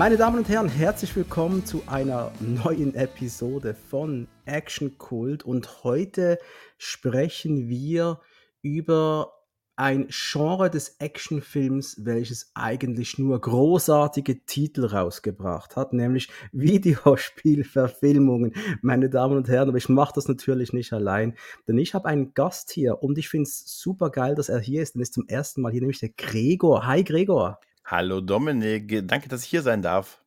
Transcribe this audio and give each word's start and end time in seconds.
Meine 0.00 0.16
Damen 0.16 0.38
und 0.38 0.48
Herren, 0.48 0.70
herzlich 0.70 1.14
willkommen 1.14 1.66
zu 1.66 1.82
einer 1.86 2.32
neuen 2.40 2.94
Episode 2.94 3.74
von 3.74 4.28
Action 4.46 4.96
Cult 4.96 5.42
und 5.42 5.84
heute 5.84 6.38
sprechen 6.78 7.68
wir 7.68 8.18
über 8.62 9.34
ein 9.76 10.06
Genre 10.08 10.70
des 10.70 10.96
Actionfilms, 11.00 12.06
welches 12.06 12.50
eigentlich 12.54 13.18
nur 13.18 13.38
großartige 13.42 14.46
Titel 14.46 14.86
rausgebracht 14.86 15.76
hat, 15.76 15.92
nämlich 15.92 16.30
Videospielverfilmungen, 16.52 18.54
meine 18.80 19.10
Damen 19.10 19.36
und 19.36 19.50
Herren. 19.50 19.68
Aber 19.68 19.76
ich 19.76 19.90
mache 19.90 20.14
das 20.14 20.28
natürlich 20.28 20.72
nicht 20.72 20.94
allein, 20.94 21.36
denn 21.68 21.76
ich 21.76 21.92
habe 21.92 22.08
einen 22.08 22.32
Gast 22.32 22.70
hier 22.70 23.02
und 23.02 23.18
ich 23.18 23.28
finde 23.28 23.50
es 23.50 23.78
super 23.78 24.08
geil, 24.08 24.34
dass 24.34 24.48
er 24.48 24.60
hier 24.60 24.80
ist. 24.80 24.94
Denn 24.94 25.02
ist 25.02 25.12
zum 25.12 25.28
ersten 25.28 25.60
Mal 25.60 25.72
hier, 25.72 25.82
nämlich 25.82 26.00
der 26.00 26.08
Gregor. 26.08 26.86
Hi 26.86 27.04
Gregor. 27.04 27.60
Hallo 27.90 28.20
Dominik, 28.20 29.08
danke, 29.08 29.28
dass 29.28 29.42
ich 29.42 29.48
hier 29.48 29.62
sein 29.62 29.82
darf. 29.82 30.22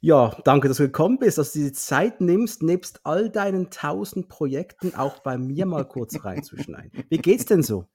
Ja, 0.00 0.36
danke, 0.44 0.68
dass 0.68 0.76
du 0.76 0.84
gekommen 0.84 1.18
bist, 1.18 1.36
dass 1.36 1.52
du 1.52 1.58
die 1.58 1.72
Zeit 1.72 2.20
nimmst, 2.20 2.62
nebst 2.62 3.00
all 3.02 3.28
deinen 3.28 3.70
tausend 3.70 4.28
Projekten 4.28 4.94
auch 4.94 5.18
bei 5.18 5.36
mir 5.36 5.66
mal 5.66 5.84
kurz 5.84 6.14
reinzuschneiden. 6.24 6.92
Wie 7.08 7.18
geht's 7.18 7.44
denn 7.44 7.64
so? 7.64 7.86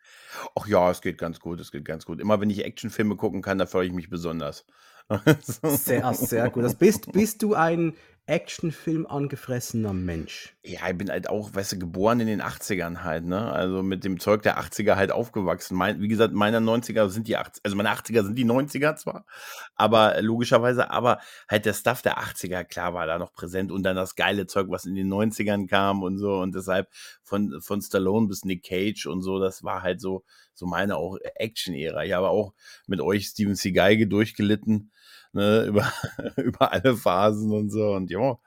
Ach 0.59 0.67
ja, 0.67 0.91
es 0.91 0.99
geht 0.99 1.17
ganz 1.17 1.39
gut, 1.39 1.61
es 1.61 1.71
geht 1.71 1.85
ganz 1.85 2.05
gut. 2.05 2.19
Immer 2.19 2.41
wenn 2.41 2.49
ich 2.49 2.65
Actionfilme 2.65 3.15
gucken 3.15 3.41
kann, 3.41 3.57
da 3.57 3.65
freue 3.65 3.87
ich 3.87 3.93
mich 3.93 4.09
besonders. 4.09 4.65
Sehr, 5.63 6.13
sehr 6.13 6.49
gut. 6.49 6.63
Das 6.63 6.75
bist, 6.75 7.11
bist 7.11 7.43
du 7.43 7.55
ein 7.55 7.93
Actionfilm 8.25 9.05
angefressener 9.05 9.91
Mensch. 9.91 10.55
Ja, 10.63 10.89
ich 10.89 10.97
bin 10.97 11.09
halt 11.09 11.29
auch, 11.29 11.53
weißt 11.53 11.73
du, 11.73 11.79
geboren 11.79 12.21
in 12.21 12.27
den 12.27 12.41
80ern 12.41 13.03
halt, 13.03 13.25
ne? 13.25 13.51
Also 13.51 13.83
mit 13.83 14.05
dem 14.05 14.17
Zeug 14.17 14.43
der 14.43 14.57
80er 14.57 14.95
halt 14.95 15.11
aufgewachsen. 15.11 15.75
Mein, 15.75 15.99
wie 15.99 16.07
gesagt, 16.07 16.33
meine 16.33 16.59
90er 16.59 17.09
sind 17.09 17.27
die 17.27 17.37
80er, 17.37 17.59
also 17.63 17.75
meine 17.75 17.89
80er 17.89 18.23
sind 18.23 18.37
die 18.37 18.45
90er 18.45 18.95
zwar, 18.95 19.25
aber 19.75 20.21
logischerweise, 20.21 20.89
aber 20.89 21.19
halt 21.49 21.65
der 21.65 21.73
Stuff 21.73 22.01
der 22.01 22.17
80er, 22.17 22.63
klar, 22.63 22.93
war 22.93 23.07
da 23.07 23.19
noch 23.19 23.33
präsent 23.33 23.73
und 23.73 23.83
dann 23.83 23.97
das 23.97 24.15
geile 24.15 24.47
Zeug, 24.47 24.67
was 24.69 24.85
in 24.85 24.95
den 24.95 25.11
90ern 25.11 25.67
kam 25.67 26.01
und 26.01 26.17
so 26.17 26.39
und 26.39 26.55
deshalb 26.55 26.87
von, 27.23 27.59
von 27.59 27.81
Stallone 27.81 28.27
bis 28.27 28.45
Nick 28.45 28.63
Cage 28.63 29.05
und 29.05 29.21
so, 29.21 29.39
das 29.39 29.63
war 29.63 29.81
halt 29.81 29.99
so, 29.99 30.23
so 30.53 30.65
meine 30.65 30.95
auch 30.95 31.17
Action-Ära. 31.35 32.05
Ich 32.05 32.13
habe 32.13 32.29
auch 32.29 32.53
mit 32.87 33.01
euch 33.01 33.27
Steven 33.27 33.55
Seagal 33.55 34.05
durchgelitten 34.05 34.91
ne, 35.33 35.63
über, 35.67 35.91
über 36.37 36.71
alle 36.71 36.95
Phasen 36.95 37.51
und 37.51 37.69
so. 37.69 37.93
Und 37.93 38.09
ja, 38.09 38.37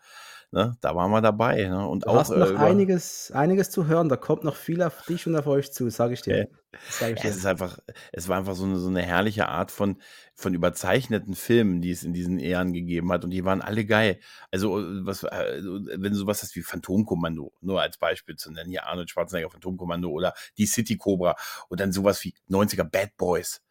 ne, 0.53 0.77
da 0.81 0.95
waren 0.95 1.11
wir 1.11 1.21
dabei. 1.21 1.65
Ne? 1.69 1.87
Und 1.87 2.05
du 2.05 2.09
auch 2.09 2.17
hast 2.17 2.31
noch 2.31 2.51
äh, 2.51 2.57
einiges, 2.57 3.31
einiges 3.33 3.71
zu 3.71 3.87
hören. 3.87 4.09
Da 4.09 4.17
kommt 4.17 4.45
noch 4.45 4.57
viel 4.57 4.83
auf 4.83 5.03
dich 5.03 5.27
und 5.27 5.37
auf 5.37 5.47
euch 5.47 5.73
zu, 5.73 5.91
sage 5.91 6.15
ich 6.15 6.23
dir. 6.23 6.49
Sag 6.91 7.13
ich 7.13 7.21
dir. 7.21 7.31
Es 7.31 7.37
ist 7.37 7.47
einfach, 7.47 7.79
es 8.13 8.29
war 8.29 8.39
einfach 8.39 8.55
so 8.55 8.65
eine, 8.65 8.79
so 8.79 8.89
eine 8.89 9.03
herrliche 9.03 9.49
Art 9.49 9.71
von, 9.71 10.01
von 10.35 10.55
überzeichneten 10.55 11.35
Filmen, 11.35 11.81
die 11.81 11.91
es 11.91 12.03
in 12.03 12.13
diesen 12.13 12.39
Ehren 12.39 12.73
gegeben 12.73 13.13
hat. 13.13 13.25
Und 13.25 13.31
die 13.31 13.45
waren 13.45 13.63
alle 13.63 13.85
geil. 13.85 14.19
Also, 14.51 14.83
was, 15.05 15.23
äh, 15.25 15.63
wenn 15.63 16.13
du 16.13 16.19
sowas 16.19 16.43
hast 16.43 16.57
wie 16.57 16.63
Phantomkommando, 16.63 17.53
nur 17.61 17.81
als 17.81 17.99
Beispiel 17.99 18.37
zu 18.37 18.51
nennen, 18.51 18.71
hier 18.71 18.87
Arnold 18.87 19.11
Schwarzenegger 19.11 19.51
Phantomkommando 19.51 20.11
oder 20.11 20.35
die 20.59 20.67
City 20.67 20.97
Cobra 20.97 21.37
und 21.69 21.81
dann 21.81 21.93
sowas 21.93 22.23
wie 22.25 22.35
90er 22.49 22.85
Bad 22.85 23.17
Boys. 23.17 23.63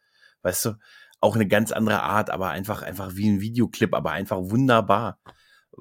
Weißt 0.42 0.66
du, 0.66 0.74
auch 1.26 1.34
eine 1.34 1.48
ganz 1.48 1.72
andere 1.72 2.02
Art, 2.02 2.30
aber 2.30 2.50
einfach, 2.50 2.82
einfach 2.82 3.16
wie 3.16 3.28
ein 3.28 3.40
Videoclip, 3.40 3.94
aber 3.94 4.12
einfach 4.12 4.38
wunderbar. 4.40 5.20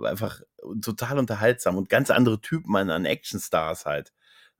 Einfach 0.04 0.42
total 0.82 1.20
unterhaltsam 1.20 1.78
und 1.78 1.90
ganz 1.90 2.10
andere 2.10 2.42
Typen 2.42 2.76
an, 2.76 3.06
Actionstars 3.06 3.86
halt. 3.86 4.12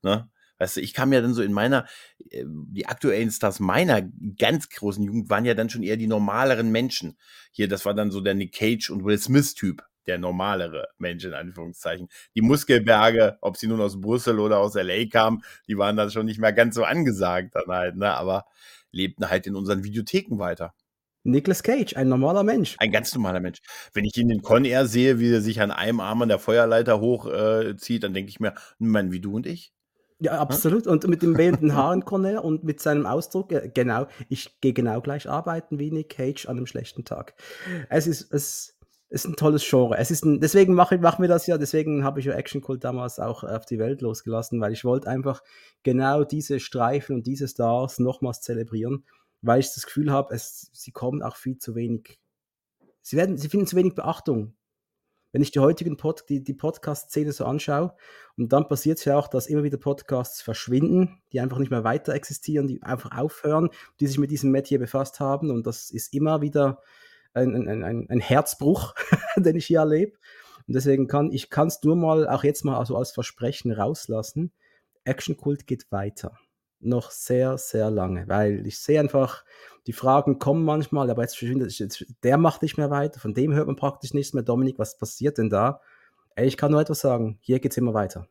Ne? 0.02 0.30
Weißt 0.58 0.76
du, 0.76 0.80
ich 0.80 0.94
kam 0.94 1.12
ja 1.12 1.20
dann 1.20 1.34
so 1.34 1.42
in 1.42 1.52
meiner, 1.52 1.86
äh, 2.30 2.44
die 2.46 2.86
aktuellen 2.86 3.30
Stars 3.30 3.60
meiner 3.60 4.02
ganz 4.38 4.68
großen 4.70 5.02
Jugend 5.02 5.28
waren 5.28 5.44
ja 5.44 5.54
dann 5.54 5.68
schon 5.68 5.82
eher 5.82 5.96
die 5.96 6.06
normaleren 6.06 6.70
Menschen. 6.70 7.18
Hier, 7.50 7.68
das 7.68 7.84
war 7.84 7.94
dann 7.94 8.10
so 8.10 8.20
der 8.20 8.34
Nick 8.34 8.54
Cage 8.54 8.90
und 8.90 9.04
Will 9.04 9.18
Smith-Typ, 9.18 9.82
der 10.06 10.18
normalere 10.18 10.88
Mensch 10.98 11.24
in 11.24 11.34
Anführungszeichen. 11.34 12.08
Die 12.34 12.42
Muskelberge, 12.42 13.36
ob 13.42 13.56
sie 13.56 13.66
nun 13.66 13.80
aus 13.80 14.00
Brüssel 14.00 14.38
oder 14.38 14.58
aus 14.58 14.74
LA 14.74 15.06
kamen, 15.06 15.42
die 15.66 15.76
waren 15.76 15.96
dann 15.96 16.10
schon 16.10 16.26
nicht 16.26 16.38
mehr 16.38 16.52
ganz 16.52 16.76
so 16.76 16.84
angesagt 16.84 17.54
dann 17.54 17.66
halt, 17.66 17.96
ne? 17.96 18.14
Aber 18.14 18.46
lebten 18.92 19.28
halt 19.28 19.46
in 19.46 19.54
unseren 19.56 19.84
Videotheken 19.84 20.38
weiter. 20.38 20.74
Nicolas 21.26 21.62
Cage, 21.62 21.96
ein 21.96 22.08
normaler 22.08 22.42
Mensch. 22.42 22.76
Ein 22.78 22.92
ganz 22.92 23.14
normaler 23.14 23.40
Mensch. 23.40 23.58
Wenn 23.92 24.04
ich 24.04 24.16
ihn 24.16 24.30
in 24.30 24.42
Con 24.42 24.64
Air 24.64 24.86
sehe, 24.86 25.18
wie 25.18 25.32
er 25.32 25.40
sich 25.40 25.60
an 25.60 25.70
einem 25.70 26.00
Arm 26.00 26.22
an 26.22 26.28
der 26.28 26.38
Feuerleiter 26.38 27.00
hochzieht, 27.00 27.98
äh, 27.98 28.00
dann 28.00 28.14
denke 28.14 28.30
ich 28.30 28.40
mir, 28.40 28.54
mein, 28.78 29.12
wie 29.12 29.20
du 29.20 29.34
und 29.34 29.46
ich. 29.46 29.72
Ja, 30.18 30.38
absolut. 30.38 30.86
Und 30.86 31.06
mit 31.08 31.22
dem 31.22 31.36
wehenden 31.36 31.74
Haaren 31.74 32.04
Cornell 32.04 32.38
und 32.38 32.64
mit 32.64 32.80
seinem 32.80 33.04
Ausdruck, 33.04 33.52
äh, 33.52 33.70
genau, 33.72 34.06
ich 34.28 34.60
gehe 34.60 34.72
genau 34.72 35.00
gleich 35.02 35.28
arbeiten 35.28 35.78
wie 35.78 35.90
Nick 35.90 36.10
Cage 36.10 36.46
an 36.46 36.56
einem 36.56 36.66
schlechten 36.66 37.04
Tag. 37.04 37.34
Es 37.90 38.06
ist, 38.06 38.32
es 38.32 38.76
ist 39.10 39.26
ein 39.26 39.36
tolles 39.36 39.68
Genre. 39.68 39.98
Es 39.98 40.10
ist 40.10 40.24
ein, 40.24 40.40
deswegen 40.40 40.74
mache 40.74 40.98
machen 40.98 41.22
wir 41.22 41.28
das 41.28 41.46
ja, 41.46 41.58
deswegen 41.58 42.02
habe 42.02 42.20
ich 42.20 42.26
ja 42.26 42.32
Action 42.32 42.62
Cult 42.62 42.82
damals 42.82 43.18
auch 43.18 43.44
auf 43.44 43.66
die 43.66 43.78
Welt 43.78 44.00
losgelassen, 44.00 44.60
weil 44.60 44.72
ich 44.72 44.84
wollte 44.84 45.08
einfach 45.08 45.42
genau 45.82 46.24
diese 46.24 46.60
Streifen 46.60 47.16
und 47.16 47.26
diese 47.26 47.46
Stars 47.46 47.98
nochmals 47.98 48.40
zelebrieren, 48.40 49.04
weil 49.42 49.60
ich 49.60 49.72
das 49.72 49.86
Gefühl 49.86 50.10
habe, 50.10 50.34
es, 50.34 50.70
sie 50.72 50.92
kommen 50.92 51.22
auch 51.22 51.36
viel 51.36 51.58
zu 51.58 51.74
wenig. 51.74 52.18
Sie, 53.02 53.16
werden, 53.16 53.36
sie 53.36 53.48
finden 53.48 53.66
zu 53.66 53.76
wenig 53.76 53.94
Beachtung. 53.94 54.54
Wenn 55.32 55.42
ich 55.42 55.50
die 55.50 55.60
heutigen 55.60 55.96
Pod, 55.96 56.24
die, 56.28 56.42
die 56.42 56.54
Podcast-Szene 56.54 57.32
so 57.32 57.44
anschaue, 57.44 57.94
und 58.36 58.52
dann 58.52 58.68
passiert 58.68 58.98
es 58.98 59.04
ja 59.04 59.18
auch, 59.18 59.28
dass 59.28 59.46
immer 59.48 59.64
wieder 59.64 59.76
Podcasts 59.76 60.40
verschwinden, 60.40 61.20
die 61.32 61.40
einfach 61.40 61.58
nicht 61.58 61.70
mehr 61.70 61.84
weiter 61.84 62.14
existieren, 62.14 62.66
die 62.66 62.82
einfach 62.82 63.16
aufhören, 63.16 63.70
die 64.00 64.06
sich 64.06 64.18
mit 64.18 64.30
diesem 64.30 64.50
Metier 64.50 64.78
befasst 64.78 65.20
haben. 65.20 65.50
Und 65.50 65.66
das 65.66 65.90
ist 65.90 66.14
immer 66.14 66.40
wieder 66.40 66.82
ein, 67.34 67.54
ein, 67.54 67.82
ein, 67.82 68.06
ein 68.08 68.20
Herzbruch, 68.20 68.94
den 69.36 69.56
ich 69.56 69.66
hier 69.66 69.80
erlebe. 69.80 70.12
Und 70.66 70.74
deswegen 70.74 71.06
kann 71.06 71.32
ich 71.32 71.48
es 71.52 71.82
nur 71.82 71.96
mal, 71.96 72.28
auch 72.28 72.44
jetzt 72.44 72.64
mal 72.64 72.78
also 72.78 72.96
als 72.96 73.12
Versprechen 73.12 73.72
rauslassen. 73.72 74.52
Action 75.04 75.36
Kult 75.36 75.66
geht 75.66 75.90
weiter. 75.92 76.38
Noch 76.80 77.10
sehr, 77.10 77.58
sehr 77.58 77.90
lange, 77.90 78.28
weil 78.28 78.66
ich 78.66 78.78
sehe 78.78 79.00
einfach, 79.00 79.44
die 79.86 79.92
Fragen 79.92 80.38
kommen 80.38 80.64
manchmal, 80.64 81.10
aber 81.10 81.22
jetzt, 81.22 81.40
jetzt 81.40 82.04
der 82.22 82.36
macht 82.36 82.62
nicht 82.62 82.76
mehr 82.76 82.90
weiter, 82.90 83.20
von 83.20 83.34
dem 83.34 83.54
hört 83.54 83.66
man 83.66 83.76
praktisch 83.76 84.14
nichts 84.14 84.34
mehr. 84.34 84.42
Dominik, 84.42 84.78
was 84.78 84.98
passiert 84.98 85.38
denn 85.38 85.48
da? 85.48 85.80
Ey, 86.34 86.46
ich 86.46 86.56
kann 86.56 86.72
nur 86.72 86.80
etwas 86.80 87.00
sagen, 87.00 87.38
hier 87.40 87.60
geht 87.60 87.72
es 87.72 87.78
immer 87.78 87.94
weiter. 87.94 88.28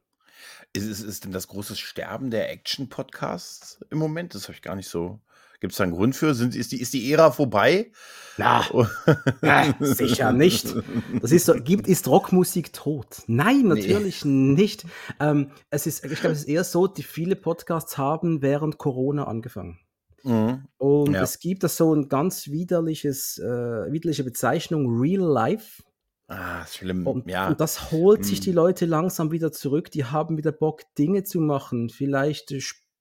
Ist, 0.74 0.86
ist, 0.86 1.02
ist 1.02 1.24
denn 1.24 1.32
das 1.32 1.48
große 1.48 1.76
Sterben 1.76 2.30
der 2.30 2.52
Action-Podcasts 2.52 3.80
im 3.90 3.98
Moment? 3.98 4.36
Das 4.36 4.44
habe 4.44 4.54
ich 4.54 4.62
gar 4.62 4.76
nicht 4.76 4.90
so 4.90 5.22
Gibt 5.66 5.72
es 5.72 5.78
da 5.80 5.84
einen 5.84 5.94
Grund 5.94 6.16
für? 6.16 6.36
Sind, 6.36 6.56
ist, 6.56 6.72
die, 6.74 6.80
ist 6.80 6.94
die 6.94 7.12
Ära 7.12 7.32
vorbei? 7.32 7.92
Na, 8.38 8.64
na 9.42 9.74
sicher 9.80 10.32
nicht. 10.32 10.76
Das 11.20 11.32
ist 11.32 11.48
so, 11.48 11.56
gibt, 11.56 11.88
ist 11.88 12.08
Rockmusik 12.08 12.72
tot? 12.72 13.24
Nein, 13.26 13.64
natürlich 13.64 14.24
nee. 14.26 14.54
nicht. 14.54 14.86
Ähm, 15.20 15.50
es 15.72 15.88
ist, 15.88 16.06
ich 16.06 16.20
glaube, 16.20 16.34
es 16.34 16.42
ist 16.42 16.48
eher 16.48 16.64
so, 16.64 16.86
die 16.86 17.02
viele 17.02 17.36
Podcasts 17.36 17.98
haben 17.98 18.44
während 18.44 18.78
Corona 18.78 19.24
angefangen. 19.24 19.80
Mhm. 20.22 20.68
Und 20.78 21.14
ja. 21.14 21.24
es 21.24 21.40
gibt 21.40 21.64
da 21.64 21.68
so 21.68 21.96
ein 21.96 22.08
ganz 22.08 22.52
widerliches, 22.52 23.40
äh, 23.40 23.92
widerliche 23.92 24.24
Bezeichnung 24.24 25.00
Real 25.00 25.24
Life. 25.24 25.82
Ah, 26.28 26.64
schlimm. 26.68 27.08
Und, 27.08 27.28
ja. 27.28 27.48
und 27.48 27.60
das 27.60 27.92
holt 27.92 28.20
mhm. 28.20 28.24
sich 28.26 28.40
die 28.40 28.52
Leute 28.52 28.86
langsam 28.86 29.32
wieder 29.32 29.52
zurück. 29.52 29.90
Die 29.90 30.06
haben 30.06 30.38
wieder 30.38 30.52
Bock, 30.52 30.84
Dinge 30.96 31.24
zu 31.24 31.42
machen. 31.42 31.90
Vielleicht 31.90 32.54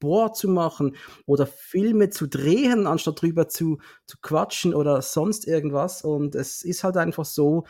Sport 0.04 0.36
zu 0.36 0.48
machen 0.48 0.96
oder 1.24 1.46
Filme 1.46 2.10
zu 2.10 2.26
drehen, 2.26 2.86
anstatt 2.86 3.22
drüber 3.22 3.48
zu, 3.48 3.78
zu 4.06 4.18
quatschen 4.20 4.74
oder 4.74 5.00
sonst 5.00 5.46
irgendwas. 5.46 6.02
Und 6.02 6.34
es 6.34 6.62
ist 6.62 6.84
halt 6.84 6.98
einfach 6.98 7.24
so, 7.24 7.64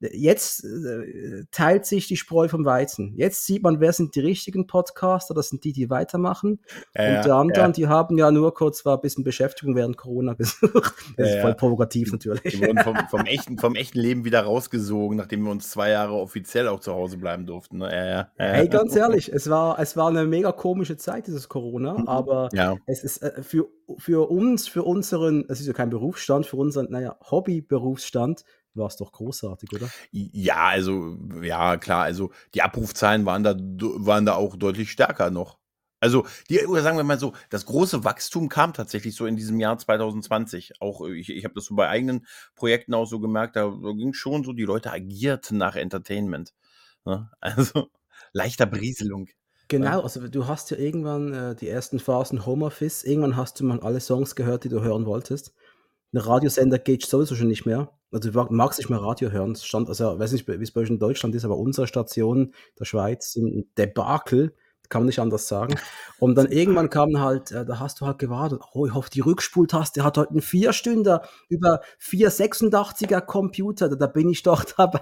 Jetzt 0.00 0.62
äh, 0.64 1.44
teilt 1.50 1.86
sich 1.86 2.06
die 2.06 2.18
Spreu 2.18 2.48
vom 2.48 2.66
Weizen. 2.66 3.14
Jetzt 3.16 3.46
sieht 3.46 3.62
man, 3.62 3.80
wer 3.80 3.92
sind 3.94 4.14
die 4.14 4.20
richtigen 4.20 4.66
Podcaster, 4.66 5.32
das 5.32 5.48
sind 5.48 5.64
die, 5.64 5.72
die 5.72 5.88
weitermachen. 5.88 6.60
Ja, 6.94 7.16
und 7.16 7.24
die 7.24 7.30
anderen, 7.30 7.70
ja. 7.70 7.72
die 7.72 7.86
haben 7.86 8.18
ja 8.18 8.30
nur 8.30 8.52
kurz 8.52 8.84
war 8.84 8.98
ein 8.98 9.00
bisschen 9.00 9.24
Beschäftigung 9.24 9.74
während 9.74 9.96
Corona 9.96 10.34
gesucht. 10.38 10.94
Das 11.16 11.28
ja, 11.28 11.36
ist 11.36 11.40
voll 11.40 11.54
provokativ 11.54 12.12
natürlich. 12.12 12.42
Die 12.42 12.60
wurden 12.60 12.78
vom, 12.78 12.96
vom, 13.08 13.20
echten, 13.26 13.58
vom 13.58 13.74
echten 13.74 13.98
Leben 13.98 14.24
wieder 14.26 14.42
rausgesogen, 14.42 15.16
nachdem 15.16 15.44
wir 15.44 15.50
uns 15.50 15.70
zwei 15.70 15.90
Jahre 15.90 16.12
offiziell 16.12 16.68
auch 16.68 16.80
zu 16.80 16.92
Hause 16.92 17.16
bleiben 17.16 17.46
durften. 17.46 17.78
Ne? 17.78 18.28
Hey, 18.36 18.68
ganz 18.68 18.94
ehrlich, 18.94 19.32
es 19.32 19.48
war, 19.48 19.78
es 19.78 19.96
war 19.96 20.08
eine 20.08 20.26
mega 20.26 20.52
komische 20.52 20.98
Zeit, 20.98 21.26
dieses 21.26 21.48
Corona, 21.48 21.98
mhm. 21.98 22.08
aber 22.08 22.50
es 22.84 23.02
ist 23.02 23.22
äh, 23.22 23.42
für, 23.42 23.68
für 23.96 24.30
uns, 24.30 24.68
für 24.68 24.82
unseren, 24.82 25.46
es 25.48 25.60
ist 25.60 25.66
ja 25.66 25.72
kein 25.72 25.90
Berufsstand, 25.90 26.44
für 26.44 26.56
unseren, 26.56 26.90
naja, 26.90 27.16
Hobby-Berufsstand, 27.30 28.44
war 28.76 28.86
es 28.86 28.96
doch 28.96 29.12
großartig, 29.12 29.72
oder? 29.72 29.88
Ja, 30.10 30.66
also, 30.66 31.16
ja, 31.42 31.76
klar, 31.76 32.02
also 32.02 32.30
die 32.54 32.62
Abrufzahlen 32.62 33.26
waren 33.26 33.42
da, 33.42 33.56
waren 33.58 34.26
da 34.26 34.34
auch 34.34 34.56
deutlich 34.56 34.90
stärker 34.90 35.30
noch. 35.30 35.58
Also, 36.00 36.26
die, 36.50 36.64
oder 36.66 36.82
sagen 36.82 36.98
wir 36.98 37.04
mal 37.04 37.18
so, 37.18 37.32
das 37.48 37.64
große 37.66 38.04
Wachstum 38.04 38.48
kam 38.48 38.74
tatsächlich 38.74 39.16
so 39.16 39.26
in 39.26 39.36
diesem 39.36 39.58
Jahr 39.58 39.78
2020. 39.78 40.80
Auch 40.80 41.06
äh, 41.06 41.14
ich, 41.14 41.30
ich 41.30 41.44
habe 41.44 41.54
das 41.54 41.64
so 41.64 41.74
bei 41.74 41.88
eigenen 41.88 42.26
Projekten 42.54 42.94
auch 42.94 43.06
so 43.06 43.18
gemerkt, 43.18 43.56
da, 43.56 43.62
da 43.62 43.92
ging 43.92 44.12
schon 44.12 44.44
so, 44.44 44.52
die 44.52 44.64
Leute 44.64 44.92
agierten 44.92 45.58
nach 45.58 45.76
Entertainment. 45.76 46.52
Ne? 47.04 47.30
Also, 47.40 47.88
leichter 48.32 48.66
Berieselung. 48.66 49.28
Genau, 49.68 50.02
also 50.02 50.28
du 50.28 50.46
hast 50.46 50.70
ja 50.70 50.76
irgendwann 50.76 51.32
äh, 51.32 51.56
die 51.56 51.68
ersten 51.68 51.98
Phasen 51.98 52.46
Homeoffice, 52.46 53.02
irgendwann 53.02 53.36
hast 53.36 53.58
du 53.58 53.64
mal 53.64 53.80
alle 53.80 54.00
Songs 54.00 54.36
gehört, 54.36 54.62
die 54.62 54.68
du 54.68 54.80
hören 54.80 55.06
wolltest. 55.06 55.54
Ein 56.12 56.18
Radiosender 56.18 56.78
geht 56.78 57.04
sowieso 57.04 57.34
schon 57.34 57.48
nicht 57.48 57.66
mehr. 57.66 57.92
Also 58.12 58.30
du 58.30 58.54
magst 58.54 58.78
nicht 58.78 58.88
mehr 58.88 59.00
Radio 59.00 59.30
hören. 59.30 59.52
Es 59.52 59.64
stand, 59.64 59.88
also 59.88 60.14
ich 60.14 60.18
weiß 60.18 60.32
nicht, 60.32 60.48
wie 60.48 60.62
es 60.62 60.72
bei 60.72 60.80
euch 60.80 60.90
in 60.90 60.98
Deutschland 60.98 61.34
ist, 61.34 61.44
aber 61.44 61.58
unsere 61.58 61.86
Station 61.86 62.54
der 62.78 62.84
Schweiz 62.84 63.32
sind 63.32 63.46
ein 63.46 63.70
Debakel 63.76 64.54
kann 64.88 65.02
man 65.02 65.06
nicht 65.06 65.18
anders 65.18 65.48
sagen. 65.48 65.74
Und 66.18 66.36
dann 66.36 66.50
irgendwann 66.50 66.90
kam 66.90 67.20
halt, 67.20 67.52
äh, 67.52 67.64
da 67.64 67.78
hast 67.78 68.00
du 68.00 68.06
halt 68.06 68.18
gewartet, 68.18 68.60
oh, 68.72 68.86
ich 68.86 68.94
hoffe, 68.94 69.10
die 69.10 69.20
Rückspultaste 69.20 70.04
hat 70.04 70.18
heute 70.18 70.30
einen 70.30 70.42
Vierstünder 70.42 71.26
über 71.48 71.80
486er 72.00 73.20
Computer, 73.20 73.88
da, 73.88 73.96
da 73.96 74.06
bin 74.06 74.28
ich 74.30 74.42
doch 74.42 74.64
dabei. 74.76 75.00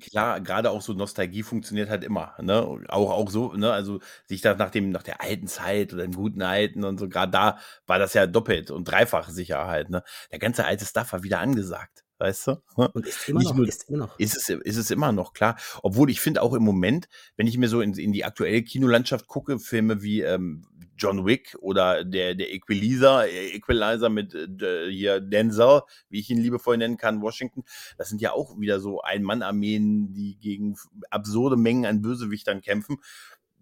Klar, 0.00 0.40
gerade 0.40 0.70
auch 0.70 0.82
so 0.82 0.92
Nostalgie 0.92 1.42
funktioniert 1.42 1.88
halt 1.90 2.04
immer, 2.04 2.34
ne? 2.40 2.62
Auch, 2.88 3.10
auch 3.10 3.30
so, 3.30 3.52
ne? 3.52 3.72
Also 3.72 4.00
sich 4.26 4.40
da 4.40 4.54
nach 4.54 4.70
dem, 4.70 4.90
nach 4.90 5.02
der 5.02 5.20
alten 5.20 5.46
Zeit 5.46 5.92
oder 5.92 6.02
dem 6.02 6.14
guten 6.14 6.42
alten 6.42 6.84
und 6.84 6.98
so, 6.98 7.08
gerade 7.08 7.32
da 7.32 7.58
war 7.86 7.98
das 7.98 8.14
ja 8.14 8.26
doppelt 8.26 8.70
und 8.70 8.84
dreifach 8.84 9.28
Sicherheit, 9.28 9.90
ne? 9.90 10.02
Der 10.32 10.38
ganze 10.38 10.64
alte 10.64 10.84
Stuff 10.84 11.12
war 11.12 11.22
wieder 11.22 11.40
angesagt 11.40 12.03
weißt 12.18 12.46
du? 12.48 12.62
Und 12.76 13.06
ist 13.06 13.28
immer 13.28 13.42
noch, 13.42 13.58
ist 13.58 13.88
immer 13.88 13.98
noch. 13.98 14.18
Ist 14.18 14.36
es, 14.36 14.48
ist 14.48 14.76
es 14.76 14.90
immer 14.90 15.12
noch, 15.12 15.32
klar. 15.32 15.56
Obwohl 15.82 16.10
ich 16.10 16.20
finde 16.20 16.42
auch 16.42 16.54
im 16.54 16.62
Moment, 16.62 17.08
wenn 17.36 17.46
ich 17.46 17.58
mir 17.58 17.68
so 17.68 17.80
in, 17.80 17.94
in 17.94 18.12
die 18.12 18.24
aktuelle 18.24 18.62
Kinolandschaft 18.62 19.26
gucke, 19.26 19.58
Filme 19.58 20.02
wie 20.02 20.20
ähm, 20.20 20.66
John 20.96 21.26
Wick 21.26 21.56
oder 21.60 22.04
der, 22.04 22.34
der 22.34 22.52
Equalizer, 22.52 23.26
äh, 23.26 23.48
Equalizer 23.48 24.10
mit 24.10 24.34
äh, 24.34 24.90
hier 24.90 25.20
Denzel, 25.20 25.82
wie 26.08 26.20
ich 26.20 26.30
ihn 26.30 26.38
liebevoll 26.38 26.76
nennen 26.76 26.96
kann, 26.96 27.22
Washington, 27.22 27.64
das 27.98 28.08
sind 28.08 28.20
ja 28.20 28.32
auch 28.32 28.58
wieder 28.58 28.80
so 28.80 29.00
Ein-Mann-Armeen, 29.02 30.12
die 30.12 30.36
gegen 30.38 30.76
absurde 31.10 31.56
Mengen 31.56 31.86
an 31.86 32.02
Bösewichtern 32.02 32.60
kämpfen 32.60 32.98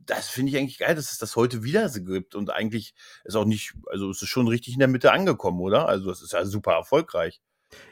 das 0.05 0.29
finde 0.29 0.51
ich 0.51 0.59
eigentlich 0.59 0.79
geil, 0.79 0.95
dass 0.95 1.13
es 1.13 1.19
das 1.19 1.37
heute 1.37 1.63
wieder 1.63 1.89
so 1.89 2.03
gibt 2.03 2.35
und 2.35 2.51
eigentlich 2.51 2.95
ist 3.25 3.37
auch 3.37 3.45
nicht, 3.45 3.75
also 3.87 4.11
es 4.11 4.21
ist 4.21 4.29
schon 4.29 4.49
richtig 4.49 4.75
in 4.75 4.81
der 4.81 4.89
Mitte 4.89 5.13
angekommen, 5.13 5.61
oder? 5.61 5.89
Also 5.89 6.11
es 6.11 6.23
ist 6.23 6.33
ja 6.33 6.45
super 6.45 6.73
erfolgreich. 6.73 7.41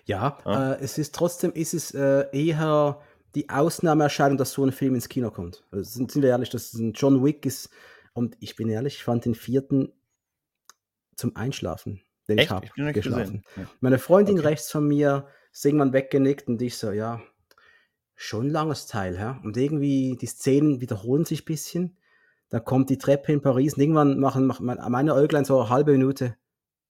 Ja, 0.04 0.38
ja. 0.44 0.72
Äh, 0.74 0.78
es 0.80 0.98
ist 0.98 1.14
trotzdem 1.14 1.52
ist 1.52 1.74
es 1.74 1.92
äh, 1.94 2.26
eher 2.32 3.00
die 3.34 3.48
Ausnahmeerscheinung, 3.48 4.38
dass 4.38 4.52
so 4.52 4.64
ein 4.64 4.72
Film 4.72 4.94
ins 4.94 5.08
Kino 5.08 5.30
kommt. 5.30 5.64
Also 5.70 5.90
sind, 5.90 6.10
sind 6.10 6.22
wir 6.22 6.30
ehrlich, 6.30 6.50
dass 6.50 6.74
ein 6.74 6.92
John 6.92 7.24
Wick 7.24 7.46
ist. 7.46 7.70
Und 8.12 8.36
ich 8.40 8.56
bin 8.56 8.68
ehrlich, 8.68 8.96
ich 8.96 9.04
fand 9.04 9.24
den 9.24 9.34
vierten 9.34 9.92
zum 11.14 11.36
Einschlafen, 11.36 12.00
den 12.28 12.38
Echt? 12.38 12.46
ich 12.46 12.50
habe 12.50 12.92
geschlafen. 12.92 13.44
Ja. 13.56 13.66
Meine 13.80 13.98
Freundin 13.98 14.38
okay. 14.38 14.48
rechts 14.48 14.70
von 14.70 14.86
mir 14.86 15.28
ist 15.52 15.64
irgendwann 15.64 15.92
weggenickt 15.92 16.48
und 16.48 16.60
ich 16.62 16.76
so, 16.76 16.90
ja, 16.90 17.22
schon 18.16 18.46
ein 18.46 18.50
langes 18.50 18.86
Teil, 18.86 19.14
ja. 19.14 19.40
Und 19.44 19.56
irgendwie 19.56 20.16
die 20.20 20.26
Szenen 20.26 20.80
wiederholen 20.80 21.24
sich 21.24 21.42
ein 21.42 21.46
bisschen. 21.46 21.96
Dann 22.48 22.64
kommt 22.64 22.90
die 22.90 22.98
Treppe 22.98 23.32
in 23.32 23.40
Paris 23.40 23.74
und 23.74 23.80
irgendwann 23.80 24.18
machen, 24.18 24.46
machen 24.46 24.66
meine 24.66 25.14
Äuglein 25.14 25.44
so 25.44 25.60
eine 25.60 25.70
halbe 25.70 25.92
Minute 25.92 26.36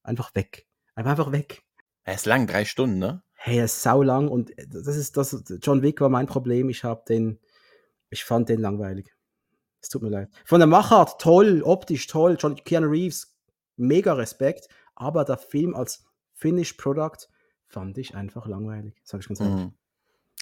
einfach 0.03 0.35
weg. 0.35 0.67
Einfach, 0.95 1.11
einfach 1.11 1.33
weg. 1.33 1.63
Er 2.05 2.15
ist 2.15 2.27
lang, 2.27 2.47
drei 2.47 2.65
Stunden, 2.65 2.99
ne? 2.99 3.23
Hey, 3.35 3.59
er 3.59 3.65
ist 3.65 3.83
sau 3.83 4.03
lang 4.03 4.29
und 4.29 4.53
das 4.69 4.97
ist 4.97 5.17
das. 5.17 5.43
John 5.63 5.83
Wick 5.83 6.01
war 6.01 6.09
mein 6.09 6.27
Problem. 6.27 6.69
Ich 6.69 6.85
habe 6.85 7.03
den, 7.09 7.39
ich 8.11 8.25
fand 8.25 8.49
den 8.49 8.61
langweilig. 8.61 9.15
Es 9.81 9.89
tut 9.89 10.03
mir 10.03 10.11
leid. 10.11 10.31
Von 10.45 10.61
der 10.61 10.67
Machart 10.67 11.21
toll, 11.21 11.63
optisch 11.63 12.07
toll. 12.07 12.37
John 12.39 12.57
Keanu 12.57 12.89
Reeves, 12.89 13.35
mega 13.77 14.13
Respekt. 14.13 14.69
Aber 14.95 15.25
der 15.25 15.39
Film 15.39 15.75
als 15.75 16.05
Finished 16.35 16.79
Product 16.79 17.29
fand 17.67 17.97
ich 17.97 18.15
einfach 18.15 18.47
langweilig, 18.47 19.01
sag 19.05 19.21
ich 19.21 19.29
ganz 19.29 19.41
ehrlich. 19.41 19.65
Mhm. 19.65 19.73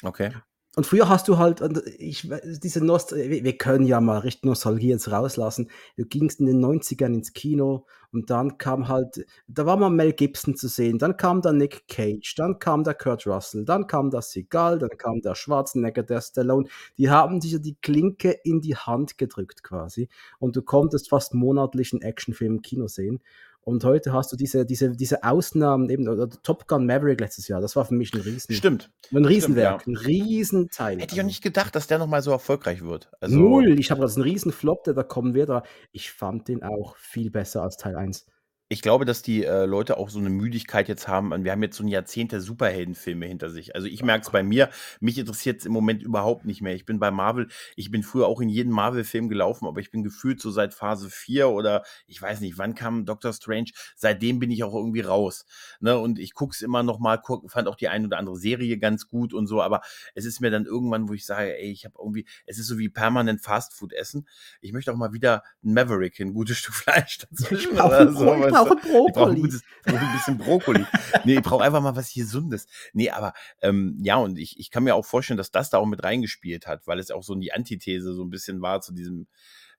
Okay. 0.03 0.33
Und 0.79 0.87
früher 0.87 1.09
hast 1.09 1.27
du 1.27 1.39
halt, 1.39 1.61
ich, 1.99 2.31
diese 2.63 2.85
Nost 2.85 3.13
wir 3.13 3.59
können 3.59 3.85
ja 3.85 4.01
mal 4.01 4.19
richtig 4.19 4.45
Nostalgie 4.45 4.91
jetzt 4.91 5.11
rauslassen. 5.11 5.73
Du 5.97 6.05
gingst 6.05 6.39
in 6.39 6.47
den 6.47 6.65
90ern 6.65 7.15
ins 7.15 7.33
Kino 7.33 7.85
und 8.13 8.31
dann 8.31 8.59
kam 8.59 8.87
halt, 8.87 9.27
da 9.49 9.67
war 9.67 9.77
mal 9.77 9.91
Mel 9.91 10.13
Gibson 10.13 10.55
zu 10.55 10.69
sehen, 10.69 10.99
dann 10.99 11.17
kam 11.17 11.43
da 11.43 11.53
Nick 11.53 11.89
Cage, 11.89 12.33
dann 12.37 12.61
kam 12.61 12.85
der 12.85 12.95
Kurt 12.95 13.27
Russell, 13.27 13.65
dann 13.65 13.89
kam 13.89 14.11
der 14.11 14.23
Seagal, 14.23 14.79
dann 14.79 14.97
kam 14.97 15.21
der 15.21 15.35
Schwarzenegger, 15.35 16.05
der 16.05 16.21
Stallone. 16.21 16.69
Die 16.97 17.11
haben 17.11 17.41
sich 17.41 17.51
ja 17.51 17.59
die 17.59 17.75
Klinke 17.83 18.31
in 18.45 18.61
die 18.61 18.77
Hand 18.77 19.19
gedrückt 19.19 19.65
quasi 19.65 20.09
und 20.39 20.55
du 20.55 20.63
konntest 20.63 21.09
fast 21.09 21.35
monatlich 21.35 21.93
einen 21.93 22.03
Actionfilm 22.03 22.59
im 22.59 22.63
Kino 22.63 22.87
sehen. 22.87 23.21
Und 23.69 23.85
heute 23.85 24.15
hast 24.15 24.33
du 24.33 24.37
diese, 24.37 24.65
diese, 24.65 24.93
diese 24.93 25.25
Ausnahmen, 25.25 25.91
eben 25.91 26.09
oder 26.09 26.31
Top 26.31 26.67
Gun 26.67 26.87
Maverick 26.87 27.21
letztes 27.21 27.49
Jahr, 27.49 27.61
das 27.61 27.77
war 27.77 27.85
für 27.85 27.93
mich 27.93 28.15
ein 28.15 28.23
Riesen. 28.23 28.55
Stimmt. 28.55 28.91
Ein 29.13 29.27
Riesenwerk, 29.27 29.83
Stimmt, 29.83 29.99
ja. 29.99 30.01
ein 30.01 30.07
Riesenteil. 30.07 31.01
Hätte 31.01 31.15
ich 31.15 31.21
auch 31.21 31.27
nicht 31.27 31.43
gedacht, 31.43 31.77
dass 31.77 31.87
der 31.87 31.99
nochmal 31.99 32.23
so 32.23 32.31
erfolgreich 32.31 32.83
wird. 32.83 33.11
Also, 33.21 33.37
Null. 33.37 33.79
Ich 33.79 33.91
habe 33.91 34.01
das 34.01 34.17
einen 34.17 34.23
Riesenflop, 34.23 34.85
der 34.85 34.95
da 34.95 35.03
kommen 35.03 35.35
wird, 35.35 35.51
aber 35.51 35.65
ich 35.93 36.11
fand 36.11 36.49
den 36.49 36.63
auch 36.63 36.97
viel 36.97 37.31
besser 37.31 37.63
als 37.63 37.77
Teil 37.77 37.97
1 37.97 38.25
ich 38.71 38.83
glaube, 38.83 39.07
dass 39.07 39.23
die 39.23 39.45
äh, 39.45 39.65
Leute 39.65 39.97
auch 39.97 40.11
so 40.11 40.19
eine 40.19 40.29
Müdigkeit 40.29 40.89
jetzt 40.89 41.09
haben. 41.09 41.45
Wir 41.45 41.53
haben 41.53 41.63
jetzt 41.63 41.79
so 41.79 41.85
ein 41.85 41.89
Jahrzehnt 41.89 42.33
der 42.33 42.43
Superheldenfilme 42.43 43.25
hinter 43.25 43.49
sich. 43.49 43.75
Also 43.75 43.87
ich 43.87 44.03
merke 44.03 44.27
es 44.27 44.31
bei 44.31 44.43
mir. 44.43 44.69
Mich 45.01 45.17
interessiert 45.17 45.61
es 45.61 45.67
im 45.67 45.73
Moment 45.73 46.03
überhaupt 46.03 46.45
nicht 46.45 46.61
mehr. 46.61 46.75
Ich 46.75 46.85
bin 46.85 46.99
bei 46.99 47.11
Marvel. 47.11 47.49
Ich 47.77 47.91
bin 47.91 48.03
früher 48.03 48.27
auch 48.27 48.43
in 48.43 48.51
jeden 48.51 48.71
Marvel-Film 48.71 49.31
gelaufen, 49.31 49.67
aber 49.67 49.81
ich 49.81 49.91
bin 49.91 50.03
gefühlt 50.03 50.43
so 50.43 50.51
seit 50.51 50.75
Phase 50.75 51.09
4 51.09 51.49
oder 51.49 51.83
ich 52.07 52.21
weiß 52.21 52.41
nicht, 52.41 52.59
wann 52.59 52.75
kam 52.75 53.07
Doctor 53.07 53.33
Strange. 53.33 53.71
Seitdem 53.97 54.39
bin 54.39 54.51
ich 54.51 54.63
auch 54.65 54.75
irgendwie 54.75 55.01
raus. 55.01 55.47
Ne? 55.81 55.99
Und 55.99 56.19
ich 56.19 56.35
gucke 56.35 56.53
es 56.53 56.61
immer 56.61 56.83
noch 56.83 56.99
mal, 56.99 57.17
guck, 57.17 57.51
fand 57.51 57.69
auch 57.69 57.77
die 57.77 57.89
eine 57.89 58.07
oder 58.07 58.19
andere 58.19 58.37
Serie 58.37 58.77
ganz 58.77 59.09
gut 59.09 59.33
und 59.33 59.47
so. 59.47 59.63
Aber 59.63 59.81
es 60.15 60.27
ist 60.27 60.41
mir 60.41 60.51
dann 60.51 60.67
irgendwann, 60.67 61.09
wo 61.09 61.15
ich 61.15 61.25
sage, 61.25 61.57
ey, 61.57 61.71
ich 61.71 61.87
habe 61.87 61.95
irgendwie, 61.99 62.27
es 62.45 62.59
ist 62.59 62.67
so 62.67 62.77
wie 62.77 62.91
permanent 62.91 63.41
Fastfood 63.41 63.95
essen. 63.95 64.29
Ich 64.61 64.75
möchte 64.75 64.93
auch 64.93 64.97
mal 64.97 65.15
wieder 65.15 65.43
ein 65.65 65.73
Maverick, 65.73 66.21
ein 66.21 66.35
gutes 66.35 66.59
Stück 66.59 66.75
Fleisch 66.79 67.19
dazwischen 67.31 67.73
oder 67.81 68.13
so 68.13 68.58
brauche 68.65 68.77
Brokkoli. 68.77 69.47
Ich 69.47 69.63
brauche 69.85 69.99
ein, 69.99 70.07
ein 70.07 70.13
bisschen 70.13 70.39
Brokkoli. 70.39 70.85
nee, 71.25 71.35
ich 71.35 71.43
brauche 71.43 71.65
einfach 71.65 71.81
mal 71.81 71.97
was 71.97 72.13
Gesundes. 72.13 72.67
Nee, 72.93 73.11
aber 73.11 73.33
ähm, 73.63 73.99
ja, 74.03 74.17
und 74.17 74.39
ich, 74.39 74.59
ich 74.59 74.71
kann 74.71 74.85
mir 74.85 74.95
auch 74.95 75.05
vorstellen, 75.05 75.39
dass 75.39 75.51
das 75.51 75.71
da 75.71 75.79
auch 75.79 75.87
mit 75.87 76.03
reingespielt 76.05 76.67
hat, 76.67 76.87
weil 76.87 76.99
es 76.99 77.11
auch 77.11 77.23
so 77.23 77.35
die 77.35 77.53
Antithese 77.53 78.15
so 78.15 78.25
ein 78.25 78.31
bisschen 78.31 78.61
war 78.61 78.81
zu 78.81 78.93
diesem, 78.93 79.27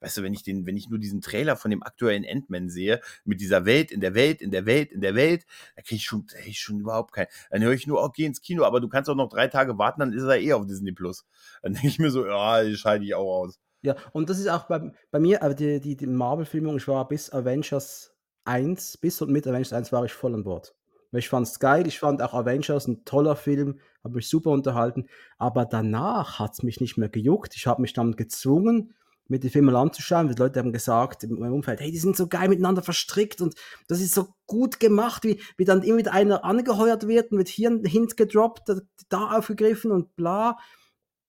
weißt 0.02 0.18
du, 0.18 0.24
wenn 0.24 0.34
ich 0.34 0.44
den, 0.44 0.66
wenn 0.66 0.78
ich 0.78 0.90
nur 0.90 1.00
diesen 1.00 1.22
Trailer 1.22 1.56
von 1.56 1.72
dem 1.72 1.84
aktuellen 1.84 2.24
Endman 2.24 2.70
sehe, 2.70 3.02
mit 3.26 3.42
dieser 3.42 3.66
Welt, 3.66 3.92
in 3.92 4.02
der 4.02 4.16
Welt, 4.16 4.42
in 4.42 4.52
der 4.52 4.66
Welt, 4.66 4.92
in 4.92 5.02
der 5.02 5.16
Welt, 5.16 5.46
da 5.76 5.82
kriege 5.82 5.98
ich 5.98 6.06
schon, 6.06 6.26
da 6.32 6.40
ich 6.46 6.60
schon 6.60 6.80
überhaupt 6.80 7.14
kein, 7.14 7.28
dann 7.50 7.64
höre 7.64 7.74
ich 7.74 7.88
nur, 7.88 8.02
okay, 8.02 8.26
ins 8.26 8.42
Kino, 8.42 8.64
aber 8.64 8.80
du 8.80 8.90
kannst 8.90 9.10
auch 9.10 9.16
noch 9.16 9.30
drei 9.30 9.48
Tage 9.48 9.78
warten, 9.78 10.00
dann 10.00 10.14
ist 10.14 10.24
er 10.24 10.40
eh 10.40 10.54
auf 10.54 10.66
Disney 10.66 10.92
Plus. 10.92 11.26
Dann 11.62 11.74
denke 11.74 11.88
ich 11.88 12.00
mir 12.00 12.12
so, 12.12 12.26
ja, 12.26 12.64
die 12.64 12.76
scheide 12.76 13.04
ich 13.04 13.16
auch 13.16 13.44
aus. 13.44 13.60
Ja, 13.82 13.96
und 14.12 14.30
das 14.30 14.40
ist 14.40 14.50
auch 14.50 14.66
bei, 14.68 14.92
bei 15.10 15.20
mir, 15.20 15.42
aber 15.42 15.54
die, 15.54 15.80
die, 15.80 15.96
die 15.96 16.08
Marvel-Filmung, 16.08 16.78
ich 16.78 16.88
war 16.88 17.08
bis 17.08 17.32
Avengers 17.32 18.09
1, 18.46 18.98
bis 18.98 19.22
und 19.22 19.32
mit 19.32 19.48
Avengers 19.48 19.74
1 19.74 19.92
war 19.92 20.06
ich 20.06 20.14
voll 20.14 20.34
an 20.34 20.44
Bord. 20.44 20.76
Ich 21.12 21.30
fand 21.30 21.48
es 21.48 21.60
geil, 21.60 21.88
ich 21.88 22.00
fand 22.00 22.22
auch 22.22 22.34
Avengers 22.34 22.88
ein 22.88 23.04
toller 23.04 23.36
Film, 23.36 23.80
habe 24.04 24.16
mich 24.16 24.30
super 24.30 24.52
unterhalten, 24.52 25.08
aber 25.38 25.66
danach 25.66 26.38
hat 26.38 26.54
es 26.54 26.64
mich 26.64 26.80
nicht 26.82 26.98
mehr 26.98 27.10
gejuckt. 27.10 27.56
Ich 27.56 27.66
habe 27.66 27.82
mich 27.82 27.94
dann 27.94 28.16
gezwungen, 28.16 28.94
mir 29.30 29.40
die 29.40 29.50
Filme 29.50 29.78
anzuschauen. 29.78 30.28
Die 30.28 30.36
Leute 30.36 30.60
haben 30.60 30.74
gesagt 30.74 31.24
in 31.24 31.40
meinem 31.40 31.54
Umfeld, 31.54 31.80
hey, 31.80 31.92
die 31.92 31.98
sind 31.98 32.18
so 32.18 32.28
geil 32.28 32.50
miteinander 32.50 32.82
verstrickt 32.82 33.42
und 33.42 33.56
das 33.88 34.02
ist 34.02 34.14
so 34.14 34.30
gut 34.46 34.80
gemacht, 34.80 35.24
wie, 35.24 35.42
wie 35.58 35.66
dann 35.66 35.84
wieder 35.84 36.14
einer 36.14 36.44
angeheuert 36.44 37.08
wird 37.08 37.32
und 37.32 37.38
wird 37.38 37.48
hier 37.48 37.70
ein 37.70 37.86
Hint 37.86 38.18
gedroppt, 38.18 38.72
da 39.10 39.38
aufgegriffen 39.38 39.92
und 39.92 40.16
bla. 40.16 40.58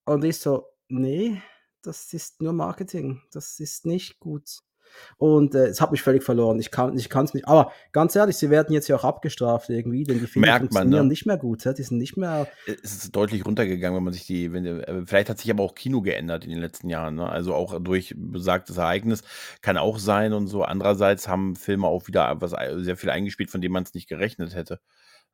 Und 0.05 0.25
ich 0.25 0.39
so, 0.39 0.67
nee, 0.89 1.41
das 1.83 2.13
ist 2.13 2.41
nur 2.43 2.53
Marketing, 2.53 3.23
das 3.31 3.61
ist 3.61 3.87
nicht 3.87 4.19
gut. 4.19 4.61
Und 5.19 5.55
äh, 5.55 5.67
es 5.67 5.81
hat 5.81 5.93
mich 5.93 6.03
völlig 6.03 6.23
verloren. 6.23 6.59
Ich 6.59 6.71
kann 6.71 6.97
ich 6.97 7.09
es 7.15 7.35
nicht. 7.35 7.47
Aber 7.47 7.73
ganz 7.93 8.17
ehrlich, 8.17 8.37
sie 8.37 8.51
werden 8.51 8.73
jetzt 8.73 8.89
ja 8.89 8.97
auch 8.97 9.05
abgestraft 9.05 9.69
irgendwie, 9.71 10.05
denn 10.05 10.19
die 10.19 10.27
Filme 10.27 10.47
Merkt 10.47 10.61
funktionieren 10.61 10.91
man, 10.91 11.07
ne? 11.07 11.09
nicht 11.09 11.27
mehr 11.27 11.37
gut. 11.37 11.65
Ja? 11.65 11.73
Die 11.73 11.83
sind 11.83 11.99
nicht 11.99 12.17
mehr. 12.17 12.47
Es 12.67 12.93
ist 12.93 13.15
deutlich 13.15 13.45
runtergegangen, 13.45 13.97
wenn 13.97 14.05
man 14.05 14.13
sich 14.13 14.27
die. 14.27 14.53
Wenn, 14.53 14.65
äh, 14.65 15.03
vielleicht 15.07 15.29
hat 15.29 15.39
sich 15.39 15.51
aber 15.51 15.63
auch 15.63 15.75
Kino 15.75 16.01
geändert 16.01 16.45
in 16.45 16.51
den 16.51 16.61
letzten 16.61 16.89
Jahren. 16.89 17.17
Ne? 17.17 17.29
Also 17.29 17.55
auch 17.55 17.79
durch 17.81 18.15
besagtes 18.17 18.77
Ereignis 18.77 19.23
kann 19.63 19.77
auch 19.77 19.99
sein 19.99 20.33
und 20.33 20.47
so. 20.47 20.63
Andererseits 20.63 21.29
haben 21.29 21.57
Filme 21.57 21.87
auch 21.87 22.07
wieder 22.07 22.41
was 22.41 22.55
sehr 22.85 22.97
viel 22.97 23.11
eingespielt, 23.11 23.51
von 23.51 23.61
dem 23.61 23.73
man 23.73 23.83
es 23.83 23.95
nicht 23.95 24.09
gerechnet 24.09 24.55
hätte. 24.55 24.81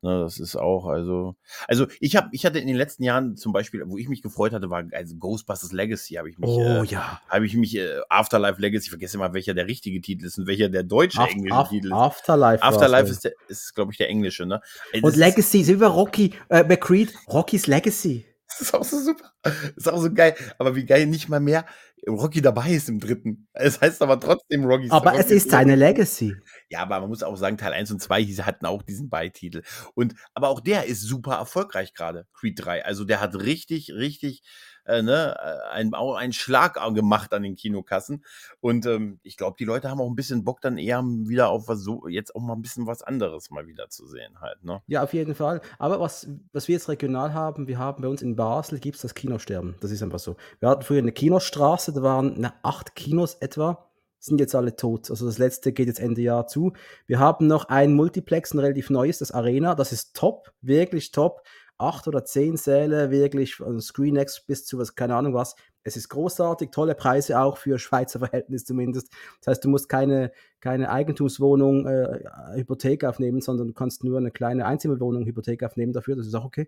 Ne, 0.03 0.21
das 0.21 0.39
ist 0.39 0.55
auch, 0.55 0.85
also, 0.85 1.35
also 1.67 1.87
ich 1.99 2.15
habe, 2.15 2.29
ich 2.31 2.45
hatte 2.45 2.59
in 2.59 2.67
den 2.67 2.75
letzten 2.75 3.01
Jahren 3.01 3.35
zum 3.35 3.51
Beispiel, 3.51 3.81
wo 3.87 3.97
ich 3.97 4.07
mich 4.07 4.21
gefreut 4.21 4.53
hatte, 4.53 4.69
war 4.69 4.83
also 4.91 5.15
Ghostbusters 5.15 5.71
Legacy, 5.71 6.15
habe 6.15 6.29
ich 6.29 6.37
mich, 6.37 6.47
oh, 6.47 6.83
äh, 6.83 6.85
ja. 6.85 7.19
habe 7.27 7.47
ich 7.47 7.55
mich 7.55 7.75
äh, 7.75 7.99
Afterlife 8.07 8.61
Legacy, 8.61 8.85
ich 8.85 8.89
vergesse 8.91 9.17
mal, 9.17 9.33
welcher 9.33 9.55
der 9.55 9.65
richtige 9.65 9.99
Titel 9.99 10.25
ist 10.25 10.37
und 10.37 10.45
welcher 10.45 10.69
der 10.69 10.83
deutsche 10.83 11.19
Af 11.19 11.31
englische 11.31 11.55
Af 11.55 11.69
Titel 11.69 11.87
ist. 11.87 11.93
Afterlife. 11.93 12.61
Afterlife 12.61 13.09
ist, 13.09 13.25
ist 13.47 13.73
glaube 13.73 13.91
ich, 13.91 13.97
der 13.97 14.09
englische, 14.09 14.45
ne? 14.45 14.61
Und 14.93 15.03
das 15.03 15.15
Legacy, 15.15 15.65
wie 15.65 15.75
bei 15.75 15.87
Rocky, 15.87 16.33
äh, 16.49 16.63
McCreed, 16.63 17.11
Rocky's 17.27 17.65
Legacy. 17.65 18.23
Das 18.47 18.61
ist 18.61 18.73
auch 18.73 18.83
so 18.83 18.99
super. 18.99 19.33
Das 19.43 19.53
ist 19.75 19.89
auch 19.89 20.01
so 20.01 20.13
geil. 20.13 20.35
Aber 20.57 20.75
wie 20.75 20.85
geil 20.85 21.05
nicht 21.05 21.29
mal 21.29 21.39
mehr 21.39 21.65
Rocky 22.07 22.41
dabei 22.41 22.69
ist 22.71 22.89
im 22.89 22.99
dritten. 22.99 23.47
Es 23.53 23.81
heißt 23.81 24.01
aber 24.01 24.19
trotzdem 24.19 24.65
Rocky. 24.65 24.89
Aber 24.91 25.11
Rocky 25.11 25.21
es 25.21 25.31
ist 25.31 25.49
seine 25.49 25.75
Legacy. 25.75 26.35
Ja, 26.69 26.81
aber 26.81 26.99
man 26.99 27.09
muss 27.09 27.23
auch 27.23 27.35
sagen, 27.35 27.57
Teil 27.57 27.73
1 27.73 27.91
und 27.91 28.01
2 28.01 28.23
hatten 28.23 28.65
auch 28.65 28.83
diesen 28.83 29.09
Beititel. 29.09 29.63
Und, 29.95 30.13
aber 30.33 30.49
auch 30.49 30.59
der 30.59 30.85
ist 30.85 31.01
super 31.01 31.35
erfolgreich 31.35 31.93
gerade, 31.93 32.27
Creed 32.33 32.63
3. 32.63 32.85
Also 32.85 33.03
der 33.03 33.19
hat 33.19 33.35
richtig, 33.35 33.91
richtig 33.93 34.43
äh, 34.87 35.01
ne, 35.01 35.35
äh, 35.37 35.73
ein, 35.73 35.93
einen 35.93 36.33
Schlag 36.33 36.79
gemacht 36.93 37.33
an 37.33 37.43
den 37.43 37.55
Kinokassen. 37.55 38.23
Und 38.59 38.85
ähm, 38.85 39.19
ich 39.23 39.37
glaube, 39.37 39.57
die 39.59 39.65
Leute 39.65 39.89
haben 39.89 40.01
auch 40.01 40.09
ein 40.09 40.15
bisschen 40.15 40.43
Bock 40.43 40.61
dann 40.61 40.77
eher 40.77 41.03
wieder 41.03 41.49
auf 41.49 41.67
was 41.67 41.79
so, 41.79 42.07
jetzt 42.07 42.35
auch 42.35 42.41
mal 42.41 42.53
ein 42.53 42.61
bisschen 42.61 42.87
was 42.87 43.03
anderes 43.03 43.51
mal 43.51 43.67
wieder 43.67 43.89
zu 43.89 44.07
sehen 44.07 44.39
halt. 44.41 44.63
Ne? 44.63 44.81
Ja, 44.87 45.03
auf 45.03 45.13
jeden 45.13 45.35
Fall. 45.35 45.61
Aber 45.77 45.99
was, 45.99 46.29
was 46.53 46.67
wir 46.67 46.73
jetzt 46.73 46.89
regional 46.89 47.33
haben, 47.33 47.67
wir 47.67 47.77
haben 47.77 48.01
bei 48.01 48.07
uns 48.07 48.21
in 48.21 48.35
Basel 48.35 48.79
gibt 48.79 48.95
es 48.95 49.01
das 49.01 49.13
Kinosterben. 49.13 49.75
Das 49.81 49.91
ist 49.91 50.01
einfach 50.01 50.19
so. 50.19 50.35
Wir 50.59 50.69
hatten 50.69 50.83
früher 50.83 50.99
eine 50.99 51.11
Kinostraße, 51.11 51.93
da 51.93 52.01
waren 52.01 52.35
na, 52.37 52.53
acht 52.63 52.95
Kinos 52.95 53.35
etwa 53.35 53.87
sind 54.19 54.39
jetzt 54.39 54.55
alle 54.55 54.75
tot. 54.75 55.09
Also 55.09 55.25
das 55.25 55.37
letzte 55.37 55.71
geht 55.71 55.87
jetzt 55.87 55.99
Ende 55.99 56.21
Jahr 56.21 56.47
zu. 56.47 56.73
Wir 57.05 57.19
haben 57.19 57.47
noch 57.47 57.65
ein 57.65 57.93
Multiplex, 57.93 58.53
ein 58.53 58.59
relativ 58.59 58.89
neues, 58.89 59.19
das 59.19 59.31
Arena. 59.31 59.75
Das 59.75 59.91
ist 59.91 60.15
top, 60.15 60.51
wirklich 60.61 61.11
top. 61.11 61.41
Acht 61.77 62.07
oder 62.07 62.25
zehn 62.25 62.57
Säle, 62.57 63.11
wirklich 63.11 63.55
von 63.55 63.79
ScreenX 63.79 64.41
bis 64.41 64.65
zu 64.65 64.77
was, 64.77 64.95
keine 64.95 65.15
Ahnung 65.15 65.33
was. 65.33 65.55
Es 65.83 65.95
ist 65.95 66.09
großartig, 66.09 66.71
tolle 66.71 66.95
Preise 66.95 67.39
auch 67.39 67.57
für 67.57 67.79
Schweizer 67.79 68.19
Verhältnis 68.19 68.65
zumindest. 68.65 69.11
Das 69.39 69.51
heißt, 69.51 69.65
du 69.65 69.69
musst 69.69 69.89
keine, 69.89 70.31
keine 70.59 70.89
Eigentumswohnung, 70.89 71.87
äh, 71.87 72.23
Hypothek 72.55 73.05
aufnehmen, 73.05 73.41
sondern 73.41 73.67
du 73.67 73.73
kannst 73.73 74.03
nur 74.03 74.17
eine 74.17 74.31
kleine 74.31 74.65
Einzimmerwohnung 74.65 75.25
Hypothek 75.25 75.63
aufnehmen 75.63 75.93
dafür. 75.93 76.15
Das 76.15 76.27
ist 76.27 76.35
auch 76.35 76.45
okay. 76.45 76.67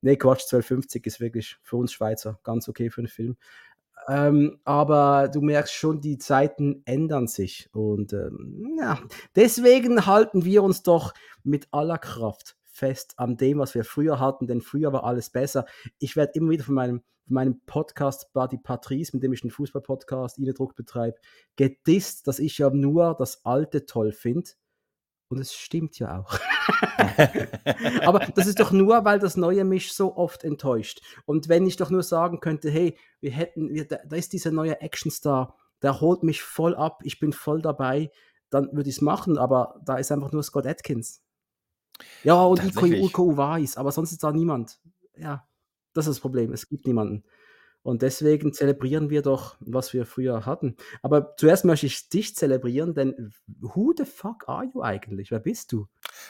Nee, 0.00 0.16
Quatsch, 0.16 0.42
1250 0.42 1.06
ist 1.06 1.20
wirklich 1.20 1.56
für 1.62 1.76
uns 1.76 1.92
Schweizer 1.92 2.38
ganz 2.44 2.68
okay 2.68 2.90
für 2.90 3.00
einen 3.00 3.08
Film. 3.08 3.36
Ähm, 4.06 4.58
aber 4.64 5.28
du 5.28 5.40
merkst 5.40 5.74
schon, 5.74 6.00
die 6.00 6.18
Zeiten 6.18 6.82
ändern 6.84 7.26
sich. 7.26 7.68
Und 7.72 8.12
ähm, 8.12 8.76
ja, 8.78 9.00
deswegen 9.34 10.06
halten 10.06 10.44
wir 10.44 10.62
uns 10.62 10.82
doch 10.82 11.14
mit 11.42 11.68
aller 11.72 11.98
Kraft 11.98 12.57
fest 12.78 13.14
an 13.18 13.36
dem, 13.36 13.58
was 13.58 13.74
wir 13.74 13.84
früher 13.84 14.20
hatten, 14.20 14.46
denn 14.46 14.62
früher 14.62 14.92
war 14.92 15.04
alles 15.04 15.30
besser. 15.30 15.66
Ich 15.98 16.16
werde 16.16 16.32
immer 16.34 16.50
wieder 16.50 16.64
von 16.64 16.74
meinem, 16.74 17.02
von 17.26 17.34
meinem 17.34 17.60
Podcast 17.66 18.32
Buddy 18.32 18.58
Patrice, 18.58 19.14
mit 19.14 19.22
dem 19.22 19.32
ich 19.32 19.42
einen 19.42 19.50
Fußball-Podcast, 19.50 20.38
Druck 20.38 20.76
betreibe, 20.76 21.18
gedisst, 21.56 22.26
dass 22.26 22.38
ich 22.38 22.58
ja 22.58 22.70
nur 22.70 23.14
das 23.18 23.44
Alte 23.44 23.84
toll 23.84 24.12
finde. 24.12 24.50
Und 25.30 25.40
es 25.40 25.52
stimmt 25.52 25.98
ja 25.98 26.20
auch. 26.20 26.38
Aber 28.02 28.20
das 28.34 28.46
ist 28.46 28.60
doch 28.60 28.72
nur, 28.72 29.04
weil 29.04 29.18
das 29.18 29.36
Neue 29.36 29.64
mich 29.64 29.92
so 29.92 30.16
oft 30.16 30.42
enttäuscht. 30.42 31.02
Und 31.26 31.48
wenn 31.48 31.66
ich 31.66 31.76
doch 31.76 31.90
nur 31.90 32.02
sagen 32.02 32.40
könnte, 32.40 32.70
hey, 32.70 32.96
wir 33.20 33.32
hätten, 33.32 33.74
wir, 33.74 33.86
da, 33.86 33.98
da 34.06 34.16
ist 34.16 34.32
dieser 34.32 34.52
neue 34.52 34.80
Actionstar, 34.80 35.54
der 35.82 36.00
holt 36.00 36.22
mich 36.22 36.42
voll 36.42 36.74
ab, 36.74 37.00
ich 37.04 37.20
bin 37.20 37.32
voll 37.32 37.60
dabei, 37.60 38.10
dann 38.50 38.72
würde 38.72 38.88
ich 38.88 38.96
es 38.96 39.02
machen, 39.02 39.36
aber 39.36 39.78
da 39.84 39.96
ist 39.96 40.10
einfach 40.10 40.32
nur 40.32 40.42
Scott 40.42 40.66
Atkins. 40.66 41.22
Ja, 42.24 42.42
und 42.44 42.64
Iko, 42.64 42.86
Iko 42.86 43.36
weiß, 43.36 43.76
aber 43.76 43.92
sonst 43.92 44.12
ist 44.12 44.22
da 44.22 44.32
niemand. 44.32 44.78
Ja, 45.16 45.46
das 45.94 46.06
ist 46.06 46.16
das 46.16 46.20
Problem, 46.20 46.52
es 46.52 46.68
gibt 46.68 46.86
niemanden. 46.86 47.24
Und 47.82 48.02
deswegen 48.02 48.52
zelebrieren 48.52 49.08
wir 49.08 49.22
doch, 49.22 49.56
was 49.60 49.92
wir 49.92 50.04
früher 50.04 50.44
hatten. 50.44 50.76
Aber 51.00 51.36
zuerst 51.36 51.64
möchte 51.64 51.86
ich 51.86 52.08
dich 52.08 52.34
zelebrieren, 52.34 52.94
denn 52.94 53.32
who 53.46 53.94
the 53.96 54.04
fuck 54.04 54.48
are 54.48 54.64
you 54.64 54.82
eigentlich? 54.82 55.30
Wer 55.30 55.40
bist 55.40 55.72
du? 55.72 55.86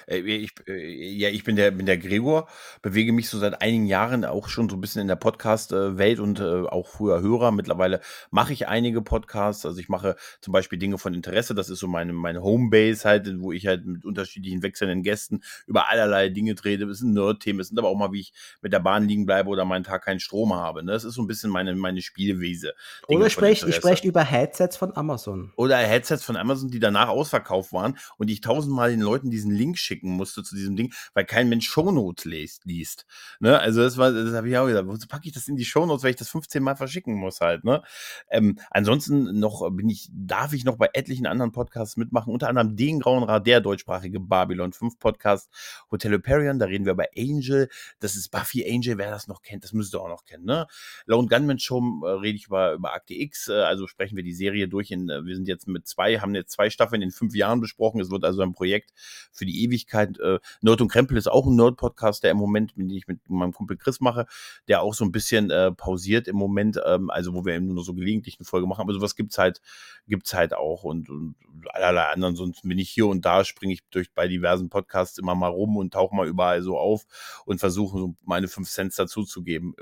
Äh, 0.07 0.19
ich, 0.19 0.53
äh, 0.67 1.17
ja, 1.17 1.29
ich 1.29 1.45
bin 1.45 1.57
der, 1.57 1.71
bin 1.71 1.87
der 1.87 1.99
Gregor, 1.99 2.49
bewege 2.83 3.13
mich 3.13 3.29
so 3.29 3.39
seit 3.39 3.63
einigen 3.63 3.87
Jahren 3.87 4.25
auch 4.25 4.49
schon 4.49 4.69
so 4.69 4.77
ein 4.77 4.81
bisschen 4.81 5.03
in 5.03 5.09
der 5.09 5.17
Podcast-Welt 5.17 6.21
und 6.21 6.41
äh, 6.41 6.63
auch 6.67 6.89
früher 6.89 7.21
Hörer. 7.21 7.51
Mittlerweile 7.51 8.01
mache 8.31 8.53
ich 8.53 8.69
einige 8.69 9.03
Podcasts. 9.03 9.67
Also 9.67 9.79
ich 9.79 9.89
mache 9.89 10.17
zum 10.41 10.53
Beispiel 10.53 10.79
Dinge 10.79 10.99
von 10.99 11.15
Interesse. 11.15 11.55
Das 11.55 11.71
ist 11.71 11.79
so 11.79 11.89
meine, 11.89 12.13
meine 12.13 12.43
Homebase 12.43 13.05
halt, 13.05 13.41
wo 13.41 13.53
ich 13.53 13.67
halt 13.67 13.87
mit 13.87 14.05
unterschiedlichen 14.05 14.63
wechselnden 14.63 15.03
Gästen 15.03 15.43
über 15.67 15.91
allerlei 15.91 16.29
Dinge 16.29 16.55
trete. 16.55 16.85
Es 16.85 16.99
sind 16.99 17.13
Nerd-Themen, 17.13 17.61
es 17.61 17.69
sind 17.69 17.79
aber 17.79 17.89
auch 17.89 17.97
mal, 17.97 18.13
wie 18.13 18.21
ich 18.21 18.33
mit 18.63 18.73
der 18.73 18.81
Bahn 18.81 19.07
liegen 19.07 19.27
bleibe 19.27 19.49
oder 19.49 19.65
meinen 19.65 19.85
Tag 19.85 20.05
keinen 20.05 20.21
Strom 20.21 20.55
habe. 20.55 20.83
Ne? 20.83 20.93
Das 20.93 21.05
ist 21.05 21.15
so 21.15 21.23
ein 21.23 21.27
bisschen 21.27 21.51
meine, 21.51 21.75
meine 21.75 22.03
Spielwiese. 22.03 22.75
Dinge 23.09 23.21
oder 23.21 23.31
sprecht, 23.31 23.65
ich 23.67 23.75
spreche 23.75 24.07
über 24.07 24.25
Headsets 24.25 24.77
von 24.77 24.97
Amazon. 24.97 25.53
Oder 25.57 25.77
Headsets 25.77 26.25
von 26.25 26.37
Amazon, 26.37 26.71
die 26.71 26.81
danach 26.81 27.09
ausverkauft 27.09 27.73
waren 27.73 27.97
und 28.17 28.31
ich 28.31 28.41
tausendmal 28.41 28.91
den 28.91 29.01
Leuten 29.01 29.31
diesen 29.31 29.51
Link 29.51 29.68
schicken 29.77 30.11
musste 30.11 30.43
zu 30.43 30.55
diesem 30.55 30.77
Ding, 30.77 30.93
weil 31.15 31.25
kein 31.25 31.49
Mensch 31.49 31.69
Shownotes 31.69 32.25
liest. 32.65 33.07
ne? 33.41 33.59
Also 33.59 33.83
das 33.83 33.97
war, 33.97 34.13
das 34.13 34.35
habe 34.35 34.49
ich 34.49 34.57
auch 34.57 34.67
gesagt, 34.67 34.89
wozu 34.89 35.09
packe 35.09 35.27
ich 35.27 35.33
das 35.33 35.49
in 35.49 35.57
die 35.57 35.65
Shownotes, 35.65 36.03
weil 36.03 36.11
ich 36.11 36.17
das 36.17 36.29
15 36.31 36.63
Mal 36.63 36.77
verschicken 36.77 37.15
muss 37.15 37.41
halt. 37.41 37.65
Ne? 37.65 37.83
Ähm, 38.31 38.59
ansonsten 38.71 39.39
noch 39.39 39.69
bin 39.71 39.89
ich, 39.89 40.09
darf 40.13 40.53
ich 40.53 40.65
noch 40.65 40.77
bei 40.77 40.89
etlichen 40.93 41.27
anderen 41.27 41.53
Podcasts 41.53 41.97
mitmachen, 41.97 42.33
unter 42.33 42.49
anderem 42.49 42.77
den 42.77 43.01
Grauen 43.01 43.23
Rat, 43.25 43.47
der 43.47 43.61
deutschsprachige 43.61 44.21
Babylon 44.21 44.73
5 44.73 44.99
Podcast, 44.99 45.51
Hotel 45.91 46.13
Hyperion, 46.13 46.59
da 46.59 46.67
reden 46.67 46.85
wir 46.85 46.93
über 46.93 47.07
Angel, 47.17 47.69
das 48.01 48.17
ist 48.17 48.31
Buffy 48.31 48.69
Angel, 48.69 48.99
wer 48.99 49.11
das 49.11 49.29
noch 49.29 49.43
kennt, 49.43 49.65
das 49.65 49.73
müsst 49.73 49.95
ihr 49.95 50.01
auch 50.01 50.09
noch 50.09 50.25
kennen. 50.25 50.45
Ne? 50.45 50.67
Lone 51.07 51.29
Gunman 51.29 51.59
Show 51.59 51.83
äh, 52.05 52.11
rede 52.11 52.37
ich 52.37 52.47
über, 52.47 52.75
über 52.75 52.95
Akte 52.95 53.15
X, 53.15 53.49
äh, 53.49 53.53
also 53.53 53.87
sprechen 53.87 54.17
wir 54.17 54.23
die 54.23 54.35
Serie 54.35 54.69
durch 54.69 54.91
in, 54.91 55.09
äh, 55.09 55.25
wir 55.25 55.35
sind 55.35 55.49
jetzt 55.49 55.69
mit 55.69 55.87
zwei, 55.87 56.19
haben 56.19 56.35
jetzt 56.35 56.53
zwei 56.53 56.71
Staffeln 56.71 57.03
in 57.03 57.11
fünf 57.11 57.35
Jahren 57.35 57.61
besprochen, 57.61 58.01
es 58.01 58.11
wird 58.11 58.25
also 58.25 58.43
ein 58.43 58.53
Projekt 58.53 58.93
für 59.33 59.47
die 59.47 59.58
Ewigkeit 59.63 60.19
äh, 60.19 60.39
Nerd 60.61 60.81
und 60.81 60.89
Krempel 60.89 61.17
ist 61.17 61.29
auch 61.29 61.47
ein 61.47 61.57
Nerd-Podcast, 61.57 62.25
der 62.25 62.31
im 62.33 62.37
Moment, 62.37 62.77
den 62.77 62.91
ich 62.91 63.07
mit 63.07 63.29
meinem 63.29 63.53
Kumpel 63.53 63.77
Chris 63.77 64.01
mache, 64.01 64.27
der 64.69 64.83
auch 64.83 64.95
so 64.95 65.05
ein 65.05 65.13
bisschen 65.13 65.51
äh, 65.51 65.73
pausiert 65.73 66.29
im 66.29 66.37
Moment, 66.37 66.81
ähm, 66.85 67.11
also 67.11 67.35
wo 67.35 67.45
wir 67.45 67.55
eben 67.55 67.67
nur 67.67 67.85
so 67.85 67.95
gelegentlich 67.95 68.39
eine 68.39 68.47
Folge 68.47 68.67
machen, 68.67 68.83
aber 68.83 68.93
sowas 68.93 69.17
gibt's 69.17 69.39
halt, 69.39 69.61
gibt's 70.07 70.35
halt 70.35 70.55
auch 70.55 70.85
und, 70.85 71.09
und 71.09 71.35
allerlei 71.71 72.05
anderen, 72.05 72.37
sonst 72.37 72.63
bin 72.63 72.79
ich 72.79 72.91
hier 72.91 73.07
und 73.07 73.25
da, 73.25 73.45
springe 73.45 73.73
ich 73.73 73.81
durch 73.91 74.13
bei 74.13 74.29
diversen 74.29 74.69
Podcasts 74.69 75.19
immer 75.19 75.35
mal 75.35 75.49
rum 75.49 75.77
und 75.77 75.93
tauche 75.93 76.15
mal 76.15 76.27
überall 76.27 76.63
so 76.63 76.79
auf 76.79 77.07
und 77.45 77.59
versuche 77.59 77.99
so 77.99 78.15
meine 78.25 78.49
fünf 78.49 78.69
Cents 78.69 78.97
dazuzugeben. 78.97 79.75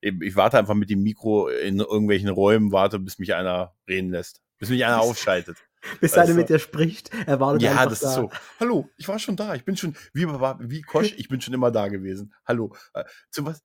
Ich 0.00 0.36
warte 0.36 0.58
einfach 0.58 0.74
mit 0.74 0.90
dem 0.90 1.02
Mikro 1.02 1.48
in 1.48 1.78
irgendwelchen 1.80 2.28
Räumen, 2.28 2.72
warte, 2.72 2.98
bis 2.98 3.18
mich 3.18 3.34
einer 3.34 3.74
reden 3.88 4.10
lässt, 4.10 4.42
bis 4.58 4.70
mich 4.70 4.84
einer 4.84 5.00
aufschaltet. 5.00 5.67
Bis 6.00 6.14
einer 6.14 6.34
mit 6.34 6.48
dir 6.48 6.58
spricht, 6.58 7.10
er 7.26 7.40
wartet 7.40 7.62
Ja, 7.62 7.86
das 7.86 8.00
da. 8.00 8.08
ist 8.08 8.14
so. 8.14 8.30
Hallo, 8.60 8.90
ich 8.96 9.08
war 9.08 9.18
schon 9.18 9.36
da. 9.36 9.54
Ich 9.54 9.64
bin 9.64 9.76
schon, 9.76 9.94
wie, 10.12 10.26
wie 10.26 10.82
Kosch, 10.82 11.14
ich 11.16 11.28
bin 11.28 11.40
schon 11.40 11.54
immer 11.54 11.70
da 11.70 11.88
gewesen. 11.88 12.34
Hallo. 12.46 12.74
Äh, 12.94 13.04
zu 13.30 13.46
was? 13.46 13.62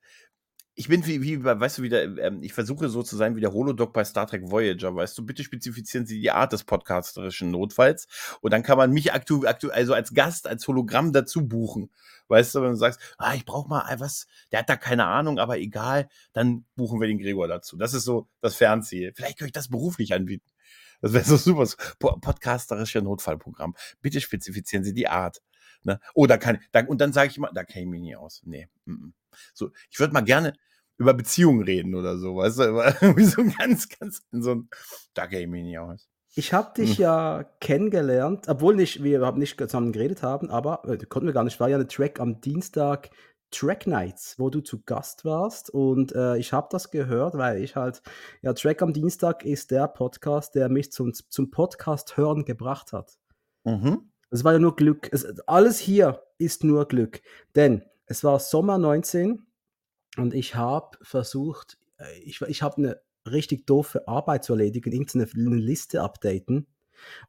Ich 0.76 0.88
bin 0.88 1.06
wie, 1.06 1.22
wie, 1.22 1.44
weißt 1.44 1.78
du, 1.78 1.82
wieder, 1.84 2.04
ähm, 2.04 2.42
ich 2.42 2.54
versuche 2.54 2.90
so 2.90 3.04
zu 3.04 3.16
sein 3.16 3.36
wie 3.36 3.42
der 3.42 3.54
Holodoc 3.54 3.94
bei 3.94 4.04
Star 4.04 4.26
Trek 4.26 4.50
Voyager, 4.50 4.96
weißt 4.96 5.16
du, 5.16 5.24
bitte 5.24 5.44
spezifizieren 5.44 6.08
Sie 6.08 6.20
die 6.20 6.32
Art 6.32 6.52
des 6.52 6.64
podcasterischen 6.64 7.52
Notfalls 7.52 8.08
und 8.42 8.52
dann 8.52 8.64
kann 8.64 8.80
man 8.80 8.92
mich 8.92 9.14
aktu, 9.14 9.46
aktu 9.46 9.70
also 9.70 9.94
als 9.94 10.16
Gast, 10.16 10.48
als 10.48 10.68
Hologramm 10.68 11.14
dazu 11.14 11.48
buchen. 11.48 11.92
Weißt 12.28 12.56
du, 12.56 12.62
wenn 12.64 12.72
du 12.72 12.76
sagst, 12.76 13.00
ah, 13.20 13.36
ich 13.36 13.46
brauche 13.46 13.70
mal 13.70 13.84
was, 14.00 14.26
der 14.52 14.60
hat 14.60 14.70
da 14.70 14.76
keine 14.76 15.06
Ahnung, 15.06 15.38
aber 15.38 15.60
egal, 15.60 16.10
dann 16.32 16.66
buchen 16.76 17.00
wir 17.00 17.08
den 17.08 17.20
Gregor 17.20 17.48
dazu. 17.48 17.78
Das 17.78 17.94
ist 17.94 18.06
so 18.06 18.28
das 18.42 18.56
Fernziel. 18.56 19.14
Vielleicht 19.16 19.38
kann 19.38 19.46
ich 19.46 19.54
das 19.54 19.68
beruflich 19.68 20.16
anbieten. 20.16 20.50
Das 21.04 21.12
wäre 21.12 21.26
so 21.26 21.36
super. 21.36 21.68
Podcasterische 22.00 23.02
Notfallprogramm. 23.02 23.76
Bitte 24.02 24.22
spezifizieren 24.22 24.86
Sie 24.86 24.94
die 24.94 25.10
Art. 25.10 25.42
Ne? 25.84 26.00
Oder 26.14 26.38
kann, 26.38 26.60
da, 26.72 26.86
und 26.86 27.02
dann 27.02 27.12
sage 27.12 27.30
ich 27.30 27.38
mal, 27.38 27.52
da 27.54 27.66
kenne 27.66 27.84
ich 27.84 27.90
mich 27.90 28.02
nie 28.02 28.16
aus. 28.16 28.42
Nee. 28.46 28.70
M 28.88 29.14
-m. 29.14 29.38
So, 29.54 29.72
ich 29.92 30.00
würde 30.00 30.14
mal 30.14 30.22
gerne 30.22 30.54
über 30.98 31.14
Beziehungen 31.14 31.64
reden 31.64 31.94
oder 31.94 32.18
so, 32.18 32.38
weißt 32.38 32.60
du, 32.60 32.64
irgendwie 33.02 33.26
so 33.26 33.44
ganz, 33.44 33.90
ganz 33.90 34.22
so 34.32 34.52
ein, 34.52 34.70
da 35.14 35.28
kenne 35.28 35.42
ich 35.42 35.48
mich 35.50 35.64
nie 35.64 35.78
aus. 35.78 36.08
Ich 36.36 36.54
habe 36.54 36.74
dich 36.76 36.98
hm. 36.98 37.04
ja 37.04 37.44
kennengelernt, 37.60 38.48
obwohl 38.48 38.76
nicht, 38.76 39.04
wir 39.04 39.18
überhaupt 39.18 39.38
nicht 39.38 39.60
zusammen 39.60 39.92
geredet 39.92 40.24
haben, 40.24 40.50
aber 40.50 40.88
äh, 40.88 40.98
konnten 41.06 41.28
wir 41.28 41.34
gar 41.34 41.44
nicht. 41.44 41.60
War 41.60 41.68
ja 41.68 41.76
eine 41.76 41.88
Track 41.88 42.22
am 42.22 42.40
Dienstag 42.40 43.10
Track 43.54 43.88
Nights, 43.88 44.38
wo 44.40 44.50
du 44.50 44.62
zu 44.62 44.82
Gast 44.84 45.26
warst. 45.26 45.70
Und 45.70 46.14
äh, 46.14 46.38
ich 46.38 46.54
habe 46.54 46.68
das 46.72 46.92
gehört, 46.92 47.38
weil 47.38 47.62
ich 47.62 47.76
halt, 47.76 48.02
ja, 48.42 48.54
Track 48.54 48.82
am 48.82 48.94
Dienstag 48.94 49.46
ist 49.46 49.72
der 49.72 49.88
Podcast, 49.88 50.56
der 50.56 50.70
mich 50.70 50.92
zum, 50.92 51.14
zum 51.14 51.52
Podcast 51.52 52.18
hören 52.18 52.46
gebracht 52.46 52.94
hat. 52.94 53.18
Mhm. 53.64 54.12
Es 54.30 54.44
war 54.44 54.54
ja 54.54 54.60
nur 54.60 54.76
Glück. 54.76 55.10
Es, 55.12 55.26
alles 55.48 55.80
hier 55.80 56.24
ist 56.38 56.64
nur 56.64 56.88
Glück. 56.88 57.22
Denn 57.56 57.84
es 58.06 58.24
war 58.24 58.40
Sommer 58.40 58.78
19 58.78 59.46
und 60.18 60.34
ich 60.34 60.56
habe 60.56 60.98
versucht, 61.02 61.78
äh, 61.98 62.20
ich, 62.24 62.42
ich 62.42 62.62
habe 62.62 62.78
eine 62.78 63.02
richtig 63.26 63.68
doofe 63.68 64.08
Arbeit 64.08 64.44
zu 64.44 64.54
erledigen, 64.54 64.92
irgendeine 64.92 65.56
Liste 65.56 66.02
updaten 66.02 66.68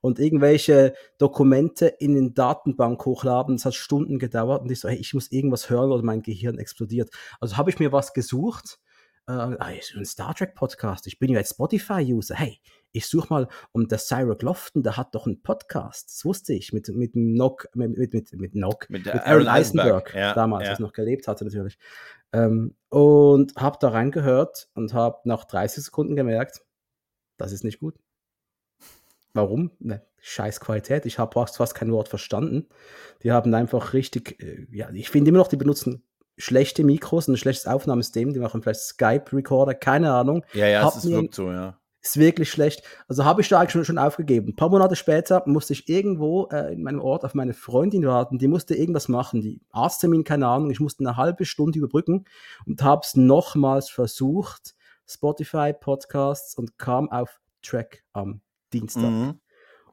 und 0.01 0.19
irgendwelche 0.19 0.95
Dokumente 1.19 1.87
in 1.87 2.15
den 2.15 2.35
Datenbank 2.35 3.05
hochladen. 3.05 3.57
Das 3.57 3.65
hat 3.65 3.75
Stunden 3.75 4.19
gedauert 4.19 4.63
und 4.63 4.71
ich 4.71 4.81
so, 4.81 4.89
hey, 4.89 4.99
ich 4.99 5.15
muss 5.15 5.31
irgendwas 5.33 5.71
hören 5.71 5.93
oder 5.93 6.03
mein 6.03 6.23
Gehirn 6.23 6.59
explodiert. 6.59 7.11
Also 7.41 7.57
habe 7.57 7.71
ich 7.71 7.79
mir 7.79 7.93
was 7.93 8.13
gesucht. 8.13 8.79
Äh, 9.27 9.33
ah, 9.33 9.57
ein 9.59 10.05
Star 10.05 10.35
Trek 10.35 10.55
Podcast. 10.55 11.07
Ich 11.07 11.19
bin 11.19 11.31
ja 11.31 11.39
jetzt 11.39 11.55
Spotify-User. 11.55 12.35
Hey, 12.35 12.61
ich 12.93 13.07
suche 13.07 13.27
mal 13.31 13.49
um 13.73 13.89
der 13.89 13.99
Cyril 13.99 14.37
Lofton, 14.41 14.83
der 14.83 14.99
hat 14.99 15.15
doch 15.15 15.27
einen 15.27 15.43
Podcast. 15.43 16.11
Das 16.11 16.25
wusste 16.27 16.53
ich 16.53 16.73
mit 16.73 16.89
mit 16.89 17.17
Nock, 17.17 17.69
mit 17.75 17.97
mit 17.97 18.13
mit, 18.13 18.33
mit 18.35 18.55
Nock, 18.55 18.89
mit, 18.91 19.07
mit 19.07 19.15
Aaron 19.15 19.49
Eisenberg, 19.49 20.15
ja, 20.15 20.35
damals, 20.35 20.65
ja. 20.65 20.71
als 20.71 20.79
ich 20.79 20.83
noch 20.85 20.93
gelebt 20.93 21.27
hatte 21.27 21.45
natürlich. 21.45 21.79
Ähm, 22.33 22.77
und 22.91 23.57
habe 23.57 23.79
da 23.81 23.89
reingehört 23.89 24.69
und 24.75 24.93
habe 24.93 25.19
nach 25.25 25.45
30 25.45 25.85
Sekunden 25.85 26.17
gemerkt, 26.17 26.63
das 27.39 27.53
ist 27.53 27.65
nicht 27.65 27.81
gut. 27.81 27.99
Warum? 29.35 29.73
Ne, 29.81 30.03
scheiß 30.21 30.61
Qualität. 30.61 31.07
Ich 31.07 31.19
habe 31.19 31.47
fast 31.47 31.75
kein 31.75 31.93
Wort 31.93 32.09
verstanden. 32.09 32.69
Die 33.23 33.33
haben 33.33 33.53
einfach 33.53 33.93
richtig, 33.93 34.41
äh, 34.43 34.67
ja, 34.71 34.89
ich 34.93 35.11
finde 35.11 35.31
immer 35.31 35.39
noch, 35.39 35.49
die 35.49 35.57
benutzen 35.57 36.05
schlechte 36.37 36.85
Mikros 36.85 37.29
und 37.29 37.35
ein 37.35 37.39
schlechtes 37.39 37.67
Aufnahmesystem, 37.67 38.33
die 38.33 38.41
machen 38.41 38.63
vielleicht 38.63 38.81
Skype-Recorder, 38.81 39.75
keine 39.75 40.13
Ahnung. 40.13 40.45
Ja, 40.53 40.67
ja, 40.67 40.83
Hab 40.83 40.97
es 40.97 41.09
wirkt 41.09 41.35
so, 41.35 41.51
ja. 41.51 41.79
Ist 42.01 42.19
wirklich 42.19 42.51
schlecht. 42.51 42.83
Also 43.09 43.25
habe 43.25 43.41
ich 43.41 43.49
da 43.49 43.59
eigentlich 43.59 43.73
schon, 43.73 43.85
schon 43.85 43.99
aufgegeben. 43.99 44.49
Ein 44.49 44.57
paar 44.57 44.69
Monate 44.69 44.95
später 44.95 45.43
musste 45.47 45.73
ich 45.73 45.89
irgendwo 45.89 46.49
äh, 46.53 46.75
in 46.75 46.83
meinem 46.83 47.01
Ort 47.01 47.25
auf 47.25 47.33
meine 47.33 47.55
Freundin 47.55 48.05
warten. 48.05 48.39
Die 48.39 48.47
musste 48.47 48.75
irgendwas 48.75 49.09
machen. 49.09 49.41
Die 49.41 49.63
Arzttermin, 49.71 50.23
keine 50.23 50.49
Ahnung. 50.49 50.71
Ich 50.71 50.81
musste 50.81 51.03
eine 51.03 51.17
halbe 51.17 51.47
Stunde 51.47 51.79
überbrücken 51.79 52.27
und 52.67 52.83
habe 52.83 53.01
es 53.05 53.15
nochmals 53.17 53.89
versucht. 53.89 54.75
Spotify, 55.07 55.73
Podcasts 55.73 56.55
und 56.57 56.79
kam 56.79 57.11
auf 57.11 57.41
Track 57.63 58.05
am 58.13 58.43
Dienstag. 58.75 59.11
Mhm. 59.11 59.41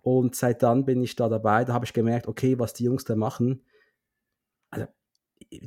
Und 0.01 0.35
seit 0.35 0.63
dann 0.63 0.83
bin 0.85 1.01
ich 1.01 1.15
da 1.15 1.29
dabei. 1.29 1.63
Da 1.63 1.73
habe 1.73 1.85
ich 1.85 1.93
gemerkt, 1.93 2.27
okay, 2.27 2.57
was 2.59 2.73
die 2.73 2.83
Jungs 2.85 3.03
da 3.05 3.15
machen. 3.15 3.63
Also, 4.71 4.87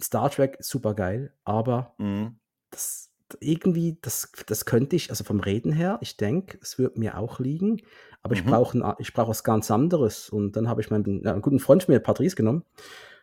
Star 0.01 0.31
Trek 0.31 0.57
ist 0.59 0.69
super 0.69 0.95
geil, 0.95 1.33
aber 1.45 1.95
Mhm. 1.99 2.37
das 2.71 3.11
irgendwie, 3.41 3.99
das, 4.03 4.31
das 4.47 4.65
könnte 4.65 4.97
ich, 4.97 5.11
also 5.11 5.25
vom 5.25 5.41
Reden 5.41 5.73
her, 5.73 5.99
ich 6.03 6.17
denke, 6.17 6.59
es 6.63 6.79
wird 6.79 6.99
mir 6.99 7.19
auch 7.19 7.41
liegen, 7.41 7.81
aber 8.23 8.35
ich 8.35 8.45
Mhm. 8.45 8.51
brauche 8.51 8.79
ein- 8.79 8.95
ich 8.99 9.13
brauche 9.13 9.31
was 9.31 9.43
ganz 9.45 9.71
anderes. 9.71 10.29
Und 10.31 10.57
dann 10.57 10.69
habe 10.69 10.81
ich 10.81 10.91
meinen 10.91 11.27
einen 11.27 11.43
guten 11.43 11.59
Freund 11.59 11.83
von 11.83 11.95
mir, 11.95 12.01
Patrice, 12.01 12.37
genommen 12.37 12.65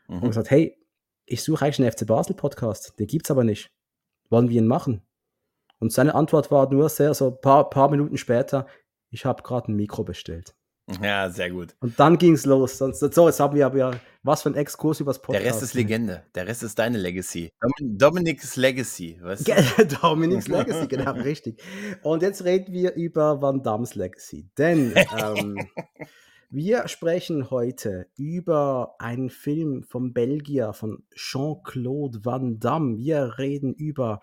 und 0.08 0.24
Mhm. 0.24 0.28
gesagt, 0.28 0.50
hey, 0.50 0.78
ich 1.26 1.44
suche 1.44 1.64
eigentlich 1.66 1.80
einen 1.80 1.88
FC 1.92 2.06
Basel 2.06 2.36
Podcast, 2.36 2.98
den 3.00 3.08
gibt 3.08 3.26
es 3.28 3.32
aber 3.32 3.44
nicht. 3.44 3.72
Wollen 4.30 4.50
wir 4.50 4.58
ihn 4.62 4.68
machen? 4.68 5.02
Und 5.80 5.92
seine 5.94 6.14
Antwort 6.16 6.52
war 6.52 6.70
nur 6.72 6.90
sehr, 6.90 7.14
so 7.14 7.28
ein 7.30 7.42
paar, 7.42 7.70
paar 7.70 7.90
Minuten 7.90 8.18
später, 8.18 8.68
ich 9.12 9.26
habe 9.26 9.44
gerade 9.44 9.72
ein 9.72 9.76
Mikro 9.76 10.04
bestellt. 10.04 10.56
Ja, 11.02 11.30
sehr 11.30 11.52
gut. 11.52 11.76
Und 11.80 12.00
dann 12.00 12.18
ging 12.18 12.34
es 12.34 12.46
los. 12.46 12.78
Sonst, 12.78 13.00
so, 13.00 13.28
jetzt 13.28 13.40
haben 13.40 13.56
wir 13.56 13.66
aber 13.66 13.78
ja 13.78 13.92
was 14.24 14.44
für 14.44 14.50
ein 14.50 14.56
Exkurs 14.56 15.00
übers 15.00 15.18
Der 15.18 15.26
Podcast. 15.28 15.46
Rest 15.46 15.64
ist 15.64 15.74
Legende. 15.74 16.24
Der 16.36 16.48
Rest 16.48 16.64
ist 16.64 16.78
deine 16.78 16.98
Legacy. 16.98 17.50
Domin 17.60 17.98
Dominic's 17.98 18.56
Legacy, 18.56 19.20
weißt 19.22 19.48
du? 19.48 19.86
Dominic's 20.02 20.48
Legacy, 20.48 20.88
genau, 20.88 21.12
richtig. 21.24 21.62
Und 22.04 22.22
jetzt 22.22 22.44
reden 22.44 22.74
wir 22.74 22.94
über 22.96 23.42
Van 23.42 23.64
Damme's 23.64 23.96
Legacy. 23.96 24.50
Denn 24.58 24.94
ähm, 25.18 25.58
wir 26.50 26.88
sprechen 26.88 27.50
heute 27.50 28.08
über 28.18 28.96
einen 29.00 29.30
Film 29.30 29.84
vom 29.84 30.14
Belgier, 30.14 30.74
von 30.74 31.04
Jean-Claude 31.16 32.26
Van 32.26 32.60
Damme. 32.60 32.98
Wir 32.98 33.38
reden 33.38 33.74
über 33.74 34.20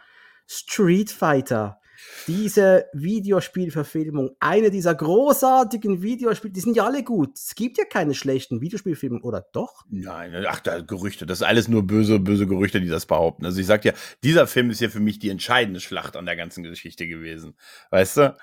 Street 0.47 1.11
Fighter. 1.11 1.78
Diese 2.27 2.87
Videospielverfilmung, 2.93 4.37
eine 4.41 4.71
dieser 4.71 4.95
großartigen 4.95 6.03
Videospiele, 6.03 6.53
die 6.53 6.61
sind 6.61 6.77
ja 6.77 6.85
alle 6.85 7.03
gut. 7.03 7.37
Es 7.37 7.55
gibt 7.55 7.79
ja 7.79 7.85
keine 7.85 8.15
schlechten 8.15 8.61
Videospielfilme, 8.61 9.21
oder 9.21 9.47
doch? 9.53 9.85
Nein, 9.89 10.45
ach, 10.47 10.61
da 10.61 10.81
Gerüchte. 10.81 11.27
Das 11.27 11.41
ist 11.41 11.47
alles 11.47 11.69
nur 11.69 11.87
böse, 11.87 12.19
böse 12.19 12.47
Gerüchte, 12.47 12.81
die 12.81 12.89
das 12.89 13.07
behaupten. 13.07 13.45
Also 13.45 13.61
ich 13.61 13.67
sag 13.67 13.83
dir, 13.83 13.95
dieser 14.23 14.47
Film 14.47 14.71
ist 14.71 14.81
ja 14.81 14.89
für 14.89 15.01
mich 15.01 15.19
die 15.19 15.31
entscheidende 15.31 15.81
Schlacht 15.81 16.17
an 16.17 16.27
der 16.27 16.37
ganzen 16.37 16.63
Geschichte 16.63 17.07
gewesen. 17.07 17.55
Weißt 17.91 18.17
du? 18.17 18.37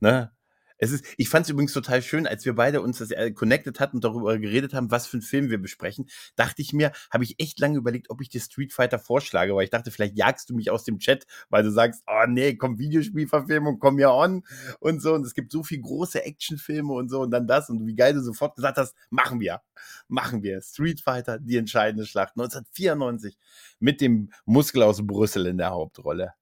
Ne? 0.00 0.30
Es 0.80 0.92
ist, 0.92 1.04
ich 1.18 1.28
fand 1.28 1.44
es 1.44 1.50
übrigens 1.50 1.74
total 1.74 2.00
schön, 2.00 2.26
als 2.26 2.46
wir 2.46 2.54
beide 2.54 2.80
uns 2.80 2.98
das 2.98 3.10
äh, 3.10 3.30
connected 3.32 3.80
hatten 3.80 3.98
und 3.98 4.04
darüber 4.04 4.38
geredet 4.38 4.72
haben, 4.72 4.90
was 4.90 5.06
für 5.06 5.18
einen 5.18 5.22
Film 5.22 5.50
wir 5.50 5.60
besprechen, 5.60 6.08
dachte 6.36 6.62
ich 6.62 6.72
mir, 6.72 6.92
habe 7.10 7.22
ich 7.22 7.38
echt 7.38 7.60
lange 7.60 7.76
überlegt, 7.76 8.08
ob 8.08 8.22
ich 8.22 8.30
dir 8.30 8.40
Street 8.40 8.72
Fighter 8.72 8.98
vorschlage, 8.98 9.54
weil 9.54 9.64
ich 9.64 9.70
dachte, 9.70 9.90
vielleicht 9.90 10.16
jagst 10.16 10.48
du 10.48 10.54
mich 10.54 10.70
aus 10.70 10.84
dem 10.84 10.98
Chat, 10.98 11.26
weil 11.50 11.62
du 11.62 11.70
sagst, 11.70 12.02
oh 12.06 12.26
nee, 12.26 12.56
komm, 12.56 12.78
Videospielverfilmung, 12.78 13.78
komm 13.78 13.98
ja 13.98 14.10
on 14.10 14.42
und 14.80 15.02
so. 15.02 15.12
Und 15.12 15.26
es 15.26 15.34
gibt 15.34 15.52
so 15.52 15.62
viel 15.62 15.82
große 15.82 16.24
Actionfilme 16.24 16.92
und 16.92 17.10
so 17.10 17.20
und 17.20 17.30
dann 17.30 17.46
das 17.46 17.68
und 17.68 17.86
wie 17.86 17.94
geil 17.94 18.14
du 18.14 18.22
sofort 18.22 18.56
gesagt 18.56 18.78
hast, 18.78 18.94
machen 19.10 19.38
wir, 19.38 19.60
machen 20.08 20.42
wir. 20.42 20.62
Street 20.62 21.02
Fighter, 21.02 21.38
die 21.38 21.58
entscheidende 21.58 22.06
Schlacht 22.06 22.32
1994 22.38 23.36
mit 23.80 24.00
dem 24.00 24.32
Muskel 24.46 24.82
aus 24.82 25.06
Brüssel 25.06 25.46
in 25.46 25.58
der 25.58 25.70
Hauptrolle. 25.70 26.32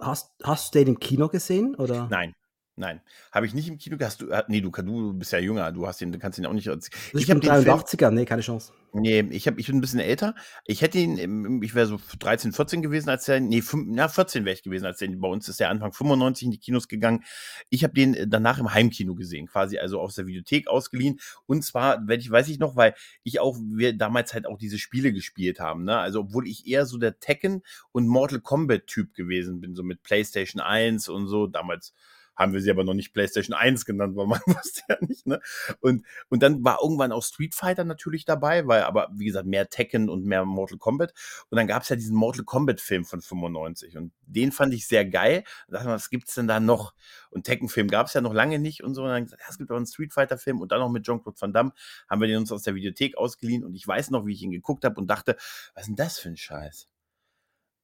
Hast, 0.00 0.30
hast 0.42 0.74
du 0.74 0.78
den 0.78 0.88
im 0.88 1.00
Kino 1.00 1.28
gesehen? 1.28 1.74
Oder? 1.74 2.08
Nein. 2.08 2.34
Nein, 2.82 3.00
habe 3.30 3.46
ich 3.46 3.54
nicht 3.54 3.68
im 3.68 3.78
Kino. 3.78 3.96
Hast 4.00 4.22
du, 4.22 4.30
äh, 4.30 4.42
nee, 4.48 4.60
du, 4.60 4.70
du 4.70 5.12
bist 5.12 5.30
ja 5.30 5.38
jünger, 5.38 5.70
du 5.70 5.86
hast 5.86 6.02
ihn, 6.02 6.10
du 6.10 6.18
kannst 6.18 6.40
ihn 6.40 6.46
auch 6.46 6.52
nicht. 6.52 6.66
Ich 6.66 6.90
ich 7.14 7.26
bin 7.28 7.36
hab 7.36 7.40
den 7.40 7.62
Film- 7.62 7.78
83er, 7.78 8.10
nee, 8.10 8.24
keine 8.24 8.42
Chance. 8.42 8.72
Nee, 8.92 9.20
ich, 9.30 9.46
hab, 9.46 9.56
ich 9.56 9.68
bin 9.68 9.76
ein 9.76 9.80
bisschen 9.80 10.00
älter. 10.00 10.34
Ich 10.66 10.82
hätte 10.82 10.98
ihn, 10.98 11.62
ich 11.62 11.76
wäre 11.76 11.86
so 11.86 12.00
13, 12.18 12.52
14 12.52 12.82
gewesen, 12.82 13.08
als 13.08 13.24
der, 13.24 13.38
nee, 13.38 13.62
fünf, 13.62 13.86
na, 13.88 14.08
14 14.08 14.44
wäre 14.44 14.54
ich 14.54 14.64
gewesen, 14.64 14.84
als 14.84 14.98
der, 14.98 15.08
bei 15.10 15.28
uns 15.28 15.48
ist 15.48 15.60
der 15.60 15.70
Anfang 15.70 15.92
95 15.92 16.46
in 16.46 16.50
die 16.50 16.58
Kinos 16.58 16.88
gegangen. 16.88 17.22
Ich 17.70 17.84
habe 17.84 17.94
den 17.94 18.14
äh, 18.14 18.26
danach 18.26 18.58
im 18.58 18.74
Heimkino 18.74 19.14
gesehen, 19.14 19.46
quasi 19.46 19.78
also 19.78 20.00
aus 20.00 20.16
der 20.16 20.26
Videothek 20.26 20.66
ausgeliehen. 20.66 21.20
Und 21.46 21.62
zwar, 21.62 22.02
wenn 22.08 22.18
ich, 22.18 22.32
weiß 22.32 22.48
ich 22.48 22.58
noch, 22.58 22.74
weil 22.74 22.94
ich 23.22 23.38
auch, 23.38 23.56
wir 23.60 23.96
damals 23.96 24.34
halt 24.34 24.46
auch 24.46 24.58
diese 24.58 24.78
Spiele 24.78 25.12
gespielt 25.12 25.60
haben, 25.60 25.84
ne? 25.84 25.98
Also, 25.98 26.18
obwohl 26.18 26.48
ich 26.48 26.66
eher 26.66 26.84
so 26.84 26.98
der 26.98 27.20
Tekken 27.20 27.62
und 27.92 28.08
Mortal 28.08 28.40
Kombat 28.40 28.88
Typ 28.88 29.14
gewesen 29.14 29.60
bin, 29.60 29.76
so 29.76 29.84
mit 29.84 30.02
PlayStation 30.02 30.60
1 30.60 31.08
und 31.08 31.28
so, 31.28 31.46
damals 31.46 31.94
haben 32.42 32.52
wir 32.52 32.60
sie 32.60 32.70
aber 32.70 32.84
noch 32.84 32.94
nicht 32.94 33.12
PlayStation 33.12 33.56
1 33.56 33.84
genannt, 33.84 34.16
weil 34.16 34.26
man 34.26 34.40
wusste 34.46 34.82
ja 34.88 34.96
nicht, 35.00 35.26
ne? 35.26 35.40
Und, 35.80 36.04
und 36.28 36.42
dann 36.42 36.62
war 36.64 36.78
irgendwann 36.82 37.12
auch 37.12 37.22
Street 37.22 37.54
Fighter 37.54 37.84
natürlich 37.84 38.24
dabei, 38.24 38.66
weil 38.66 38.82
aber, 38.82 39.08
wie 39.14 39.24
gesagt, 39.24 39.46
mehr 39.46 39.68
Tekken 39.68 40.08
und 40.08 40.24
mehr 40.24 40.44
Mortal 40.44 40.78
Kombat. 40.78 41.14
Und 41.50 41.56
dann 41.56 41.66
gab 41.66 41.82
es 41.82 41.88
ja 41.88 41.96
diesen 41.96 42.16
Mortal 42.16 42.44
Kombat-Film 42.44 43.04
von 43.04 43.20
95 43.20 43.96
und 43.96 44.12
den 44.26 44.52
fand 44.52 44.74
ich 44.74 44.86
sehr 44.86 45.04
geil. 45.04 45.44
Da 45.68 45.74
dachte 45.74 45.86
man, 45.86 45.94
was 45.94 46.10
gibt's 46.10 46.34
denn 46.34 46.46
da 46.46 46.60
noch? 46.60 46.94
Und 47.30 47.44
Tekken-Film 47.44 47.88
gab 47.88 48.06
es 48.06 48.14
ja 48.14 48.20
noch 48.20 48.34
lange 48.34 48.58
nicht 48.58 48.82
und 48.82 48.94
so. 48.94 49.02
Und 49.02 49.08
dann 49.08 49.24
gesagt, 49.24 49.42
ja, 49.42 49.48
es 49.48 49.58
gibt 49.58 49.70
auch 49.70 49.76
einen 49.76 49.86
Street 49.86 50.12
Fighter-Film 50.12 50.60
und 50.60 50.72
dann 50.72 50.80
noch 50.80 50.90
mit 50.90 51.04
Jean-Claude 51.04 51.40
Van 51.40 51.52
Damme 51.52 51.72
haben 52.08 52.20
wir 52.20 52.28
den 52.28 52.38
uns 52.38 52.52
aus 52.52 52.62
der 52.62 52.74
Videothek 52.74 53.16
ausgeliehen 53.16 53.64
und 53.64 53.74
ich 53.74 53.86
weiß 53.86 54.10
noch, 54.10 54.26
wie 54.26 54.32
ich 54.32 54.42
ihn 54.42 54.50
geguckt 54.50 54.84
habe 54.84 55.00
und 55.00 55.06
dachte, 55.08 55.36
was 55.74 55.82
ist 55.82 55.88
denn 55.88 55.96
das 55.96 56.18
für 56.18 56.28
ein 56.28 56.36
Scheiß? 56.36 56.88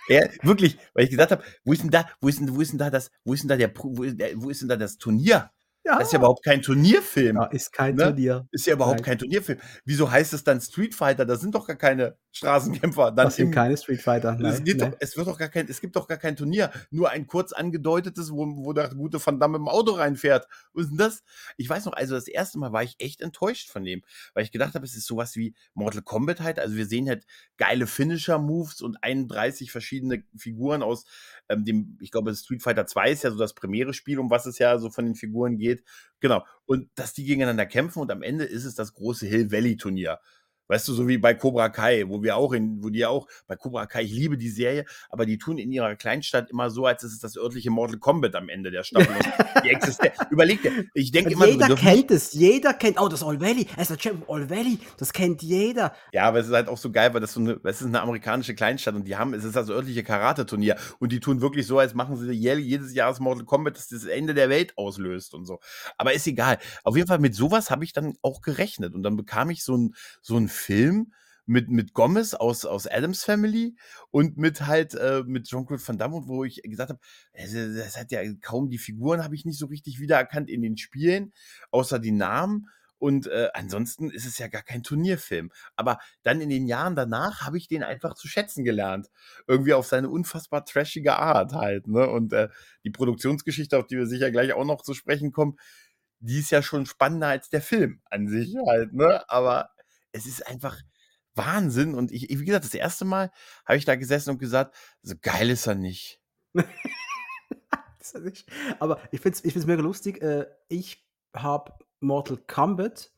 Ja, 0.09 0.21
wirklich, 0.41 0.77
weil 0.93 1.03
ich 1.03 1.11
gesagt 1.11 1.31
habe, 1.31 1.43
wo 1.63 1.73
ist 1.73 1.83
denn 1.83 1.91
da, 1.91 2.09
wo 2.19 2.27
ist 2.27 2.39
denn, 2.39 2.55
wo 2.55 2.61
ist 2.61 2.71
denn 2.71 2.79
da 2.79 2.89
das, 2.89 3.11
wo 3.23 3.33
ist 3.33 3.43
denn 3.43 3.49
da 3.49 3.57
der, 3.57 3.69
ist, 4.03 4.17
wo 4.35 4.49
ist 4.49 4.61
denn 4.61 4.69
da 4.69 4.75
das 4.75 4.97
Turnier? 4.97 5.51
Ja, 5.87 5.97
Das 5.99 6.07
ist 6.07 6.13
ja 6.13 6.19
überhaupt 6.19 6.43
kein 6.43 6.61
Turnierfilm. 6.61 7.37
ja, 7.37 7.45
ist 7.45 7.71
kein 7.71 7.95
Ne? 7.95 8.03
Turnier. 8.03 8.47
Ist 8.51 8.67
ja 8.67 8.73
überhaupt 8.73 8.97
Nein. 8.97 9.05
kein 9.05 9.17
Turnierfilm. 9.19 9.59
Wieso 9.85 10.11
heißt 10.11 10.33
es 10.33 10.43
dann 10.43 10.59
Street 10.59 10.93
Fighter? 10.93 11.25
Das 11.25 11.39
sind 11.39 11.55
doch 11.55 11.65
gar 11.65 11.77
keine 11.77 12.17
Straßenkämpfer. 12.33 13.11
Dann 13.11 13.25
Das 13.27 13.35
sind 13.37 13.51
keine 13.51 13.77
Street 13.77 14.01
Fighter. 14.01 14.33
es, 14.33 14.39
Nein, 14.39 14.63
geht 14.65 14.77
nein. 14.79 14.91
doch, 14.91 14.97
es 14.99 15.15
wird 15.17 15.27
doch 15.27 15.37
gar 15.37 15.47
kein, 15.49 15.67
es 15.69 15.79
gibt 15.81 15.95
doch 15.95 16.07
gar 16.07 16.17
kein 16.17 16.35
Turnier. 16.35 16.71
Nur 16.91 17.09
ein 17.09 17.25
kurz 17.25 17.53
angedeutetes, 17.53 18.31
wo, 18.31 18.45
wo 18.65 18.73
der 18.73 18.89
gute 18.89 19.25
Van 19.25 19.39
Damme 19.39 19.57
im 19.57 19.67
Auto 19.67 19.93
reinfährt. 19.93 20.47
Was 20.73 20.83
ist 20.83 20.89
denn 20.91 20.97
das? 20.97 21.23
Ich 21.55 21.69
weiß 21.69 21.85
noch, 21.85 21.93
also 21.93 22.15
das 22.15 22.27
erste 22.27 22.59
Mal 22.59 22.73
war 22.73 22.83
ich 22.83 22.95
echt 22.99 23.21
enttäuscht 23.21 23.69
von 23.69 23.83
dem, 23.83 24.03
weil 24.33 24.43
ich 24.43 24.51
gedacht 24.51 24.75
habe, 24.75 24.85
es 24.85 24.95
ist 24.95 25.07
sowas 25.07 25.35
wie 25.35 25.55
Mortal 25.73 26.01
Kombat 26.01 26.41
halt. 26.41 26.59
Also 26.59 26.75
wir 26.75 26.85
sehen 26.85 27.07
halt 27.07 27.25
geile 27.57 27.87
Finisher-Moves 27.87 28.81
und 28.81 28.97
31 29.03 29.71
verschiedene 29.71 30.23
Figuren 30.35 30.83
aus 30.83 31.05
ähm, 31.49 31.63
dem, 31.65 31.97
ich 32.01 32.11
glaube, 32.11 32.35
Street 32.35 32.61
Fighter 32.61 32.85
2 32.85 33.11
ist 33.11 33.23
ja 33.23 33.31
so 33.31 33.37
das 33.37 33.53
Premiere-Spiel, 33.53 34.19
um 34.19 34.29
was 34.29 34.45
es 34.45 34.59
ja 34.59 34.77
so 34.79 34.89
von 34.89 35.05
den 35.05 35.15
Figuren 35.15 35.57
geht. 35.57 35.76
Genau. 36.19 36.45
Und 36.65 36.89
dass 36.95 37.13
die 37.13 37.23
gegeneinander 37.23 37.65
kämpfen 37.65 37.99
und 37.99 38.11
am 38.11 38.23
Ende 38.23 38.45
ist 38.45 38.65
es 38.65 38.75
das 38.75 38.93
große 38.93 39.27
Hill 39.27 39.51
Valley 39.51 39.77
Turnier. 39.77 40.19
Weißt 40.67 40.87
du, 40.87 40.93
so 40.93 41.07
wie 41.07 41.17
bei 41.17 41.33
Cobra 41.33 41.69
Kai, 41.69 42.05
wo 42.07 42.21
wir 42.23 42.35
auch 42.35 42.53
in, 42.53 42.83
wo 42.83 42.89
die 42.89 43.05
auch, 43.05 43.27
bei 43.47 43.55
Cobra 43.55 43.85
Kai, 43.85 44.03
ich 44.03 44.11
liebe 44.11 44.37
die 44.37 44.49
Serie, 44.49 44.85
aber 45.09 45.25
die 45.25 45.37
tun 45.37 45.57
in 45.57 45.71
ihrer 45.71 45.95
Kleinstadt 45.95 46.49
immer 46.49 46.69
so, 46.69 46.85
als 46.85 47.03
ist 47.03 47.13
es 47.13 47.19
das 47.19 47.37
örtliche 47.37 47.69
Mortal 47.69 47.97
Kombat 47.99 48.35
am 48.35 48.49
Ende 48.49 48.71
der 48.71 48.83
Staffel. 48.83 49.07
Die 49.63 49.69
existiert. 49.69 50.13
Überleg 50.29 50.61
dir, 50.61 50.85
ich 50.93 51.11
denke 51.11 51.31
immer, 51.31 51.47
jeder 51.47 51.75
kennt 51.75 52.11
es, 52.11 52.33
jeder 52.33 52.73
kennt, 52.73 52.99
oh, 53.01 53.07
das 53.07 53.23
All 53.23 53.39
Valley, 53.39 53.67
er 53.75 53.81
ist 53.81 53.89
der 53.89 53.99
Champion 53.99 54.23
All 54.29 54.49
Valley, 54.49 54.79
das 54.97 55.11
kennt 55.13 55.41
jeder. 55.41 55.93
Ja, 56.13 56.25
aber 56.25 56.39
es 56.39 56.47
ist 56.47 56.53
halt 56.53 56.67
auch 56.67 56.77
so 56.77 56.91
geil, 56.91 57.13
weil 57.13 57.21
das 57.21 57.33
so 57.33 57.39
eine, 57.39 57.59
es 57.63 57.81
ist 57.81 57.87
eine 57.87 58.01
amerikanische 58.01 58.53
Kleinstadt 58.53 58.95
und 58.95 59.05
die 59.07 59.15
haben, 59.15 59.33
es 59.33 59.43
ist 59.43 59.55
das 59.55 59.69
örtliche 59.69 60.03
Karate-Turnier 60.03 60.75
und 60.99 61.11
die 61.11 61.19
tun 61.19 61.41
wirklich 61.41 61.65
so, 61.65 61.79
als 61.79 61.93
machen 61.93 62.17
sie 62.17 62.31
jährlich 62.31 62.67
jedes 62.67 62.93
Jahr 62.93 63.09
das 63.09 63.19
Mortal 63.19 63.45
Kombat, 63.45 63.77
das 63.77 63.87
das 63.87 64.05
Ende 64.05 64.33
der 64.33 64.49
Welt 64.49 64.77
auslöst 64.77 65.33
und 65.33 65.45
so. 65.45 65.59
Aber 65.97 66.13
ist 66.13 66.27
egal. 66.27 66.59
Auf 66.83 66.95
jeden 66.95 67.07
Fall 67.07 67.19
mit 67.19 67.35
sowas 67.35 67.71
habe 67.71 67.83
ich 67.83 67.93
dann 67.93 68.13
auch 68.21 68.41
gerechnet 68.41 68.93
und 68.93 69.03
dann 69.03 69.17
bekam 69.17 69.49
ich 69.49 69.63
so 69.63 69.75
ein 69.75 69.95
so 70.21 70.35
einen 70.35 70.49
Film 70.57 71.13
mit 71.45 71.69
mit 71.69 71.93
Gomez 71.93 72.33
aus 72.33 72.65
aus 72.65 72.87
Adams 72.87 73.23
Family 73.23 73.75
und 74.11 74.37
mit 74.37 74.67
halt 74.67 74.93
äh, 74.95 75.23
mit 75.25 75.47
Jean-Claude 75.47 75.81
Van 75.87 75.97
Damme, 75.97 76.23
wo 76.25 76.43
ich 76.43 76.61
gesagt 76.63 76.89
habe, 76.89 76.99
das, 77.33 77.53
das 77.53 77.97
hat 77.97 78.11
ja 78.11 78.21
kaum 78.41 78.69
die 78.69 78.77
Figuren 78.77 79.23
habe 79.23 79.35
ich 79.35 79.45
nicht 79.45 79.57
so 79.57 79.67
richtig 79.67 79.99
wiedererkannt 79.99 80.49
in 80.49 80.61
den 80.61 80.77
Spielen, 80.77 81.33
außer 81.71 81.99
die 81.99 82.11
Namen. 82.11 82.67
Und 82.99 83.27
äh, 83.27 83.49
ansonsten 83.53 84.09
ist 84.09 84.25
es 84.25 84.39
ja 84.39 84.47
gar 84.47 84.63
kein 84.63 84.83
Turnierfilm. 84.83 85.51
Aber 85.75 85.99
dann 86.23 86.41
in 86.41 86.49
den 86.49 86.65
Jahren 86.67 86.95
danach 86.95 87.41
habe 87.41 87.57
ich 87.57 87.67
den 87.67 87.83
einfach 87.83 88.15
zu 88.15 88.27
schätzen 88.27 88.63
gelernt. 88.63 89.07
Irgendwie 89.45 89.73
auf 89.73 89.85
seine 89.85 90.09
unfassbar 90.09 90.65
trashige 90.65 91.15
Art 91.17 91.53
halt. 91.53 91.87
Ne? 91.87 92.09
Und 92.09 92.33
äh, 92.33 92.49
die 92.83 92.89
Produktionsgeschichte, 92.89 93.77
auf 93.77 93.87
die 93.87 93.97
wir 93.97 94.07
sicher 94.07 94.31
gleich 94.31 94.53
auch 94.53 94.65
noch 94.65 94.81
zu 94.81 94.93
sprechen 94.95 95.31
kommen, 95.31 95.57
die 96.19 96.39
ist 96.39 96.51
ja 96.51 96.63
schon 96.63 96.85
spannender 96.87 97.27
als 97.27 97.49
der 97.49 97.61
Film 97.61 98.01
an 98.09 98.27
sich 98.27 98.55
halt. 98.65 98.93
Ne? 98.93 99.23
Aber 99.29 99.69
es 100.11 100.25
ist 100.25 100.45
einfach 100.47 100.77
Wahnsinn. 101.35 101.93
Und 101.95 102.11
ich, 102.11 102.27
wie 102.29 102.45
gesagt, 102.45 102.65
das 102.65 102.73
erste 102.73 103.05
Mal 103.05 103.31
habe 103.65 103.77
ich 103.77 103.85
da 103.85 103.95
gesessen 103.95 104.31
und 104.31 104.39
gesagt, 104.39 104.75
so 105.01 105.15
geil 105.21 105.49
ist 105.49 105.67
er 105.67 105.75
nicht. 105.75 106.19
Ist 107.99 108.17
nicht- 108.19 108.49
Aber 108.79 108.99
ich 109.11 109.19
finde 109.21 109.37
es 109.37 109.45
ich 109.45 109.53
find's 109.53 109.67
mega 109.67 109.81
lustig. 109.81 110.21
Äh, 110.21 110.45
ich 110.69 111.05
habe 111.35 111.73
Mortal 111.99 112.37
Kombat 112.47 113.11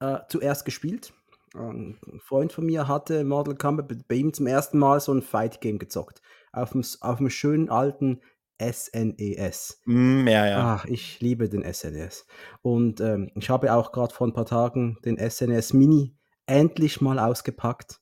äh, 0.00 0.18
zuerst 0.28 0.64
gespielt. 0.64 1.12
ein 1.54 1.98
Freund 2.20 2.52
von 2.52 2.66
mir 2.66 2.88
hatte 2.88 3.22
Mortal 3.24 3.54
Kombat 3.56 4.08
bei 4.08 4.14
ihm 4.16 4.32
zum 4.34 4.46
ersten 4.46 4.78
Mal 4.78 4.98
so 5.00 5.12
ein 5.12 5.22
Fight-Game 5.22 5.78
gezockt. 5.78 6.20
Auf 6.52 6.72
dem, 6.72 6.84
auf 7.00 7.18
dem 7.18 7.30
schönen 7.30 7.68
alten 7.70 8.20
SNES. 8.60 9.80
Mm, 9.84 10.26
ja, 10.28 10.46
ja. 10.46 10.74
Ach, 10.76 10.84
ich 10.84 11.20
liebe 11.20 11.48
den 11.48 11.62
SNES. 11.72 12.26
Und 12.62 13.00
ähm, 13.00 13.30
ich 13.36 13.50
habe 13.50 13.72
auch 13.72 13.92
gerade 13.92 14.14
vor 14.14 14.26
ein 14.26 14.32
paar 14.32 14.46
Tagen 14.46 14.98
den 15.04 15.16
SNES 15.18 15.72
Mini 15.74 16.16
endlich 16.46 17.00
mal 17.00 17.18
ausgepackt 17.18 18.00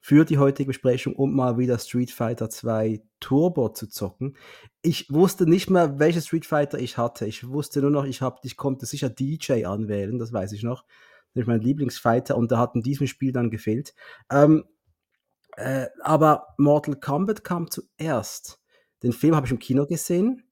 für 0.00 0.24
die 0.24 0.38
heutige 0.38 0.68
Besprechung, 0.68 1.14
um 1.16 1.34
mal 1.34 1.58
wieder 1.58 1.78
Street 1.78 2.10
Fighter 2.10 2.48
2 2.48 3.02
Turbo 3.20 3.68
zu 3.70 3.88
zocken. 3.88 4.36
Ich 4.80 5.12
wusste 5.12 5.46
nicht 5.48 5.70
mehr, 5.70 5.98
welche 5.98 6.22
Street 6.22 6.46
Fighter 6.46 6.78
ich 6.78 6.96
hatte. 6.96 7.26
Ich 7.26 7.48
wusste 7.48 7.80
nur 7.80 7.90
noch, 7.90 8.04
ich, 8.04 8.22
hab, 8.22 8.44
ich 8.44 8.56
konnte 8.56 8.86
sicher 8.86 9.10
DJ 9.10 9.66
anwählen, 9.66 10.18
das 10.18 10.32
weiß 10.32 10.52
ich 10.52 10.62
noch. 10.62 10.84
Das 11.34 11.42
ist 11.42 11.46
mein 11.46 11.60
Lieblingsfighter 11.60 12.36
und 12.36 12.50
der 12.50 12.58
hat 12.58 12.74
in 12.74 12.82
diesem 12.82 13.06
Spiel 13.06 13.32
dann 13.32 13.50
gefehlt. 13.50 13.94
Ähm, 14.30 14.64
äh, 15.56 15.88
aber 16.02 16.54
Mortal 16.56 16.96
Kombat 16.96 17.44
kam 17.44 17.70
zuerst. 17.70 18.60
Den 19.02 19.12
Film 19.12 19.36
habe 19.36 19.46
ich 19.46 19.52
im 19.52 19.58
Kino 19.58 19.86
gesehen 19.86 20.44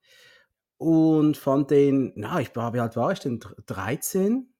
und 0.76 1.36
fand 1.36 1.70
den, 1.70 2.12
na, 2.16 2.40
ich 2.40 2.54
war, 2.54 2.74
wie 2.74 2.80
alt 2.80 2.96
war 2.96 3.12
ich 3.12 3.20
denn? 3.20 3.40
13? 3.66 4.52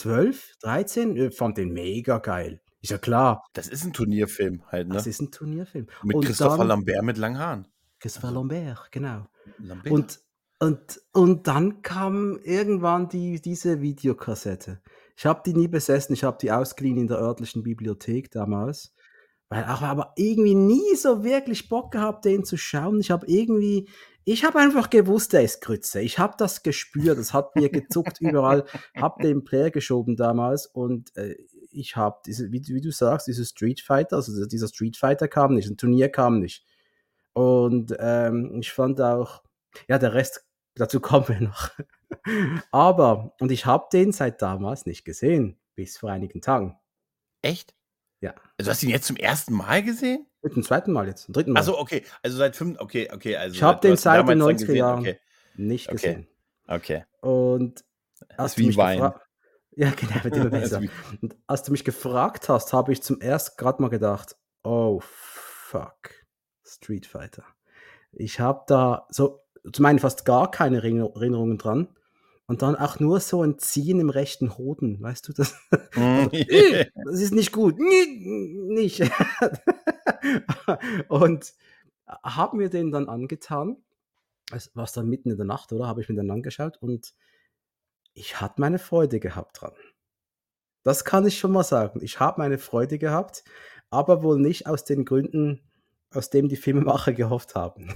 12? 0.00 0.54
13? 0.62 1.30
fand 1.32 1.58
den 1.58 1.72
mega 1.72 2.18
geil. 2.18 2.60
Ist 2.82 2.90
ja 2.90 2.98
klar. 2.98 3.44
Das 3.52 3.68
ist 3.68 3.84
ein 3.84 3.92
Turnierfilm 3.92 4.62
halt, 4.68 4.88
ne? 4.88 4.94
Das 4.94 5.06
ist 5.06 5.20
ein 5.20 5.30
Turnierfilm. 5.30 5.86
Mit 6.02 6.16
und 6.16 6.24
Christopher 6.24 6.58
dann, 6.58 6.68
Lambert 6.68 7.02
mit 7.02 7.18
langen 7.18 7.38
Haaren. 7.38 7.68
Christopher 7.98 8.28
also, 8.28 8.40
Lambert, 8.40 8.90
genau. 8.90 9.26
Lambert. 9.58 9.92
Und, 9.92 10.20
und, 10.58 11.00
und 11.12 11.46
dann 11.46 11.82
kam 11.82 12.38
irgendwann 12.42 13.08
die, 13.08 13.40
diese 13.40 13.82
Videokassette. 13.82 14.80
Ich 15.16 15.26
habe 15.26 15.42
die 15.44 15.52
nie 15.52 15.68
besessen, 15.68 16.14
ich 16.14 16.24
habe 16.24 16.38
die 16.40 16.50
ausgeliehen 16.50 16.96
in 16.96 17.06
der 17.06 17.18
örtlichen 17.18 17.62
Bibliothek 17.62 18.30
damals. 18.30 18.94
Weil 19.50 19.64
auch 19.64 19.82
aber 19.82 20.12
irgendwie 20.16 20.54
nie 20.54 20.94
so 20.94 21.24
wirklich 21.24 21.68
Bock 21.68 21.90
gehabt, 21.90 22.24
den 22.24 22.44
zu 22.44 22.56
schauen. 22.56 23.00
Ich 23.00 23.10
habe 23.10 23.26
irgendwie, 23.26 23.88
ich 24.24 24.44
habe 24.44 24.58
einfach 24.58 24.90
gewusst, 24.90 25.32
der 25.32 25.42
ist 25.42 25.60
Grütze. 25.62 26.00
Ich 26.00 26.18
habe 26.18 26.34
das 26.36 26.62
gespürt, 26.62 27.18
das 27.18 27.32
hat 27.32 27.56
mir 27.56 27.70
gezuckt 27.70 28.18
überall. 28.20 28.64
Hab 28.94 29.18
den 29.20 29.44
Player 29.44 29.70
geschoben 29.70 30.16
damals 30.16 30.66
und 30.66 31.16
äh, 31.16 31.36
ich 31.72 31.96
habe 31.96 32.20
diese, 32.26 32.50
wie, 32.52 32.62
wie, 32.66 32.80
du 32.80 32.90
sagst, 32.90 33.26
diese 33.28 33.44
Street 33.44 33.80
Fighter, 33.80 34.16
also 34.16 34.46
dieser 34.46 34.68
Street 34.68 34.96
Fighter 34.96 35.28
kam 35.28 35.54
nicht, 35.54 35.70
ein 35.70 35.76
Turnier 35.76 36.08
kam 36.08 36.40
nicht. 36.40 36.64
Und 37.32 37.94
ähm, 37.98 38.58
ich 38.60 38.72
fand 38.72 39.00
auch, 39.00 39.42
ja, 39.88 39.98
der 39.98 40.14
Rest, 40.14 40.44
dazu 40.74 41.00
kommen 41.00 41.28
wir 41.28 41.40
noch. 41.40 41.70
aber, 42.72 43.34
und 43.40 43.52
ich 43.52 43.66
habe 43.66 43.86
den 43.92 44.12
seit 44.12 44.42
damals 44.42 44.84
nicht 44.84 45.04
gesehen, 45.04 45.60
bis 45.76 45.96
vor 45.96 46.10
einigen 46.10 46.40
Tagen. 46.40 46.76
Echt? 47.42 47.74
Ja. 48.20 48.34
Also 48.58 48.70
hast 48.70 48.82
du 48.82 48.86
ihn 48.86 48.92
jetzt 48.92 49.06
zum 49.06 49.16
ersten 49.16 49.54
Mal 49.54 49.82
gesehen? 49.82 50.26
Mit 50.42 50.56
dem 50.56 50.62
zweiten 50.62 50.92
Mal 50.92 51.06
jetzt, 51.06 51.24
zum 51.24 51.34
dritten 51.34 51.52
Mal. 51.52 51.60
Also 51.60 51.78
okay, 51.78 52.04
also 52.22 52.36
seit 52.38 52.56
fünf, 52.56 52.80
okay, 52.80 53.08
okay. 53.12 53.36
Also 53.36 53.54
ich 53.54 53.62
habe 53.62 53.80
den 53.80 53.96
seit 53.96 54.26
den 54.26 54.42
90er 54.42 54.72
Jahren 54.72 55.00
okay. 55.00 55.18
nicht 55.56 55.88
gesehen. 55.88 56.26
Okay. 56.66 57.04
Und 57.20 57.84
hast 58.38 58.56
wie 58.58 58.74
Wein. 58.76 59.12
Ja, 59.72 59.90
genau, 59.90 60.24
wird 60.24 60.36
immer 60.36 60.50
besser. 60.50 60.80
Und 61.22 61.36
als 61.46 61.62
du 61.62 61.72
mich 61.72 61.84
gefragt 61.84 62.48
hast, 62.48 62.72
habe 62.72 62.92
ich 62.92 63.02
zum 63.02 63.20
ersten 63.20 63.56
gerade 63.56 63.80
mal 63.82 63.88
gedacht, 63.88 64.36
oh 64.62 65.00
fuck, 65.02 66.10
Street 66.64 67.06
Fighter. 67.06 67.44
Ich 68.12 68.40
habe 68.40 68.64
da 68.66 69.06
so 69.10 69.42
zum 69.72 69.84
einen 69.84 69.98
fast 69.98 70.24
gar 70.24 70.50
keine 70.50 70.76
Erinnerungen 70.78 71.58
dran. 71.58 71.88
Und 72.50 72.62
dann 72.62 72.74
auch 72.74 72.98
nur 72.98 73.20
so 73.20 73.44
ein 73.44 73.60
Ziehen 73.60 74.00
im 74.00 74.10
rechten 74.10 74.58
Hoden, 74.58 75.00
weißt 75.00 75.28
du 75.28 75.32
das? 75.32 75.54
Mhm. 75.94 76.30
das 77.04 77.20
ist 77.20 77.32
nicht 77.32 77.52
gut. 77.52 77.78
Nicht. 77.78 79.00
und 81.08 81.54
haben 82.24 82.58
mir 82.58 82.68
den 82.68 82.90
dann 82.90 83.08
angetan. 83.08 83.76
Es 84.52 84.74
war 84.74 84.88
dann 84.92 85.08
mitten 85.08 85.30
in 85.30 85.36
der 85.36 85.46
Nacht, 85.46 85.72
oder? 85.72 85.86
Habe 85.86 86.00
ich 86.00 86.08
mir 86.08 86.16
dann 86.16 86.32
angeschaut 86.32 86.78
und 86.80 87.14
ich 88.14 88.40
hatte 88.40 88.60
meine 88.60 88.80
Freude 88.80 89.20
gehabt 89.20 89.60
dran. 89.60 89.74
Das 90.82 91.04
kann 91.04 91.28
ich 91.28 91.38
schon 91.38 91.52
mal 91.52 91.62
sagen. 91.62 92.00
Ich 92.02 92.18
habe 92.18 92.40
meine 92.40 92.58
Freude 92.58 92.98
gehabt, 92.98 93.44
aber 93.90 94.24
wohl 94.24 94.40
nicht 94.40 94.66
aus 94.66 94.84
den 94.84 95.04
Gründen, 95.04 95.60
aus 96.12 96.30
dem 96.30 96.48
die 96.48 96.56
Filmemacher 96.56 97.12
gehofft 97.12 97.54
haben. 97.54 97.94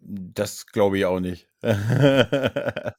Das 0.00 0.66
glaube 0.66 0.98
ich 0.98 1.04
auch 1.04 1.20
nicht. 1.20 1.46
Aber 1.62 2.96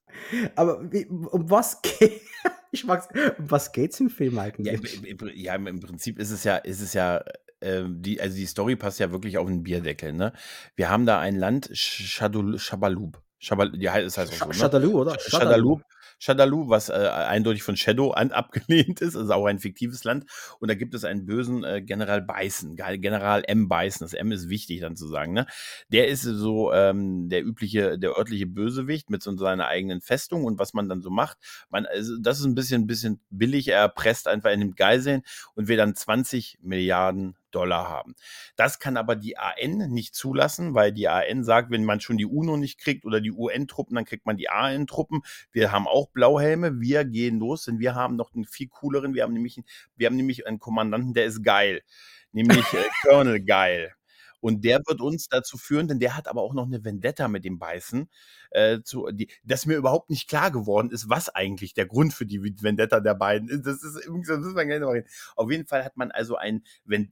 wie, 0.92 1.08
um 1.08 1.50
was 1.50 1.82
geht 1.82 2.22
ich 2.72 2.86
mag's, 2.86 3.08
um 3.38 3.52
was 3.52 3.72
geht's 3.72 4.00
im 4.00 4.10
Film 4.10 4.40
eigentlich? 4.40 4.74
Ja, 4.74 4.80
im, 5.10 5.18
ja, 5.34 5.56
im 5.56 5.80
Prinzip 5.80 6.20
ist 6.20 6.32
es 6.32 6.44
ja, 6.44 6.58
ist 6.58 6.82
es 6.82 6.94
ja, 6.94 7.24
äh, 7.60 7.84
die, 7.88 8.22
also 8.22 8.36
die 8.36 8.46
Story 8.46 8.76
passt 8.76 9.00
ja 9.00 9.12
wirklich 9.12 9.38
auf 9.38 9.48
den 9.48 9.64
Bierdeckel. 9.64 10.14
Ne? 10.14 10.34
Wir 10.76 10.90
haben 10.90 11.06
da 11.06 11.20
ein 11.20 11.36
Land, 11.36 11.70
Shabalub. 11.74 13.22
Shabal, 13.40 13.72
ja, 13.76 14.00
das 14.00 14.20
heißt 14.20 14.34
auch 14.34 14.38
so, 14.38 14.48
ne? 14.48 14.54
Shadaloo, 14.54 15.02
oder? 15.02 15.20
Shadaloo. 15.20 15.82
Shadaloo, 16.22 16.70
was 16.70 16.90
äh, 16.90 16.94
eindeutig 16.94 17.64
von 17.64 17.76
Shadow 17.76 18.12
an, 18.12 18.32
abgelehnt 18.32 19.02
ist, 19.02 19.16
also 19.16 19.34
auch 19.34 19.46
ein 19.48 19.60
fiktives 19.60 20.04
Land. 20.04 20.26
Und 20.60 20.70
da 20.70 20.76
gibt 20.76 20.94
es 20.94 21.04
einen 21.04 21.26
bösen 21.26 21.64
äh, 21.64 21.82
General 21.82 22.22
Beißen, 22.22 22.76
General 22.76 23.44
M. 23.48 23.68
Beißen. 23.68 24.06
Das 24.06 24.14
M 24.14 24.32
ist 24.32 24.48
wichtig 24.48 24.82
dann 24.82 24.96
zu 24.96 25.08
sagen. 25.08 25.34
Ne? 25.34 25.48
Der 25.90 26.08
ist 26.08 26.22
so 26.22 26.72
ähm, 26.74 27.28
der 27.30 27.44
übliche, 27.44 27.98
der 27.98 28.18
örtliche 28.18 28.46
Bösewicht 28.46 29.10
mit 29.10 29.24
so 29.24 29.36
seiner 29.36 29.68
eigenen 29.68 30.02
Festung 30.02 30.46
und 30.46 30.60
was 30.60 30.74
man 30.74 30.88
dann 30.88 31.02
so 31.02 31.10
macht. 31.10 31.38
Man, 31.70 31.88
also 31.88 32.18
das 32.20 32.40
ist 32.40 32.46
ein 32.46 32.56
bisschen, 32.56 32.86
bisschen 32.86 33.20
billig. 33.32 33.68
Er 33.70 33.80
erpresst 33.80 34.28
einfach, 34.28 34.52
er 34.52 34.58
nimmt 34.58 34.78
Geiseln 34.78 35.24
und 35.56 35.68
will 35.68 35.78
dann 35.78 35.96
20 35.96 36.60
Milliarden 36.62 37.36
Dollar 37.52 37.88
haben. 37.90 38.16
Das 38.56 38.80
kann 38.80 38.98
aber 38.98 39.16
die 39.16 39.38
AN 39.38 39.78
nicht 39.92 40.16
zulassen, 40.16 40.74
weil 40.74 40.92
die 40.92 41.08
AN 41.08 41.44
sagt, 41.44 41.72
wenn 41.72 41.86
man 41.86 42.00
schon 42.00 42.18
die 42.18 42.26
UNO 42.26 42.58
nicht 42.58 42.80
kriegt 42.80 43.06
oder 43.06 43.22
die 43.22 43.32
UN-Truppen, 43.32 43.96
dann 43.96 44.06
kriegt 44.06 44.26
man 44.26 44.38
die 44.38 44.50
AN-Truppen. 44.50 45.22
Wir 45.52 45.72
haben 45.72 45.88
auch 45.88 46.10
Blauhelme, 46.10 46.80
wir 46.80 47.06
gehen 47.06 47.40
los, 47.40 47.66
denn 47.66 47.80
wir 47.80 47.96
haben 47.96 48.16
noch 48.16 48.34
einen 48.34 48.46
viel 48.46 48.68
cooleren, 48.68 49.14
wir 49.14 49.24
haben 49.24 49.34
nämlich, 49.34 49.62
wir 49.96 50.08
haben 50.08 50.16
nämlich 50.16 50.48
einen 50.48 50.60
Kommandanten, 50.60 51.14
der 51.14 51.26
ist 51.26 51.44
geil, 51.44 51.82
nämlich 52.32 52.66
äh, 52.74 52.90
Colonel 53.04 53.42
Geil. 53.44 53.94
Und 54.42 54.66
der 54.66 54.82
wird 54.86 55.02
uns 55.02 55.30
dazu 55.30 55.58
führen, 55.58 55.88
denn 55.88 56.00
der 56.00 56.18
hat 56.18 56.28
aber 56.28 56.42
auch 56.42 56.54
noch 56.54 56.66
eine 56.66 56.84
Vendetta 56.84 57.28
mit 57.28 57.46
dem 57.46 57.60
Beißen, 57.60 58.10
äh, 58.52 58.82
zu, 58.84 59.08
die, 59.12 59.30
dass 59.44 59.66
mir 59.66 59.78
überhaupt 59.78 60.10
nicht 60.10 60.28
klar 60.28 60.52
geworden 60.52 60.90
ist, 60.92 61.10
was 61.10 61.30
eigentlich 61.30 61.74
der 61.74 61.86
Grund 61.86 62.14
für 62.14 62.26
die 62.26 62.42
Vendetta 62.44 63.00
der 63.00 63.14
beiden 63.16 63.50
ist. 63.50 63.66
Das 63.66 63.84
ist 63.84 63.94
so, 64.04 64.18
das 64.18 64.40
muss 64.40 64.54
man 64.54 64.68
gerne 64.68 64.86
mal. 64.86 65.06
Auf 65.36 65.50
jeden 65.52 65.66
Fall 65.66 65.84
hat 65.86 65.98
man 65.98 66.12
also 66.12 66.36
einen 66.36 66.64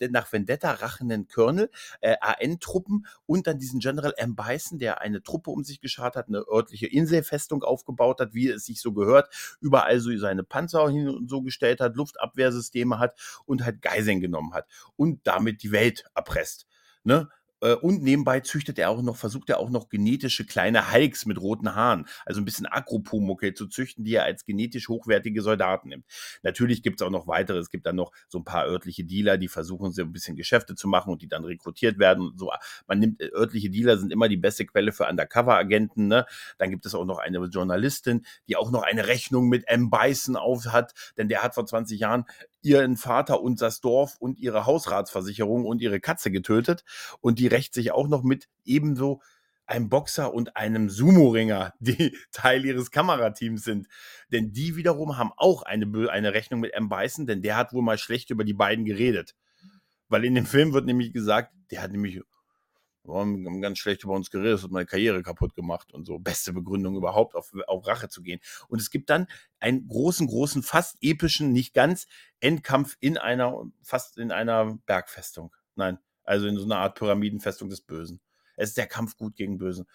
nach 0.10 0.32
Vendetta 0.32 0.72
rachenden 0.72 1.28
Colonel, 1.28 1.70
äh, 2.02 2.16
AN-Truppen 2.20 3.06
und 3.26 3.48
dann 3.48 3.60
diesen 3.60 3.80
General 3.80 4.14
M. 4.18 4.36
Bison, 4.36 4.80
der 4.80 5.02
eine 5.02 5.24
Truppe 5.24 5.52
um 5.52 5.64
sich 5.64 5.82
geschart 5.82 6.16
hat, 6.16 6.28
eine 6.28 6.46
örtliche 6.48 6.88
Inselfestung 6.88 7.64
aufgebaut 7.64 8.20
hat, 8.20 8.34
wie 8.34 8.50
es 8.50 8.66
sich 8.66 8.82
so 8.82 8.94
gehört, 8.94 9.30
überall 9.62 10.00
so 10.00 10.16
seine 10.18 10.44
Panzer 10.44 10.90
hin 10.90 11.10
und 11.10 11.30
so 11.30 11.42
gestellt 11.42 11.80
hat, 11.80 11.96
Luftabwehrsysteme 11.96 13.00
hat 13.00 13.16
und 13.46 13.64
halt 13.64 13.82
Geiseln 13.82 14.20
genommen 14.20 14.54
hat 14.54 14.68
und 14.96 15.26
damit 15.26 15.64
die 15.64 15.72
Welt 15.72 16.06
erpresst. 16.16 16.68
Ne? 17.04 17.30
Äh, 17.62 17.74
und 17.74 18.02
nebenbei 18.04 18.40
züchtet 18.40 18.80
er 18.80 18.90
auch 18.90 19.02
noch, 19.02 19.18
versucht 19.18 19.50
er 19.50 19.60
auch 19.60 19.70
noch 19.70 19.90
genetische 19.90 20.46
kleine 20.46 20.94
Hulks 20.94 21.26
mit 21.26 21.40
roten 21.40 21.76
Haaren, 21.76 22.08
also 22.26 22.42
ein 22.42 22.46
bisschen 22.46 22.66
Agropumuckel 22.66 23.54
zu 23.54 23.68
züchten, 23.68 24.04
die 24.04 24.16
er 24.16 24.24
als 24.24 24.46
genetisch 24.46 24.88
hochwertige 24.90 25.42
Soldaten 25.42 25.90
nimmt. 25.90 26.06
Natürlich 26.44 26.84
gibt 26.84 27.02
es 27.02 27.06
auch 27.06 27.12
noch 27.12 27.28
weitere, 27.28 27.58
es 27.58 27.70
gibt 27.70 27.86
dann 27.86 27.96
noch 27.96 28.12
so 28.28 28.40
ein 28.40 28.44
paar 28.44 28.66
örtliche 28.68 29.04
Dealer, 29.04 29.38
die 29.38 29.48
versuchen, 29.48 29.92
so 29.92 30.02
ein 30.02 30.12
bisschen 30.12 30.36
Geschäfte 30.36 30.76
zu 30.76 30.88
machen 30.88 31.12
und 31.12 31.22
die 31.22 31.28
dann 31.28 31.44
rekrutiert 31.44 32.00
werden. 32.00 32.34
So, 32.38 32.52
man 32.88 33.00
nimmt, 33.00 33.22
äh, 33.22 33.30
örtliche 33.34 33.70
Dealer 33.70 33.98
sind 33.98 34.12
immer 34.12 34.30
die 34.30 34.38
beste 34.38 34.66
Quelle 34.66 34.92
für 34.92 35.08
Undercover-Agenten. 35.08 36.08
Ne? 36.08 36.26
Dann 36.58 36.70
gibt 36.70 36.86
es 36.86 36.96
auch 36.96 37.06
noch 37.06 37.18
eine 37.18 37.40
Journalistin, 37.46 38.26
die 38.48 38.56
auch 38.56 38.72
noch 38.72 38.84
eine 38.84 39.08
Rechnung 39.08 39.50
mit 39.50 39.68
M. 39.68 39.90
Bison 39.90 40.36
auf 40.36 40.60
hat, 40.68 40.94
denn 41.18 41.30
der 41.30 41.42
hat 41.42 41.56
vor 41.56 41.66
20 41.66 42.00
Jahren 42.00 42.26
ihren 42.62 42.98
Vater 42.98 43.42
und 43.42 43.62
das 43.62 43.82
Dorf 43.82 44.18
und 44.20 44.38
ihre 44.40 44.66
Hausratsversicherung 44.66 45.66
und 45.66 45.82
ihre 45.82 46.00
Katze 46.00 46.32
getötet. 46.32 46.84
Und 47.22 47.40
die 47.40 47.48
rächt 47.48 47.74
sich 47.74 47.92
auch 47.92 48.08
noch 48.08 48.24
mit 48.24 48.48
ebenso 48.66 49.22
einem 49.66 49.90
Boxer 49.90 50.34
und 50.34 50.56
einem 50.56 50.90
Sumo-Ringer, 50.90 51.74
die 51.80 52.18
Teil 52.32 52.66
ihres 52.66 52.92
Kamerateams 52.92 53.64
sind. 53.64 53.88
Denn 54.32 54.52
die 54.52 54.76
wiederum 54.76 55.18
haben 55.18 55.32
auch 55.38 55.64
eine, 55.64 56.10
eine 56.10 56.34
Rechnung 56.34 56.60
mit 56.60 56.74
M. 56.74 56.90
Bison, 56.90 57.28
denn 57.28 57.42
der 57.42 57.56
hat 57.56 57.74
wohl 57.74 57.84
mal 57.84 57.98
schlecht 57.98 58.32
über 58.32 58.44
die 58.44 58.54
beiden 58.54 58.86
geredet. 58.86 59.36
Weil 60.08 60.26
in 60.26 60.36
dem 60.36 60.48
Film 60.48 60.74
wird 60.74 60.86
nämlich 60.86 61.14
gesagt, 61.14 61.54
der 61.72 61.84
hat 61.84 61.92
nämlich 61.92 62.22
wir 63.10 63.50
haben 63.50 63.62
ganz 63.62 63.80
schlecht 63.80 64.04
über 64.04 64.14
uns 64.14 64.30
geredet, 64.30 64.56
das 64.56 64.64
hat 64.64 64.72
meine 64.72 64.86
Karriere 64.86 65.22
kaputt 65.24 65.56
gemacht 65.56 65.94
und 65.94 66.06
so. 66.06 66.20
Beste 66.20 66.54
Begründung 66.54 66.96
überhaupt, 66.96 67.36
auf, 67.36 67.52
auf 67.68 67.88
Rache 67.88 68.10
zu 68.10 68.22
gehen. 68.22 68.40
Und 68.68 68.82
es 68.82 68.90
gibt 68.90 69.10
dann 69.10 69.28
einen 69.60 69.88
großen, 69.88 70.28
großen, 70.28 70.64
fast 70.64 70.98
epischen, 71.02 71.52
nicht 71.52 71.74
ganz 71.74 72.08
Endkampf 72.40 72.96
in 73.00 73.18
einer, 73.18 73.66
fast 73.84 74.18
in 74.18 74.32
einer 74.32 74.78
Bergfestung. 74.86 75.56
Nein, 75.76 76.00
also 76.24 76.48
in 76.48 76.58
so 76.58 76.66
einer 76.66 76.78
Art 76.78 76.96
Pyramidenfestung 76.96 77.70
des 77.70 77.82
Bösen. 77.82 78.22
Es 78.56 78.70
ist 78.70 78.78
der 78.78 78.88
Kampf 78.88 79.16
gut 79.16 79.36
gegen 79.36 79.58
Bösen. 79.58 79.88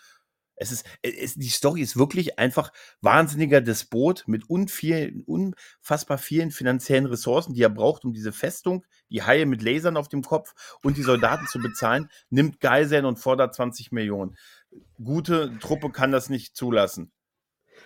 Es 0.56 0.70
ist, 0.70 0.86
es, 1.02 1.34
die 1.34 1.48
Story 1.48 1.80
ist 1.80 1.96
wirklich 1.96 2.38
einfach 2.38 2.72
wahnsinniger 3.00 3.60
Despot 3.60 4.24
mit 4.26 4.48
unviel, 4.48 5.22
unfassbar 5.26 6.18
vielen 6.18 6.50
finanziellen 6.50 7.06
Ressourcen, 7.06 7.54
die 7.54 7.62
er 7.62 7.70
braucht, 7.70 8.04
um 8.04 8.12
diese 8.12 8.32
Festung, 8.32 8.84
die 9.10 9.22
Haie 9.22 9.46
mit 9.46 9.62
Lasern 9.62 9.96
auf 9.96 10.08
dem 10.08 10.22
Kopf 10.22 10.54
und 10.82 10.96
die 10.96 11.02
Soldaten 11.02 11.46
zu 11.46 11.58
bezahlen, 11.58 12.08
nimmt 12.30 12.60
Geiseln 12.60 13.04
und 13.04 13.18
fordert 13.18 13.54
20 13.54 13.92
Millionen. 13.92 14.36
Gute 15.02 15.58
Truppe 15.60 15.90
kann 15.90 16.12
das 16.12 16.30
nicht 16.30 16.56
zulassen. 16.56 17.12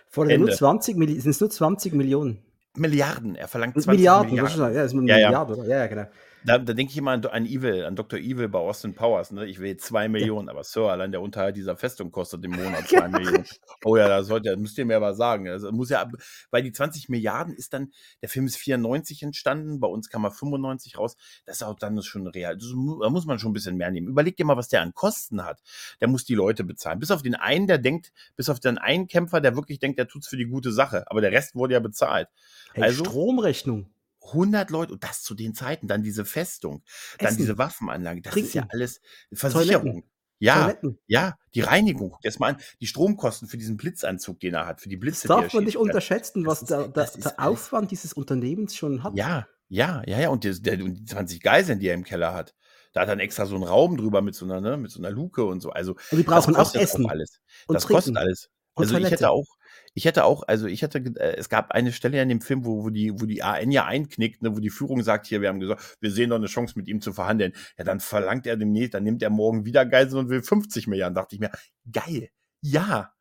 Fordert 0.09 0.39
nur 0.39 0.51
20 0.51 0.97
Millionen, 0.97 1.21
sind 1.21 1.31
es 1.31 1.41
nur 1.41 1.51
20 1.51 1.95
Millionen? 1.95 2.43
Milliarden, 2.77 3.35
er 3.35 3.49
verlangt 3.49 3.75
20 3.75 3.89
Milliarden. 3.89 4.35
Milliarden. 4.35 4.75
Ja, 4.75 4.85
ist 4.85 4.93
eine 4.93 5.09
Ja. 5.09 5.17
Milliarde? 5.17 5.65
Ja, 5.67 5.79
ja, 5.79 5.87
genau. 5.87 6.07
Da, 6.45 6.59
da 6.59 6.73
denke 6.73 6.93
ich 6.93 6.97
immer 6.99 7.11
an, 7.11 7.25
an 7.27 7.47
Evil, 7.47 7.85
an 7.85 7.97
Dr. 7.97 8.19
Evil 8.19 8.49
bei 8.49 8.59
Austin 8.59 8.95
Powers. 8.95 9.33
Ne? 9.33 9.47
Ich 9.47 9.59
will 9.59 9.77
zwei 9.77 10.09
Millionen, 10.09 10.49
aber 10.49 10.63
Sir, 10.65 10.83
allein 10.91 11.11
der 11.11 11.21
Unterhalt 11.21 11.57
dieser 11.57 11.77
Festung 11.77 12.11
kostet 12.11 12.45
im 12.45 12.53
Monat 12.53 12.89
zwei 12.89 13.09
Millionen. 13.09 13.45
Oh 13.85 13.97
ja, 13.97 14.09
da 14.09 14.23
sollte, 14.23 14.57
müsst 14.57 14.79
ihr 14.79 14.85
mir 14.87 14.97
aber 14.97 15.15
sagen. 15.15 15.49
Also 15.49 15.71
muss 15.73 15.91
ja, 15.91 16.09
weil 16.51 16.63
die 16.63 16.73
20 16.73 17.09
Milliarden 17.09 17.53
ist 17.55 17.73
dann, 17.75 17.93
der 18.23 18.29
Film 18.29 18.47
ist 18.47 18.57
94 18.57 19.23
entstanden, 19.23 19.81
bei 19.81 19.89
uns 19.89 20.09
kam 20.09 20.25
er 20.25 20.31
95 20.31 20.97
raus. 20.99 21.17
Das 21.45 21.57
ist 21.57 21.63
auch 21.63 21.75
dann 21.79 22.01
schon 22.03 22.27
real. 22.29 22.57
Das, 22.57 22.69
da 22.69 23.11
muss 23.11 23.27
man 23.27 23.39
schon 23.39 23.51
ein 23.51 23.55
bisschen 23.55 23.77
mehr 23.77 23.91
nehmen. 23.91 24.09
Überleg 24.09 24.37
dir 24.37 24.45
mal, 24.47 24.57
was 24.57 24.69
der 24.69 24.83
an 24.83 24.95
Kosten 24.95 25.45
hat. 25.45 25.61
Der 26.01 26.09
muss 26.09 26.25
die 26.25 26.35
Leute 26.35 26.65
bezahlen. 26.65 26.99
Bis 27.01 27.11
auf 27.11 27.23
den 27.23 27.35
einen, 27.35 27.67
der 27.67 27.79
denkt, 27.79 28.13
bis 28.37 28.49
auf 28.49 28.61
den 28.61 28.79
einen 28.79 29.07
Kämpfer, 29.09 29.41
der 29.41 29.57
wirklich 29.57 29.81
denkt, 29.81 29.99
der 29.99 30.07
tut's 30.09 30.29
für 30.29 30.37
die 30.37 30.47
gute 30.47 30.73
Sache. 30.73 31.05
Aber 31.11 31.21
der 31.21 31.33
Rest 31.33 31.55
wurde 31.55 31.75
ja 31.75 31.81
bezahlt. 31.81 32.29
Hey, 32.75 32.85
Also- 32.85 33.05
Stromrechnung. 33.05 33.91
100 34.23 34.71
Leute 34.71 34.93
und 34.93 35.05
das 35.05 35.23
zu 35.23 35.35
den 35.35 35.55
Zeiten, 35.55 35.87
dann 35.89 36.03
diese 36.03 36.25
Festung, 36.25 36.83
dann 37.19 37.29
Essen. 37.29 37.39
diese 37.39 37.59
Waffenanlage, 37.59 38.21
das 38.23 38.37
ist 38.37 38.55
ja 38.55 38.63
Trinken. 38.63 38.77
alles 38.77 39.01
Versicherung. 39.33 39.85
Toiletten. 39.85 40.11
Ja, 40.41 40.61
Toiletten. 40.63 40.99
ja, 41.09 41.35
die 41.55 41.61
Reinigung. 41.63 42.11
Guck 42.11 42.21
dir 42.21 42.29
das 42.29 42.39
mal 42.39 42.55
an, 42.55 42.61
die 42.81 42.87
Stromkosten 42.87 43.49
für 43.49 43.57
diesen 43.59 43.77
Blitzanzug, 43.77 44.39
den 44.41 44.55
er 44.55 44.67
hat, 44.67 44.81
für 44.81 44.89
die 44.89 44.97
Das 44.97 45.01
Blitze, 45.01 45.23
die 45.23 45.29
darf 45.29 45.53
man 45.53 45.65
nicht 45.65 45.73
schießt. 45.73 45.83
unterschätzen, 45.83 46.45
Das 46.45 46.51
was 46.53 46.63
ist- 46.63 46.71
der, 46.71 46.79
der, 46.83 46.89
das 46.93 47.13
der 47.15 47.41
Aufwand 47.41 47.91
dieses 47.91 48.13
Unternehmens 48.13 48.77
schon 48.77 49.03
hat. 49.03 49.17
Ja, 49.17 49.49
ja, 49.69 50.03
ja, 50.07 50.21
ja. 50.21 50.29
Und, 50.29 50.45
der, 50.45 50.55
der, 50.55 50.85
und 50.85 50.95
die 50.95 51.05
20 51.05 51.41
Geiseln, 51.43 51.81
die 51.81 51.89
er 51.89 51.95
im 51.95 52.05
Keller 52.05 52.35
hat. 52.35 52.55
Da 52.93 53.01
hat 53.01 53.09
er 53.09 53.13
dann 53.13 53.21
extra 53.21 53.47
so 53.47 53.55
einen 53.57 53.65
Raum 53.65 53.97
drüber 53.97 54.23
mit 54.23 54.35
so 54.37 54.45
einer, 54.45 54.61
ne, 54.61 54.77
mit 54.77 54.91
so 54.93 55.01
einer 55.01 55.11
Luke 55.11 55.45
und 55.45 55.61
so. 55.61 55.71
Also, 55.71 55.97
Und 56.11 56.19
die 56.19 56.23
brauchen 56.23 56.55
das 56.55 56.61
auch 56.69 56.73
kostet 56.73 56.83
Essen 56.83 57.09
alles. 57.11 57.41
und 57.67 57.75
das 57.75 57.87
kostet 57.87 58.15
Trinken 58.15 58.19
alles. 58.19 58.51
und 58.75 58.85
Also 58.85 58.95
ich 58.95 59.03
Toilette. 59.03 59.15
hätte 59.17 59.31
auch, 59.31 59.47
ich 59.95 60.05
hätte 60.05 60.25
auch, 60.25 60.43
also 60.47 60.67
ich 60.67 60.83
hätte, 60.83 60.99
äh, 60.99 61.37
es 61.37 61.49
gab 61.49 61.73
eine 61.73 61.93
Stelle 61.93 62.21
in 62.23 62.29
dem 62.29 62.41
Film, 62.41 62.65
wo, 62.65 62.85
wo 62.85 62.91
die, 62.91 63.13
wo 63.21 63.27
die 63.27 63.43
AN 63.43 63.71
ja 63.71 63.87
einknickt, 63.87 64.43
ne, 64.43 64.57
wo 64.57 64.61
die 64.61 64.71
Führung 64.71 65.03
sagt, 65.03 65.27
hier, 65.27 65.41
wir 65.41 65.49
haben 65.49 65.61
gesagt, 65.61 65.97
wir 66.01 66.11
sehen 66.11 66.31
doch 66.31 66.37
eine 66.37 66.47
Chance, 66.47 66.75
mit 66.77 66.89
ihm 66.89 67.01
zu 67.01 67.13
verhandeln. 67.13 67.53
Ja, 67.77 67.85
dann 67.85 68.01
verlangt 68.01 68.47
er 68.47 68.57
demnächst, 68.57 68.95
dann 68.95 69.05
nimmt 69.05 69.23
er 69.23 69.31
morgen 69.31 69.65
wieder 69.65 69.87
Geiseln 69.87 70.19
und 70.19 70.29
will 70.29 70.43
50 70.43 70.87
Milliarden. 70.87 71.15
Dachte 71.15 71.35
ich 71.35 71.41
mir, 71.41 71.51
geil, 71.91 72.31
ja, 72.61 73.13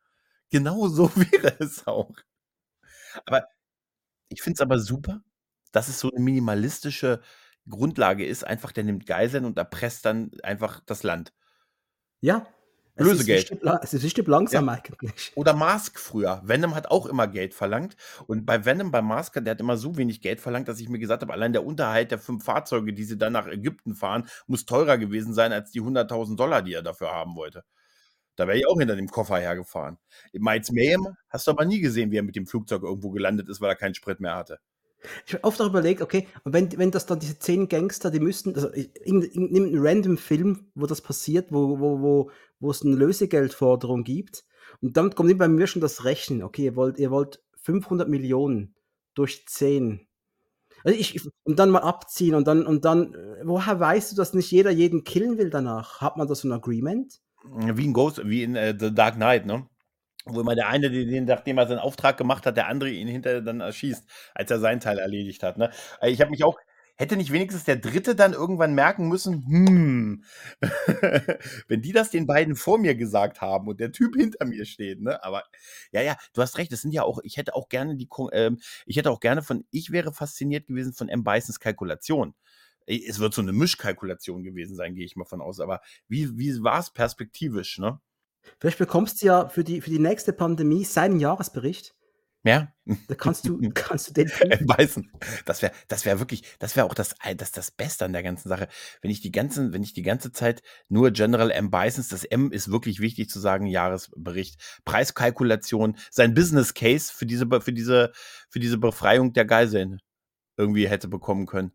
genau 0.50 0.88
so 0.88 1.10
wäre 1.16 1.56
es 1.58 1.86
auch. 1.86 2.14
Aber 3.26 3.46
ich 4.28 4.42
finde 4.42 4.56
es 4.58 4.60
aber 4.60 4.78
super, 4.78 5.22
dass 5.72 5.88
es 5.88 6.00
so 6.00 6.10
eine 6.10 6.20
minimalistische 6.20 7.20
Grundlage 7.68 8.26
ist. 8.26 8.44
Einfach, 8.44 8.72
der 8.72 8.84
nimmt 8.84 9.06
Geiseln 9.06 9.44
und 9.44 9.58
erpresst 9.58 10.04
dann 10.04 10.30
einfach 10.42 10.80
das 10.86 11.02
Land. 11.02 11.32
Ja. 12.20 12.46
Lösegeld. 12.98 13.50
Es 13.82 13.94
ist 13.94 14.10
Stück 14.10 14.26
langsam 14.26 14.68
eigentlich. 14.68 15.32
Oder 15.36 15.54
Mask 15.54 15.98
früher. 15.98 16.40
Venom 16.44 16.74
hat 16.74 16.90
auch 16.90 17.06
immer 17.06 17.26
Geld 17.28 17.54
verlangt. 17.54 17.96
Und 18.26 18.44
bei 18.46 18.64
Venom, 18.64 18.90
bei 18.90 19.02
Mask, 19.02 19.34
der 19.34 19.52
hat 19.52 19.60
immer 19.60 19.76
so 19.76 19.96
wenig 19.96 20.20
Geld 20.20 20.40
verlangt, 20.40 20.68
dass 20.68 20.80
ich 20.80 20.88
mir 20.88 20.98
gesagt 20.98 21.22
habe, 21.22 21.32
allein 21.32 21.52
der 21.52 21.64
Unterhalt 21.64 22.10
der 22.10 22.18
fünf 22.18 22.44
Fahrzeuge, 22.44 22.92
die 22.92 23.04
sie 23.04 23.16
dann 23.18 23.32
nach 23.32 23.46
Ägypten 23.46 23.94
fahren, 23.94 24.28
muss 24.46 24.66
teurer 24.66 24.98
gewesen 24.98 25.32
sein 25.34 25.52
als 25.52 25.70
die 25.70 25.80
100.000 25.80 26.36
Dollar, 26.36 26.62
die 26.62 26.74
er 26.74 26.82
dafür 26.82 27.10
haben 27.12 27.36
wollte. 27.36 27.64
Da 28.36 28.46
wäre 28.46 28.56
ich 28.58 28.68
auch 28.68 28.78
hinter 28.78 28.94
dem 28.94 29.08
Koffer 29.08 29.38
hergefahren. 29.38 29.98
Miles 30.32 30.70
Mayhem 30.70 31.08
hast 31.28 31.46
du 31.46 31.50
aber 31.50 31.64
nie 31.64 31.80
gesehen, 31.80 32.10
wie 32.12 32.18
er 32.18 32.22
mit 32.22 32.36
dem 32.36 32.46
Flugzeug 32.46 32.82
irgendwo 32.84 33.10
gelandet 33.10 33.48
ist, 33.48 33.60
weil 33.60 33.70
er 33.70 33.76
keinen 33.76 33.94
Sprit 33.94 34.20
mehr 34.20 34.36
hatte. 34.36 34.58
Ich 35.26 35.32
habe 35.34 35.44
oft 35.44 35.60
auch 35.60 35.66
überlegt, 35.66 36.02
okay, 36.02 36.26
und 36.42 36.52
wenn, 36.52 36.76
wenn 36.76 36.90
das 36.90 37.06
dann 37.06 37.20
diese 37.20 37.38
zehn 37.38 37.68
Gangster, 37.68 38.10
die 38.10 38.18
müssten, 38.20 38.54
also 38.56 38.72
ich- 38.72 38.90
irgend- 39.06 39.24
irgend- 39.34 39.52
nimm 39.52 39.64
einen 39.66 39.78
random 39.86 40.18
Film, 40.18 40.70
wo 40.74 40.86
das 40.86 41.00
passiert, 41.00 41.52
wo, 41.52 41.78
wo, 41.78 42.00
wo, 42.00 42.30
wo 42.60 42.70
es 42.70 42.82
eine 42.82 42.96
Lösegeldforderung 42.96 44.04
gibt. 44.04 44.44
Und 44.80 44.96
dann 44.96 45.14
kommt 45.14 45.36
bei 45.38 45.48
mir 45.48 45.66
schon 45.66 45.82
das 45.82 46.04
Rechnen. 46.04 46.42
Okay, 46.42 46.64
ihr 46.64 46.76
wollt, 46.76 46.98
ihr 46.98 47.10
wollt 47.10 47.42
500 47.62 48.08
Millionen 48.08 48.74
durch 49.14 49.46
10. 49.46 50.06
Also 50.84 50.98
ich, 50.98 51.20
und 51.42 51.58
dann 51.58 51.70
mal 51.70 51.80
abziehen 51.80 52.34
und 52.34 52.46
dann, 52.46 52.64
und 52.64 52.84
dann, 52.84 53.14
äh, 53.14 53.42
woher 53.44 53.80
weißt 53.80 54.12
du, 54.12 54.16
dass 54.16 54.34
nicht 54.34 54.50
jeder 54.50 54.70
jeden 54.70 55.04
killen 55.04 55.38
will 55.38 55.50
danach? 55.50 56.00
Hat 56.00 56.16
man 56.16 56.28
da 56.28 56.34
so 56.34 56.46
ein 56.46 56.52
Agreement? 56.52 57.20
Wie 57.44 57.84
in 57.84 57.92
Ghost, 57.92 58.20
wie 58.24 58.42
in 58.42 58.56
äh, 58.56 58.76
The 58.78 58.94
Dark 58.94 59.14
Knight, 59.14 59.46
ne? 59.46 59.66
Wo 60.24 60.40
immer 60.40 60.54
der 60.54 60.68
eine, 60.68 60.90
den, 60.90 61.24
nachdem 61.24 61.58
er 61.58 61.66
seinen 61.66 61.78
Auftrag 61.78 62.18
gemacht 62.18 62.44
hat, 62.44 62.56
der 62.56 62.68
andere 62.68 62.90
ihn 62.90 63.08
hinterher 63.08 63.40
dann 63.40 63.60
erschießt, 63.60 64.04
als 64.34 64.50
er 64.50 64.60
seinen 64.60 64.80
Teil 64.80 64.98
erledigt 64.98 65.42
hat. 65.42 65.56
Ne? 65.56 65.70
Also 66.00 66.12
Ich 66.12 66.20
habe 66.20 66.30
mich 66.30 66.44
auch, 66.44 66.58
hätte 66.98 67.16
nicht 67.16 67.32
wenigstens 67.32 67.64
der 67.64 67.76
Dritte 67.76 68.14
dann 68.14 68.32
irgendwann 68.32 68.74
merken 68.74 69.08
müssen, 69.08 69.46
hm, 69.46 70.24
wenn 71.68 71.80
die 71.80 71.92
das 71.92 72.10
den 72.10 72.26
beiden 72.26 72.56
vor 72.56 72.78
mir 72.78 72.96
gesagt 72.96 73.40
haben 73.40 73.68
und 73.68 73.80
der 73.80 73.92
Typ 73.92 74.16
hinter 74.16 74.44
mir 74.44 74.66
steht, 74.66 75.00
ne? 75.00 75.22
Aber 75.22 75.44
ja, 75.92 76.02
ja, 76.02 76.16
du 76.34 76.42
hast 76.42 76.58
recht, 76.58 76.72
das 76.72 76.82
sind 76.82 76.92
ja 76.92 77.04
auch, 77.04 77.20
ich 77.22 77.36
hätte 77.36 77.54
auch 77.54 77.68
gerne 77.68 77.96
die, 77.96 78.08
ähm, 78.32 78.58
ich 78.84 78.96
hätte 78.96 79.10
auch 79.10 79.20
gerne 79.20 79.42
von, 79.42 79.64
ich 79.70 79.92
wäre 79.92 80.12
fasziniert 80.12 80.66
gewesen 80.66 80.92
von 80.92 81.08
M. 81.08 81.22
Bisons 81.24 81.60
Kalkulation. 81.60 82.34
Es 82.86 83.18
wird 83.18 83.34
so 83.34 83.42
eine 83.42 83.52
Mischkalkulation 83.52 84.42
gewesen 84.42 84.74
sein, 84.74 84.94
gehe 84.94 85.04
ich 85.04 85.14
mal 85.14 85.26
von 85.26 85.42
aus. 85.42 85.60
Aber 85.60 85.80
wie, 86.08 86.36
wie 86.38 86.62
war 86.62 86.80
es 86.80 86.90
perspektivisch, 86.90 87.78
ne? 87.78 88.00
Vielleicht 88.58 88.78
bekommst 88.78 89.20
du 89.20 89.26
ja 89.26 89.48
für 89.48 89.62
die, 89.62 89.82
für 89.82 89.90
die 89.90 89.98
nächste 89.98 90.32
Pandemie 90.32 90.84
seinen 90.84 91.20
Jahresbericht. 91.20 91.94
Ja, 92.44 92.72
Da 93.08 93.14
kannst 93.14 93.46
du, 93.48 93.58
kannst 93.74 94.08
du 94.08 94.12
den 94.14 94.28
M. 94.28 94.66
Bison. 94.66 95.10
Das 95.44 95.60
wäre, 95.60 95.72
das 95.88 96.04
wäre 96.04 96.18
wirklich, 96.20 96.42
das 96.60 96.76
wäre 96.76 96.86
auch 96.86 96.94
das, 96.94 97.14
das, 97.36 97.52
das 97.52 97.70
Beste 97.72 98.04
an 98.04 98.12
der 98.12 98.22
ganzen 98.22 98.48
Sache. 98.48 98.68
Wenn 99.02 99.10
ich 99.10 99.20
die 99.20 99.32
ganzen, 99.32 99.72
wenn 99.72 99.82
ich 99.82 99.92
die 99.92 100.02
ganze 100.02 100.32
Zeit 100.32 100.62
nur 100.88 101.10
General 101.10 101.50
M. 101.50 101.70
Bisons, 101.70 102.08
das 102.08 102.24
M 102.24 102.52
ist 102.52 102.70
wirklich 102.70 103.00
wichtig 103.00 103.28
zu 103.28 103.40
sagen, 103.40 103.66
Jahresbericht, 103.66 104.80
Preiskalkulation, 104.84 105.96
sein 106.10 106.32
Business 106.34 106.74
Case 106.74 107.12
für 107.12 107.26
diese, 107.26 107.46
für 107.60 107.72
diese, 107.72 108.12
für 108.50 108.60
diese 108.60 108.78
Befreiung 108.78 109.32
der 109.32 109.44
Geiseln 109.44 110.00
irgendwie 110.56 110.88
hätte 110.88 111.08
bekommen 111.08 111.46
können. 111.46 111.72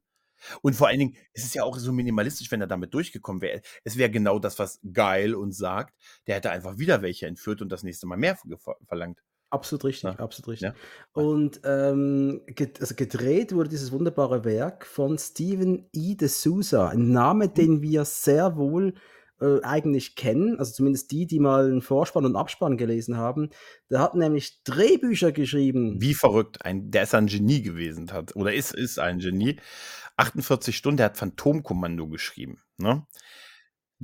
Und 0.62 0.76
vor 0.76 0.88
allen 0.88 1.00
Dingen, 1.00 1.16
es 1.34 1.44
ist 1.44 1.56
ja 1.56 1.64
auch 1.64 1.78
so 1.78 1.92
minimalistisch, 1.94 2.52
wenn 2.52 2.62
er 2.62 2.68
damit 2.68 2.94
durchgekommen 2.94 3.42
wäre. 3.42 3.62
Es 3.84 3.98
wäre 3.98 4.10
genau 4.12 4.40
das, 4.40 4.60
was 4.60 4.80
geil 4.94 5.36
uns 5.36 5.58
sagt. 5.58 5.96
Der 6.28 6.36
hätte 6.36 6.52
einfach 6.52 6.78
wieder 6.78 7.02
welche 7.02 7.28
entführt 7.28 7.62
und 7.62 7.70
das 7.70 7.84
nächste 7.84 8.08
Mal 8.08 8.18
mehr 8.18 8.38
ver- 8.38 8.78
verlangt. 8.88 9.22
Absolut 9.54 9.86
richtig, 9.86 10.04
Ja. 10.04 10.16
absolut 10.18 10.48
richtig. 10.50 10.70
Ja. 10.70 10.76
Und 11.14 11.62
ähm, 11.64 12.42
get, 12.48 12.82
also 12.82 12.96
gedreht 12.96 13.54
wurde 13.54 13.70
dieses 13.70 13.92
wunderbare 13.92 14.44
Werk 14.44 14.86
von 14.88 15.18
Steven 15.20 15.88
E. 15.94 16.16
de 16.16 16.28
Souza, 16.28 16.90
ein 16.90 17.12
Name, 17.12 17.46
Mhm. 17.46 17.54
den 17.54 17.82
wir 17.84 18.04
sehr 18.06 18.58
wohl 18.58 18.96
äh, 19.42 19.62
eigentlich 19.62 20.16
kennen, 20.16 20.58
also 20.58 20.72
zumindest 20.74 21.12
die, 21.12 21.28
die 21.28 21.40
mal 21.40 21.66
einen 21.66 21.82
Vorspann 21.82 22.26
und 22.26 22.36
Abspann 22.36 22.78
gelesen 22.78 23.18
haben. 23.18 23.50
Der 23.92 24.00
hat 24.00 24.16
nämlich 24.16 24.64
Drehbücher 24.64 25.32
geschrieben. 25.32 26.02
Wie 26.02 26.14
verrückt. 26.16 26.66
Ein, 26.66 26.90
der 26.90 27.04
ist 27.04 27.14
ein 27.14 27.28
Genie 27.28 27.62
gewesen. 27.62 28.12
Hat, 28.12 28.36
oder 28.36 28.54
ist, 28.54 28.74
ist 28.74 28.98
ein 29.00 29.20
Genie. 29.20 29.60
48 30.18 30.76
Stunden, 30.76 30.98
der 30.98 31.08
hat 31.08 31.18
Phantomkommando 31.18 32.08
geschrieben. 32.08 32.60
Ne? 32.78 33.06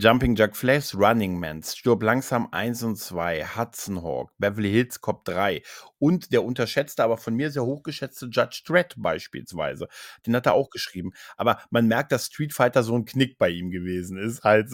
Jumping 0.01 0.33
Jack 0.37 0.55
Flash, 0.55 0.95
Running 0.95 1.37
Man, 1.37 1.61
Stirb 1.61 2.03
langsam 2.03 2.47
1 2.53 2.83
und 2.83 2.95
2, 2.95 3.43
Hudson 3.57 4.01
Hawk, 4.01 4.31
Beverly 4.37 4.71
Hills 4.71 5.01
Cop 5.01 5.25
3 5.25 5.61
und 5.97 6.31
der 6.31 6.45
unterschätzte, 6.45 7.03
aber 7.03 7.17
von 7.17 7.35
mir 7.35 7.51
sehr 7.51 7.65
hochgeschätzte 7.65 8.27
Judge 8.27 8.61
Dredd 8.65 8.93
beispielsweise. 8.95 9.89
Den 10.25 10.37
hat 10.37 10.45
er 10.45 10.53
auch 10.53 10.69
geschrieben. 10.69 11.11
Aber 11.35 11.61
man 11.69 11.85
merkt, 11.87 12.13
dass 12.13 12.27
Street 12.27 12.53
Fighter 12.53 12.81
so 12.83 12.95
ein 12.95 13.03
Knick 13.03 13.37
bei 13.37 13.49
ihm 13.49 13.71
gewesen 13.71 14.17
ist. 14.17 14.45
Halt. 14.45 14.69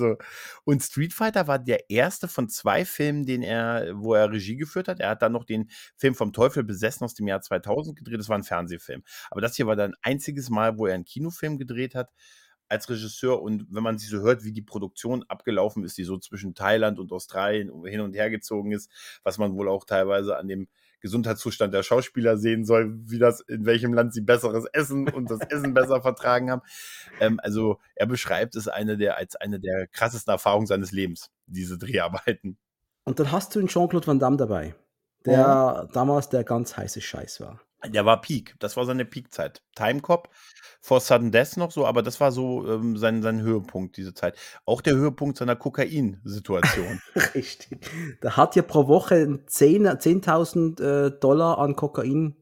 Und 0.63 0.83
Street 0.83 1.11
Fighter 1.11 1.47
war 1.47 1.57
der 1.57 1.89
erste 1.89 2.27
von 2.27 2.47
zwei 2.47 2.85
Filmen, 2.85 3.25
den 3.25 3.41
er, 3.41 3.93
wo 3.95 4.13
er 4.13 4.31
Regie 4.31 4.57
geführt 4.57 4.88
hat. 4.88 4.99
Er 4.99 5.09
hat 5.09 5.23
dann 5.23 5.31
noch 5.31 5.45
den 5.45 5.71
Film 5.97 6.13
vom 6.13 6.33
Teufel 6.33 6.63
besessen 6.63 7.03
aus 7.03 7.15
dem 7.15 7.27
Jahr 7.27 7.41
2000 7.41 7.97
gedreht. 7.97 8.19
Das 8.19 8.29
war 8.29 8.38
ein 8.38 8.43
Fernsehfilm. 8.43 9.01
Aber 9.31 9.41
das 9.41 9.55
hier 9.55 9.65
war 9.65 9.75
dann 9.75 9.95
einziges 10.03 10.51
Mal, 10.51 10.77
wo 10.77 10.85
er 10.85 10.93
einen 10.93 11.05
Kinofilm 11.05 11.57
gedreht 11.57 11.95
hat 11.95 12.11
als 12.67 12.89
Regisseur 12.89 13.41
und 13.41 13.67
wenn 13.69 13.84
man 13.84 13.97
sich 13.97 14.10
so 14.10 14.19
hört, 14.19 14.43
wie 14.43 14.51
die 14.51 14.62
Produktion 14.62 15.23
abgelaufen 15.28 15.84
ist, 15.84 15.97
die 15.97 16.04
so 16.04 16.17
zwischen 16.17 16.56
Thailand 16.56 16.99
und 16.99 17.12
Australien 17.12 17.71
hin 17.86 18.01
und 18.01 18.13
her 18.13 18.30
gezogen 18.30 18.71
ist, 18.71 18.89
was 19.23 19.38
man 19.38 19.56
wohl 19.56 19.69
auch 19.69 19.86
teilweise 19.86 20.38
an 20.38 20.47
dem 20.47 20.67
Gesundheitszustand 21.06 21.71
der 21.71 21.84
Schauspieler 21.84 22.38
sehen 22.38 22.65
soll, 22.65 22.91
wie 23.06 23.19
das, 23.19 23.41
in 23.41 23.65
welchem 23.67 23.93
Land 23.93 24.13
sie 24.13 24.21
besseres 24.21 24.65
Essen 24.73 25.08
und 25.08 25.30
das 25.30 25.39
Essen 25.39 25.75
besser 25.75 26.01
vertragen 26.01 26.49
haben. 26.49 26.63
Ähm, 27.19 27.39
also 27.43 27.80
er 27.93 28.08
beschreibt 28.08 28.56
es 28.56 28.67
eine 28.67 28.97
der, 28.97 29.17
als 29.17 29.36
eine 29.36 29.60
der 29.60 29.86
krassesten 29.86 30.32
Erfahrungen 30.32 30.65
seines 30.65 30.91
Lebens, 30.91 31.30
diese 31.45 31.78
Dreharbeiten. 31.78 32.58
Und 33.04 33.19
dann 33.19 33.32
hast 33.32 33.54
du 33.54 33.60
einen 33.60 33.67
Jean-Claude 33.67 34.08
Van 34.08 34.17
Damme 34.17 34.38
dabei, 34.38 34.73
der 35.25 35.88
damals 35.93 36.30
der 36.30 36.43
ganz 36.43 36.75
heiße 36.75 37.01
Scheiß 37.01 37.39
war. 37.39 37.62
Der 37.89 38.06
war 38.06 38.21
Peak. 38.21 38.56
Das 38.60 38.78
war 38.78 38.86
seine 38.86 39.06
Peakzeit. 39.06 39.62
Timecop 39.76 40.30
vor 40.86 41.00
Sudden 41.00 41.32
Death 41.32 41.58
noch 41.58 41.71
so, 41.71 41.88
aber 41.88 42.04
das 42.04 42.19
war 42.19 42.32
so 42.32 42.67
ähm, 42.67 42.95
sein, 42.95 43.24
sein 43.24 43.41
Höhepunkt, 43.41 43.98
diese 43.98 44.13
Zeit. 44.13 44.38
Auch 44.65 44.82
der 44.82 44.93
Höhepunkt 44.93 45.38
seiner 45.38 45.56
Kokain-Situation. 45.56 47.02
Richtig. 47.34 47.89
Der 48.21 48.38
hat 48.38 48.56
ja 48.56 48.62
pro 48.62 48.88
Woche 48.88 49.39
10 49.48 49.88
10.000 49.88 50.82
äh, 51.08 51.12
Dollar 51.19 51.58
an 51.58 51.76
Kokain 51.76 52.36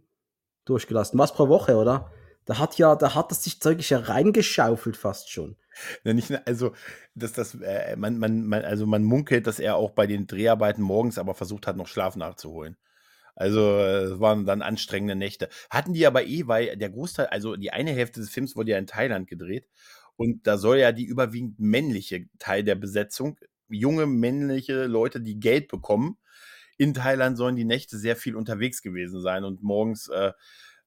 durchgelassen. 0.65 1.17
Was 1.17 1.33
pro 1.33 1.47
Woche, 1.47 1.77
oder? 1.77 2.11
Da 2.45 2.59
hat 2.59 2.77
ja, 2.77 2.95
da 2.95 3.15
hat 3.15 3.31
das 3.31 3.43
sich 3.43 3.61
Zeug 3.61 3.89
ja 3.89 3.99
reingeschaufelt 3.99 4.97
fast 4.97 5.31
schon. 5.31 5.55
Ja, 6.03 6.13
nicht, 6.13 6.29
also, 6.45 6.73
dass 7.15 7.31
das, 7.31 7.55
äh, 7.55 7.95
man, 7.95 8.17
man, 8.17 8.45
man, 8.45 8.65
also 8.65 8.85
man 8.85 9.03
munkelt, 9.03 9.47
dass 9.47 9.59
er 9.59 9.77
auch 9.77 9.91
bei 9.91 10.05
den 10.05 10.27
Dreharbeiten 10.27 10.83
morgens 10.83 11.17
aber 11.17 11.33
versucht 11.33 11.65
hat, 11.65 11.77
noch 11.77 11.87
Schlaf 11.87 12.17
nachzuholen. 12.17 12.75
Also 13.35 13.77
es 13.79 14.19
waren 14.19 14.45
dann 14.45 14.61
anstrengende 14.61 15.15
Nächte. 15.15 15.49
Hatten 15.69 15.93
die 15.93 16.05
aber 16.05 16.25
eh, 16.25 16.47
weil 16.47 16.77
der 16.77 16.89
Großteil, 16.89 17.27
also 17.27 17.55
die 17.55 17.71
eine 17.71 17.91
Hälfte 17.91 18.19
des 18.19 18.29
Films 18.29 18.55
wurde 18.55 18.71
ja 18.71 18.77
in 18.77 18.87
Thailand 18.87 19.27
gedreht 19.27 19.67
und 20.15 20.45
da 20.47 20.57
soll 20.57 20.77
ja 20.77 20.91
die 20.91 21.05
überwiegend 21.05 21.59
männliche 21.59 22.27
Teil 22.39 22.63
der 22.63 22.75
Besetzung, 22.75 23.39
junge 23.69 24.05
männliche 24.05 24.85
Leute, 24.85 25.21
die 25.21 25.39
Geld 25.39 25.67
bekommen, 25.67 26.17
in 26.77 26.93
Thailand 26.93 27.37
sollen 27.37 27.55
die 27.55 27.65
Nächte 27.65 27.97
sehr 27.97 28.15
viel 28.15 28.35
unterwegs 28.35 28.81
gewesen 28.81 29.21
sein 29.21 29.43
und 29.43 29.63
morgens 29.63 30.09
äh, 30.09 30.33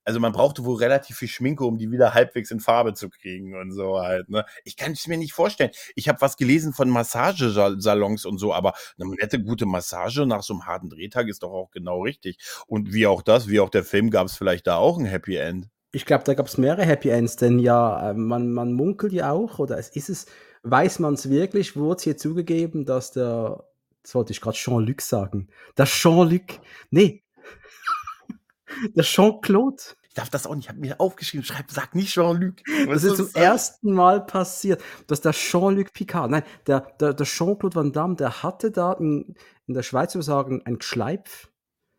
also 0.07 0.21
man 0.21 0.31
brauchte 0.31 0.63
wohl 0.63 0.77
relativ 0.77 1.17
viel 1.17 1.27
Schminke, 1.27 1.65
um 1.65 1.77
die 1.77 1.91
wieder 1.91 2.13
halbwegs 2.13 2.49
in 2.49 2.61
Farbe 2.61 2.93
zu 2.93 3.09
kriegen 3.09 3.59
und 3.59 3.73
so 3.73 3.99
halt. 3.99 4.29
Ne? 4.29 4.45
Ich 4.63 4.77
kann 4.77 4.93
es 4.93 5.05
mir 5.05 5.17
nicht 5.17 5.33
vorstellen. 5.33 5.71
Ich 5.95 6.07
habe 6.07 6.21
was 6.21 6.37
gelesen 6.37 6.71
von 6.71 6.89
Massagesalons 6.89 8.23
und 8.25 8.37
so, 8.37 8.53
aber 8.53 8.73
eine 8.97 9.09
nette, 9.11 9.43
gute 9.43 9.65
Massage 9.65 10.25
nach 10.25 10.43
so 10.43 10.53
einem 10.53 10.65
harten 10.65 10.89
Drehtag 10.89 11.27
ist 11.27 11.43
doch 11.43 11.51
auch 11.51 11.71
genau 11.71 12.03
richtig. 12.03 12.37
Und 12.67 12.93
wie 12.93 13.05
auch 13.05 13.21
das, 13.21 13.49
wie 13.49 13.59
auch 13.59 13.69
der 13.69 13.83
Film, 13.83 14.09
gab 14.09 14.27
es 14.27 14.37
vielleicht 14.37 14.67
da 14.67 14.77
auch 14.77 14.97
ein 14.97 15.03
Happy 15.03 15.35
End. 15.35 15.67
Ich 15.91 16.05
glaube, 16.05 16.23
da 16.23 16.35
gab 16.35 16.47
es 16.47 16.57
mehrere 16.57 16.85
Happy 16.85 17.09
Ends, 17.09 17.35
denn 17.35 17.59
ja, 17.59 18.11
äh, 18.11 18.13
man, 18.13 18.53
man 18.53 18.71
munkelt 18.71 19.11
ja 19.11 19.31
auch, 19.33 19.59
oder 19.59 19.77
es 19.77 19.89
ist 19.89 20.07
es, 20.09 20.25
weiß 20.63 20.99
man 20.99 21.15
es 21.15 21.29
wirklich, 21.29 21.75
wurde 21.75 21.97
es 21.97 22.03
hier 22.03 22.15
zugegeben, 22.15 22.85
dass 22.85 23.11
der, 23.11 23.65
das 24.03 24.15
wollte 24.15 24.31
ich 24.31 24.39
gerade 24.39 24.55
Jean-Luc 24.55 25.01
sagen, 25.01 25.49
der 25.77 25.85
Jean-Luc, 25.85 26.61
nee, 26.91 27.25
der 28.95 29.03
Jean-Claude. 29.03 29.96
Ich 30.17 30.19
darf 30.19 30.31
das 30.31 30.47
auch 30.47 30.55
nicht. 30.55 30.65
Ich 30.65 30.69
habe 30.69 30.79
mir 30.79 30.99
aufgeschrieben, 30.99 31.45
schreib, 31.45 31.69
sag 31.69 31.93
nicht 31.93 32.11
Jean-Luc. 32.11 32.55
Das 32.87 33.03
ist 33.03 33.17
zum 33.17 33.29
ersten 33.35 33.93
Mal 33.93 34.25
passiert, 34.25 34.81
dass 35.05 35.21
der 35.21 35.31
Jean-Luc 35.31 35.93
Picard, 35.93 36.31
nein, 36.31 36.41
der, 36.65 36.79
der, 36.99 37.13
der 37.13 37.25
Jean-Claude 37.27 37.75
Van 37.75 37.91
Damme, 37.91 38.15
der 38.15 38.41
hatte 38.41 38.71
da 38.71 38.93
in, 38.93 39.35
in 39.67 39.75
der 39.75 39.83
Schweiz 39.83 40.13
zu 40.13 40.23
sagen, 40.23 40.63
ein 40.65 40.81
Schleipf 40.81 41.51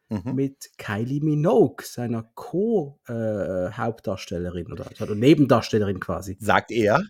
mhm. 0.09 0.35
mit 0.35 0.77
Kylie 0.79 1.23
Minogue, 1.23 1.87
seiner 1.87 2.25
Co-Hauptdarstellerin 2.35 4.67
äh, 4.67 4.73
oder 4.73 4.87
also 4.99 5.15
Nebendarstellerin 5.15 6.01
quasi. 6.01 6.37
Sagt 6.41 6.73
er? 6.73 7.01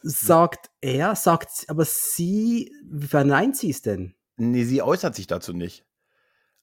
Sagt 0.00 0.70
er, 0.80 1.14
sagt, 1.14 1.66
aber 1.68 1.84
sie, 1.84 2.72
verneint 3.06 3.58
sie 3.58 3.68
es 3.68 3.82
denn? 3.82 4.14
Nee, 4.38 4.64
sie 4.64 4.80
äußert 4.80 5.14
sich 5.14 5.26
dazu 5.26 5.52
nicht. 5.52 5.85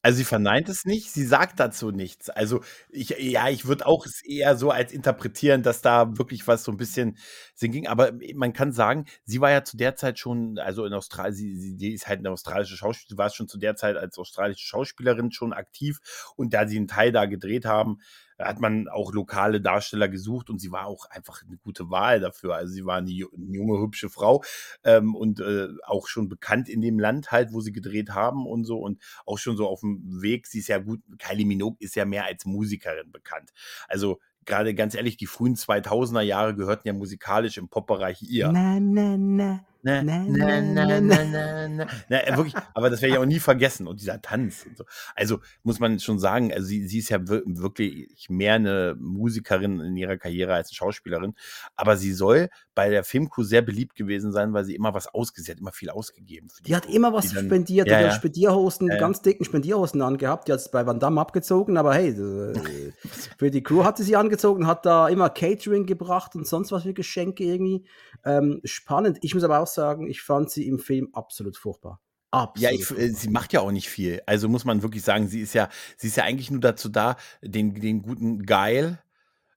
Also, 0.06 0.18
sie 0.18 0.26
verneint 0.26 0.68
es 0.68 0.84
nicht, 0.84 1.10
sie 1.12 1.24
sagt 1.26 1.62
dazu 1.62 1.92
nichts. 1.92 2.30
Also, 2.30 2.60
ich 2.90 3.12
ja, 3.20 3.48
ich 3.48 3.66
würde 3.66 3.86
auch 3.86 4.06
es 4.06 4.22
eher 4.22 4.58
so 4.58 4.70
als 4.70 4.92
interpretieren, 4.92 5.64
dass 5.64 5.82
da 5.82 6.18
wirklich 6.18 6.46
was 6.46 6.66
so 6.66 6.74
ein 6.74 6.78
bisschen 6.78 7.18
Sinn 7.56 7.72
ging. 7.72 7.88
Aber 7.88 8.12
man 8.36 8.52
kann 8.52 8.74
sagen, 8.74 9.06
sie 9.24 9.40
war 9.40 9.50
ja 9.52 9.64
zu 9.64 9.78
der 9.78 9.96
Zeit 9.96 10.20
schon 10.20 10.60
also, 10.60 10.84
in 10.86 10.92
Australien 10.94 11.34
sie 11.34 11.78
sie 11.78 11.94
ist 11.94 12.06
halt 12.08 12.22
'ne 12.22 12.32
australische 12.32 12.76
Schauspielerin, 12.76 13.18
war 13.18 13.30
schon 13.30 13.48
zu 13.48 13.58
der 13.58 13.78
Zeit 13.78 13.96
als 13.96 14.18
australische 14.18 14.66
Schauspielerin 14.68 15.32
schon 15.32 15.54
aktiv. 15.54 16.00
Und 16.36 16.54
da 16.54 16.68
sie 16.68 16.76
einen 16.76 16.90
Teil 16.90 17.14
da 17.14 17.26
gedreht 17.26 17.64
haben, 17.64 18.00
hat 18.40 18.60
man 18.60 18.88
auch 18.88 19.14
lokale 19.14 19.62
Darsteller 19.62 20.08
gesucht 20.08 20.50
und 20.50 20.60
sie 20.60 20.72
war 20.72 20.86
auch 20.86 21.06
einfach 21.10 21.42
eine 21.46 21.58
gute 21.58 21.90
Wahl 21.90 22.20
dafür. 22.20 22.56
Also 22.56 22.74
sie 22.74 22.86
war 22.86 22.98
eine, 22.98 23.10
junge, 23.10 23.82
hübsche 23.82 24.10
Frau 24.10 24.44
ähm, 24.84 25.16
und 25.16 25.40
äh, 25.40 25.68
auch 25.86 26.08
schon 26.08 26.30
bekannt 26.30 26.70
in 26.70 26.82
dem 26.82 27.00
Land 27.00 27.32
halt, 27.32 27.54
wo 27.54 27.62
sie 27.62 27.72
gedreht 27.72 28.12
haben 28.12 28.46
und 28.46 28.66
so 28.66 28.80
und 28.80 29.02
auch 29.26 29.38
schon 29.38 29.58
so 29.58 29.68
auf 29.68 29.82
dem 29.82 30.22
Weg. 30.22 30.48
Sie 30.48 30.60
ist 30.60 30.68
ja 30.68 30.80
gut, 30.80 31.02
Kylie 31.20 31.46
Minogue 31.46 31.78
ist 31.80 31.96
ja 31.96 32.06
mehr 32.06 32.26
als 32.26 32.46
Musikerin 32.46 33.12
bekannt. 33.12 33.52
Also 33.88 34.20
gerade 34.46 34.74
ganz 34.74 34.96
ehrlich, 34.96 35.18
die 35.18 35.28
frühen 35.28 35.56
2000er 35.56 36.22
Jahre 36.22 36.56
gehörten 36.56 36.88
ja 36.88 36.94
musikalisch 36.94 37.58
im 37.58 37.70
Pop-Bereich 37.70 38.22
ihr. 38.22 38.52
Na, 38.52 38.80
na, 38.80 39.18
na. 39.18 39.66
Na, 39.86 40.02
na, 40.02 40.24
na, 40.26 40.62
na, 40.62 41.02
na, 41.02 41.68
na. 41.68 41.88
na 42.08 42.38
wirklich, 42.38 42.56
aber 42.74 42.90
das 42.90 43.02
werde 43.02 43.16
ich 43.16 43.20
auch 43.20 43.26
nie 43.26 43.42
vergessen. 43.42 43.86
Und 43.86 44.00
dieser 44.00 44.22
Tanz 44.22 44.66
und 44.66 44.78
so. 44.78 44.86
Also 45.14 45.40
muss 45.64 45.82
man 45.82 46.00
schon 46.00 46.20
sagen, 46.20 46.54
also 46.54 46.66
sie, 46.66 46.88
sie 46.88 47.00
ist 47.00 47.10
ja 47.10 47.20
wirklich 47.28 48.30
mehr 48.30 48.54
eine 48.54 48.96
Musikerin 48.98 49.82
in 49.82 49.98
ihrer 49.98 50.16
Karriere 50.16 50.54
als 50.54 50.70
eine 50.70 50.76
Schauspielerin. 50.76 51.34
Aber 51.76 51.98
sie 51.98 52.14
soll 52.14 52.48
bei 52.76 52.90
der 52.90 53.04
Filmcrew 53.04 53.44
sehr 53.44 53.62
beliebt 53.62 53.96
gewesen 53.96 54.32
sein, 54.32 54.54
weil 54.54 54.64
sie 54.64 54.74
immer 54.74 54.94
was 54.94 55.14
ausgesetzt, 55.14 55.60
immer 55.60 55.74
viel 55.74 55.90
ausgegeben. 55.90 56.48
die, 56.60 56.64
die 56.64 56.76
hat 56.78 56.86
immer 56.86 57.12
was 57.12 57.34
dann, 57.34 57.46
spendiert, 57.46 57.90
ja, 57.90 58.00
die 58.00 58.06
hat 58.06 58.14
Spendierhosen, 58.14 58.88
ja. 58.88 58.98
ganz 58.98 59.22
dicken 59.22 59.44
Spendierhosen 59.44 60.02
angehabt. 60.02 60.48
Die 60.48 60.54
hat 60.54 60.60
es 60.60 60.72
bei 60.72 60.86
Van 60.86 61.02
Damme 61.02 61.20
abgezogen, 61.20 61.76
aber 61.76 61.94
hey, 61.94 62.14
für 63.38 63.52
die 63.52 63.62
Crew 63.62 63.84
hat 63.84 63.98
sie 63.98 64.04
sie 64.04 64.16
angezogen, 64.34 64.68
hat 64.68 64.86
da 64.86 65.08
immer 65.08 65.30
Catering 65.30 65.86
gebracht 65.86 66.36
und 66.36 66.48
sonst 66.48 66.72
was 66.72 66.84
für 66.84 66.94
Geschenke 66.94 67.44
irgendwie. 67.44 67.86
Ähm, 68.26 68.62
spannend. 68.64 69.20
Ich 69.22 69.34
muss 69.34 69.44
aber 69.44 69.60
auch 69.60 69.68
sagen, 69.68 70.08
ich 70.10 70.22
fand 70.22 70.50
sie 70.50 70.68
im 70.68 70.80
Film 70.80 71.10
absolut 71.14 71.58
furchtbar. 71.58 72.02
Absolut. 72.32 72.72
Ja, 72.72 72.72
ich, 72.72 72.92
äh, 72.98 73.10
sie 73.10 73.30
macht 73.30 73.54
ja 73.54 73.62
auch 73.62 73.72
nicht 73.72 73.90
viel. 73.90 74.22
Also 74.26 74.50
muss 74.50 74.66
man 74.66 74.82
wirklich 74.82 75.04
sagen, 75.04 75.28
sie 75.28 75.42
ist 75.42 75.54
ja, 75.54 75.70
sie 75.98 76.08
ist 76.08 76.18
ja 76.18 76.24
eigentlich 76.24 76.50
nur 76.50 76.62
dazu 76.62 76.90
da, 76.90 77.16
den, 77.42 77.76
den 77.76 78.02
guten 78.02 78.44
Geil, 78.44 79.00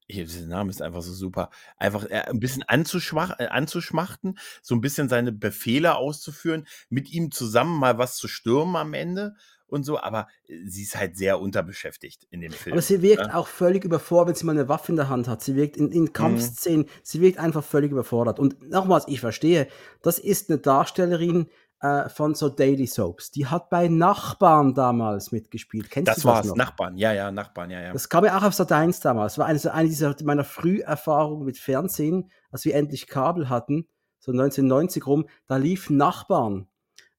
hier, 0.08 0.24
dieser 0.24 0.46
Name 0.46 0.70
ist 0.70 0.82
einfach 0.82 1.02
so 1.02 1.12
super, 1.12 1.50
einfach 1.78 2.04
äh, 2.04 2.26
ein 2.28 2.38
bisschen 2.38 2.62
anzuschwach, 2.62 3.40
äh, 3.40 3.46
anzuschmachten, 3.46 4.38
so 4.62 4.76
ein 4.76 4.80
bisschen 4.80 5.08
seine 5.08 5.32
Befehle 5.32 5.96
auszuführen, 5.96 6.66
mit 6.90 7.10
ihm 7.10 7.32
zusammen 7.32 7.76
mal 7.80 7.98
was 7.98 8.16
zu 8.16 8.28
stürmen 8.28 8.76
am 8.76 8.94
Ende 8.94 9.34
und 9.68 9.84
so, 9.84 9.98
aber 9.98 10.28
äh, 10.48 10.66
sie 10.66 10.82
ist 10.82 10.96
halt 10.96 11.16
sehr 11.16 11.40
unterbeschäftigt 11.40 12.26
in 12.30 12.40
dem 12.40 12.52
Film. 12.52 12.74
Aber 12.74 12.82
sie 12.82 13.02
wirkt 13.02 13.26
ja. 13.26 13.34
auch 13.34 13.48
völlig 13.48 13.84
überfordert, 13.84 14.28
wenn 14.28 14.34
sie 14.36 14.46
mal 14.46 14.52
eine 14.52 14.68
Waffe 14.68 14.92
in 14.92 14.96
der 14.96 15.08
Hand 15.08 15.28
hat. 15.28 15.42
Sie 15.42 15.56
wirkt 15.56 15.76
in, 15.76 15.90
in 15.90 16.02
mhm. 16.02 16.12
Kampfszenen, 16.12 16.80
mhm. 16.82 16.90
sie 17.02 17.20
wirkt 17.20 17.38
einfach 17.38 17.64
völlig 17.64 17.92
überfordert. 17.92 18.38
Und 18.38 18.70
nochmals, 18.70 19.04
ich 19.08 19.20
verstehe, 19.20 19.68
das 20.02 20.18
ist 20.18 20.50
eine 20.50 20.58
Darstellerin 20.58 21.48
äh, 21.80 22.08
von 22.08 22.34
so 22.34 22.48
Daily 22.48 22.86
Soaps. 22.86 23.30
Die 23.30 23.46
hat 23.46 23.70
bei 23.70 23.88
Nachbarn 23.88 24.74
damals 24.74 25.32
mitgespielt. 25.32 25.90
Kennst 25.90 26.08
das 26.08 26.16
du 26.16 26.22
das 26.22 26.36
war's, 26.36 26.46
noch? 26.46 26.56
Nachbarn, 26.56 26.96
ja, 26.96 27.12
ja, 27.12 27.30
Nachbarn, 27.30 27.70
ja, 27.70 27.80
ja. 27.80 27.92
Das 27.92 28.08
kam 28.08 28.24
ja 28.24 28.38
auch 28.38 28.42
auf 28.42 28.54
Sat 28.54 28.72
1 28.72 29.00
damals. 29.00 29.34
Das 29.34 29.38
war 29.38 29.46
eine, 29.46 29.74
eine 29.74 29.88
dieser 29.88 30.14
meiner 30.24 30.44
Früherfahrungen 30.44 31.44
mit 31.44 31.58
Fernsehen, 31.58 32.30
als 32.50 32.64
wir 32.64 32.74
endlich 32.74 33.06
Kabel 33.06 33.48
hatten, 33.48 33.86
so 34.18 34.32
1990 34.32 35.06
rum, 35.06 35.28
da 35.46 35.56
lief 35.56 35.90
Nachbarn. 35.90 36.68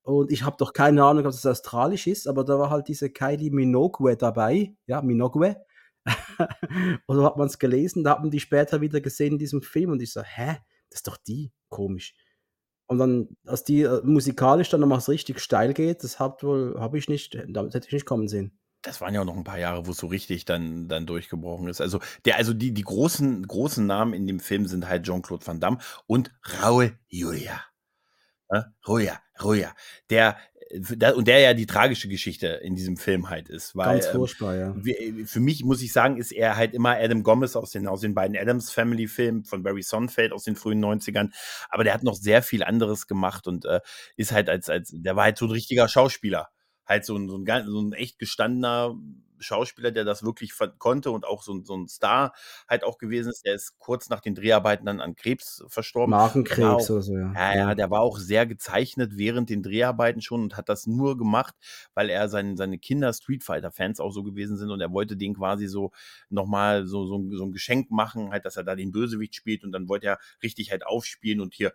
Und 0.08 0.32
ich 0.32 0.44
habe 0.44 0.56
doch 0.58 0.72
keine 0.72 1.04
Ahnung, 1.04 1.26
ob 1.26 1.34
das 1.34 1.46
australisch 1.46 2.08
ist, 2.08 2.30
aber 2.30 2.46
da 2.46 2.58
war 2.58 2.70
halt 2.70 2.88
diese 2.88 3.10
Kylie 3.10 3.52
Minogue 3.52 4.16
dabei. 4.16 4.74
Ja, 4.86 5.02
Minogue. 5.02 5.58
und 7.08 7.16
so 7.18 7.26
hat 7.26 7.36
man 7.36 7.48
es 7.48 7.60
gelesen, 7.60 8.06
da 8.06 8.12
hat 8.12 8.22
man 8.22 8.32
die 8.32 8.40
später 8.40 8.80
wieder 8.80 9.02
gesehen 9.02 9.34
in 9.34 9.38
diesem 9.38 9.62
Film 9.62 9.92
und 9.92 10.02
ich 10.02 10.14
so, 10.14 10.22
hä? 10.22 10.60
Das 10.90 11.00
ist 11.00 11.08
doch 11.08 11.18
die? 11.18 11.52
Komisch. 11.68 12.16
Und 12.88 13.00
dann, 13.00 13.28
als 13.46 13.66
die 13.66 13.82
äh, 13.82 14.02
musikalisch 14.06 14.70
dann 14.70 14.80
nochmal 14.80 15.00
richtig 15.00 15.42
steil 15.42 15.74
geht, 15.74 16.06
das 16.06 16.22
hat 16.22 16.42
wohl, 16.42 16.80
habe 16.80 16.98
ich 16.98 17.10
nicht, 17.10 17.38
damit 17.46 17.74
hätte 17.74 17.88
ich 17.88 17.94
nicht 17.94 18.06
kommen 18.06 18.30
sehen. 18.30 18.58
Das 18.84 19.02
waren 19.02 19.14
ja 19.14 19.20
auch 19.20 19.26
noch 19.26 19.36
ein 19.36 19.44
paar 19.44 19.60
Jahre, 19.60 19.88
wo 19.88 19.92
es 19.92 19.98
so 19.98 20.08
richtig 20.08 20.46
dann, 20.46 20.88
dann 20.88 21.06
durchgebrochen 21.06 21.68
ist. 21.68 21.82
Also, 21.82 22.00
der, 22.24 22.38
also 22.38 22.54
die, 22.54 22.74
die 22.74 22.84
großen, 22.84 23.46
großen 23.46 23.86
Namen 23.86 24.14
in 24.14 24.26
dem 24.26 24.40
Film 24.40 24.68
sind 24.68 24.88
halt 24.88 25.04
Jean-Claude 25.04 25.46
Van 25.46 25.60
Damme 25.60 25.80
und 26.06 26.32
Raue 26.64 26.98
Julia. 27.10 27.60
Ne? 28.50 28.74
Ruja, 28.88 29.20
Ruja. 29.44 29.74
Der, 30.10 30.38
und 31.16 31.28
der 31.28 31.40
ja 31.40 31.54
die 31.54 31.66
tragische 31.66 32.08
Geschichte 32.08 32.48
in 32.48 32.76
diesem 32.76 32.98
Film 32.98 33.30
halt 33.30 33.50
ist. 33.50 33.76
Weil, 33.76 33.96
Ganz 33.96 34.08
ähm, 34.08 34.16
furchtbar, 34.16 34.56
ja. 34.56 34.76
Äh, 34.86 35.26
für 35.26 35.40
mich 35.40 35.64
muss 35.64 35.82
ich 35.82 35.94
sagen, 35.94 36.18
ist 36.18 36.32
er 36.32 36.58
halt 36.58 36.74
immer 36.74 36.98
Adam 36.98 37.24
Gomez 37.24 37.56
aus 37.56 37.72
den, 37.72 37.88
aus 37.88 38.02
den 38.02 38.14
beiden 38.14 38.38
Adams 38.38 38.72
Family 38.72 39.08
Filmen 39.08 39.46
von 39.46 39.64
Barry 39.64 39.84
Sonfeld 39.84 40.34
aus 40.34 40.44
den 40.44 40.56
frühen 40.56 40.84
90ern. 40.84 41.32
Aber 41.70 41.84
der 41.84 41.94
hat 41.94 42.04
noch 42.04 42.16
sehr 42.16 42.42
viel 42.42 42.64
anderes 42.64 43.08
gemacht 43.08 43.48
und 43.48 43.66
äh, 43.66 43.80
ist 44.16 44.32
halt 44.32 44.50
als, 44.50 44.70
als, 44.70 44.92
der 44.94 45.16
war 45.16 45.26
halt 45.26 45.38
so 45.38 45.46
ein 45.46 45.52
richtiger 45.52 45.88
Schauspieler. 45.88 46.50
Halt 46.86 47.06
so 47.06 47.18
ein, 47.18 47.28
so 47.28 47.38
ein, 47.38 47.66
so 47.66 47.82
ein 47.82 47.94
echt 47.94 48.20
gestandener 48.20 48.96
Schauspieler, 49.40 49.92
der 49.92 50.06
das 50.06 50.24
wirklich 50.24 50.54
konnte 50.78 51.12
und 51.12 51.26
auch 51.26 51.44
so, 51.44 51.64
so, 51.64 51.76
ein 51.76 51.88
Star 51.88 52.34
halt 52.68 52.84
auch 52.84 52.98
gewesen 52.98 53.30
ist. 53.30 53.46
Der 53.46 53.56
ist 53.56 53.78
kurz 53.80 54.10
nach 54.10 54.22
den 54.22 54.36
Dreharbeiten 54.36 54.86
dann 54.86 55.02
an 55.02 55.16
Krebs 55.16 55.64
verstorben. 55.68 56.12
Magenkrebs 56.12 56.90
oder 56.92 57.02
so, 57.02 57.18
ja. 57.18 57.34
ja. 57.34 57.56
Ja, 57.56 57.76
der 57.76 57.90
war 57.90 58.02
auch 58.02 58.18
sehr 58.18 58.46
gezeichnet 58.46 59.14
während 59.16 59.50
den 59.50 59.64
Dreharbeiten 59.64 60.22
schon 60.22 60.42
und 60.44 60.58
hat 60.58 60.70
das 60.70 60.88
nur 60.88 61.18
gemacht, 61.18 61.56
weil 61.94 62.10
er 62.10 62.30
sein, 62.30 62.58
seine 62.58 62.78
Kinder 62.80 63.14
Street 63.14 63.44
Fighter-Fans 63.44 64.00
auch 64.00 64.12
so 64.12 64.24
gewesen 64.24 64.58
sind 64.58 64.72
und 64.72 64.82
er 64.82 64.92
wollte 64.92 65.18
den 65.18 65.36
quasi 65.36 65.68
so 65.68 65.92
nochmal 66.30 66.86
so, 66.86 67.06
so, 67.06 67.24
so 67.32 67.46
ein 67.46 67.52
Geschenk 67.52 67.92
machen, 67.92 68.32
halt, 68.32 68.46
dass 68.46 68.58
er 68.58 68.64
da 68.64 68.76
den 68.76 68.92
Bösewicht 68.92 69.36
spielt 69.36 69.64
und 69.64 69.72
dann 69.72 69.90
wollte 69.90 70.08
er 70.08 70.20
richtig 70.44 70.72
halt 70.72 70.86
aufspielen 70.86 71.42
und 71.42 71.54
hier 71.54 71.74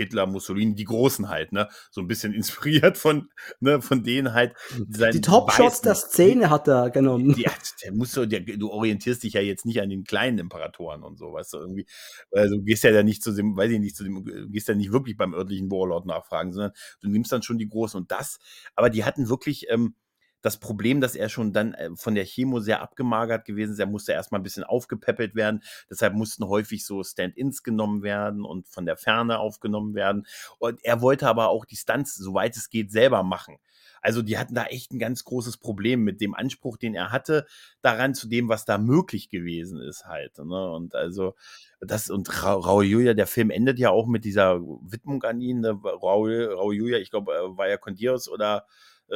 Hitler, 0.00 0.26
Mussolini, 0.26 0.74
die 0.74 0.84
Großen 0.84 1.28
halt, 1.28 1.52
ne? 1.52 1.68
So 1.90 2.00
ein 2.00 2.06
bisschen 2.06 2.32
inspiriert 2.40 2.96
von, 2.98 3.28
ne, 3.60 3.82
von 3.82 4.02
denen 4.02 4.32
halt. 4.32 4.54
Die 4.76 5.20
Top-Shots 5.20 5.82
der 5.82 5.94
Szene 5.94 6.50
hat 6.50 6.68
er 6.68 6.90
genommen. 6.90 7.34
Ja, 7.36 7.52
der 7.84 7.92
muss 7.92 8.12
so, 8.12 8.24
der, 8.26 8.40
du 8.40 8.70
orientierst 8.70 9.22
dich 9.22 9.34
ja 9.34 9.40
jetzt 9.40 9.66
nicht 9.66 9.80
an 9.80 9.90
den 9.90 10.04
kleinen 10.04 10.38
Imperatoren 10.38 11.02
und 11.02 11.18
so, 11.18 11.32
weißt 11.32 11.52
du, 11.52 11.58
irgendwie. 11.58 11.86
Also 12.32 12.56
du 12.56 12.62
gehst 12.62 12.84
ja 12.84 12.92
da 12.92 13.02
nicht 13.02 13.22
zu 13.22 13.32
dem, 13.32 13.56
weiß 13.56 13.70
ich 13.70 13.80
nicht, 13.80 13.96
zu 13.96 14.04
dem, 14.04 14.24
gehst 14.50 14.68
ja 14.68 14.74
nicht 14.74 14.92
wirklich 14.92 15.16
beim 15.16 15.34
örtlichen 15.34 15.70
Warlord 15.70 16.06
nachfragen, 16.06 16.52
sondern 16.52 16.72
du 17.00 17.08
nimmst 17.08 17.30
dann 17.32 17.42
schon 17.42 17.58
die 17.58 17.68
Großen 17.68 18.00
und 18.00 18.10
das, 18.10 18.38
aber 18.74 18.90
die 18.90 19.04
hatten 19.04 19.28
wirklich, 19.28 19.66
ähm, 19.70 19.94
das 20.42 20.58
Problem, 20.58 21.00
dass 21.00 21.14
er 21.14 21.28
schon 21.28 21.52
dann 21.52 21.74
äh, 21.74 21.90
von 21.94 22.14
der 22.14 22.24
Chemo 22.24 22.60
sehr 22.60 22.82
abgemagert 22.82 23.44
gewesen 23.44 23.72
ist. 23.72 23.78
Er 23.78 23.86
musste 23.86 24.12
erstmal 24.12 24.40
ein 24.40 24.44
bisschen 24.44 24.64
aufgepäppelt 24.64 25.34
werden. 25.34 25.62
Deshalb 25.90 26.14
mussten 26.14 26.46
häufig 26.46 26.84
so 26.84 27.02
Stand-ins 27.02 27.62
genommen 27.62 28.02
werden 28.02 28.44
und 28.44 28.68
von 28.68 28.86
der 28.86 28.96
Ferne 28.96 29.38
aufgenommen 29.38 29.94
werden. 29.94 30.26
Und 30.58 30.82
er 30.84 31.00
wollte 31.00 31.28
aber 31.28 31.48
auch 31.48 31.64
die 31.64 31.76
Stunts, 31.76 32.14
soweit 32.14 32.56
es 32.56 32.70
geht, 32.70 32.90
selber 32.90 33.22
machen. 33.22 33.56
Also 34.02 34.22
die 34.22 34.38
hatten 34.38 34.54
da 34.54 34.64
echt 34.64 34.92
ein 34.92 34.98
ganz 34.98 35.24
großes 35.24 35.58
Problem 35.58 36.02
mit 36.02 36.20
dem 36.20 36.34
Anspruch, 36.34 36.76
den 36.76 36.94
er 36.94 37.12
hatte, 37.12 37.46
daran 37.82 38.14
zu 38.14 38.28
dem, 38.28 38.48
was 38.48 38.64
da 38.64 38.78
möglich 38.78 39.28
gewesen 39.28 39.80
ist 39.80 40.06
halt. 40.06 40.38
Ne? 40.38 40.70
Und 40.70 40.94
also 40.94 41.34
das 41.80 42.10
und 42.10 42.42
Ra 42.42 42.54
Raul 42.54 42.84
Julia, 42.84 43.14
der 43.14 43.26
Film 43.26 43.50
endet 43.50 43.78
ja 43.78 43.90
auch 43.90 44.06
mit 44.06 44.24
dieser 44.24 44.60
Widmung 44.60 45.22
an 45.24 45.40
ihn. 45.40 45.60
Ne? 45.60 45.78
Raul, 45.82 46.44
Raul 46.52 46.74
Julia, 46.74 46.98
ich 46.98 47.10
glaube, 47.10 47.32
äh, 47.32 47.56
war 47.56 47.68
ja 47.68 47.76
Condios 47.76 48.28
oder 48.28 48.66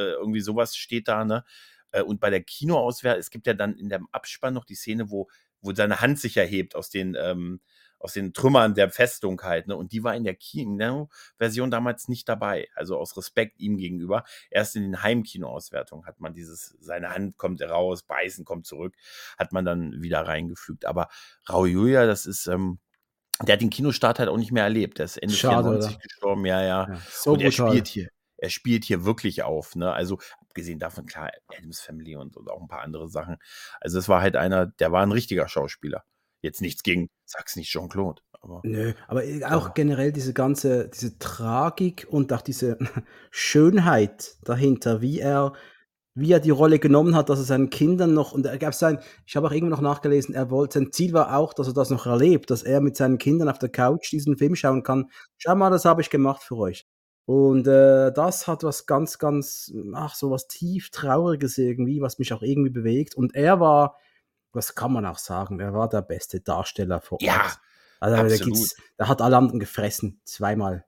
irgendwie 0.01 0.41
sowas 0.41 0.75
steht 0.75 1.07
da, 1.07 1.25
ne? 1.25 1.43
Äh, 1.91 2.01
und 2.01 2.19
bei 2.19 2.29
der 2.29 2.43
Kinoauswertung, 2.43 3.19
es 3.19 3.29
gibt 3.29 3.47
ja 3.47 3.53
dann 3.53 3.75
in 3.75 3.89
dem 3.89 4.07
Abspann 4.11 4.53
noch 4.53 4.65
die 4.65 4.75
Szene, 4.75 5.09
wo, 5.09 5.27
wo 5.61 5.73
seine 5.73 6.01
Hand 6.01 6.19
sich 6.19 6.37
erhebt 6.37 6.75
aus 6.75 6.89
den, 6.89 7.15
ähm, 7.19 7.61
aus 7.99 8.13
den 8.13 8.33
Trümmern 8.33 8.75
der 8.75 8.91
Festung 8.91 9.41
halt, 9.41 9.67
ne? 9.67 9.75
Und 9.75 9.91
die 9.91 10.03
war 10.03 10.15
in 10.15 10.23
der 10.23 10.35
Kino-Version 10.35 11.71
damals 11.71 12.07
nicht 12.07 12.29
dabei. 12.29 12.67
Also 12.75 12.97
aus 12.97 13.17
Respekt 13.17 13.59
ihm 13.59 13.77
gegenüber. 13.77 14.23
Erst 14.51 14.75
in 14.75 14.83
den 14.83 15.01
Heimkino-Auswertungen 15.01 16.05
hat 16.05 16.19
man 16.19 16.33
dieses, 16.33 16.75
seine 16.79 17.09
Hand 17.09 17.37
kommt 17.37 17.61
raus, 17.61 18.03
beißen 18.03 18.45
kommt 18.45 18.67
zurück, 18.67 18.95
hat 19.37 19.53
man 19.53 19.65
dann 19.65 20.01
wieder 20.01 20.21
reingefügt. 20.21 20.85
Aber 20.85 21.07
Raul 21.49 21.69
Julia, 21.69 22.05
das 22.05 22.25
ist, 22.25 22.47
ähm, 22.47 22.79
der 23.41 23.53
hat 23.53 23.61
den 23.61 23.69
Kinostart 23.69 24.19
halt 24.19 24.29
auch 24.29 24.37
nicht 24.37 24.51
mehr 24.51 24.63
erlebt. 24.63 24.99
Der 24.99 25.05
ist 25.05 25.17
Ende 25.17 25.35
Schade, 25.35 25.63
94 25.63 25.91
oder? 25.91 26.01
gestorben, 26.01 26.45
ja, 26.45 26.61
ja. 26.61 26.87
ja 26.89 27.01
so 27.09 27.33
und 27.33 27.41
er 27.41 27.51
spielt 27.51 27.87
hier, 27.87 28.09
er 28.45 28.49
spielt 28.49 28.85
hier 28.85 29.05
wirklich 29.05 29.41
auf. 29.41 29.75
Ne? 29.75 29.91
Also 29.91 30.19
abgesehen 30.41 30.77
davon, 30.79 31.07
klar, 31.07 31.31
Adams 31.57 31.81
Family 31.81 32.15
und, 32.15 32.37
und 32.37 32.47
auch 32.49 32.61
ein 32.61 32.67
paar 32.67 32.83
andere 32.83 33.09
Sachen. 33.09 33.37
Also 33.81 33.97
es 33.97 34.07
war 34.07 34.21
halt 34.21 34.35
einer, 34.35 34.67
der 34.67 34.91
war 34.91 35.01
ein 35.01 35.11
richtiger 35.11 35.47
Schauspieler. 35.47 36.03
Jetzt 36.41 36.61
nichts 36.61 36.83
gegen, 36.83 37.09
sag's 37.25 37.55
nicht 37.55 37.71
Jean-Claude. 37.71 38.21
Aber, 38.39 38.61
Nö, 38.63 38.93
aber 39.07 39.21
auch 39.47 39.67
ja. 39.67 39.71
generell 39.73 40.11
diese 40.11 40.33
ganze, 40.33 40.89
diese 40.89 41.17
Tragik 41.17 42.05
und 42.07 42.31
auch 42.31 42.41
diese 42.41 42.77
Schönheit 43.31 44.37
dahinter, 44.43 45.01
wie 45.01 45.19
er, 45.19 45.53
wie 46.13 46.31
er 46.31 46.39
die 46.39 46.51
Rolle 46.51 46.77
genommen 46.77 47.15
hat, 47.15 47.29
dass 47.29 47.39
er 47.39 47.45
seinen 47.45 47.71
Kindern 47.71 48.13
noch, 48.13 48.31
und 48.31 48.45
er 48.45 48.59
gab 48.59 48.75
sein, 48.75 48.99
ich 49.25 49.35
habe 49.35 49.47
auch 49.47 49.51
irgendwo 49.51 49.71
noch 49.71 49.81
nachgelesen, 49.81 50.35
er 50.35 50.51
wollte, 50.51 50.77
sein 50.77 50.91
Ziel 50.91 51.13
war 51.13 51.35
auch, 51.35 51.55
dass 51.55 51.65
er 51.65 51.73
das 51.73 51.89
noch 51.89 52.05
erlebt, 52.05 52.51
dass 52.51 52.61
er 52.61 52.79
mit 52.79 52.95
seinen 52.95 53.17
Kindern 53.17 53.49
auf 53.49 53.57
der 53.57 53.69
Couch 53.69 54.11
diesen 54.11 54.37
Film 54.37 54.55
schauen 54.55 54.83
kann. 54.83 55.09
Schau 55.39 55.55
mal, 55.55 55.71
das 55.71 55.85
habe 55.85 56.01
ich 56.01 56.11
gemacht 56.11 56.43
für 56.43 56.57
euch. 56.57 56.84
Und 57.25 57.67
äh, 57.67 58.11
das 58.11 58.47
hat 58.47 58.63
was 58.63 58.85
ganz, 58.85 59.17
ganz, 59.17 59.73
ach, 59.93 60.13
so 60.13 60.29
was 60.29 60.47
tief 60.47 60.91
Trauriges 60.91 61.57
irgendwie, 61.57 62.01
was 62.01 62.19
mich 62.19 62.33
auch 62.33 62.43
irgendwie 62.43 62.69
bewegt. 62.69 63.15
Und 63.15 63.33
er 63.35 63.59
war, 63.59 63.97
das 64.53 64.75
kann 64.75 64.93
man 64.93 65.05
auch 65.05 65.17
sagen, 65.17 65.59
er 65.59 65.73
war 65.73 65.89
der 65.89 66.03
beste 66.03 66.39
Darsteller 66.41 67.01
vor 67.01 67.15
Ort. 67.15 67.23
Ja, 67.23 67.51
also 67.99 68.15
absolut. 68.17 68.69
Der, 68.99 69.07
hat 69.07 69.21
alle 69.21 69.37
anderen 69.37 69.59
gefressen, 69.59 70.21
zweimal. 70.23 70.85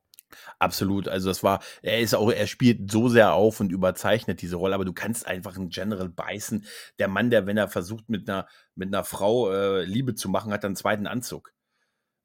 Absolut. 0.59 1.07
Also 1.07 1.29
das 1.29 1.41
war, 1.41 1.59
er 1.81 2.01
ist 2.01 2.13
auch, 2.13 2.29
er 2.31 2.45
spielt 2.45 2.91
so 2.91 3.09
sehr 3.09 3.33
auf 3.33 3.59
und 3.59 3.71
überzeichnet 3.71 4.41
diese 4.41 4.57
Rolle, 4.57 4.75
aber 4.75 4.85
du 4.85 4.93
kannst 4.93 5.25
einfach 5.25 5.55
einen 5.55 5.69
General 5.69 6.09
beißen. 6.09 6.65
Der 6.99 7.07
Mann, 7.07 7.31
der, 7.31 7.47
wenn 7.47 7.57
er 7.57 7.67
versucht, 7.67 8.09
mit 8.09 8.29
einer, 8.29 8.47
mit 8.75 8.93
einer 8.93 9.03
Frau 9.03 9.51
äh, 9.51 9.85
Liebe 9.85 10.13
zu 10.13 10.29
machen, 10.29 10.53
hat 10.53 10.63
einen 10.65 10.75
zweiten 10.75 11.07
Anzug. 11.07 11.53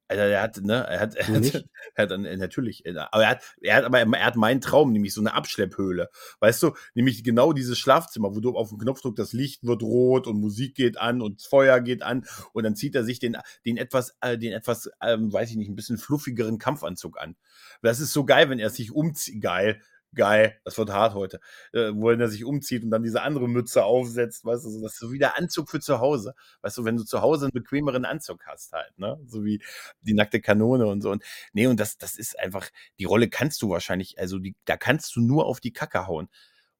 Also 0.07 0.21
er 0.21 0.41
hat, 0.41 0.57
ne, 0.57 0.85
er 0.87 0.99
hat, 0.99 1.15
er 1.15 1.27
hat, 1.27 1.65
er 1.95 2.03
hat 2.03 2.11
dann, 2.11 2.25
äh, 2.25 2.37
natürlich, 2.37 2.85
äh, 2.85 2.95
aber 2.97 3.23
er 3.23 3.29
hat, 3.29 3.43
er 3.61 3.75
hat, 3.75 3.83
aber 3.85 3.99
er 3.99 4.25
hat 4.25 4.35
meinen 4.35 4.61
Traum, 4.61 4.91
nämlich 4.91 5.13
so 5.13 5.21
eine 5.21 5.33
Abschlepphöhle. 5.33 6.09
Weißt 6.39 6.61
du, 6.63 6.73
nämlich 6.93 7.23
genau 7.23 7.53
dieses 7.53 7.79
Schlafzimmer, 7.79 8.35
wo 8.35 8.39
du 8.39 8.55
auf 8.55 8.69
den 8.69 8.77
Knopf 8.79 9.01
drückst, 9.01 9.19
das 9.19 9.33
Licht 9.33 9.63
wird 9.63 9.81
rot 9.81 10.27
und 10.27 10.39
Musik 10.39 10.75
geht 10.75 10.97
an 10.97 11.21
und 11.21 11.39
das 11.39 11.47
Feuer 11.47 11.79
geht 11.79 12.03
an 12.03 12.25
und 12.53 12.63
dann 12.63 12.75
zieht 12.75 12.95
er 12.95 13.03
sich 13.03 13.19
den, 13.19 13.37
den 13.65 13.77
etwas, 13.77 14.15
äh, 14.21 14.37
den 14.37 14.53
etwas, 14.53 14.89
ähm, 15.01 15.31
weiß 15.31 15.51
ich 15.51 15.57
nicht, 15.57 15.69
ein 15.69 15.75
bisschen 15.75 15.97
fluffigeren 15.97 16.57
Kampfanzug 16.57 17.19
an. 17.19 17.35
Das 17.81 17.99
ist 17.99 18.13
so 18.13 18.25
geil, 18.25 18.49
wenn 18.49 18.59
er 18.59 18.69
sich 18.69 18.91
umzieht, 18.91 19.41
geil, 19.41 19.81
geil, 20.15 20.59
das 20.63 20.77
wird 20.77 20.91
hart 20.91 21.13
heute, 21.13 21.39
äh, 21.73 21.91
wo 21.93 22.09
er 22.09 22.27
sich 22.27 22.45
umzieht 22.45 22.83
und 22.83 22.91
dann 22.91 23.03
diese 23.03 23.21
andere 23.21 23.47
Mütze 23.47 23.83
aufsetzt, 23.85 24.45
weißt 24.45 24.65
du, 24.65 24.69
so, 24.69 24.81
das 24.81 24.93
ist 24.93 24.99
so 24.99 25.11
wie 25.11 25.19
der 25.19 25.37
Anzug 25.37 25.69
für 25.69 25.79
zu 25.79 25.99
Hause. 25.99 26.33
Weißt 26.61 26.77
du, 26.77 26.85
wenn 26.85 26.97
du 26.97 27.03
zu 27.03 27.21
Hause 27.21 27.45
einen 27.45 27.51
bequemeren 27.53 28.05
Anzug 28.05 28.45
hast 28.45 28.73
halt, 28.73 28.97
ne? 28.97 29.19
So 29.27 29.43
wie 29.45 29.61
die 30.01 30.13
nackte 30.13 30.41
Kanone 30.41 30.87
und 30.87 31.01
so. 31.01 31.11
Und 31.11 31.23
nee, 31.53 31.67
und 31.67 31.79
das, 31.79 31.97
das 31.97 32.15
ist 32.17 32.39
einfach, 32.39 32.69
die 32.99 33.05
Rolle 33.05 33.29
kannst 33.29 33.61
du 33.61 33.69
wahrscheinlich, 33.69 34.19
also 34.19 34.39
die, 34.39 34.55
da 34.65 34.77
kannst 34.77 35.15
du 35.15 35.21
nur 35.21 35.45
auf 35.45 35.59
die 35.59 35.73
Kacke 35.73 36.07
hauen. 36.07 36.29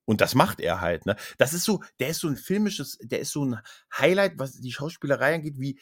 Und 0.06 0.20
das 0.22 0.36
macht 0.36 0.60
er 0.60 0.82
halt, 0.82 1.06
ne? 1.06 1.16
Das 1.38 1.54
ist 1.54 1.64
so, 1.64 1.82
der 2.00 2.10
ist 2.10 2.20
so 2.20 2.28
ein 2.28 2.36
filmisches, 2.36 2.98
der 3.02 3.20
ist 3.20 3.32
so 3.32 3.46
ein 3.46 3.60
Highlight, 3.98 4.34
was 4.38 4.60
die 4.60 4.72
Schauspielerei 4.72 5.36
angeht, 5.36 5.60
wie 5.60 5.80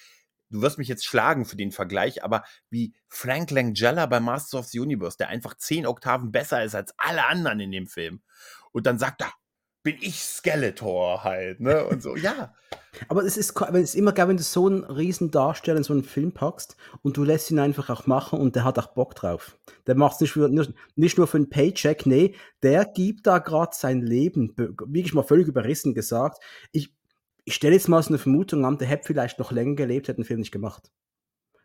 du 0.52 0.62
wirst 0.62 0.78
mich 0.78 0.88
jetzt 0.88 1.06
schlagen 1.06 1.45
für 1.45 1.56
den 1.56 1.72
Vergleich, 1.72 2.24
aber 2.24 2.43
wie 2.70 2.93
Frank 3.08 3.52
Langella 3.52 4.06
bei 4.06 4.20
Masters 4.20 4.60
of 4.60 4.68
the 4.68 4.80
Universe, 4.80 5.18
der 5.18 5.30
einfach 5.30 5.56
zehn 5.56 5.86
Oktaven 5.86 6.32
besser 6.32 6.64
ist 6.64 6.76
als 6.76 6.93
alle 6.97 7.26
anderen 7.26 7.60
in 7.60 7.72
dem 7.72 7.88
Film. 7.88 8.22
Und 8.72 8.86
dann 8.86 8.99
sagt 8.99 9.22
er, 9.22 9.34
bin 9.84 9.97
ich 9.99 10.22
Skeletor 10.22 11.24
halt, 11.24 11.60
ne? 11.60 11.86
Und 11.86 12.04
so, 12.04 12.16
ja. 12.16 12.54
Aber 13.08 13.24
es 13.24 13.38
ist, 13.38 13.60
es 13.60 13.82
ist 13.82 13.95
immer 13.95 14.12
geil, 14.12 14.28
wenn 14.28 14.38
du 14.38 14.43
so 14.43 14.68
einen 14.68 14.84
riesen 14.84 15.32
Darsteller 15.32 15.78
in 15.78 15.84
so 15.84 15.93
einen 15.93 16.04
Film 16.04 16.34
packst 16.34 16.76
und 17.02 17.18
du 17.18 17.24
lässt 17.24 17.49
ihn 17.49 17.60
einfach 17.60 17.89
auch 17.89 18.06
machen 18.06 18.39
und 18.39 18.56
der 18.56 18.64
hat 18.64 18.78
auch 18.78 18.93
Bock 18.93 19.16
drauf. 19.16 19.58
Der 19.88 19.95
macht 19.95 20.22
es 20.22 20.22
nicht, 20.22 20.36
nicht, 20.36 20.74
nicht 20.95 21.18
nur 21.18 21.28
für 21.28 21.38
einen 21.38 21.49
Paycheck, 21.49 22.06
nee, 22.06 22.36
der 22.62 22.86
gibt 22.86 23.26
da 23.28 23.39
gerade 23.39 23.72
sein 23.74 24.02
Leben, 24.02 24.54
wirklich 24.56 25.14
mal 25.14 25.24
völlig 25.24 25.47
überrissen 25.47 25.93
gesagt. 25.93 26.43
Ich, 26.72 26.93
ich 27.46 27.56
stelle 27.56 27.74
jetzt 27.74 27.89
mal 27.89 28.02
so 28.02 28.10
eine 28.10 28.18
Vermutung 28.18 28.66
an, 28.66 28.78
der 28.78 28.88
hätte 28.88 29.08
vielleicht 29.08 29.39
noch 29.39 29.52
länger 29.52 29.76
gelebt, 29.76 30.08
hätte 30.08 30.22
den 30.22 30.26
Film 30.26 30.39
nicht 30.39 30.52
gemacht. 30.52 30.92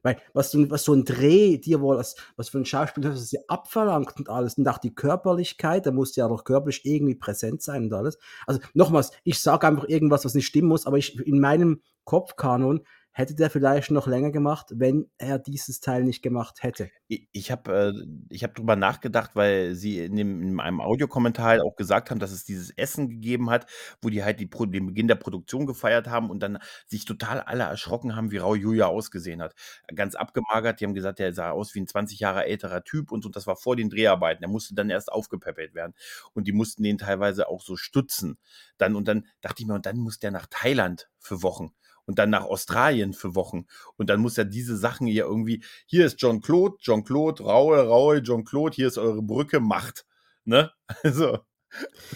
Weil, 0.02 0.18
was, 0.34 0.52
du, 0.52 0.70
was 0.70 0.84
so 0.84 0.94
ein 0.94 1.04
Dreh 1.04 1.58
dir 1.58 1.80
wohl, 1.80 1.96
was, 1.96 2.14
was 2.36 2.48
für 2.48 2.58
ein 2.58 2.64
Schauspieler, 2.64 3.10
was 3.10 3.28
sie 3.28 3.40
abverlangt 3.48 4.16
und 4.16 4.28
alles, 4.28 4.56
und 4.56 4.68
auch 4.68 4.78
die 4.78 4.94
Körperlichkeit, 4.94 5.84
da 5.84 5.90
muss 5.90 6.14
ja 6.14 6.26
auch 6.26 6.44
körperlich 6.44 6.84
irgendwie 6.84 7.16
präsent 7.16 7.60
sein 7.60 7.84
und 7.84 7.92
alles. 7.92 8.16
Also, 8.46 8.60
nochmals, 8.72 9.10
ich 9.24 9.40
sage 9.40 9.66
einfach 9.66 9.88
irgendwas, 9.88 10.24
was 10.24 10.34
nicht 10.34 10.46
stimmen 10.46 10.68
muss, 10.68 10.86
aber 10.86 10.98
ich, 10.98 11.18
in 11.18 11.40
meinem 11.40 11.82
Kopfkanon 12.04 12.86
hätte 13.16 13.34
der 13.34 13.48
vielleicht 13.48 13.90
noch 13.90 14.06
länger 14.06 14.30
gemacht, 14.30 14.66
wenn 14.74 15.08
er 15.16 15.38
dieses 15.38 15.80
Teil 15.80 16.04
nicht 16.04 16.20
gemacht 16.20 16.62
hätte. 16.62 16.90
Ich, 17.08 17.26
ich 17.32 17.50
habe 17.50 17.94
äh, 18.30 18.36
hab 18.36 18.54
drüber 18.54 18.76
nachgedacht, 18.76 19.30
weil 19.32 19.74
sie 19.74 20.00
in, 20.00 20.16
dem, 20.16 20.42
in 20.42 20.60
einem 20.60 20.82
Audiokommentar 20.82 21.46
halt 21.46 21.62
auch 21.62 21.76
gesagt 21.76 22.10
haben, 22.10 22.18
dass 22.18 22.30
es 22.30 22.44
dieses 22.44 22.72
Essen 22.76 23.08
gegeben 23.08 23.48
hat, 23.48 23.70
wo 24.02 24.10
die 24.10 24.22
halt 24.22 24.38
die, 24.38 24.50
den 24.50 24.86
Beginn 24.88 25.08
der 25.08 25.14
Produktion 25.14 25.64
gefeiert 25.64 26.08
haben 26.08 26.28
und 26.28 26.40
dann 26.40 26.58
sich 26.84 27.06
total 27.06 27.40
alle 27.40 27.62
erschrocken 27.62 28.14
haben, 28.14 28.32
wie 28.32 28.36
Raul 28.36 28.58
Julia 28.58 28.84
ausgesehen 28.84 29.40
hat. 29.40 29.54
Ganz 29.94 30.14
abgemagert, 30.14 30.80
die 30.80 30.84
haben 30.84 30.92
gesagt, 30.92 31.18
der 31.18 31.32
sah 31.32 31.52
aus 31.52 31.74
wie 31.74 31.80
ein 31.80 31.86
20 31.86 32.20
Jahre 32.20 32.44
älterer 32.44 32.84
Typ 32.84 33.12
und, 33.12 33.24
und 33.24 33.34
das 33.34 33.46
war 33.46 33.56
vor 33.56 33.76
den 33.76 33.88
Dreharbeiten. 33.88 34.44
Er 34.44 34.50
musste 34.50 34.74
dann 34.74 34.90
erst 34.90 35.10
aufgepäppelt 35.10 35.74
werden 35.74 35.94
und 36.34 36.46
die 36.46 36.52
mussten 36.52 36.82
den 36.82 36.98
teilweise 36.98 37.48
auch 37.48 37.62
so 37.62 37.76
stützen. 37.76 38.36
Dann, 38.76 38.94
und 38.94 39.08
dann 39.08 39.24
dachte 39.40 39.62
ich 39.62 39.66
mir, 39.66 39.74
und 39.74 39.86
dann 39.86 39.96
muss 39.96 40.18
der 40.18 40.32
nach 40.32 40.48
Thailand 40.50 41.08
für 41.18 41.42
Wochen 41.42 41.72
und 42.06 42.18
dann 42.18 42.30
nach 42.30 42.44
Australien 42.44 43.12
für 43.12 43.34
Wochen. 43.34 43.66
Und 43.96 44.08
dann 44.08 44.20
muss 44.20 44.38
er 44.38 44.44
diese 44.44 44.76
Sachen 44.76 45.06
hier 45.06 45.24
irgendwie, 45.24 45.62
hier 45.86 46.06
ist 46.06 46.20
John 46.20 46.40
Claude, 46.40 46.76
John 46.80 47.04
Claude, 47.04 47.42
Raue, 47.42 47.78
Raue, 47.86 48.18
John 48.18 48.44
Claude, 48.44 48.74
hier 48.74 48.86
ist 48.86 48.98
eure 48.98 49.22
Brücke, 49.22 49.60
Macht. 49.60 50.06
Ne? 50.44 50.70
Also. 51.02 51.38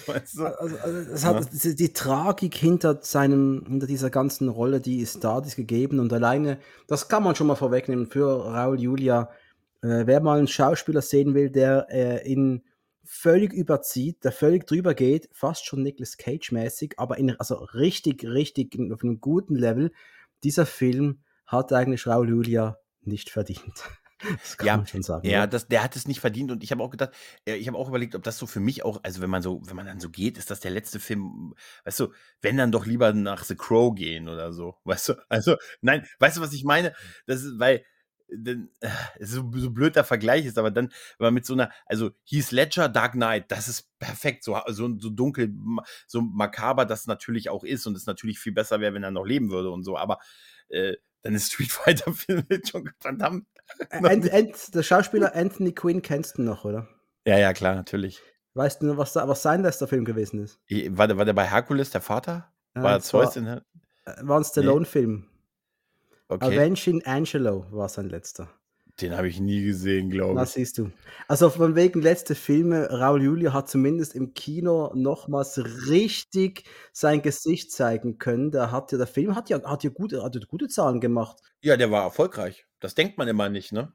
Weißt 0.06 0.38
du? 0.38 0.44
also, 0.44 0.76
also 0.78 1.12
es 1.12 1.24
hat, 1.24 1.52
ja. 1.52 1.72
die 1.72 1.92
Tragik 1.92 2.54
hinter 2.54 3.00
seinem, 3.02 3.64
hinter 3.68 3.86
dieser 3.86 4.08
ganzen 4.08 4.48
Rolle, 4.48 4.80
die 4.80 5.00
ist 5.00 5.22
da, 5.22 5.40
die 5.40 5.48
ist 5.48 5.56
gegeben 5.56 5.98
und 5.98 6.12
alleine, 6.12 6.58
das 6.86 7.08
kann 7.08 7.24
man 7.24 7.34
schon 7.34 7.48
mal 7.48 7.56
vorwegnehmen 7.56 8.06
für 8.06 8.46
Raul 8.46 8.80
Julia. 8.80 9.28
Äh, 9.82 10.06
wer 10.06 10.20
mal 10.20 10.38
einen 10.38 10.48
Schauspieler 10.48 11.02
sehen 11.02 11.34
will, 11.34 11.50
der 11.50 11.88
äh, 11.90 12.32
in 12.32 12.62
völlig 13.12 13.52
überzieht, 13.52 14.22
der 14.22 14.30
völlig 14.30 14.68
drüber 14.68 14.94
geht, 14.94 15.28
fast 15.32 15.66
schon 15.66 15.82
Nicolas 15.82 16.16
Cage-mäßig, 16.16 16.94
aber 16.96 17.18
in, 17.18 17.34
also 17.40 17.56
richtig, 17.56 18.24
richtig 18.24 18.78
auf 18.92 19.02
einem 19.02 19.20
guten 19.20 19.56
Level. 19.56 19.90
Dieser 20.44 20.64
Film 20.64 21.24
hat 21.44 21.72
eigentlich 21.72 22.06
Raul 22.06 22.28
Julia 22.28 22.78
nicht 23.02 23.30
verdient. 23.30 23.82
Das 24.42 24.58
kann 24.58 24.66
ja, 24.66 24.76
man 24.76 24.86
schon 24.86 25.02
sagen. 25.02 25.26
Ja, 25.26 25.32
ja. 25.32 25.46
Das, 25.46 25.66
der 25.66 25.82
hat 25.82 25.96
es 25.96 26.06
nicht 26.06 26.20
verdient 26.20 26.50
und 26.50 26.62
ich 26.62 26.70
habe 26.72 26.82
auch 26.82 26.90
gedacht, 26.90 27.08
äh, 27.46 27.54
ich 27.54 27.66
habe 27.68 27.78
auch 27.78 27.88
überlegt, 27.88 28.14
ob 28.14 28.22
das 28.22 28.36
so 28.36 28.46
für 28.46 28.60
mich 28.60 28.84
auch, 28.84 29.00
also 29.02 29.22
wenn 29.22 29.30
man 29.30 29.40
so, 29.40 29.62
wenn 29.64 29.76
man 29.76 29.86
dann 29.86 29.98
so 29.98 30.10
geht, 30.10 30.36
ist 30.36 30.50
das 30.50 30.60
der 30.60 30.72
letzte 30.72 31.00
Film, 31.00 31.54
weißt 31.84 32.00
du, 32.00 32.12
wenn 32.42 32.58
dann 32.58 32.70
doch 32.70 32.84
lieber 32.84 33.14
nach 33.14 33.44
The 33.44 33.56
Crow 33.56 33.94
gehen 33.94 34.28
oder 34.28 34.52
so, 34.52 34.76
weißt 34.84 35.08
du? 35.08 35.14
Also, 35.30 35.56
nein, 35.80 36.06
weißt 36.18 36.36
du, 36.36 36.42
was 36.42 36.52
ich 36.52 36.64
meine? 36.64 36.92
Das 37.24 37.42
ist, 37.42 37.58
weil 37.58 37.82
dann, 38.36 38.70
äh, 38.80 38.88
so, 39.20 39.50
so 39.54 39.70
blöd 39.70 39.96
der 39.96 40.04
Vergleich 40.04 40.46
ist, 40.46 40.58
aber 40.58 40.70
dann, 40.70 40.86
wenn 41.18 41.26
man 41.26 41.34
mit 41.34 41.46
so 41.46 41.54
einer, 41.54 41.70
also 41.86 42.10
Heath 42.24 42.50
Ledger, 42.50 42.88
Dark 42.88 43.12
Knight, 43.12 43.50
das 43.50 43.68
ist 43.68 43.88
perfekt, 43.98 44.44
so, 44.44 44.58
so, 44.68 44.98
so 44.98 45.10
dunkel, 45.10 45.52
so 46.06 46.20
makaber 46.20 46.84
das 46.84 47.06
natürlich 47.06 47.50
auch 47.50 47.64
ist 47.64 47.86
und 47.86 47.96
es 47.96 48.06
natürlich 48.06 48.38
viel 48.38 48.52
besser 48.52 48.80
wäre, 48.80 48.94
wenn 48.94 49.02
er 49.02 49.10
noch 49.10 49.24
leben 49.24 49.50
würde 49.50 49.70
und 49.70 49.82
so, 49.82 49.96
aber 49.96 50.18
äh, 50.68 50.96
dann 51.22 51.34
ist 51.34 51.52
Street 51.52 51.72
Fighter 51.72 52.12
Film 52.12 52.44
John 52.64 52.90
Van 53.00 53.20
Ant, 53.90 54.32
Ant, 54.32 54.74
der 54.74 54.82
Schauspieler 54.82 55.34
Anthony 55.34 55.72
Quinn 55.72 56.02
kennst 56.02 56.38
du 56.38 56.42
noch, 56.42 56.64
oder? 56.64 56.88
Ja, 57.26 57.38
ja, 57.38 57.52
klar, 57.52 57.74
natürlich. 57.74 58.20
Weißt 58.54 58.82
du 58.82 58.86
noch, 58.86 58.96
was, 58.96 59.14
was 59.14 59.42
sein 59.42 59.62
letzter 59.62 59.86
Film 59.86 60.04
gewesen 60.04 60.40
ist? 60.40 60.60
War 60.90 61.06
der, 61.06 61.16
war 61.16 61.24
der 61.24 61.34
bei 61.34 61.48
Herkules 61.48 61.90
der 61.90 62.00
Vater? 62.00 62.52
War 62.74 62.92
er 62.92 63.00
Zeus 63.00 63.36
in 63.36 63.46
äh, 63.46 63.60
War 64.22 64.40
ein 64.40 64.44
Stallone-Film. 64.44 65.28
Okay. 66.30 66.56
Avenging 66.56 67.04
Angelo 67.04 67.66
war 67.70 67.88
sein 67.88 68.08
letzter. 68.08 68.48
Den 69.00 69.16
habe 69.16 69.28
ich 69.28 69.40
nie 69.40 69.64
gesehen, 69.64 70.10
glaube 70.10 70.42
ich. 70.42 70.48
siehst 70.50 70.78
du. 70.78 70.90
Also 71.26 71.48
von 71.50 71.74
wegen 71.74 72.02
letzte 72.02 72.34
Filme, 72.34 72.88
Raul 72.90 73.22
Julia 73.22 73.52
hat 73.52 73.68
zumindest 73.68 74.14
im 74.14 74.34
Kino 74.34 74.92
nochmals 74.94 75.60
richtig 75.88 76.64
sein 76.92 77.22
Gesicht 77.22 77.72
zeigen 77.72 78.18
können. 78.18 78.50
Der, 78.50 78.70
hat 78.70 78.92
ja, 78.92 78.98
der 78.98 79.06
Film 79.06 79.34
hat 79.34 79.48
ja, 79.48 79.62
hat 79.64 79.84
ja 79.84 79.90
gute, 79.90 80.22
hat 80.22 80.34
ja 80.34 80.40
gute 80.46 80.68
Zahlen 80.68 81.00
gemacht. 81.00 81.38
Ja, 81.62 81.76
der 81.76 81.90
war 81.90 82.04
erfolgreich. 82.04 82.66
Das 82.78 82.94
denkt 82.94 83.18
man 83.18 83.28
immer 83.28 83.48
nicht, 83.48 83.72
ne? 83.72 83.92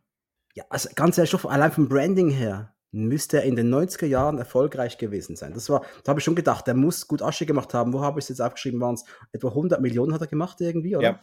Ja, 0.56 0.64
also 0.70 0.90
ganz 0.96 1.18
ehrlich, 1.18 1.32
schon 1.32 1.46
allein 1.50 1.72
vom 1.72 1.88
Branding 1.88 2.30
her 2.30 2.76
müsste 2.96 3.38
er 3.38 3.44
in 3.44 3.58
den 3.58 3.74
90er 3.74 4.06
Jahren 4.06 4.38
erfolgreich 4.38 4.98
gewesen 4.98 5.36
sein. 5.36 5.54
Das 5.54 5.70
war, 5.70 5.86
da 6.04 6.10
habe 6.10 6.20
ich 6.20 6.24
schon 6.24 6.36
gedacht, 6.36 6.66
der 6.66 6.76
muss 6.76 7.08
gut 7.08 7.22
Asche 7.22 7.46
gemacht 7.46 7.74
haben. 7.74 7.92
Wo 7.92 8.02
habe 8.02 8.20
ich 8.20 8.26
es 8.26 8.30
jetzt 8.30 8.42
aufgeschrieben? 8.42 8.80
Waren 8.80 8.96
es 8.96 9.04
etwa 9.34 9.50
100 9.50 9.82
Millionen 9.82 10.14
hat 10.14 10.22
er 10.22 10.28
gemacht 10.28 10.62
irgendwie, 10.62 10.96
oder? 10.96 11.06
Ja. 11.06 11.20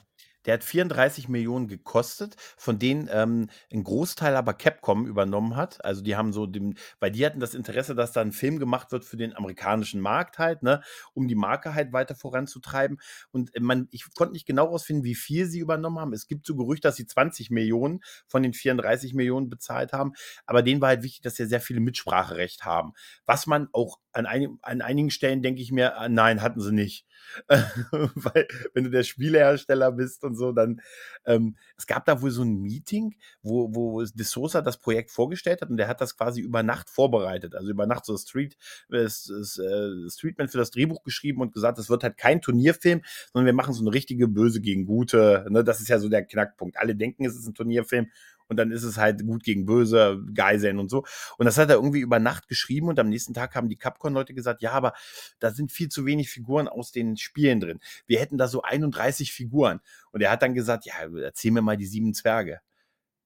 Der 0.47 0.55
hat 0.55 0.65
34 0.65 1.29
Millionen 1.29 1.69
gekostet, 1.69 2.37
von 2.57 2.79
denen 2.79 3.09
ähm, 3.13 3.49
ein 3.73 3.85
Großteil 3.85 4.37
aber 4.37 4.55
Capcom 4.55 5.07
übernommen 5.07 5.57
hat. 5.57 5.85
Also 5.85 6.03
die 6.03 6.17
haben 6.17 6.33
so 6.33 6.47
dem, 6.47 6.75
weil 7.01 7.11
die 7.11 7.25
hatten 7.25 7.41
das 7.41 7.55
Interesse, 7.55 7.95
dass 7.95 8.13
da 8.13 8.21
ein 8.21 8.33
Film 8.33 8.59
gemacht 8.59 8.93
wird 8.93 9.05
für 9.05 9.17
den 9.17 9.35
amerikanischen 9.37 10.01
Markt 10.01 10.39
halt, 10.39 10.63
ne, 10.63 10.83
um 11.15 11.29
die 11.29 11.35
Marke 11.35 11.75
halt 11.75 11.93
weiter 11.93 12.15
voranzutreiben. 12.15 12.99
Und 13.31 13.55
äh, 13.55 13.61
man, 13.61 13.89
ich 13.91 14.13
konnte 14.15 14.33
nicht 14.33 14.47
genau 14.47 14.67
rausfinden, 14.67 15.05
wie 15.05 15.15
viel 15.15 15.47
sie 15.47 15.61
übernommen 15.61 15.99
haben. 15.99 16.13
Es 16.13 16.27
gibt 16.27 16.47
so 16.47 16.57
Gerüchte, 16.57 16.89
dass 16.89 16.97
sie 16.97 17.07
20 17.07 17.51
Millionen 17.51 18.01
von 18.27 18.43
den 18.43 18.53
34 18.55 19.15
Millionen 19.15 19.49
bezahlt 19.49 19.93
haben. 19.93 20.13
Aber 20.47 20.63
denen 20.63 20.81
war 20.81 20.89
halt 20.89 21.03
wichtig, 21.03 21.23
dass 21.23 21.37
sie 21.37 21.47
sehr 21.47 21.61
viele 21.61 21.81
Mitspracherecht 21.81 22.65
haben. 22.65 22.93
Was 23.27 23.47
man 23.47 23.69
auch 23.73 23.99
an, 24.13 24.27
ein, 24.27 24.59
an 24.63 24.83
einigen 24.83 25.11
Stellen 25.11 25.43
denke 25.43 25.63
ich 25.63 25.73
mir, 25.73 25.95
äh, 26.01 26.09
nein, 26.09 26.43
hatten 26.43 26.61
sie 26.61 26.73
nicht. 26.73 27.07
Weil, 27.49 28.47
wenn 28.75 28.85
du 28.85 28.91
der 28.91 29.05
Spielehersteller 29.05 29.93
bist 29.93 30.25
und 30.25 30.37
so, 30.37 30.53
dann, 30.53 30.81
ähm, 31.25 31.57
es 31.77 31.87
gab 31.87 32.05
da 32.05 32.21
wohl 32.21 32.31
so 32.31 32.43
ein 32.43 32.61
Meeting, 32.61 33.17
wo, 33.43 33.75
wo 33.75 34.03
De 34.03 34.25
Sosa 34.25 34.61
das 34.61 34.79
Projekt 34.79 35.11
vorgestellt 35.11 35.63
hat 35.63 35.71
und 35.71 35.77
der 35.77 35.89
hat 35.89 36.01
das 36.01 36.17
quasi 36.17 36.41
über 36.41 36.63
Nacht 36.63 36.91
vorbereitet. 36.91 37.55
Also 37.55 37.71
über 37.71 37.87
Nacht 37.87 38.05
so 38.05 38.17
Street, 38.17 38.57
äh, 38.91 39.09
Streetman 39.09 40.49
für 40.49 40.59
das 40.59 40.71
Drehbuch 40.71 41.03
geschrieben 41.03 41.41
und 41.41 41.53
gesagt, 41.53 41.79
es 41.79 41.89
wird 41.89 42.03
halt 42.03 42.19
kein 42.19 42.41
Turnierfilm, 42.41 43.03
sondern 43.33 43.47
wir 43.47 43.55
machen 43.55 43.75
so 43.75 43.83
eine 43.83 43.95
richtige 43.95 44.29
Böse 44.29 44.61
gegen 44.61 44.85
Gute. 44.85 45.47
Ne? 45.49 45.65
Das 45.65 45.81
ist 45.81 45.89
ja 45.89 45.99
so 45.99 46.09
der 46.09 46.25
Knackpunkt. 46.25 46.77
Alle 46.77 46.95
denken, 46.95 47.25
es 47.25 47.37
ist 47.37 47.47
ein 47.47 47.55
Turnierfilm 47.55 48.09
und 48.53 48.57
dann 48.57 48.71
ist 48.71 48.85
es 48.85 48.99
halt 48.99 49.27
gut 49.27 49.43
gegen 49.43 49.67
böse, 49.67 50.23
Geiseln 50.35 50.79
und 50.79 50.91
so. 50.91 51.05
Und 51.39 51.47
das 51.47 51.59
hat 51.59 51.71
er 51.71 51.77
irgendwie 51.77 52.01
über 52.01 52.21
Nacht 52.21 52.47
geschrieben 52.47 52.89
und 52.89 52.99
am 52.99 53.09
nächsten 53.09 53.35
Tag 53.35 53.55
haben 53.55 53.69
die 53.69 53.77
Capcom-Leute 53.77 54.35
gesagt, 54.35 54.63
ja, 54.63 54.73
aber 54.73 54.93
da 55.41 55.51
sind 55.51 55.73
viel 55.73 55.89
zu 55.89 56.07
wenig 56.07 56.31
Figuren 56.31 56.69
aus 56.69 56.93
den 56.93 57.17
Spielen 57.17 57.61
drin. 57.61 57.81
Wir 58.07 58.21
hätten 58.21 58.39
da 58.39 58.47
so 58.47 58.63
31 58.63 59.33
Figuren. 59.33 59.81
Und 60.13 60.21
er 60.21 60.31
hat 60.31 60.43
dann 60.43 60.55
gesagt, 60.55 60.85
ja, 60.85 60.95
erzähl 61.23 61.51
mir 61.51 61.63
mal 61.63 61.77
die 61.77 61.87
sieben 61.87 62.15
Zwerge. 62.15 62.61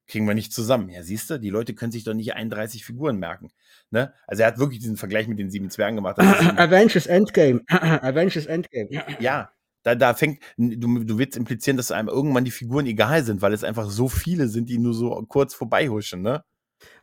Kriegen 0.07 0.27
wir 0.29 0.35
nicht 0.35 0.53
zusammen. 0.53 0.89
Ja, 0.89 1.03
siehst 1.03 1.29
du, 1.31 1.41
die 1.41 1.51
Leute 1.51 1.75
können 1.75 1.91
sich 1.91 2.05
doch 2.05 2.15
nicht 2.15 2.35
31 2.35 2.85
Figuren 2.85 3.19
merken. 3.19 3.51
Ne? 3.91 4.15
Also 4.29 4.43
er 4.43 4.49
hat 4.49 4.59
wirklich 4.59 4.79
diesen 4.79 4.97
Vergleich 4.97 5.27
mit 5.27 5.41
den 5.41 5.51
sieben 5.51 5.69
Zwergen 5.69 5.97
gemacht. 5.97 6.21
Avengers 6.21 7.07
Endgame. 7.07 7.63
Avengers 7.69 8.47
Endgame. 8.47 8.89
Ja, 9.19 9.51
da, 9.87 9.95
da 9.95 10.15
fängt, 10.15 10.43
du, 10.57 11.05
du 11.05 11.19
willst 11.19 11.37
implizieren, 11.37 11.77
dass 11.77 11.93
einem 11.93 12.09
irgendwann 12.09 12.45
die 12.45 12.51
Figuren 12.51 12.87
egal 12.87 13.23
sind, 13.23 13.41
weil 13.41 13.53
es 13.53 13.63
einfach 13.63 13.89
so 13.89 14.09
viele 14.09 14.49
sind, 14.49 14.69
die 14.69 14.79
nur 14.79 14.95
so 14.95 15.25
kurz 15.29 15.55
vorbeihuschen, 15.55 16.23
ne? 16.23 16.43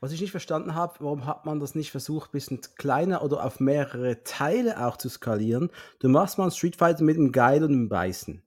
Was 0.02 0.12
ich 0.12 0.20
nicht 0.20 0.32
verstanden 0.32 0.76
habe, 0.76 0.96
warum 1.00 1.26
hat 1.26 1.46
man 1.46 1.62
das 1.62 1.76
nicht 1.76 1.92
versucht, 1.92 2.30
ein 2.30 2.34
bisschen 2.34 2.60
kleiner 2.76 3.24
oder 3.24 3.46
auf 3.46 3.62
mehrere 3.62 4.24
Teile 4.24 4.86
auch 4.86 4.98
zu 4.98 5.08
skalieren? 5.08 5.70
Du 6.00 6.10
machst 6.10 6.38
mal 6.38 6.44
einen 6.44 6.52
Street 6.52 6.76
Fighter 6.76 7.06
mit 7.06 7.16
einem 7.16 7.32
Geil 7.32 7.64
und 7.64 7.72
einem 7.72 7.88
Beißen. 7.90 8.44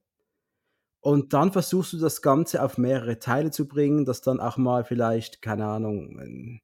Und 1.01 1.33
dann 1.33 1.51
versuchst 1.51 1.93
du 1.93 1.97
das 1.97 2.21
Ganze 2.21 2.61
auf 2.61 2.77
mehrere 2.77 3.17
Teile 3.17 3.49
zu 3.49 3.67
bringen, 3.67 4.05
dass 4.05 4.21
dann 4.21 4.39
auch 4.39 4.57
mal 4.57 4.83
vielleicht, 4.83 5.41
keine 5.41 5.65
Ahnung, 5.65 6.61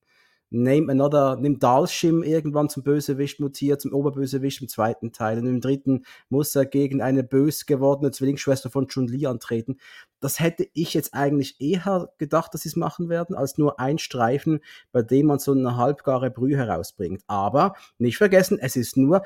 Name 0.55 0.91
Another, 0.91 1.37
nimm 1.41 1.57
Dalshim 1.57 2.21
irgendwann 2.21 2.69
zum 2.69 2.83
Bösewicht 2.83 3.39
mutiert, 3.39 3.81
zum 3.81 3.91
Oberbösewicht 3.91 4.61
im 4.61 4.67
zweiten 4.67 5.11
Teil. 5.11 5.39
Und 5.39 5.47
im 5.47 5.61
dritten 5.61 6.05
muss 6.29 6.55
er 6.55 6.67
gegen 6.67 7.01
eine 7.01 7.23
bös 7.23 7.65
gewordene 7.65 8.11
Zwillingsschwester 8.11 8.69
von 8.69 8.87
Chun-Li 8.87 9.25
antreten. 9.25 9.77
Das 10.19 10.39
hätte 10.39 10.67
ich 10.73 10.93
jetzt 10.93 11.15
eigentlich 11.15 11.59
eher 11.59 12.09
gedacht, 12.19 12.53
dass 12.53 12.61
sie 12.61 12.69
es 12.69 12.75
machen 12.75 13.09
werden, 13.09 13.35
als 13.35 13.57
nur 13.57 13.79
ein 13.79 13.97
Streifen, 13.97 14.59
bei 14.91 15.01
dem 15.01 15.25
man 15.25 15.39
so 15.39 15.53
eine 15.53 15.75
halbgare 15.75 16.29
Brühe 16.29 16.55
herausbringt. 16.55 17.23
Aber 17.25 17.73
nicht 17.97 18.17
vergessen, 18.17 18.59
es 18.61 18.75
ist 18.75 18.95
nur, 18.95 19.23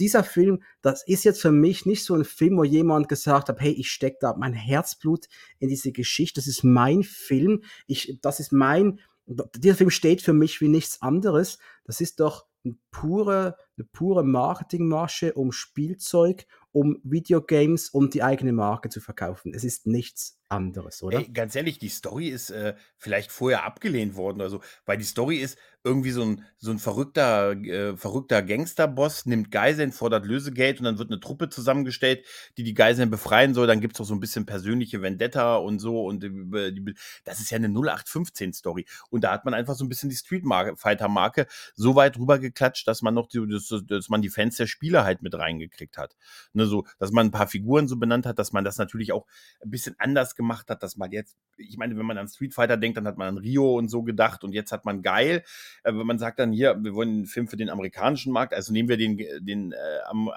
dieser 0.00 0.24
Film, 0.24 0.64
das 0.82 1.06
ist 1.06 1.22
jetzt 1.22 1.40
für 1.40 1.52
mich 1.52 1.86
nicht 1.86 2.04
so 2.04 2.14
ein 2.14 2.24
Film, 2.24 2.58
wo 2.58 2.64
jemand 2.64 3.08
gesagt 3.08 3.48
hat, 3.48 3.60
hey, 3.60 3.70
ich 3.70 3.90
stecke 3.90 4.18
da 4.20 4.34
mein 4.36 4.52
Herzblut 4.52 5.26
in 5.60 5.68
diese 5.68 5.92
Geschichte, 5.92 6.40
das 6.40 6.48
ist 6.48 6.64
mein 6.64 7.04
Film, 7.04 7.62
ich, 7.86 8.18
das 8.20 8.40
ist 8.40 8.52
mein, 8.52 8.98
dieser 9.26 9.74
Film 9.74 9.90
steht 9.90 10.22
für 10.22 10.32
mich 10.32 10.60
wie 10.60 10.68
nichts 10.68 11.02
anderes. 11.02 11.58
Das 11.84 12.00
ist 12.00 12.20
doch 12.20 12.46
eine 12.64 12.76
pure, 12.90 13.56
eine 13.76 13.86
pure 13.92 14.24
Marketingmasche 14.24 15.32
um 15.34 15.52
Spielzeug, 15.52 16.46
um 16.72 16.98
Videogames, 17.02 17.90
um 17.90 18.10
die 18.10 18.22
eigene 18.22 18.52
Marke 18.52 18.88
zu 18.88 19.00
verkaufen. 19.00 19.52
Es 19.54 19.64
ist 19.64 19.86
nichts 19.86 20.38
anderes, 20.48 21.02
oder? 21.02 21.18
Ey, 21.18 21.28
ganz 21.28 21.54
ehrlich, 21.54 21.78
die 21.78 21.88
Story 21.88 22.28
ist 22.28 22.50
äh, 22.50 22.74
vielleicht 22.98 23.30
vorher 23.32 23.64
abgelehnt 23.64 24.16
worden 24.16 24.40
oder 24.40 24.50
so, 24.50 24.60
weil 24.84 24.98
die 24.98 25.04
Story 25.04 25.36
ist 25.38 25.58
irgendwie 25.86 26.10
so 26.10 26.22
ein, 26.22 26.44
so 26.58 26.72
ein 26.72 26.80
verrückter, 26.80 27.52
äh, 27.52 27.96
verrückter 27.96 28.42
Gangsterboss, 28.42 29.24
nimmt 29.26 29.52
Geiseln, 29.52 29.92
fordert 29.92 30.26
Lösegeld 30.26 30.80
und 30.80 30.84
dann 30.84 30.98
wird 30.98 31.10
eine 31.10 31.20
Truppe 31.20 31.48
zusammengestellt, 31.48 32.26
die 32.56 32.64
die 32.64 32.74
Geiseln 32.74 33.08
befreien 33.08 33.54
soll. 33.54 33.68
Dann 33.68 33.80
gibt 33.80 33.94
es 33.94 34.00
auch 34.00 34.04
so 34.04 34.14
ein 34.14 34.18
bisschen 34.18 34.46
persönliche 34.46 35.00
Vendetta 35.00 35.56
und 35.56 35.78
so. 35.78 36.04
Und 36.04 36.24
die, 36.24 36.30
die, 36.72 36.94
das 37.24 37.38
ist 37.38 37.50
ja 37.50 37.56
eine 37.56 37.68
0815-Story. 37.68 38.84
Und 39.10 39.22
da 39.22 39.30
hat 39.30 39.44
man 39.44 39.54
einfach 39.54 39.76
so 39.76 39.84
ein 39.84 39.88
bisschen 39.88 40.10
die 40.10 40.16
Street 40.16 40.42
Fighter-Marke 40.76 41.46
so 41.74 41.94
weit 41.94 42.18
rübergeklatscht, 42.18 42.88
dass 42.88 43.02
man 43.02 43.14
noch 43.14 43.28
die, 43.28 43.46
dass, 43.48 43.72
dass 43.86 44.08
man 44.08 44.22
die 44.22 44.30
Fans 44.30 44.56
der 44.56 44.66
Spieler 44.66 45.04
halt 45.04 45.22
mit 45.22 45.34
reingekriegt 45.34 45.98
hat. 45.98 46.16
Ne, 46.52 46.66
so, 46.66 46.84
dass 46.98 47.12
man 47.12 47.28
ein 47.28 47.30
paar 47.30 47.46
Figuren 47.46 47.86
so 47.86 47.96
benannt 47.96 48.26
hat, 48.26 48.40
dass 48.40 48.52
man 48.52 48.64
das 48.64 48.78
natürlich 48.78 49.12
auch 49.12 49.26
ein 49.62 49.70
bisschen 49.70 49.94
anders 49.98 50.34
gemacht 50.36 50.70
hat, 50.70 50.82
dass 50.82 50.96
man 50.96 51.10
jetzt, 51.10 51.36
ich 51.56 51.76
meine, 51.76 51.96
wenn 51.96 52.06
man 52.06 52.18
an 52.18 52.28
Street 52.28 52.54
Fighter 52.54 52.76
denkt, 52.76 52.96
dann 52.96 53.06
hat 53.06 53.18
man 53.18 53.28
an 53.28 53.38
Rio 53.38 53.76
und 53.76 53.88
so 53.88 54.02
gedacht 54.02 54.44
und 54.44 54.52
jetzt 54.52 54.72
hat 54.72 54.84
man 54.84 55.02
geil. 55.02 55.44
Wenn 55.82 56.06
man 56.06 56.18
sagt 56.18 56.38
dann 56.38 56.52
hier, 56.52 56.76
wir 56.82 56.94
wollen 56.94 57.08
einen 57.08 57.26
Film 57.26 57.48
für 57.48 57.56
den 57.56 57.70
amerikanischen 57.70 58.32
Markt, 58.32 58.54
also 58.54 58.72
nehmen 58.72 58.88
wir 58.88 58.96
den, 58.96 59.18
den 59.40 59.72
äh, 59.72 59.76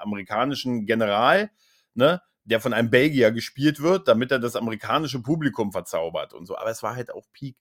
amerikanischen 0.02 0.86
General, 0.86 1.50
ne? 1.94 2.22
der 2.44 2.60
von 2.60 2.72
einem 2.72 2.90
Belgier 2.90 3.30
gespielt 3.30 3.80
wird, 3.80 4.08
damit 4.08 4.32
er 4.32 4.38
das 4.38 4.56
amerikanische 4.56 5.22
Publikum 5.22 5.72
verzaubert 5.72 6.32
und 6.34 6.46
so. 6.46 6.56
Aber 6.56 6.70
es 6.70 6.82
war 6.82 6.96
halt 6.96 7.12
auch 7.12 7.26
Peak, 7.32 7.56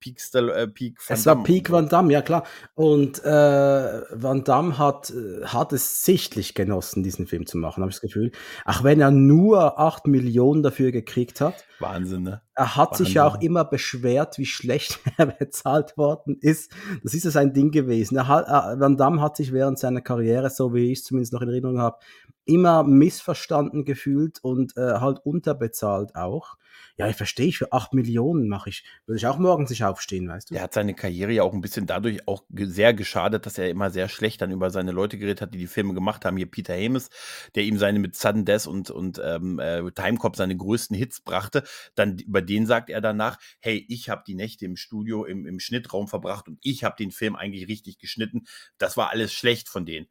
Peak, 0.00 0.18
äh, 0.34 0.66
Peak 0.66 0.98
Van 1.06 1.16
Es 1.16 1.26
war 1.26 1.42
Peak 1.42 1.70
Van 1.70 1.88
Damme, 1.88 2.12
ja 2.12 2.22
klar. 2.22 2.44
Und 2.74 3.22
äh, 3.22 4.02
Van 4.12 4.44
Damme 4.44 4.78
hat, 4.78 5.10
äh, 5.10 5.44
hat 5.44 5.72
es 5.72 6.04
sichtlich 6.04 6.54
genossen, 6.54 7.02
diesen 7.02 7.26
Film 7.26 7.46
zu 7.46 7.58
machen, 7.58 7.82
habe 7.82 7.90
ich 7.90 7.96
das 7.96 8.00
Gefühl. 8.00 8.32
Auch 8.64 8.82
wenn 8.82 9.00
er 9.00 9.10
nur 9.10 9.78
8 9.78 10.06
Millionen 10.06 10.62
dafür 10.62 10.90
gekriegt 10.90 11.40
hat. 11.40 11.64
Wahnsinn, 11.78 12.22
ne? 12.22 12.42
Er 12.54 12.76
hat 12.76 12.92
Wahnsinn. 12.92 13.06
sich 13.06 13.14
ja 13.14 13.26
auch 13.26 13.40
immer 13.40 13.64
beschwert, 13.64 14.38
wie 14.38 14.46
schlecht 14.46 14.98
er 15.18 15.26
bezahlt 15.26 15.96
worden 15.96 16.38
ist. 16.40 16.72
Das 17.02 17.14
ist 17.14 17.24
ja 17.24 17.30
sein 17.30 17.52
Ding 17.52 17.70
gewesen. 17.70 18.16
Er 18.16 18.28
hat, 18.28 18.48
äh, 18.48 18.80
Van 18.80 18.96
Damme 18.96 19.20
hat 19.20 19.36
sich 19.36 19.52
während 19.52 19.78
seiner 19.78 20.00
Karriere, 20.00 20.50
so 20.50 20.72
wie 20.74 20.90
ich 20.92 21.00
es 21.00 21.04
zumindest 21.04 21.34
noch 21.34 21.42
in 21.42 21.48
Erinnerung 21.48 21.80
habe, 21.80 21.98
immer 22.46 22.82
missverstanden 22.84 23.84
gefühlt 23.84 24.42
und 24.42 24.76
äh, 24.76 24.94
halt 24.94 25.18
unterbezahlt 25.24 26.16
auch 26.16 26.56
ja, 26.96 27.08
ich 27.08 27.16
verstehe 27.16 27.46
ich, 27.46 27.58
für 27.58 27.72
8 27.72 27.94
Millionen 27.94 28.48
mache 28.48 28.70
ich, 28.70 28.84
würde 29.06 29.18
ich 29.18 29.26
auch 29.26 29.38
morgens 29.38 29.70
nicht 29.70 29.84
aufstehen, 29.84 30.28
weißt 30.28 30.50
du? 30.50 30.54
Er 30.54 30.62
hat 30.62 30.74
seine 30.74 30.94
Karriere 30.94 31.32
ja 31.32 31.42
auch 31.42 31.52
ein 31.52 31.60
bisschen 31.60 31.86
dadurch 31.86 32.26
auch 32.28 32.44
sehr 32.52 32.94
geschadet, 32.94 33.46
dass 33.46 33.58
er 33.58 33.70
immer 33.70 33.90
sehr 33.90 34.08
schlecht 34.08 34.42
dann 34.42 34.50
über 34.50 34.70
seine 34.70 34.92
Leute 34.92 35.18
geredet 35.18 35.40
hat, 35.40 35.54
die 35.54 35.58
die 35.58 35.66
Filme 35.66 35.94
gemacht 35.94 36.24
haben. 36.24 36.36
Hier 36.36 36.50
Peter 36.50 36.74
Hames, 36.74 37.10
der 37.54 37.64
ihm 37.64 37.78
seine 37.78 37.98
mit 37.98 38.16
Sudden 38.16 38.44
Death 38.44 38.66
und, 38.66 38.90
und 38.90 39.20
ähm, 39.24 39.58
äh, 39.58 39.90
Timecop 39.92 40.36
seine 40.36 40.56
größten 40.56 40.96
Hits 40.96 41.20
brachte. 41.20 41.64
Dann 41.94 42.18
über 42.18 42.42
den 42.42 42.66
sagt 42.66 42.90
er 42.90 43.00
danach, 43.00 43.38
hey, 43.60 43.84
ich 43.88 44.08
habe 44.08 44.22
die 44.26 44.34
Nächte 44.34 44.64
im 44.64 44.76
Studio, 44.76 45.24
im, 45.24 45.46
im 45.46 45.60
Schnittraum 45.60 46.08
verbracht 46.08 46.48
und 46.48 46.58
ich 46.62 46.84
habe 46.84 46.96
den 46.98 47.10
Film 47.10 47.36
eigentlich 47.36 47.68
richtig 47.68 47.98
geschnitten. 47.98 48.44
Das 48.78 48.96
war 48.96 49.10
alles 49.10 49.32
schlecht 49.32 49.68
von 49.68 49.86
denen. 49.86 50.06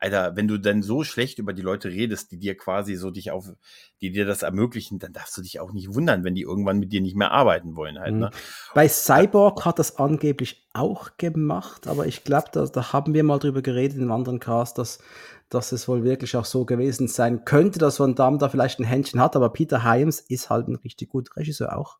Alter, 0.00 0.34
wenn 0.34 0.48
du 0.48 0.58
dann 0.58 0.82
so 0.82 1.04
schlecht 1.04 1.38
über 1.38 1.52
die 1.52 1.62
Leute 1.62 1.90
redest, 1.90 2.32
die 2.32 2.38
dir 2.38 2.56
quasi 2.56 2.96
so 2.96 3.10
dich 3.10 3.30
auf, 3.30 3.52
die 4.00 4.10
dir 4.10 4.24
das 4.24 4.42
ermöglichen, 4.42 4.98
dann 4.98 5.12
darfst 5.12 5.36
du 5.36 5.42
dich 5.42 5.60
auch 5.60 5.72
nicht 5.72 5.94
wundern, 5.94 6.24
wenn 6.24 6.34
die 6.34 6.42
irgendwann 6.42 6.78
mit 6.78 6.90
dir 6.92 7.02
nicht 7.02 7.16
mehr 7.16 7.32
arbeiten 7.32 7.76
wollen 7.76 7.98
halt, 7.98 8.14
Mhm. 8.14 8.20
ne? 8.20 8.30
Bei 8.74 8.88
Cyborg 8.88 9.64
hat 9.66 9.78
das 9.78 9.96
angeblich 9.96 10.66
auch 10.72 11.16
gemacht, 11.18 11.86
aber 11.86 12.06
ich 12.06 12.24
glaube, 12.24 12.48
da, 12.52 12.64
da 12.64 12.92
haben 12.94 13.12
wir 13.12 13.24
mal 13.24 13.38
drüber 13.38 13.60
geredet 13.60 13.96
in 13.96 14.02
einem 14.04 14.12
anderen 14.12 14.40
Cast, 14.40 14.78
dass, 14.78 15.00
dass 15.50 15.72
es 15.72 15.86
wohl 15.86 16.02
wirklich 16.02 16.34
auch 16.36 16.44
so 16.46 16.64
gewesen 16.64 17.06
sein 17.06 17.44
könnte, 17.44 17.78
dass 17.78 18.00
Van 18.00 18.14
Damme 18.14 18.38
da 18.38 18.48
vielleicht 18.48 18.78
ein 18.80 18.84
Händchen 18.84 19.20
hat, 19.20 19.36
aber 19.36 19.50
Peter 19.52 19.84
Hyams 19.84 20.20
ist 20.20 20.48
halt 20.48 20.68
ein 20.68 20.76
richtig 20.76 21.10
guter 21.10 21.36
Regisseur 21.36 21.76
auch. 21.76 21.98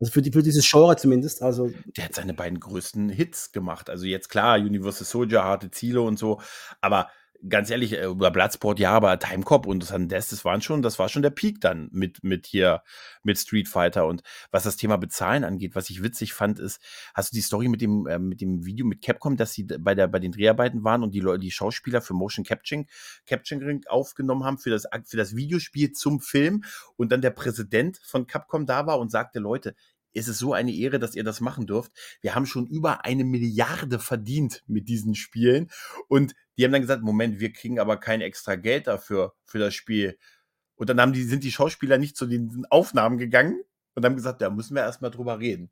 Also 0.00 0.12
für, 0.12 0.20
die, 0.22 0.32
für 0.32 0.42
dieses 0.42 0.68
Genre 0.68 0.96
zumindest. 0.96 1.42
Also 1.42 1.70
Der 1.96 2.06
hat 2.06 2.14
seine 2.14 2.34
beiden 2.34 2.58
größten 2.58 3.08
Hits 3.08 3.52
gemacht. 3.52 3.88
Also 3.88 4.04
jetzt 4.04 4.30
klar, 4.30 4.58
Universal 4.58 5.06
Soldier, 5.06 5.44
harte 5.44 5.70
Ziele 5.70 6.00
und 6.02 6.18
so, 6.18 6.40
aber 6.80 7.08
ganz 7.48 7.70
ehrlich, 7.70 7.92
äh, 7.92 8.06
über 8.06 8.30
Bloodsport 8.30 8.78
ja, 8.78 8.92
aber 8.92 9.18
Time 9.18 9.42
Cop 9.42 9.66
und 9.66 9.84
San 9.84 10.08
Des, 10.08 10.28
das 10.28 10.44
waren 10.44 10.60
schon, 10.60 10.82
das 10.82 10.98
war 10.98 11.08
schon 11.08 11.22
der 11.22 11.30
Peak 11.30 11.60
dann 11.60 11.88
mit, 11.92 12.22
mit 12.22 12.46
hier, 12.46 12.82
mit 13.22 13.38
Street 13.38 13.68
Fighter. 13.68 14.06
Und 14.06 14.22
was 14.50 14.64
das 14.64 14.76
Thema 14.76 14.96
Bezahlen 14.96 15.44
angeht, 15.44 15.74
was 15.74 15.90
ich 15.90 16.02
witzig 16.02 16.32
fand, 16.32 16.58
ist, 16.58 16.80
hast 17.14 17.32
du 17.32 17.36
die 17.36 17.42
Story 17.42 17.68
mit 17.68 17.80
dem, 17.80 18.06
äh, 18.06 18.18
mit 18.18 18.40
dem 18.40 18.64
Video 18.64 18.86
mit 18.86 19.02
Capcom, 19.02 19.36
dass 19.36 19.52
sie 19.52 19.64
bei 19.64 19.94
der, 19.94 20.08
bei 20.08 20.18
den 20.18 20.32
Dreharbeiten 20.32 20.84
waren 20.84 21.02
und 21.02 21.14
die 21.14 21.20
Leute, 21.20 21.40
die 21.40 21.50
Schauspieler 21.50 22.00
für 22.00 22.14
Motion 22.14 22.44
Capturing, 22.44 22.88
Capturing 23.26 23.82
aufgenommen 23.88 24.44
haben 24.44 24.58
für 24.58 24.70
das, 24.70 24.86
für 25.04 25.16
das 25.16 25.34
Videospiel 25.36 25.92
zum 25.92 26.20
Film 26.20 26.64
und 26.96 27.12
dann 27.12 27.20
der 27.20 27.30
Präsident 27.30 27.98
von 28.04 28.26
Capcom 28.26 28.66
da 28.66 28.86
war 28.86 28.98
und 28.98 29.10
sagte, 29.10 29.38
Leute, 29.38 29.74
es 30.14 30.28
ist 30.28 30.38
so 30.38 30.52
eine 30.52 30.72
Ehre, 30.72 30.98
dass 30.98 31.14
ihr 31.14 31.24
das 31.24 31.40
machen 31.40 31.66
dürft. 31.66 31.92
Wir 32.20 32.34
haben 32.34 32.46
schon 32.46 32.66
über 32.66 33.04
eine 33.04 33.24
Milliarde 33.24 33.98
verdient 33.98 34.62
mit 34.66 34.88
diesen 34.88 35.14
Spielen. 35.14 35.70
Und 36.08 36.34
die 36.56 36.64
haben 36.64 36.72
dann 36.72 36.82
gesagt, 36.82 37.02
Moment, 37.02 37.40
wir 37.40 37.52
kriegen 37.52 37.78
aber 37.78 37.98
kein 37.98 38.20
extra 38.20 38.56
Geld 38.56 38.86
dafür, 38.86 39.34
für 39.44 39.58
das 39.58 39.74
Spiel. 39.74 40.18
Und 40.74 40.90
dann 40.90 41.00
haben 41.00 41.12
die, 41.12 41.22
sind 41.22 41.44
die 41.44 41.52
Schauspieler 41.52 41.98
nicht 41.98 42.16
zu 42.16 42.26
den 42.26 42.66
Aufnahmen 42.70 43.18
gegangen 43.18 43.62
und 43.94 44.04
haben 44.04 44.16
gesagt, 44.16 44.40
da 44.40 44.50
müssen 44.50 44.74
wir 44.74 44.82
erstmal 44.82 45.10
drüber 45.10 45.38
reden. 45.38 45.70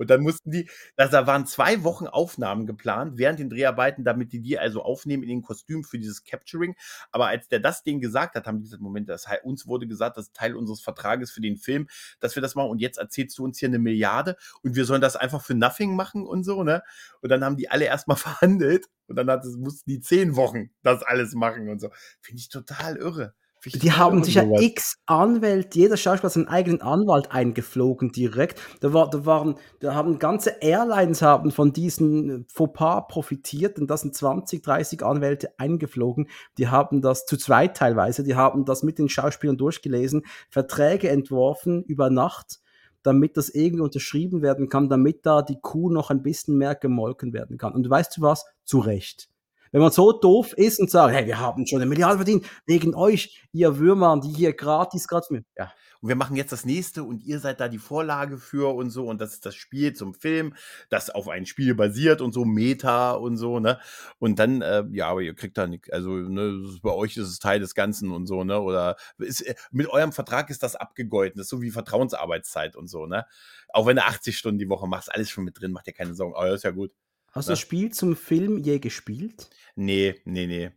Und 0.00 0.08
dann 0.08 0.22
mussten 0.22 0.50
die, 0.50 0.66
also 0.96 1.12
da 1.12 1.26
waren 1.26 1.44
zwei 1.44 1.84
Wochen 1.84 2.06
Aufnahmen 2.06 2.64
geplant 2.64 3.18
während 3.18 3.38
den 3.38 3.50
Dreharbeiten, 3.50 4.02
damit 4.02 4.32
die 4.32 4.40
die 4.40 4.58
also 4.58 4.82
aufnehmen 4.82 5.22
in 5.22 5.28
den 5.28 5.42
Kostüm 5.42 5.84
für 5.84 5.98
dieses 5.98 6.24
Capturing. 6.24 6.74
Aber 7.12 7.26
als 7.26 7.48
der 7.48 7.60
das 7.60 7.82
denen 7.82 8.00
gesagt 8.00 8.34
hat, 8.34 8.46
haben 8.46 8.60
die 8.60 8.64
gesagt, 8.64 8.80
Moment, 8.80 9.10
das, 9.10 9.26
uns 9.42 9.66
wurde 9.66 9.86
gesagt, 9.86 10.16
das 10.16 10.28
ist 10.28 10.34
Teil 10.34 10.56
unseres 10.56 10.80
Vertrages 10.80 11.30
für 11.30 11.42
den 11.42 11.58
Film, 11.58 11.86
dass 12.18 12.34
wir 12.34 12.40
das 12.40 12.54
machen. 12.54 12.70
Und 12.70 12.78
jetzt 12.78 12.96
erzählst 12.96 13.36
du 13.36 13.44
uns 13.44 13.58
hier 13.58 13.68
eine 13.68 13.78
Milliarde 13.78 14.38
und 14.62 14.74
wir 14.74 14.86
sollen 14.86 15.02
das 15.02 15.16
einfach 15.16 15.42
für 15.42 15.54
nothing 15.54 15.94
machen 15.94 16.26
und 16.26 16.44
so, 16.44 16.64
ne? 16.64 16.82
Und 17.20 17.28
dann 17.28 17.44
haben 17.44 17.58
die 17.58 17.68
alle 17.68 17.84
erstmal 17.84 18.16
verhandelt 18.16 18.86
und 19.06 19.16
dann 19.16 19.30
hat 19.30 19.44
mussten 19.58 19.90
die 19.90 20.00
zehn 20.00 20.34
Wochen 20.34 20.70
das 20.82 21.02
alles 21.02 21.34
machen 21.34 21.68
und 21.68 21.78
so. 21.78 21.90
Finde 22.22 22.40
ich 22.40 22.48
total 22.48 22.96
irre. 22.96 23.34
Die 23.66 23.92
haben 23.92 24.24
sicher 24.24 24.44
sowas. 24.44 24.62
x 24.62 24.96
Anwälte, 25.04 25.78
jeder 25.78 25.98
Schauspieler 25.98 26.28
hat 26.28 26.32
seinen 26.32 26.48
eigenen 26.48 26.80
Anwalt 26.80 27.30
eingeflogen 27.30 28.10
direkt. 28.10 28.60
Da, 28.80 28.94
war, 28.94 29.10
da 29.10 29.26
waren, 29.26 29.56
da 29.80 29.94
haben 29.94 30.18
ganze 30.18 30.56
Airlines 30.62 31.20
haben 31.20 31.50
von 31.50 31.72
diesen 31.72 32.46
Fauxpas 32.48 33.06
profitiert 33.08 33.78
und 33.78 33.90
da 33.90 33.98
sind 33.98 34.14
20, 34.14 34.62
30 34.62 35.02
Anwälte 35.02 35.50
eingeflogen. 35.58 36.28
Die 36.56 36.68
haben 36.68 37.02
das 37.02 37.26
zu 37.26 37.36
zweit 37.36 37.76
teilweise, 37.76 38.24
die 38.24 38.34
haben 38.34 38.64
das 38.64 38.82
mit 38.82 38.98
den 38.98 39.10
Schauspielern 39.10 39.58
durchgelesen, 39.58 40.24
Verträge 40.48 41.10
entworfen 41.10 41.82
über 41.84 42.08
Nacht, 42.08 42.60
damit 43.02 43.36
das 43.36 43.50
irgendwie 43.50 43.82
unterschrieben 43.82 44.42
werden 44.42 44.68
kann, 44.68 44.88
damit 44.88 45.26
da 45.26 45.42
die 45.42 45.58
Kuh 45.60 45.90
noch 45.90 46.10
ein 46.10 46.22
bisschen 46.22 46.56
mehr 46.56 46.74
gemolken 46.74 47.32
werden 47.32 47.58
kann. 47.58 47.74
Und 47.74 47.88
weißt 47.88 48.16
du 48.16 48.22
was? 48.22 48.46
Zu 48.64 48.78
Recht. 48.78 49.29
Wenn 49.72 49.80
man 49.80 49.92
so 49.92 50.12
doof 50.12 50.52
ist 50.54 50.80
und 50.80 50.90
sagt, 50.90 51.14
hey, 51.14 51.26
wir 51.26 51.38
haben 51.38 51.66
schon 51.66 51.80
eine 51.80 51.88
Milliarde 51.88 52.16
verdient, 52.16 52.46
wegen 52.66 52.94
euch, 52.94 53.46
ihr 53.52 53.78
Würmer, 53.78 54.20
die 54.20 54.30
hier 54.30 54.52
gratis, 54.52 55.06
gratis. 55.06 55.42
Ja. 55.56 55.72
Und 56.00 56.08
wir 56.08 56.16
machen 56.16 56.34
jetzt 56.34 56.50
das 56.50 56.64
nächste 56.64 57.04
und 57.04 57.22
ihr 57.22 57.40
seid 57.40 57.60
da 57.60 57.68
die 57.68 57.78
Vorlage 57.78 58.38
für 58.38 58.74
und 58.74 58.90
so. 58.90 59.06
Und 59.06 59.20
das 59.20 59.34
ist 59.34 59.44
das 59.44 59.54
Spiel 59.54 59.92
zum 59.92 60.14
Film, 60.14 60.54
das 60.88 61.10
auf 61.10 61.28
ein 61.28 61.44
Spiel 61.44 61.74
basiert 61.74 62.22
und 62.22 62.32
so, 62.32 62.44
Meta 62.44 63.12
und 63.12 63.36
so, 63.36 63.60
ne? 63.60 63.78
Und 64.18 64.38
dann, 64.38 64.62
äh, 64.62 64.84
ja, 64.92 65.08
aber 65.08 65.20
ihr 65.20 65.34
kriegt 65.34 65.58
da 65.58 65.66
nichts. 65.66 65.90
Also, 65.90 66.10
ne, 66.10 66.58
bei 66.82 66.92
euch 66.92 67.16
ist 67.18 67.28
es 67.28 67.38
Teil 67.38 67.60
des 67.60 67.74
Ganzen 67.74 68.12
und 68.12 68.26
so, 68.26 68.44
ne? 68.44 68.60
Oder 68.60 68.96
ist, 69.18 69.42
äh, 69.42 69.54
mit 69.70 69.88
eurem 69.88 70.12
Vertrag 70.12 70.48
ist 70.48 70.62
das 70.62 70.74
abgegolten. 70.74 71.38
Das 71.38 71.46
ist 71.46 71.50
so 71.50 71.60
wie 71.60 71.70
Vertrauensarbeitszeit 71.70 72.76
und 72.76 72.88
so, 72.88 73.06
ne? 73.06 73.26
Auch 73.68 73.86
wenn 73.86 73.96
du 73.96 74.04
80 74.04 74.36
Stunden 74.38 74.58
die 74.58 74.68
Woche 74.70 74.88
machst, 74.88 75.12
alles 75.12 75.30
schon 75.30 75.44
mit 75.44 75.60
drin, 75.60 75.72
macht 75.72 75.86
dir 75.86 75.92
keine 75.92 76.14
Sorgen. 76.14 76.34
Aber 76.34 76.48
ist 76.50 76.64
ja 76.64 76.70
gut. 76.70 76.92
Hast 77.30 77.48
du 77.48 77.52
das 77.52 77.60
Spiel 77.60 77.92
zum 77.92 78.16
Film 78.16 78.58
je 78.58 78.78
gespielt? 78.78 79.50
Nee, 79.76 80.20
nee, 80.24 80.46
nee. 80.46 80.70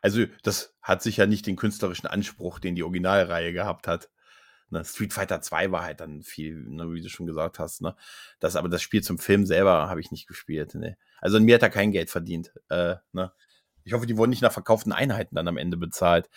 Also, 0.00 0.24
das 0.42 0.74
hat 0.80 1.02
sicher 1.02 1.26
nicht 1.26 1.46
den 1.46 1.56
künstlerischen 1.56 2.06
Anspruch, 2.06 2.58
den 2.58 2.74
die 2.74 2.82
Originalreihe 2.82 3.52
gehabt 3.52 3.86
hat. 3.86 4.10
Ne, 4.70 4.84
Street 4.84 5.12
Fighter 5.12 5.40
2 5.40 5.72
war 5.72 5.82
halt 5.82 6.00
dann 6.00 6.22
viel, 6.22 6.54
ne, 6.54 6.92
wie 6.92 7.02
du 7.02 7.08
schon 7.08 7.26
gesagt 7.26 7.58
hast. 7.58 7.82
Ne? 7.82 7.96
Das, 8.38 8.56
aber 8.56 8.68
das 8.68 8.82
Spiel 8.82 9.02
zum 9.02 9.18
Film 9.18 9.44
selber 9.44 9.88
habe 9.88 10.00
ich 10.00 10.12
nicht 10.12 10.28
gespielt. 10.28 10.74
Ne? 10.76 10.96
Also 11.20 11.40
mir 11.40 11.56
hat 11.56 11.62
er 11.62 11.70
kein 11.70 11.90
Geld 11.90 12.08
verdient. 12.08 12.52
Äh, 12.68 12.96
ne? 13.12 13.32
Ich 13.82 13.92
hoffe, 13.92 14.06
die 14.06 14.16
wurden 14.16 14.30
nicht 14.30 14.42
nach 14.42 14.52
verkauften 14.52 14.92
Einheiten 14.92 15.34
dann 15.34 15.48
am 15.48 15.56
Ende 15.56 15.76
bezahlt. 15.76 16.30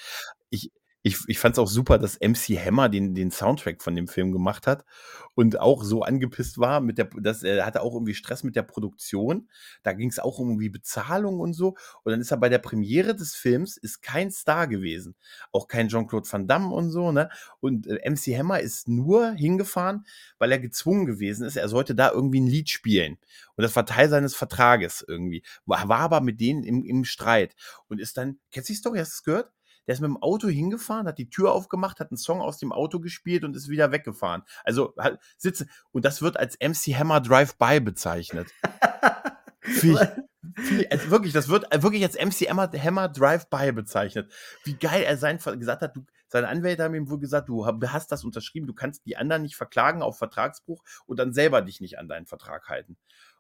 Ich, 0.50 0.72
ich, 1.06 1.18
ich 1.28 1.38
fand 1.38 1.56
es 1.56 1.60
auch 1.60 1.68
super, 1.68 2.00
dass 2.00 2.18
MC 2.22 2.58
Hammer 2.58 2.88
den, 2.88 3.14
den 3.14 3.30
Soundtrack 3.30 3.84
von 3.84 3.94
dem 3.94 4.08
Film 4.08 4.32
gemacht 4.32 4.66
hat 4.68 4.86
und 5.36 5.60
auch 5.60 5.84
so 5.84 6.02
angepisst 6.02 6.60
war 6.60 6.80
mit 6.80 6.98
der, 6.98 7.10
dass 7.20 7.44
er 7.44 7.66
hatte 7.66 7.82
auch 7.82 7.94
irgendwie 7.94 8.14
Stress 8.14 8.44
mit 8.44 8.56
der 8.56 8.64
Produktion. 8.64 9.50
Da 9.84 9.92
ging 9.92 10.10
es 10.10 10.20
auch 10.20 10.40
um 10.40 10.52
irgendwie 10.52 10.70
Bezahlung 10.70 11.42
und 11.42 11.54
so. 11.54 11.76
Und 12.04 12.12
dann 12.12 12.22
ist 12.22 12.32
er 12.32 12.38
bei 12.38 12.48
der 12.48 12.60
Premiere 12.60 13.16
des 13.16 13.36
Films 13.36 13.76
ist 13.76 14.02
kein 14.02 14.32
Star 14.32 14.66
gewesen, 14.68 15.16
auch 15.52 15.68
kein 15.68 15.90
Jean-Claude 15.90 16.32
Van 16.32 16.48
Damme 16.48 16.74
und 16.74 16.90
so. 16.90 17.12
Ne? 17.12 17.30
Und 17.60 17.86
äh, 17.88 18.10
MC 18.10 18.38
Hammer 18.38 18.62
ist 18.62 18.88
nur 18.88 19.32
hingefahren, 19.32 20.06
weil 20.38 20.54
er 20.54 20.60
gezwungen 20.60 21.06
gewesen 21.06 21.46
ist. 21.46 21.58
Er 21.58 21.68
sollte 21.68 21.96
da 21.96 22.12
irgendwie 22.12 22.40
ein 22.40 22.48
Lied 22.48 22.70
spielen. 22.70 23.18
Und 23.58 23.64
das 23.64 23.76
war 23.76 23.86
Teil 23.86 24.08
seines 24.08 24.36
Vertrages 24.36 25.04
irgendwie. 25.06 25.44
War, 25.66 25.90
war 25.90 26.00
aber 26.00 26.22
mit 26.22 26.40
denen 26.40 26.64
im, 26.64 26.86
im 26.86 27.04
Streit 27.04 27.56
und 27.90 28.00
ist 28.00 28.16
dann. 28.16 28.40
Kennst 28.52 28.70
du 28.70 28.74
die 28.74 28.78
Story? 28.78 29.00
Hast 29.00 29.12
du 29.12 29.16
es 29.16 29.24
gehört? 29.24 29.52
Der 29.88 29.94
ist 29.94 30.02
mit 30.02 30.10
dem 30.10 30.22
Auto 30.22 30.48
hingefahren, 30.48 31.08
hat 31.08 31.18
die 31.18 31.30
Tür 31.30 31.52
aufgemacht, 31.52 32.00
hat 32.00 32.12
einen 32.12 32.18
Song 32.18 32.42
aus 32.42 32.58
dem 32.58 32.72
Auto 32.72 33.00
gespielt 33.00 33.44
und 33.44 33.56
ist 33.56 33.70
wieder 33.70 33.92
weggefahren. 33.92 34.44
Also 34.64 34.94
halt, 34.98 35.20
sitze. 35.38 35.68
Und 35.92 36.06
das 36.06 36.22
wird 36.22 36.38
als 36.38 36.58
MC 36.60 36.96
Hammer 36.98 37.22
Drive-By 37.22 37.80
bezeichnet. 37.82 38.48
Ich, 39.66 40.92
also 40.92 41.10
wirklich, 41.10 41.32
das 41.32 41.48
wird 41.48 41.66
wirklich 41.82 42.04
als 42.04 42.16
MC 42.16 42.50
Hammer, 42.50 42.70
Hammer 42.72 43.08
Drive-By 43.08 43.72
bezeichnet. 43.72 44.32
Wie 44.66 44.76
geil 44.76 45.04
er 45.04 45.18
sein 45.18 45.38
gesagt 45.38 45.82
hat, 45.82 45.96
du, 45.96 46.06
seine 46.28 46.48
Anwälte 46.48 46.84
haben 46.84 46.96
ihm 46.96 47.10
wohl 47.10 47.20
gesagt, 47.20 47.48
du 47.48 47.66
hast 47.66 48.12
das 48.12 48.24
unterschrieben, 48.24 48.68
du 48.68 48.74
kannst 48.74 49.06
die 49.06 49.18
anderen 49.18 49.44
nicht 49.44 49.56
verklagen 49.56 50.02
auf 50.02 50.18
Vertragsbruch 50.18 50.84
und 51.06 51.18
dann 51.18 51.34
selber 51.34 51.62
dich 51.62 51.80
nicht 51.80 51.98
an 51.98 52.08
deinen 52.08 52.26
Vertrag 52.26 52.68
halten. 52.68 52.98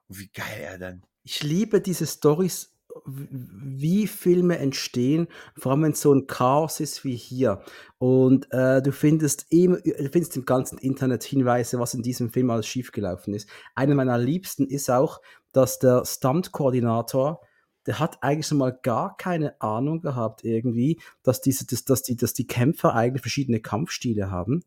Und 0.07 0.19
wie 0.19 0.29
geil 0.29 0.59
er 0.61 0.77
dann. 0.77 1.03
Ich 1.23 1.43
liebe 1.43 1.81
diese 1.81 2.05
Stories, 2.05 2.72
wie 3.05 4.07
Filme 4.07 4.57
entstehen, 4.57 5.27
vor 5.57 5.71
allem 5.71 5.83
wenn 5.83 5.91
es 5.91 6.01
so 6.01 6.13
ein 6.13 6.27
Chaos 6.27 6.79
ist 6.79 7.03
wie 7.03 7.15
hier. 7.15 7.61
Und 7.97 8.51
äh, 8.51 8.81
du 8.81 8.91
findest 8.91 9.51
du 9.51 9.77
findest 10.11 10.35
im 10.37 10.45
ganzen 10.45 10.77
Internet 10.77 11.23
Hinweise, 11.23 11.79
was 11.79 11.93
in 11.93 12.03
diesem 12.03 12.29
Film 12.29 12.49
alles 12.49 12.67
schiefgelaufen 12.67 13.33
ist. 13.33 13.49
Einer 13.75 13.95
meiner 13.95 14.17
Liebsten 14.17 14.67
ist 14.67 14.89
auch, 14.89 15.21
dass 15.51 15.79
der 15.79 16.03
Stunt-Koordinator, 16.05 17.41
der 17.85 17.99
hat 17.99 18.21
eigentlich 18.21 18.47
schon 18.47 18.57
mal 18.57 18.77
gar 18.81 19.17
keine 19.17 19.59
Ahnung 19.61 20.01
gehabt 20.01 20.43
irgendwie, 20.43 20.99
dass 21.21 21.41
diese, 21.41 21.65
dass, 21.65 21.83
dass 21.85 22.03
die, 22.03 22.15
dass 22.15 22.33
die 22.33 22.47
Kämpfer 22.47 22.93
eigentlich 22.93 23.21
verschiedene 23.21 23.59
Kampfstile 23.59 24.31
haben. 24.31 24.63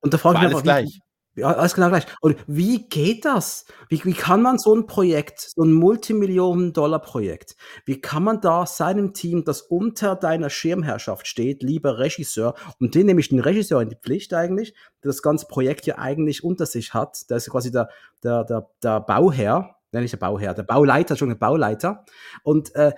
Und 0.00 0.14
da 0.14 0.18
frage 0.18 0.38
ich 0.38 0.42
mich 0.42 0.50
einfach, 0.50 0.60
wie, 0.60 0.64
gleich. 0.64 1.00
Ja, 1.34 1.46
alles 1.46 1.74
genau 1.74 1.88
gleich. 1.88 2.04
Und 2.20 2.36
wie 2.46 2.88
geht 2.88 3.24
das? 3.24 3.64
Wie, 3.88 4.04
wie 4.04 4.12
kann 4.12 4.42
man 4.42 4.58
so 4.58 4.74
ein 4.74 4.86
Projekt, 4.86 5.40
so 5.40 5.62
ein 5.62 5.72
Multimillionen-Dollar-Projekt, 5.72 7.56
wie 7.86 8.00
kann 8.00 8.22
man 8.22 8.40
da 8.40 8.66
seinem 8.66 9.14
Team, 9.14 9.44
das 9.44 9.62
unter 9.62 10.14
deiner 10.14 10.50
Schirmherrschaft 10.50 11.26
steht, 11.26 11.62
lieber 11.62 11.98
Regisseur, 11.98 12.54
und 12.80 12.94
den 12.94 13.06
nehme 13.06 13.20
ich 13.20 13.30
den 13.30 13.40
Regisseur 13.40 13.80
in 13.80 13.88
die 13.88 13.96
Pflicht 13.96 14.34
eigentlich, 14.34 14.74
der 15.02 15.08
das 15.08 15.22
ganze 15.22 15.46
Projekt 15.46 15.86
ja 15.86 15.96
eigentlich 15.98 16.44
unter 16.44 16.66
sich 16.66 16.92
hat, 16.92 17.30
der 17.30 17.38
ist 17.38 17.48
quasi 17.50 17.70
der, 17.70 17.88
der, 18.22 18.44
der, 18.44 18.68
der 18.82 19.00
Bauherr, 19.00 19.76
nein, 19.92 20.02
nicht 20.02 20.12
der 20.12 20.18
Bauherr, 20.18 20.52
der 20.54 20.64
Bauleiter, 20.64 21.16
schon 21.16 21.30
der 21.30 21.36
Bauleiter. 21.36 22.04
Und 22.42 22.74
äh, 22.74 22.92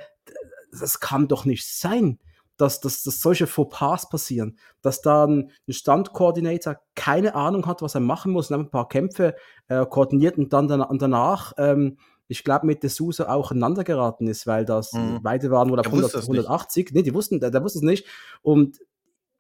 das 0.73 0.99
kann 0.99 1.29
doch 1.29 1.45
nicht 1.45 1.67
sein 1.67 2.19
dass, 2.57 2.81
dass, 2.81 3.03
dass 3.03 3.21
solche 3.21 3.47
Fauxpas 3.47 4.09
passieren, 4.09 4.59
dass 4.83 5.01
da 5.01 5.27
ein, 5.27 5.51
Standkoordinator 5.69 6.77
keine 6.95 7.35
Ahnung 7.35 7.67
hat, 7.67 7.83
was 7.83 7.95
er 7.95 8.01
machen 8.01 8.33
muss, 8.33 8.51
und 8.51 8.61
ein 8.61 8.71
paar 8.71 8.89
Kämpfe 8.89 9.35
äh, 9.69 9.85
koordiniert 9.87 10.39
und 10.39 10.53
dann 10.53 10.71
und 10.71 11.03
danach, 11.03 11.53
ähm, 11.59 11.99
ich 12.29 12.45
glaube, 12.45 12.67
mit 12.67 12.83
D'Souza 12.83 13.27
auch 13.27 13.51
aneinander 13.51 13.85
geraten 13.85 14.27
ist, 14.29 14.47
weil 14.47 14.65
das 14.65 14.93
Mhm. 14.93 15.21
beide 15.23 15.51
waren 15.51 15.69
wohl 15.71 15.79
auf 15.79 15.87
Er 15.87 15.93
100, 15.93 16.05
wusste 16.05 16.19
es 16.19 16.29
nicht. 16.29 16.47
180. 16.49 16.91
Nee, 16.93 17.03
die 17.03 17.15
wussten, 17.15 17.41
der, 17.41 17.51
der 17.51 17.63
wusste 17.63 17.81
es 17.81 17.85
nicht. 17.85 18.07
Und 18.43 18.79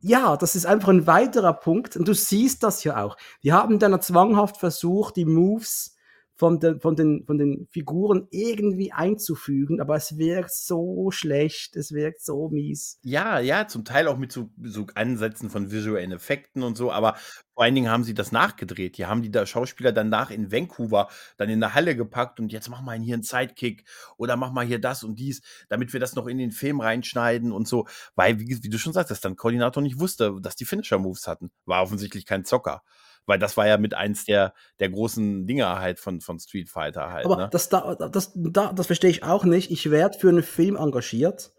ja, 0.00 0.36
das 0.36 0.54
ist 0.54 0.66
einfach 0.66 0.88
ein 0.88 1.06
weiterer 1.06 1.54
Punkt. 1.54 1.96
Und 1.96 2.06
du 2.06 2.12
siehst 2.14 2.62
das 2.62 2.84
ja 2.84 3.02
auch. 3.02 3.16
Die 3.42 3.54
haben 3.54 3.78
dann 3.78 3.98
zwanghaft 4.02 4.58
versucht, 4.58 5.16
die 5.16 5.24
Moves 5.24 5.93
von 6.36 6.58
den, 6.58 6.80
von 6.80 6.96
den, 6.96 7.24
von 7.26 7.38
den 7.38 7.68
Figuren 7.70 8.26
irgendwie 8.30 8.92
einzufügen, 8.92 9.80
aber 9.80 9.96
es 9.96 10.18
wirkt 10.18 10.52
so 10.52 11.10
schlecht, 11.10 11.76
es 11.76 11.92
wirkt 11.92 12.22
so 12.22 12.48
mies. 12.48 12.98
Ja, 13.02 13.38
ja, 13.38 13.68
zum 13.68 13.84
Teil 13.84 14.08
auch 14.08 14.16
mit 14.16 14.32
so, 14.32 14.50
so 14.62 14.86
Ansätzen 14.94 15.48
von 15.48 15.70
visuellen 15.70 16.10
Effekten 16.10 16.64
und 16.64 16.76
so, 16.76 16.90
aber 16.90 17.16
vor 17.54 17.62
allen 17.62 17.76
Dingen 17.76 17.88
haben 17.88 18.02
sie 18.02 18.14
das 18.14 18.32
nachgedreht. 18.32 18.98
Die 18.98 19.06
haben 19.06 19.22
die 19.22 19.30
da 19.30 19.46
Schauspieler 19.46 19.92
danach 19.92 20.32
in 20.32 20.50
Vancouver 20.50 21.08
dann 21.36 21.48
in 21.48 21.60
der 21.60 21.74
Halle 21.74 21.94
gepackt 21.94 22.40
und 22.40 22.52
jetzt 22.52 22.68
mach 22.68 22.82
mal 22.82 22.98
hier 22.98 23.14
einen 23.14 23.22
Sidekick 23.22 23.84
oder 24.16 24.36
mach 24.36 24.50
mal 24.50 24.66
hier 24.66 24.80
das 24.80 25.04
und 25.04 25.20
dies, 25.20 25.40
damit 25.68 25.92
wir 25.92 26.00
das 26.00 26.16
noch 26.16 26.26
in 26.26 26.38
den 26.38 26.50
Film 26.50 26.80
reinschneiden 26.80 27.52
und 27.52 27.68
so. 27.68 27.86
Weil, 28.16 28.40
wie, 28.40 28.60
wie 28.64 28.68
du 28.68 28.78
schon 28.78 28.92
sagst, 28.92 29.12
dass 29.12 29.20
dann 29.20 29.36
Koordinator 29.36 29.84
nicht 29.84 30.00
wusste, 30.00 30.34
dass 30.40 30.56
die 30.56 30.64
Finisher-Moves 30.64 31.28
hatten. 31.28 31.52
War 31.64 31.82
offensichtlich 31.82 32.26
kein 32.26 32.44
Zocker. 32.44 32.82
Weil 33.26 33.38
das 33.38 33.56
war 33.56 33.66
ja 33.66 33.78
mit 33.78 33.94
eins 33.94 34.24
der, 34.24 34.54
der 34.80 34.90
großen 34.90 35.46
Dinger 35.46 35.80
halt 35.80 35.98
von, 35.98 36.20
von 36.20 36.38
Street 36.38 36.68
Fighter 36.68 37.10
halt. 37.10 37.24
Aber 37.24 37.36
ne? 37.36 37.48
das, 37.50 37.68
da, 37.68 37.94
das, 37.94 38.32
da, 38.34 38.72
das 38.72 38.86
verstehe 38.86 39.10
ich 39.10 39.22
auch 39.22 39.44
nicht. 39.44 39.70
Ich 39.70 39.90
werde 39.90 40.18
für 40.18 40.28
einen 40.28 40.42
Film 40.42 40.76
engagiert. 40.76 41.52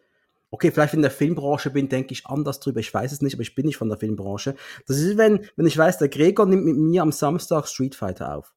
Okay, 0.51 0.71
vielleicht 0.71 0.93
wenn 0.93 0.99
ich 0.99 1.05
in 1.05 1.09
der 1.09 1.11
Filmbranche 1.11 1.71
bin, 1.71 1.89
denke 1.89 2.13
ich 2.13 2.27
anders 2.27 2.59
drüber. 2.59 2.79
Ich 2.79 2.93
weiß 2.93 3.11
es 3.11 3.21
nicht, 3.21 3.33
aber 3.33 3.41
ich 3.41 3.55
bin 3.55 3.65
nicht 3.65 3.77
von 3.77 3.89
der 3.89 3.97
Filmbranche. 3.97 4.55
Das 4.87 4.97
ist, 4.97 5.17
wenn, 5.17 5.47
wenn 5.55 5.65
ich 5.65 5.77
weiß, 5.77 5.97
der 5.97 6.09
Gregor 6.09 6.45
nimmt 6.45 6.65
mit 6.65 6.77
mir 6.77 7.01
am 7.01 7.11
Samstag 7.11 7.67
Street 7.67 7.95
Fighter 7.95 8.35
auf. 8.35 8.53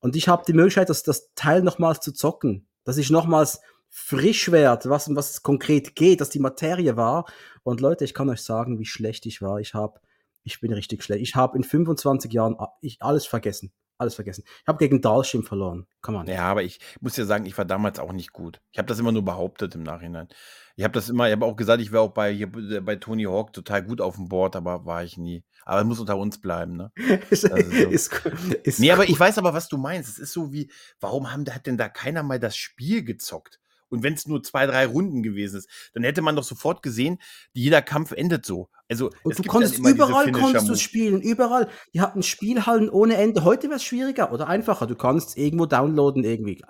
Und 0.00 0.16
ich 0.16 0.28
habe 0.28 0.44
die 0.46 0.54
Möglichkeit, 0.54 0.88
das, 0.88 1.02
das 1.02 1.34
Teil 1.34 1.62
nochmals 1.62 2.00
zu 2.00 2.12
zocken. 2.12 2.66
Dass 2.84 2.96
ich 2.96 3.10
nochmals 3.10 3.60
frisch 3.90 4.50
werde, 4.50 4.90
was, 4.90 5.14
was 5.14 5.30
es 5.30 5.42
konkret 5.42 5.94
geht, 5.94 6.20
dass 6.20 6.30
die 6.30 6.38
Materie 6.38 6.96
war. 6.96 7.26
Und 7.62 7.80
Leute, 7.80 8.04
ich 8.04 8.14
kann 8.14 8.28
euch 8.28 8.42
sagen, 8.42 8.78
wie 8.78 8.84
schlecht 8.84 9.26
ich 9.26 9.42
war. 9.42 9.60
Ich 9.60 9.74
habe 9.74 10.00
ich 10.46 10.60
bin 10.60 10.72
richtig 10.72 11.02
schlecht. 11.02 11.22
Ich 11.22 11.34
habe 11.34 11.56
in 11.56 11.64
25 11.64 12.32
Jahren 12.32 12.56
ich 12.80 13.02
alles 13.02 13.26
vergessen. 13.26 13.72
Alles 13.98 14.14
vergessen. 14.14 14.44
Ich 14.46 14.68
habe 14.68 14.78
gegen 14.78 15.00
Dalshim 15.00 15.42
verloren. 15.42 15.86
Come 16.02 16.18
on. 16.18 16.26
Ja, 16.26 16.42
aber 16.42 16.62
ich 16.62 16.78
muss 17.00 17.16
ja 17.16 17.24
sagen, 17.24 17.46
ich 17.46 17.56
war 17.56 17.64
damals 17.64 17.98
auch 17.98 18.12
nicht 18.12 18.32
gut. 18.32 18.60
Ich 18.70 18.78
habe 18.78 18.86
das 18.86 18.98
immer 18.98 19.10
nur 19.10 19.24
behauptet 19.24 19.74
im 19.74 19.82
Nachhinein. 19.82 20.28
Ich 20.76 20.84
habe 20.84 20.92
das 20.92 21.08
immer, 21.08 21.26
ich 21.26 21.32
habe 21.32 21.46
auch 21.46 21.56
gesagt, 21.56 21.82
ich 21.82 21.92
wäre 21.92 22.02
auch 22.02 22.12
bei, 22.12 22.32
hier, 22.32 22.50
bei 22.50 22.96
Tony 22.96 23.24
Hawk 23.24 23.54
total 23.54 23.82
gut 23.82 24.02
auf 24.02 24.16
dem 24.16 24.28
Board, 24.28 24.54
aber 24.54 24.84
war 24.84 25.02
ich 25.02 25.16
nie. 25.16 25.44
Aber 25.64 25.80
es 25.80 25.86
muss 25.86 25.98
unter 25.98 26.18
uns 26.18 26.40
bleiben, 26.40 26.76
ne? 26.76 26.92
ist, 27.30 27.42
so. 27.42 27.56
ist, 27.56 28.12
ist 28.62 28.78
nee, 28.78 28.92
aber 28.92 29.08
ich 29.08 29.18
weiß 29.18 29.38
aber, 29.38 29.54
was 29.54 29.68
du 29.68 29.78
meinst. 29.78 30.10
Es 30.10 30.18
ist 30.18 30.32
so 30.32 30.52
wie, 30.52 30.70
warum 31.00 31.32
haben, 31.32 31.46
hat 31.50 31.66
denn 31.66 31.78
da 31.78 31.88
keiner 31.88 32.22
mal 32.22 32.38
das 32.38 32.56
Spiel 32.56 33.02
gezockt? 33.02 33.58
Und 33.88 34.02
wenn 34.02 34.14
es 34.14 34.26
nur 34.26 34.42
zwei, 34.42 34.66
drei 34.66 34.86
Runden 34.86 35.22
gewesen 35.22 35.58
ist, 35.58 35.68
dann 35.94 36.02
hätte 36.02 36.22
man 36.22 36.36
doch 36.36 36.44
sofort 36.44 36.82
gesehen, 36.82 37.18
jeder 37.52 37.82
Kampf 37.82 38.12
endet 38.12 38.44
so. 38.44 38.68
Also 38.88 39.10
und 39.24 39.36
du 39.36 39.42
konntest 39.42 39.78
überall 39.78 40.30
konntest 40.30 40.68
du 40.68 40.76
spielen, 40.76 41.20
überall. 41.20 41.68
Die 41.92 42.00
hatten 42.00 42.22
Spielhallen 42.22 42.88
ohne 42.88 43.16
Ende. 43.16 43.42
Heute 43.42 43.64
wäre 43.64 43.76
es 43.76 43.84
schwieriger 43.84 44.32
oder 44.32 44.46
einfacher. 44.46 44.86
Du 44.86 44.94
kannst 44.94 45.36
irgendwo 45.36 45.66
downloaden 45.66 46.22
irgendwie. 46.22 46.62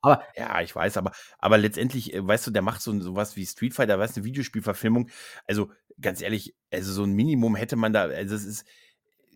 Aber 0.00 0.22
ja, 0.36 0.60
ich 0.62 0.74
weiß, 0.74 0.96
aber 0.96 1.12
aber 1.38 1.58
letztendlich, 1.58 2.12
äh, 2.12 2.26
weißt 2.26 2.48
du, 2.48 2.50
der 2.50 2.62
macht 2.62 2.82
so 2.82 2.98
sowas 3.00 3.36
wie 3.36 3.46
Street 3.46 3.74
Fighter, 3.74 3.98
weißt 3.98 4.16
du, 4.16 4.20
eine 4.20 4.26
Videospielverfilmung. 4.26 5.10
Also 5.46 5.70
ganz 6.00 6.22
ehrlich, 6.22 6.56
also 6.72 6.92
so 6.92 7.04
ein 7.04 7.12
Minimum 7.12 7.54
hätte 7.54 7.76
man 7.76 7.92
da. 7.92 8.02
Also 8.02 8.34
es 8.34 8.44
ist 8.44 8.64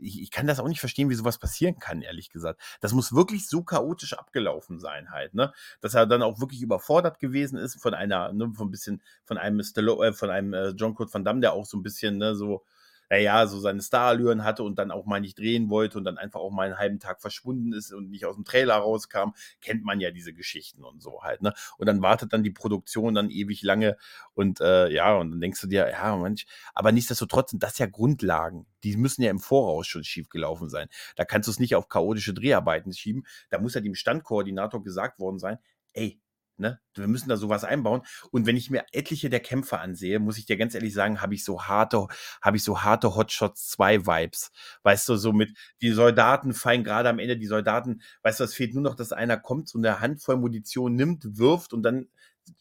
ich, 0.01 0.23
ich, 0.23 0.31
kann 0.31 0.47
das 0.47 0.61
auch 0.61 0.69
nicht 0.69 0.81
verstehen, 0.81 1.11
wie 1.11 1.15
sowas 1.15 1.39
passieren 1.39 1.79
kann, 1.79 2.03
ehrlich 2.03 2.31
gesagt. 2.31 2.61
Das 2.81 2.93
muss 2.93 3.15
wirklich 3.15 3.49
so 3.49 3.63
chaotisch 3.63 4.15
abgelaufen 4.15 4.79
sein, 4.79 5.11
halt, 5.11 5.35
ne? 5.35 5.53
Dass 5.81 5.95
er 5.95 6.07
dann 6.07 6.23
auch 6.23 6.41
wirklich 6.41 6.63
überfordert 6.63 7.19
gewesen 7.19 7.59
ist 7.59 7.81
von 7.81 7.95
einer, 7.95 8.33
ne, 8.33 8.53
von 8.55 8.69
ein 8.69 8.71
bisschen, 8.71 9.03
von 9.25 9.39
einem 9.39 9.63
Stallone, 9.63 10.09
äh, 10.09 10.13
von 10.13 10.31
einem 10.31 10.55
äh, 10.55 10.69
John 10.71 10.95
Claude 10.95 11.13
Van 11.13 11.25
Damme, 11.25 11.41
der 11.41 11.53
auch 11.53 11.67
so 11.67 11.77
ein 11.77 11.83
bisschen, 11.83 12.19
ne, 12.19 12.35
so, 12.35 12.65
naja, 13.11 13.47
so 13.47 13.59
seine 13.61 13.83
Starallüren 13.83 14.45
hatte 14.45 14.63
und 14.63 14.79
dann 14.79 14.91
auch 14.91 15.07
mal 15.07 15.21
nicht 15.21 15.39
drehen 15.39 15.71
wollte 15.71 15.99
und 15.99 16.05
dann 16.05 16.19
einfach 16.19 16.41
auch 16.41 16.51
mal 16.51 16.67
einen 16.67 16.79
halben 16.79 16.99
Tag 17.01 17.21
verschwunden 17.21 17.73
ist 17.73 17.93
und 17.93 18.11
nicht 18.11 18.25
aus 18.27 18.35
dem 18.37 18.45
Trailer 18.45 18.77
rauskam, 18.77 19.31
kennt 19.61 19.85
man 19.85 20.01
ja 20.01 20.11
diese 20.11 20.33
Geschichten 20.33 20.85
und 20.85 21.03
so 21.03 21.23
halt, 21.23 21.43
ne? 21.43 21.53
Und 21.79 21.87
dann 21.87 22.03
wartet 22.03 22.33
dann 22.33 22.43
die 22.43 22.51
Produktion 22.51 23.15
dann 23.15 23.31
ewig 23.31 23.63
lange 23.63 23.97
und 24.35 24.61
äh, 24.61 24.89
ja, 24.91 25.15
und 25.17 25.31
dann 25.33 25.41
denkst 25.41 25.61
du 25.61 25.67
dir, 25.67 25.89
ja, 25.91 26.17
manch, 26.17 26.47
aber 26.75 26.93
nichtsdestotrotz 26.93 27.51
sind 27.51 27.63
das 27.63 27.79
ja 27.79 27.87
Grundlagen. 27.87 28.67
Die 28.85 28.97
müssen 28.97 29.23
ja 29.23 29.31
im 29.31 29.41
Voraus 29.41 29.87
schon 29.87 30.05
schief 30.05 30.29
gelaufen 30.29 30.69
sein. 30.69 30.89
Da 31.17 31.25
kannst 31.25 31.49
du 31.49 31.51
es 31.53 31.59
nicht 31.59 31.75
auf 31.77 31.89
chaotische 31.89 32.35
Dreharbeiten 32.35 32.93
schieben. 32.93 33.25
Da 33.51 33.59
muss 33.59 33.75
ja 33.75 33.81
dem 33.81 33.95
Standkoordinator 33.95 34.83
gesagt 34.83 35.19
worden 35.19 35.39
sein, 35.39 35.59
ey, 35.93 36.21
Ne? 36.59 36.81
Wir 36.95 37.07
müssen 37.07 37.29
da 37.29 37.37
sowas 37.37 37.65
einbauen. 37.65 38.03
Und 38.31 38.47
wenn 38.47 38.57
ich 38.57 38.71
mir 38.71 38.85
etliche 38.93 39.31
der 39.31 39.41
Kämpfer 39.41 39.81
ansehe, 39.81 40.19
muss 40.19 40.39
ich 40.39 40.47
dir 40.47 40.57
ganz 40.57 40.75
ehrlich 40.75 40.93
sagen, 40.93 41.23
habe 41.23 41.35
ich 41.35 41.45
so 41.45 41.63
harte, 41.63 42.09
habe 42.43 42.57
ich 42.57 42.65
so 42.65 42.83
harte 42.83 43.15
Hotshots 43.15 43.69
2 43.69 44.07
Vibes. 44.07 44.51
Weißt 44.83 45.09
du, 45.09 45.17
so 45.17 45.33
mit, 45.33 45.57
die 45.81 45.93
Soldaten 45.93 46.53
fallen 46.55 46.83
gerade 46.83 47.09
am 47.09 47.19
Ende, 47.19 47.37
die 47.37 47.47
Soldaten, 47.47 48.03
weißt 48.23 48.41
du, 48.41 48.45
es 48.45 48.55
fehlt 48.55 48.75
nur 48.75 48.83
noch, 48.83 48.97
dass 48.97 49.13
einer 49.13 49.37
kommt, 49.37 49.69
so 49.69 49.79
eine 49.79 50.01
Handvoll 50.01 50.37
Munition 50.37 50.95
nimmt, 50.95 51.39
wirft 51.39 51.73
und 51.73 51.83
dann 51.83 52.09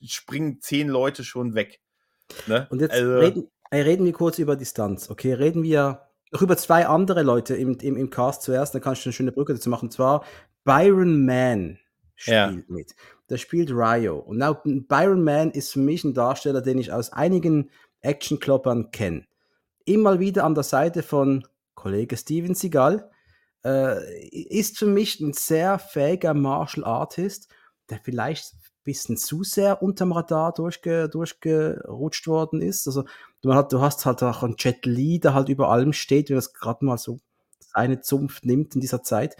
springen 0.05 0.61
zehn 0.61 0.87
Leute 0.87 1.23
schon 1.23 1.55
weg. 1.55 1.79
Ne? 2.45 2.67
Und 2.69 2.81
jetzt 2.81 2.93
also, 2.93 3.17
reden, 3.17 3.51
reden 3.73 4.05
wir 4.05 4.13
kurz 4.13 4.37
über 4.37 4.55
Distanz. 4.55 5.09
Okay, 5.09 5.33
reden 5.33 5.63
wir 5.63 6.07
noch 6.31 6.41
über 6.41 6.57
zwei 6.57 6.87
andere 6.87 7.23
Leute 7.23 7.55
im, 7.55 7.77
im, 7.79 7.95
im 7.97 8.09
Cast 8.09 8.43
zuerst, 8.43 8.75
dann 8.75 8.81
kannst 8.81 9.05
du 9.05 9.09
eine 9.09 9.13
schöne 9.13 9.31
Brücke 9.31 9.53
dazu 9.53 9.69
machen. 9.69 9.85
Und 9.85 9.91
zwar 9.91 10.25
Byron 10.63 11.25
Mann 11.25 11.79
spielt 12.15 12.35
ja. 12.35 12.63
mit 12.67 12.95
der 13.29 13.37
spielt 13.37 13.71
Ryo. 13.71 14.19
Und 14.19 14.37
now, 14.37 14.57
Byron 14.63 15.23
Mann 15.23 15.51
ist 15.51 15.73
für 15.73 15.79
mich 15.79 16.03
ein 16.03 16.13
Darsteller, 16.13 16.61
den 16.61 16.77
ich 16.77 16.91
aus 16.91 17.11
einigen 17.11 17.69
Action-Kloppern 18.01 18.91
kenne. 18.91 19.25
Immer 19.85 20.19
wieder 20.19 20.43
an 20.43 20.55
der 20.55 20.63
Seite 20.63 21.03
von 21.03 21.45
Kollege 21.75 22.17
Steven 22.17 22.55
Seagal. 22.55 23.09
Äh, 23.65 24.27
ist 24.29 24.77
für 24.77 24.85
mich 24.85 25.19
ein 25.19 25.33
sehr 25.33 25.79
fähiger 25.79 26.33
Martial 26.33 26.85
Artist, 26.85 27.49
der 27.89 27.99
vielleicht 27.99 28.53
ein 28.53 28.59
bisschen 28.83 29.17
zu 29.17 29.43
sehr 29.43 29.81
unterm 29.81 30.11
Radar 30.11 30.53
durchge, 30.53 31.09
durchgerutscht 31.09 32.27
worden 32.27 32.61
ist. 32.61 32.87
Also 32.87 33.05
du, 33.41 33.53
hat, 33.53 33.73
du 33.73 33.81
hast 33.81 34.05
halt 34.05 34.23
auch 34.23 34.43
einen 34.43 34.55
Jet 34.57 34.85
Li, 34.85 35.19
der 35.19 35.33
halt 35.33 35.49
über 35.49 35.69
allem 35.69 35.93
steht, 35.93 36.29
wenn 36.29 36.35
das 36.35 36.53
gerade 36.53 36.85
mal 36.85 36.97
so 36.97 37.19
seine 37.59 38.01
Zunft 38.01 38.45
nimmt 38.45 38.75
in 38.75 38.81
dieser 38.81 39.03
Zeit. 39.03 39.35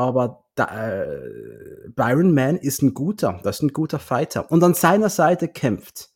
Aber 0.00 0.46
da, 0.54 1.02
äh, 1.02 1.90
Byron 1.94 2.32
Mann 2.32 2.56
ist 2.56 2.80
ein 2.80 2.94
guter, 2.94 3.38
das 3.42 3.56
ist 3.56 3.64
ein 3.64 3.74
guter 3.74 3.98
Fighter. 3.98 4.50
Und 4.50 4.64
an 4.64 4.72
seiner 4.72 5.10
Seite 5.10 5.46
kämpft 5.46 6.08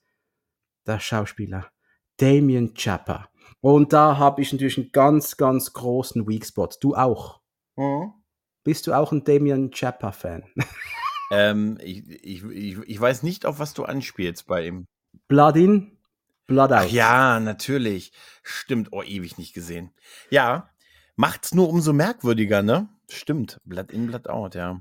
der 0.87 1.01
Schauspieler 1.01 1.70
Damien 2.16 2.72
Chapper. 2.72 3.28
Und 3.61 3.93
da 3.93 4.16
habe 4.16 4.41
ich 4.41 4.51
natürlich 4.51 4.78
einen 4.78 4.91
ganz, 4.91 5.37
ganz 5.37 5.74
großen 5.74 6.26
Weak 6.26 6.47
Spot. 6.47 6.70
Du 6.80 6.95
auch. 6.95 7.43
Mhm. 7.76 8.14
Bist 8.62 8.87
du 8.87 8.95
auch 8.95 9.12
ein 9.12 9.22
Damien 9.22 9.70
Chapper-Fan? 9.70 10.45
ähm, 11.30 11.76
ich, 11.82 12.09
ich, 12.24 12.43
ich, 12.43 12.78
ich, 12.78 12.99
weiß 12.99 13.22
nicht, 13.22 13.45
auf 13.45 13.59
was 13.59 13.74
du 13.74 13.85
anspielst 13.85 14.47
bei 14.47 14.66
ihm. 14.66 14.87
Blood 15.28 15.57
in, 15.57 15.99
Blood 16.47 16.72
out. 16.72 16.87
Ach 16.87 16.91
ja, 16.91 17.39
natürlich. 17.39 18.12
Stimmt. 18.43 18.89
Oh, 18.93 19.03
ewig 19.03 19.37
nicht 19.37 19.53
gesehen. 19.53 19.93
Ja, 20.30 20.70
macht's 21.16 21.53
nur 21.53 21.68
umso 21.68 21.93
merkwürdiger, 21.93 22.62
ne? 22.62 22.89
Stimmt, 23.09 23.61
Blood 23.64 23.92
in, 23.92 24.07
Blood 24.07 24.28
out, 24.28 24.55
ja. 24.55 24.80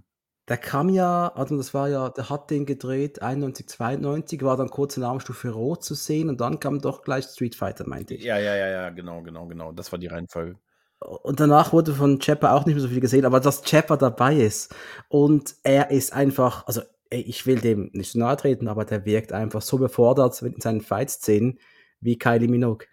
Der 0.49 0.57
kam 0.57 0.89
ja, 0.89 1.31
also 1.35 1.55
das 1.55 1.73
war 1.73 1.87
ja, 1.87 2.09
der 2.09 2.29
hat 2.29 2.51
den 2.51 2.65
gedreht, 2.65 3.21
91, 3.21 3.67
92, 3.67 4.41
war 4.43 4.57
dann 4.57 4.69
kurz 4.69 4.97
in 4.97 5.03
Armstufe 5.03 5.49
Rot 5.51 5.85
zu 5.85 5.93
sehen 5.93 6.27
und 6.27 6.41
dann 6.41 6.59
kam 6.59 6.79
doch 6.79 7.01
gleich 7.01 7.25
Street 7.25 7.55
Fighter, 7.55 7.87
meinte 7.87 8.15
ich. 8.15 8.23
Ja, 8.23 8.37
ja, 8.37 8.55
ja, 8.55 8.67
ja, 8.67 8.89
genau, 8.89 9.21
genau, 9.21 9.47
genau. 9.47 9.71
Das 9.71 9.91
war 9.93 9.99
die 9.99 10.07
Reihenfolge. 10.07 10.57
Und 10.99 11.39
danach 11.39 11.71
wurde 11.71 11.93
von 11.93 12.19
Chapper 12.19 12.53
auch 12.53 12.65
nicht 12.65 12.75
mehr 12.75 12.81
so 12.81 12.89
viel 12.89 12.99
gesehen, 12.99 13.25
aber 13.25 13.39
dass 13.39 13.61
Chapper 13.61 13.95
dabei 13.95 14.35
ist 14.35 14.73
und 15.07 15.55
er 15.63 15.91
ist 15.91 16.11
einfach, 16.11 16.67
also 16.67 16.81
ey, 17.09 17.21
ich 17.21 17.45
will 17.45 17.59
dem 17.59 17.89
nicht 17.93 18.11
so 18.11 18.19
nahe 18.19 18.35
treten, 18.35 18.67
aber 18.67 18.83
der 18.83 19.05
wirkt 19.05 19.31
einfach 19.31 19.61
so 19.61 19.77
befordert 19.77 20.41
in 20.41 20.59
seinen 20.59 20.81
Fight-Szenen 20.81 21.59
wie 22.01 22.17
Kylie 22.17 22.49
Minogue. 22.49 22.85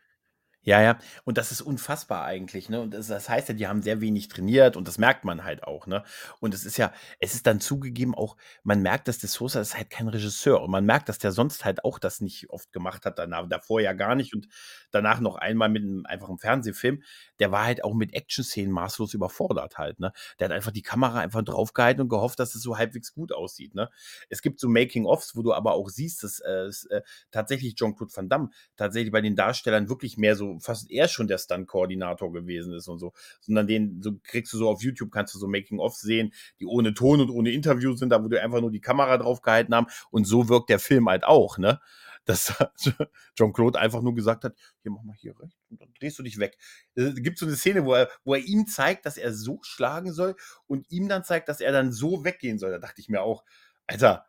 Ja, 0.62 0.82
ja. 0.82 0.98
Und 1.24 1.38
das 1.38 1.52
ist 1.52 1.62
unfassbar 1.62 2.24
eigentlich, 2.26 2.68
ne? 2.68 2.82
Und 2.82 2.92
das, 2.92 3.06
das 3.06 3.30
heißt 3.30 3.48
ja, 3.48 3.54
die 3.54 3.66
haben 3.66 3.80
sehr 3.80 4.02
wenig 4.02 4.28
trainiert 4.28 4.76
und 4.76 4.86
das 4.88 4.98
merkt 4.98 5.24
man 5.24 5.42
halt 5.42 5.64
auch, 5.64 5.86
ne? 5.86 6.04
Und 6.38 6.52
es 6.52 6.66
ist 6.66 6.76
ja, 6.76 6.92
es 7.18 7.34
ist 7.34 7.46
dann 7.46 7.60
zugegeben 7.60 8.14
auch, 8.14 8.36
man 8.62 8.82
merkt, 8.82 9.08
dass 9.08 9.16
der 9.18 9.30
Sosa 9.30 9.60
ist 9.62 9.74
halt 9.74 9.88
kein 9.88 10.08
Regisseur 10.08 10.60
und 10.60 10.70
man 10.70 10.84
merkt, 10.84 11.08
dass 11.08 11.18
der 11.18 11.32
sonst 11.32 11.64
halt 11.64 11.82
auch 11.82 11.98
das 11.98 12.20
nicht 12.20 12.50
oft 12.50 12.72
gemacht 12.72 13.06
hat, 13.06 13.18
danach, 13.18 13.48
davor 13.48 13.80
ja 13.80 13.94
gar 13.94 14.14
nicht 14.14 14.34
und 14.34 14.48
danach 14.90 15.20
noch 15.20 15.36
einmal 15.36 15.70
mit 15.70 15.82
einem 15.82 16.04
einfachen 16.04 16.36
Fernsehfilm. 16.38 17.02
Der 17.38 17.50
war 17.52 17.64
halt 17.64 17.82
auch 17.82 17.94
mit 17.94 18.12
Action-Szenen 18.12 18.70
maßlos 18.70 19.14
überfordert 19.14 19.78
halt, 19.78 19.98
ne? 19.98 20.12
Der 20.38 20.46
hat 20.50 20.52
einfach 20.52 20.72
die 20.72 20.82
Kamera 20.82 21.20
einfach 21.20 21.42
draufgehalten 21.42 22.02
und 22.02 22.10
gehofft, 22.10 22.38
dass 22.38 22.54
es 22.54 22.60
so 22.62 22.76
halbwegs 22.76 23.14
gut 23.14 23.32
aussieht, 23.32 23.74
ne? 23.74 23.88
Es 24.28 24.42
gibt 24.42 24.60
so 24.60 24.68
Making-ofs, 24.68 25.34
wo 25.36 25.42
du 25.42 25.54
aber 25.54 25.72
auch 25.72 25.88
siehst, 25.88 26.22
dass 26.22 26.40
äh, 26.40 26.68
äh, 26.90 27.00
tatsächlich 27.30 27.74
Jean-Claude 27.76 28.12
Van 28.14 28.28
Damme 28.28 28.50
tatsächlich 28.76 29.10
bei 29.12 29.22
den 29.22 29.36
Darstellern 29.36 29.88
wirklich 29.88 30.18
mehr 30.18 30.36
so 30.36 30.49
fast 30.58 30.90
er 30.90 31.08
schon 31.08 31.28
der 31.28 31.38
Stunt-Koordinator 31.38 32.32
gewesen 32.32 32.72
ist 32.72 32.88
und 32.88 32.98
so. 32.98 33.12
Sondern 33.40 33.66
den 33.66 34.02
so 34.02 34.12
kriegst 34.22 34.52
du 34.52 34.58
so 34.58 34.68
auf 34.68 34.82
YouTube, 34.82 35.12
kannst 35.12 35.34
du 35.34 35.38
so 35.38 35.46
Making-of 35.46 35.94
sehen, 35.94 36.32
die 36.58 36.66
ohne 36.66 36.94
Ton 36.94 37.20
und 37.20 37.30
ohne 37.30 37.50
Interview 37.50 37.94
sind, 37.94 38.10
da 38.10 38.24
wo 38.24 38.28
du 38.28 38.40
einfach 38.40 38.60
nur 38.60 38.70
die 38.70 38.80
Kamera 38.80 39.18
drauf 39.18 39.42
gehalten 39.42 39.74
haben. 39.74 39.86
Und 40.10 40.24
so 40.24 40.48
wirkt 40.48 40.70
der 40.70 40.78
Film 40.78 41.08
halt 41.08 41.24
auch, 41.24 41.58
ne? 41.58 41.80
dass 42.26 42.54
John 43.36 43.52
Claude 43.52 43.78
einfach 43.78 44.02
nur 44.02 44.14
gesagt 44.14 44.44
hat, 44.44 44.54
hier 44.82 44.92
mach 44.92 45.02
mal 45.02 45.16
hier 45.16 45.38
rechts 45.40 45.56
und 45.70 45.80
dann 45.80 45.92
drehst 45.98 46.18
du 46.18 46.22
dich 46.22 46.38
weg. 46.38 46.56
Es 46.94 47.14
gibt 47.16 47.38
so 47.38 47.46
eine 47.46 47.56
Szene, 47.56 47.84
wo 47.84 47.94
er, 47.94 48.08
wo 48.24 48.34
er 48.34 48.40
ihm 48.40 48.66
zeigt, 48.66 49.06
dass 49.06 49.16
er 49.16 49.32
so 49.32 49.58
schlagen 49.62 50.12
soll 50.12 50.36
und 50.66 50.90
ihm 50.90 51.08
dann 51.08 51.24
zeigt, 51.24 51.48
dass 51.48 51.60
er 51.60 51.72
dann 51.72 51.92
so 51.92 52.24
weggehen 52.24 52.58
soll. 52.58 52.70
Da 52.70 52.78
dachte 52.78 53.00
ich 53.00 53.08
mir 53.08 53.22
auch, 53.22 53.44
Alter, 53.86 54.26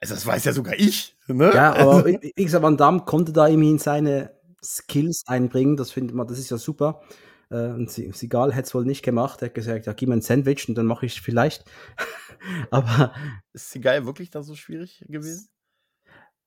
also 0.00 0.14
das 0.14 0.26
weiß 0.26 0.44
ja 0.44 0.52
sogar 0.52 0.74
ich. 0.74 1.16
Ne? 1.26 1.52
Ja, 1.54 1.74
aber 1.74 2.02
gesagt, 2.36 2.62
Van 2.62 2.76
Damme 2.76 3.00
konnte 3.04 3.32
da 3.32 3.46
immerhin 3.46 3.78
seine 3.78 4.39
Skills 4.64 5.24
einbringen. 5.26 5.76
Das 5.76 5.90
findet 5.90 6.14
man, 6.14 6.26
das 6.26 6.38
ist 6.38 6.50
ja 6.50 6.58
super. 6.58 7.02
Äh, 7.50 7.70
und 7.70 7.90
Sigal 7.90 8.52
hätte 8.52 8.66
es 8.66 8.74
wohl 8.74 8.84
nicht 8.84 9.02
gemacht. 9.02 9.42
Er 9.42 9.46
hat 9.46 9.54
gesagt, 9.54 9.86
ja, 9.86 9.92
gib 9.92 10.08
mir 10.08 10.16
ein 10.16 10.22
Sandwich 10.22 10.68
und 10.68 10.76
dann 10.76 10.86
mache 10.86 11.06
ich 11.06 11.20
vielleicht. 11.20 11.64
aber. 12.70 13.12
Ist 13.52 13.70
Sigal 13.70 14.06
wirklich 14.06 14.30
da 14.30 14.42
so 14.42 14.54
schwierig 14.54 15.04
gewesen? 15.08 15.48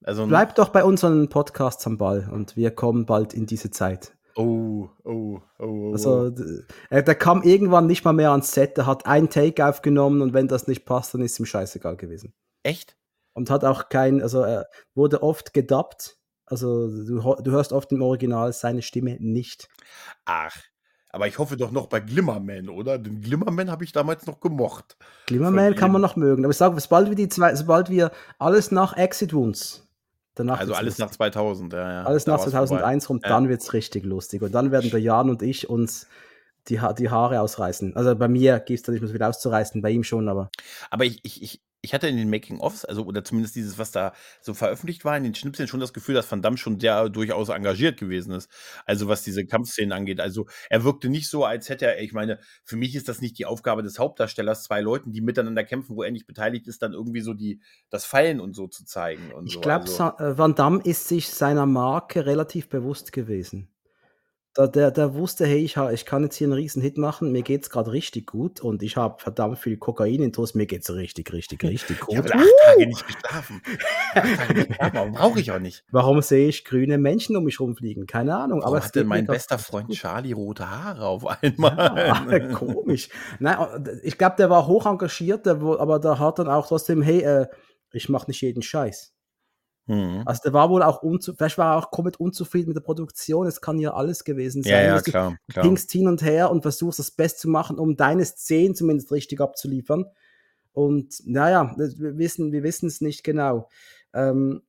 Also, 0.04 0.28
Bleibt 0.28 0.58
doch 0.58 0.70
bei 0.70 0.84
unseren 0.84 1.30
Podcasts 1.30 1.86
am 1.88 1.98
Ball 1.98 2.30
und 2.32 2.58
wir 2.58 2.72
kommen 2.72 3.06
bald 3.06 3.34
in 3.34 3.46
diese 3.46 3.72
Zeit. 3.72 4.14
Oh, 4.36 4.90
oh, 5.04 5.40
oh, 5.60 5.66
oh. 5.66 5.92
Also, 5.94 6.30
der, 6.30 7.04
der 7.04 7.16
kam 7.16 7.44
irgendwann 7.44 7.88
nicht 7.88 8.04
mal 8.04 8.14
mehr 8.14 8.32
ans 8.32 8.52
Set, 8.52 8.78
der 8.78 8.86
hat 8.86 9.06
einen 9.06 9.30
Take 9.30 9.66
aufgenommen 9.66 10.22
und 10.22 10.34
wenn 10.34 10.48
das 10.48 10.68
nicht 10.68 10.86
passt, 10.86 11.14
dann 11.14 11.22
ist 11.22 11.40
ihm 11.40 11.46
scheißegal 11.46 11.98
gewesen. 11.98 12.34
Echt? 12.64 12.98
Und 13.34 13.50
hat 13.50 13.64
auch 13.64 13.90
kein, 13.90 14.22
also 14.22 14.42
er 14.42 14.68
wurde 14.96 15.24
oft 15.24 15.54
gedubbt. 15.54 16.18
Also 16.46 16.88
du, 16.88 17.36
du 17.42 17.52
hörst 17.52 17.74
oft 17.74 17.92
im 17.92 18.02
Original 18.02 18.52
seine 18.54 18.82
Stimme 18.82 19.18
nicht. 19.20 19.70
Ach, 20.26 20.56
aber 21.10 21.28
ich 21.28 21.38
hoffe 21.38 21.58
doch 21.58 21.72
noch 21.72 21.88
bei 21.88 22.00
Glimmerman, 22.00 22.70
oder? 22.70 22.98
Den 22.98 23.22
Glimmerman 23.22 23.70
habe 23.70 23.84
ich 23.84 23.92
damals 23.92 24.26
noch 24.26 24.40
gemocht. 24.40 24.98
Glimmerman 25.28 25.76
kann 25.76 25.92
man 25.92 26.02
noch 26.02 26.16
mögen. 26.16 26.44
Aber 26.44 26.52
ich 26.52 26.58
sage, 26.58 26.80
sobald 26.80 27.10
wir 27.10 27.16
die 27.16 27.30
zwei, 27.30 27.54
sobald 27.56 27.90
wir 27.90 28.12
alles 28.40 28.72
nach 28.72 28.98
Exit 28.98 29.34
Wounds 29.34 29.84
Danach 30.36 30.60
also 30.60 30.74
alles 30.74 30.98
nach 30.98 31.12
2000, 31.12 31.74
ja, 31.74 31.92
ja. 31.92 32.04
Alles 32.04 32.26
nach 32.26 32.40
2001 32.40 33.10
rum, 33.10 33.20
ja. 33.22 33.30
dann 33.30 33.50
wird 33.50 33.62
es 33.62 33.74
richtig 33.74 34.04
lustig. 34.04 34.42
Und 34.42 34.54
dann 34.54 34.72
werden 34.72 34.90
der 34.90 35.00
Jan 35.00 35.30
und 35.30 35.44
ich 35.44 35.70
uns 35.70 36.08
die, 36.70 36.82
ha 36.82 36.94
die 36.94 37.10
Haare 37.10 37.40
ausreißen. 37.42 37.96
Also 37.96 38.16
bei 38.16 38.28
mir 38.28 38.60
gibt 38.60 38.80
es 38.80 38.84
da 38.84 38.92
nicht 38.92 39.02
mehr 39.02 39.10
so 39.10 39.14
viel 39.14 39.22
auszureißen, 39.22 39.82
bei 39.82 39.92
ihm 39.92 40.04
schon, 40.04 40.28
aber. 40.30 40.50
Aber 40.90 41.06
ich, 41.06 41.20
ich, 41.24 41.44
ich, 41.44 41.62
ich 41.84 41.94
hatte 41.94 42.08
in 42.08 42.16
den 42.16 42.30
Making-ofs, 42.30 42.86
also 42.86 43.04
oder 43.04 43.26
zumindest 43.26 43.58
dieses, 43.58 43.78
was 43.78 43.92
da 43.92 44.14
so 44.42 44.54
veröffentlicht 44.54 45.04
war, 45.04 45.18
in 45.18 45.24
den 45.24 45.36
Schnipseln 45.36 45.68
schon 45.68 45.82
das 45.82 45.92
Gefühl, 45.92 46.16
dass 46.16 46.32
Van 46.32 46.42
Damme 46.42 46.56
schon 46.58 46.80
sehr 46.80 47.10
durchaus 47.10 47.50
engagiert 47.50 48.00
gewesen 48.00 48.34
ist. 48.34 48.50
Also 48.86 49.10
was 49.10 49.22
diese 49.24 49.46
Kampfszenen 49.46 49.92
angeht. 49.92 50.22
Also 50.22 50.48
er 50.70 50.86
wirkte 50.86 51.10
nicht 51.10 51.30
so, 51.30 51.44
als 51.44 51.68
hätte 51.68 51.86
er, 51.88 52.02
ich 52.02 52.14
meine, 52.14 52.40
für 52.64 52.78
mich 52.78 52.96
ist 52.96 53.10
das 53.10 53.20
nicht 53.20 53.38
die 53.38 53.46
Aufgabe 53.46 53.84
des 53.84 54.00
Hauptdarstellers, 54.00 54.64
zwei 54.64 54.80
Leuten, 54.80 55.12
die 55.12 55.20
miteinander 55.20 55.66
kämpfen, 55.66 55.98
wo 55.98 56.04
er 56.04 56.12
nicht 56.12 56.26
beteiligt 56.26 56.68
ist, 56.68 56.82
dann 56.82 56.94
irgendwie 56.94 57.22
so 57.22 57.34
die, 57.34 57.62
das 57.90 58.06
Fallen 58.06 58.40
und 58.40 58.56
so 58.56 58.68
zu 58.68 58.86
zeigen. 58.86 59.34
ich 59.46 59.56
so. 59.56 59.60
glaube, 59.60 59.84
also, 59.84 60.38
Van 60.38 60.56
Damme 60.56 60.82
ist 60.86 61.10
sich 61.10 61.30
seiner 61.30 61.66
Marke 61.66 62.26
relativ 62.26 62.70
bewusst 62.70 63.12
gewesen. 63.12 63.73
Da 64.56 64.68
der 64.68 64.92
der 64.92 65.16
wusste: 65.16 65.48
„Hey, 65.48 65.60
ich 65.64 65.78
ich 65.78 66.06
kann 66.06 66.24
jetzt 66.24 66.36
hier 66.36 66.46
einen 66.46 66.54
riesen 66.54 66.82
Hit 66.82 66.98
machen. 66.98 67.32
Mir 67.32 67.42
geht's 67.42 67.72
gerade 67.72 67.92
richtig 67.92 68.28
gut 68.28 68.62
und 68.62 68.84
ich 68.84 68.98
habe 68.98 69.20
verdammt 69.20 69.58
viel 69.58 69.78
Kokain 69.78 70.22
intus. 70.22 70.54
Mir 70.54 70.68
geht's 70.68 70.94
richtig, 70.94 71.34
richtig, 71.34 71.64
richtig 71.64 72.00
Ich 72.08 72.18
habe 72.18 72.30
gut.“ 72.30 72.34
8 72.36 72.58
Tage 72.64 72.86
nicht 72.88 73.08
geschlafen. 73.08 73.62
8 74.14 74.36
Tage 74.36 74.54
nicht 74.54 74.68
geschlafen, 74.70 74.96
warum 74.96 75.12
brauche 75.14 75.40
ich 75.40 75.52
auch 75.52 75.60
nicht. 75.60 75.84
Warum 75.92 76.22
sehe 76.22 76.48
ich 76.48 76.66
grüne 76.66 76.98
Menschen 77.00 77.36
um 77.36 77.46
mich 77.46 77.60
rumfliegen? 77.60 78.06
Keine 78.06 78.36
Ahnung, 78.36 78.62
aber 78.64 78.76
Warum 78.78 78.86
hat 78.86 78.96
mein 79.06 79.28
bester 79.28 79.58
Freund 79.58 79.88
gut. 79.88 79.98
Charlie 79.98 80.34
rote 80.34 80.70
Haare 80.70 81.06
auf 81.08 81.26
einmal? 81.26 81.78
Ja, 81.78 82.40
komisch. 82.54 83.10
Nein, 83.40 83.58
äh, 83.86 84.00
ich 84.04 84.18
glaube, 84.18 84.36
der 84.38 84.50
war 84.50 84.68
hoch 84.68 84.86
engagiert, 84.86 85.46
der 85.48 85.56
aber 85.62 86.00
der 86.00 86.20
hat 86.20 86.40
dann 86.40 86.48
auch 86.48 86.68
trotzdem: 86.68 87.02
„Hey, 87.02 87.22
äh, 87.22 87.48
ich 87.92 88.10
mache 88.10 88.28
nicht 88.30 88.42
jeden 88.42 88.62
Scheiß.“ 88.62 89.13
Mhm. 89.86 90.24
Also 90.26 90.42
der 90.44 90.54
war 90.54 90.70
wohl 90.70 90.82
auch 90.82 91.02
unzufrieden, 91.02 91.38
vielleicht 91.38 91.58
war 91.58 91.76
er 91.76 91.78
auch 91.78 91.92
komplett 91.92 92.18
unzufrieden 92.18 92.70
mit 92.70 92.78
der 92.78 92.82
Produktion. 92.82 93.48
Es 93.48 93.62
kann 93.62 93.80
ja 93.80 93.94
alles 93.94 94.24
gewesen 94.24 94.64
sein. 94.64 94.72
Ja, 94.72 94.96
ja, 94.96 95.02
klar, 95.02 95.38
du 95.48 95.54
klar. 95.54 95.66
pingst 95.66 95.92
hin 95.92 96.08
und 96.08 96.22
her 96.22 96.52
und 96.52 96.62
versuchst 96.62 97.00
das 97.00 97.12
Beste 97.12 97.42
zu 97.42 97.50
machen, 97.50 97.78
um 97.78 97.98
deine 97.98 98.24
Szenen 98.26 98.76
zumindest 98.76 99.12
richtig 99.12 99.42
abzuliefern. 99.42 100.06
Und 100.72 101.22
naja, 101.26 101.76
wir 101.78 102.18
wissen, 102.18 102.52
wir 102.52 102.64
wissen 102.64 102.88
es 102.88 103.02
nicht 103.02 103.24
genau. 103.24 103.70
Ähm, 104.14 104.64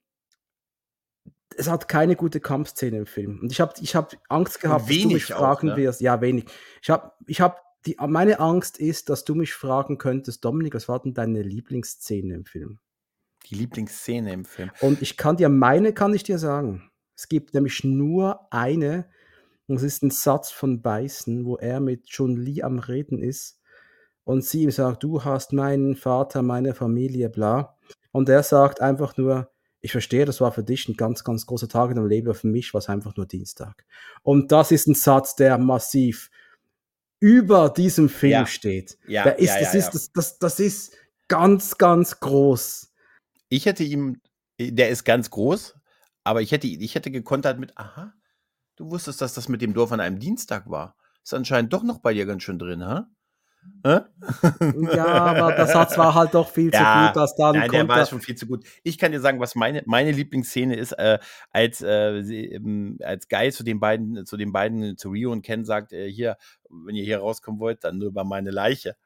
es 1.57 1.71
hat 1.71 1.89
keine 1.89 2.17
gute 2.17 2.41
Kampfszene 2.41 2.99
im 2.99 3.07
Film. 3.07 3.39
Und 3.41 3.53
ich 3.53 3.61
habe 3.61 3.73
ich 3.81 3.95
hab 3.95 4.15
Angst 4.29 4.61
gehabt, 4.61 4.91
dass 4.91 4.97
du 4.97 5.09
mich 5.09 5.27
fragen 5.27 5.71
auch, 5.71 5.77
ne? 5.77 5.83
wirst. 5.83 6.01
Ja, 6.01 6.21
wenig. 6.21 6.47
Ich 6.83 6.91
habe 6.91 7.13
ich 7.27 7.41
hab 7.41 7.63
die, 7.87 7.97
meine 8.07 8.41
Angst 8.41 8.79
ist, 8.79 9.09
dass 9.09 9.25
du 9.25 9.35
mich 9.35 9.53
fragen 9.53 9.99
könntest, 9.99 10.45
Dominik, 10.45 10.75
was 10.75 10.89
war 10.89 11.01
denn 11.01 11.15
deine 11.15 11.43
Lieblingsszene 11.43 12.35
im 12.35 12.45
Film? 12.45 12.81
Die 13.47 13.55
Lieblingsszene 13.55 14.33
im 14.33 14.45
Film. 14.45 14.71
Und 14.81 15.03
ich 15.03 15.17
kann 15.17 15.37
dir 15.37 15.49
meine 15.49 15.93
kann 15.93 16.15
ich 16.15 16.23
dir 16.23 16.39
sagen. 16.39 16.91
Es 17.17 17.29
gibt 17.29 17.55
nämlich 17.55 17.85
nur 17.85 18.41
eine, 18.51 19.07
und 19.67 19.77
es 19.77 19.83
ist 19.83 20.03
ein 20.03 20.11
Satz 20.11 20.51
von 20.51 20.83
Beißen, 20.83 21.45
wo 21.45 21.57
er 21.57 21.81
mit 21.81 22.05
John 22.07 22.37
Lee 22.37 22.63
am 22.63 22.79
Reden 22.79 23.19
ist 23.19 23.61
und 24.25 24.45
sie 24.45 24.63
ihm 24.63 24.71
sagt, 24.71 25.03
du 25.03 25.25
hast 25.25 25.53
meinen 25.53 25.97
Vater, 25.97 26.43
meine 26.43 26.75
Familie, 26.75 27.29
bla. 27.29 27.77
Und 28.11 28.29
er 28.29 28.43
sagt 28.43 28.81
einfach 28.81 29.17
nur, 29.17 29.51
ich 29.81 29.93
verstehe, 29.93 30.25
das 30.25 30.41
war 30.41 30.51
für 30.51 30.65
dich 30.65 30.89
ein 30.89 30.97
ganz, 30.97 31.25
ganz 31.25 31.45
großer 31.45 31.69
Tag 31.69 31.91
in 31.91 31.97
deinem 31.97 32.09
Leben, 32.09 32.35
für 32.35 32.47
mich 32.47 32.73
war 32.73 32.79
es 32.79 32.89
einfach 32.89 33.17
nur 33.17 33.27
Dienstag. 33.27 33.85
Und 34.23 34.51
das 34.51 34.71
ist 34.71 34.87
ein 34.87 34.95
Satz, 34.95 35.37
der 35.37 35.59
massiv 35.59 36.31
über 37.21 37.69
diesem 37.69 38.09
Film 38.09 38.33
ja. 38.33 38.47
steht. 38.47 38.99
Ja, 39.07 39.25
der 39.25 39.39
ist, 39.39 39.49
ja, 39.49 39.57
ja, 39.57 39.61
das, 39.61 39.75
ist 39.75 39.91
das, 39.91 40.13
das, 40.13 40.39
das 40.39 40.61
ist 40.61 40.97
ganz, 41.29 41.77
ganz 41.77 42.19
groß. 42.21 42.94
Ich 43.55 43.67
hätte 43.67 43.85
ihm 43.85 44.21
äh, 44.59 44.73
der 44.73 44.89
ist 44.91 45.05
ganz 45.05 45.31
groß, 45.31 45.77
aber 46.25 46.43
ich 46.43 46.51
hätte 46.53 46.67
ich 46.67 46.95
hätte 46.95 47.11
gekontert 47.11 47.59
mit: 47.61 47.77
„Aha, 47.79 48.13
du 48.77 48.91
wusstest, 48.91 49.21
dass 49.21 49.35
das 49.35 49.49
mit 49.49 49.63
dem 49.63 49.75
Dorf 49.75 49.93
an 49.93 50.01
einem 50.01 50.19
Dienstag 50.19 50.69
war. 50.71 50.97
Ist 51.23 51.35
anscheinend 51.35 51.73
doch 51.73 51.85
noch 51.85 51.99
bei 52.01 52.15
dir 52.15 52.27
ganz 52.27 52.43
schön 52.43 52.59
drin, 52.59 52.87
hä?“ 52.87 53.03
Ja, 54.95 55.07
aber 55.07 55.53
der 55.53 55.67
Satz 55.67 55.97
war 55.99 56.15
halt 56.15 56.35
doch 56.35 56.51
viel 56.51 56.71
zu 56.73 56.83
gut, 56.85 57.15
dass 57.17 57.37
dann 57.37 57.57
nein, 57.57 57.71
der 57.71 57.87
war 57.89 58.05
schon 58.07 58.21
viel 58.21 58.35
zu 58.35 58.47
gut. 58.47 58.65
Ich 58.83 58.99
kann 58.99 59.13
dir 59.13 59.21
sagen, 59.21 59.39
was 59.39 59.55
meine 59.55 59.83
meine 59.87 60.11
Lieblingsszene 60.11 60.75
ist, 60.77 60.93
äh, 60.93 61.19
als, 61.53 61.81
äh, 61.83 62.23
sie, 62.23 62.47
ähm 62.47 62.99
als 63.03 63.29
Guy 63.29 63.53
zu 63.53 63.63
den 63.63 63.79
beiden 63.81 64.27
zu 64.27 64.37
den 64.37 64.53
beiden 64.53 64.97
zu 64.97 65.11
Rio 65.11 65.31
und 65.33 65.43
Ken 65.43 65.65
sagt: 65.65 65.93
„Äh, 65.93 66.11
hier, 66.11 66.37
wenn 66.69 66.97
ihr 66.97 67.05
hier 67.05 67.19
rauskommen 67.21 67.61
wollt, 67.61 67.85
dann 67.85 67.99
nur 67.99 68.09
über 68.09 68.25
meine 68.25 68.51
Leiche.“ 68.51 68.97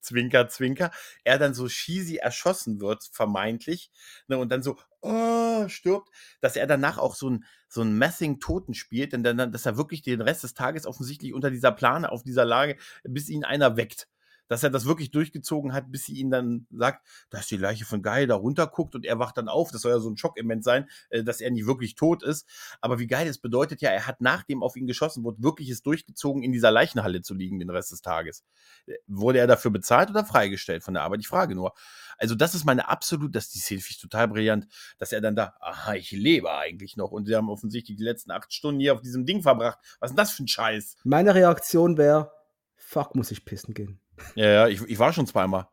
Zwinker, 0.00 0.48
Zwinker, 0.48 0.90
er 1.24 1.38
dann 1.38 1.54
so 1.54 1.68
cheesy 1.68 2.16
erschossen 2.16 2.80
wird, 2.80 3.08
vermeintlich, 3.12 3.90
ne, 4.26 4.38
und 4.38 4.50
dann 4.50 4.62
so, 4.62 4.78
oh, 5.00 5.68
stirbt, 5.68 6.10
dass 6.40 6.56
er 6.56 6.66
danach 6.66 6.98
auch 6.98 7.14
so 7.14 7.30
ein, 7.30 7.44
so 7.68 7.82
ein 7.82 7.96
Messing-Toten 7.96 8.74
spielt, 8.74 9.12
denn 9.12 9.22
dann, 9.22 9.52
dass 9.52 9.66
er 9.66 9.76
wirklich 9.76 10.02
den 10.02 10.20
Rest 10.20 10.44
des 10.44 10.54
Tages 10.54 10.86
offensichtlich 10.86 11.34
unter 11.34 11.50
dieser 11.50 11.72
Plane, 11.72 12.10
auf 12.10 12.22
dieser 12.22 12.44
Lage, 12.44 12.76
bis 13.04 13.28
ihn 13.28 13.44
einer 13.44 13.76
weckt 13.76 14.08
dass 14.48 14.62
er 14.62 14.70
das 14.70 14.86
wirklich 14.86 15.10
durchgezogen 15.10 15.72
hat, 15.72 15.90
bis 15.90 16.04
sie 16.04 16.14
ihn 16.14 16.30
dann 16.30 16.66
sagt, 16.70 17.06
dass 17.30 17.46
die 17.46 17.56
Leiche 17.56 17.84
von 17.84 18.02
Guy 18.02 18.26
da 18.26 18.34
runterguckt 18.34 18.94
und 18.94 19.04
er 19.04 19.18
wacht 19.18 19.36
dann 19.36 19.48
auf. 19.48 19.70
Das 19.70 19.82
soll 19.82 19.92
ja 19.92 20.00
so 20.00 20.10
ein 20.10 20.16
Schockement 20.16 20.64
sein, 20.64 20.88
äh, 21.10 21.22
dass 21.22 21.40
er 21.40 21.50
nicht 21.50 21.66
wirklich 21.66 21.94
tot 21.94 22.22
ist. 22.22 22.48
Aber 22.80 22.98
wie 22.98 23.06
geil, 23.06 23.26
das 23.26 23.38
bedeutet 23.38 23.80
ja, 23.80 23.90
er 23.90 24.06
hat 24.06 24.20
nachdem 24.20 24.62
auf 24.62 24.76
ihn 24.76 24.86
geschossen 24.86 25.24
wurde, 25.24 25.42
wirklich 25.42 25.70
es 25.70 25.82
durchgezogen, 25.82 26.42
in 26.42 26.52
dieser 26.52 26.70
Leichenhalle 26.70 27.22
zu 27.22 27.34
liegen 27.34 27.58
den 27.58 27.70
Rest 27.70 27.92
des 27.92 28.02
Tages. 28.02 28.44
Äh, 28.86 28.94
wurde 29.06 29.38
er 29.38 29.46
dafür 29.46 29.70
bezahlt 29.70 30.10
oder 30.10 30.24
freigestellt 30.24 30.82
von 30.82 30.94
der 30.94 31.02
Arbeit? 31.02 31.20
Ich 31.20 31.28
frage 31.28 31.54
nur. 31.54 31.74
Also 32.16 32.34
das 32.34 32.54
ist 32.54 32.64
meine 32.64 32.88
absolut, 32.88 33.34
das 33.34 33.50
die 33.50 33.60
Szene 33.60 33.78
ich 33.88 33.98
total 34.00 34.28
brillant, 34.28 34.66
dass 34.98 35.12
er 35.12 35.20
dann 35.20 35.36
da, 35.36 35.54
aha, 35.60 35.94
ich 35.94 36.10
lebe 36.10 36.52
eigentlich 36.52 36.96
noch 36.96 37.10
und 37.10 37.26
sie 37.26 37.36
haben 37.36 37.48
offensichtlich 37.48 37.96
die 37.96 38.04
letzten 38.04 38.30
acht 38.30 38.52
Stunden 38.52 38.80
hier 38.80 38.94
auf 38.94 39.00
diesem 39.00 39.24
Ding 39.24 39.42
verbracht. 39.42 39.78
Was 40.00 40.10
ist 40.10 40.14
denn 40.14 40.16
das 40.16 40.32
für 40.32 40.42
ein 40.42 40.48
Scheiß? 40.48 40.96
Meine 41.04 41.34
Reaktion 41.34 41.96
wäre, 41.96 42.32
fuck, 42.76 43.14
muss 43.14 43.30
ich 43.30 43.44
pissen 43.44 43.74
gehen. 43.74 44.00
Ja, 44.34 44.48
ja, 44.48 44.68
ich, 44.68 44.82
ich 44.82 44.98
war 44.98 45.12
schon 45.12 45.26
zweimal. 45.26 45.68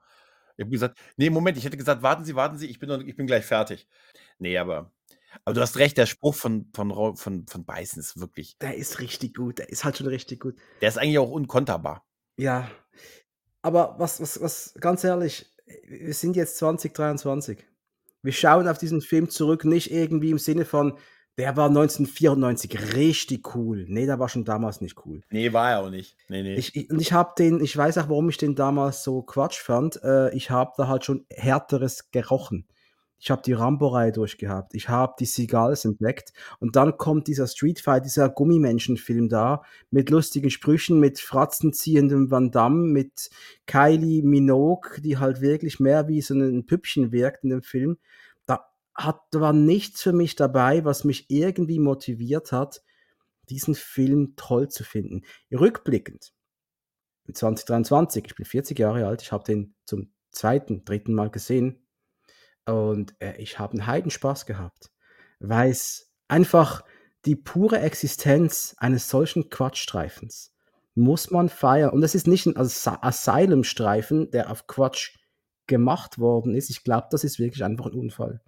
Ich 0.57 0.63
habe 0.63 0.71
gesagt, 0.71 0.97
nee, 1.17 1.29
Moment, 1.29 1.57
ich 1.57 1.65
hätte 1.65 1.77
gesagt, 1.77 2.01
warten 2.01 2.23
Sie, 2.23 2.35
warten 2.35 2.57
Sie, 2.57 2.67
ich 2.67 2.79
bin, 2.79 2.89
noch, 2.89 2.99
ich 2.99 3.15
bin 3.15 3.27
gleich 3.27 3.45
fertig. 3.45 3.87
Nee, 4.39 4.57
aber, 4.57 4.91
aber 5.43 5.53
du 5.53 5.61
hast 5.61 5.77
recht, 5.77 5.97
der 5.97 6.05
Spruch 6.05 6.35
von, 6.35 6.69
von, 6.73 7.15
von, 7.17 7.45
von 7.47 7.65
Beißen 7.65 7.99
ist 7.99 8.19
wirklich. 8.19 8.57
Der 8.59 8.75
ist 8.75 8.99
richtig 8.99 9.35
gut, 9.35 9.59
der 9.59 9.69
ist 9.69 9.83
halt 9.83 9.97
schon 9.97 10.07
richtig 10.07 10.39
gut. 10.39 10.55
Der 10.81 10.89
ist 10.89 10.97
eigentlich 10.97 11.19
auch 11.19 11.31
unkonterbar. 11.31 12.05
Ja. 12.37 12.69
Aber 13.61 13.95
was, 13.97 14.21
was, 14.21 14.41
was, 14.41 14.73
ganz 14.79 15.03
ehrlich, 15.03 15.53
wir 15.87 16.13
sind 16.13 16.35
jetzt 16.35 16.57
2023. 16.57 17.65
Wir 18.21 18.33
schauen 18.33 18.67
auf 18.67 18.77
diesen 18.77 19.01
Film 19.01 19.29
zurück, 19.29 19.65
nicht 19.65 19.91
irgendwie 19.91 20.31
im 20.31 20.39
Sinne 20.39 20.65
von, 20.65 20.97
der 21.37 21.57
war 21.57 21.67
1994 21.67 22.95
richtig 22.95 23.55
cool. 23.55 23.85
Nee, 23.89 24.05
der 24.05 24.19
war 24.19 24.29
schon 24.29 24.45
damals 24.45 24.79
nicht 24.79 25.05
cool. 25.05 25.21
Nee, 25.29 25.51
war 25.51 25.71
er 25.71 25.79
auch 25.81 25.89
nicht. 25.89 26.15
Nee, 26.29 26.43
nee. 26.43 26.55
Ich, 26.55 26.75
ich, 26.75 26.89
und 26.89 27.01
ich 27.01 27.11
habe 27.11 27.33
den, 27.37 27.61
ich 27.61 27.75
weiß 27.75 27.97
auch, 27.97 28.09
warum 28.09 28.29
ich 28.29 28.37
den 28.37 28.55
damals 28.55 29.03
so 29.03 29.21
Quatsch 29.21 29.59
fand. 29.59 30.01
Äh, 30.03 30.33
ich 30.33 30.49
habe 30.49 30.71
da 30.77 30.87
halt 30.87 31.03
schon 31.03 31.25
härteres 31.29 32.11
gerochen. 32.11 32.67
Ich 33.19 33.31
habe 33.31 33.41
die 33.41 33.53
Rambo-Reihe 33.53 34.11
durchgehabt. 34.11 34.75
Ich 34.75 34.87
habe 34.87 35.15
die 35.19 35.25
Seagulls 35.25 35.83
entdeckt. 35.83 36.31
Und 36.59 36.75
dann 36.75 36.97
kommt 36.97 37.27
dieser 37.27 37.47
Street 37.47 37.79
Fight, 37.79 38.05
dieser 38.05 38.29
Gummimenschen-Film 38.29 39.29
da, 39.29 39.63
mit 39.89 40.09
lustigen 40.09 40.49
Sprüchen, 40.49 40.99
mit 40.99 41.19
fratzenziehendem 41.19 42.29
Van 42.29 42.51
Damme, 42.51 42.87
mit 42.87 43.29
Kylie 43.65 44.21
Minogue, 44.21 45.01
die 45.01 45.17
halt 45.17 45.41
wirklich 45.41 45.79
mehr 45.79 46.07
wie 46.07 46.21
so 46.21 46.33
ein 46.33 46.65
Püppchen 46.65 47.11
wirkt 47.11 47.43
in 47.43 47.49
dem 47.49 47.63
Film 47.63 47.97
hat, 48.95 49.21
da 49.31 49.41
war 49.41 49.53
nichts 49.53 50.01
für 50.01 50.13
mich 50.13 50.35
dabei, 50.35 50.85
was 50.85 51.03
mich 51.03 51.29
irgendwie 51.29 51.79
motiviert 51.79 52.51
hat, 52.51 52.81
diesen 53.49 53.75
Film 53.75 54.33
toll 54.35 54.69
zu 54.69 54.83
finden. 54.83 55.23
Rückblickend, 55.51 56.33
2023, 57.31 58.25
ich 58.25 58.35
bin 58.35 58.45
40 58.45 58.79
Jahre 58.79 59.05
alt, 59.05 59.21
ich 59.21 59.31
habe 59.31 59.43
den 59.43 59.75
zum 59.85 60.13
zweiten, 60.31 60.85
dritten 60.85 61.13
Mal 61.13 61.29
gesehen 61.29 61.87
und 62.65 63.15
äh, 63.19 63.35
ich 63.37 63.59
habe 63.59 63.73
einen 63.73 63.87
Heidenspaß 63.87 64.45
gehabt, 64.45 64.91
weil 65.39 65.69
es 65.69 66.11
einfach 66.27 66.83
die 67.25 67.35
pure 67.35 67.79
Existenz 67.79 68.75
eines 68.77 69.09
solchen 69.09 69.49
Quatschstreifens 69.49 70.55
muss 70.95 71.29
man 71.29 71.49
feiern. 71.49 71.91
Und 71.91 72.03
es 72.03 72.15
ist 72.15 72.25
nicht 72.25 72.45
ein 72.45 72.57
As 72.57 72.87
Asylum-Streifen, 72.87 74.31
der 74.31 74.49
auf 74.49 74.65
Quatsch 74.65 75.17
gemacht 75.67 76.19
worden 76.19 76.55
ist. 76.55 76.69
Ich 76.69 76.83
glaube, 76.83 77.07
das 77.11 77.23
ist 77.23 77.37
wirklich 77.37 77.63
einfach 77.63 77.87
ein 77.87 77.93
Unfall. 77.93 78.41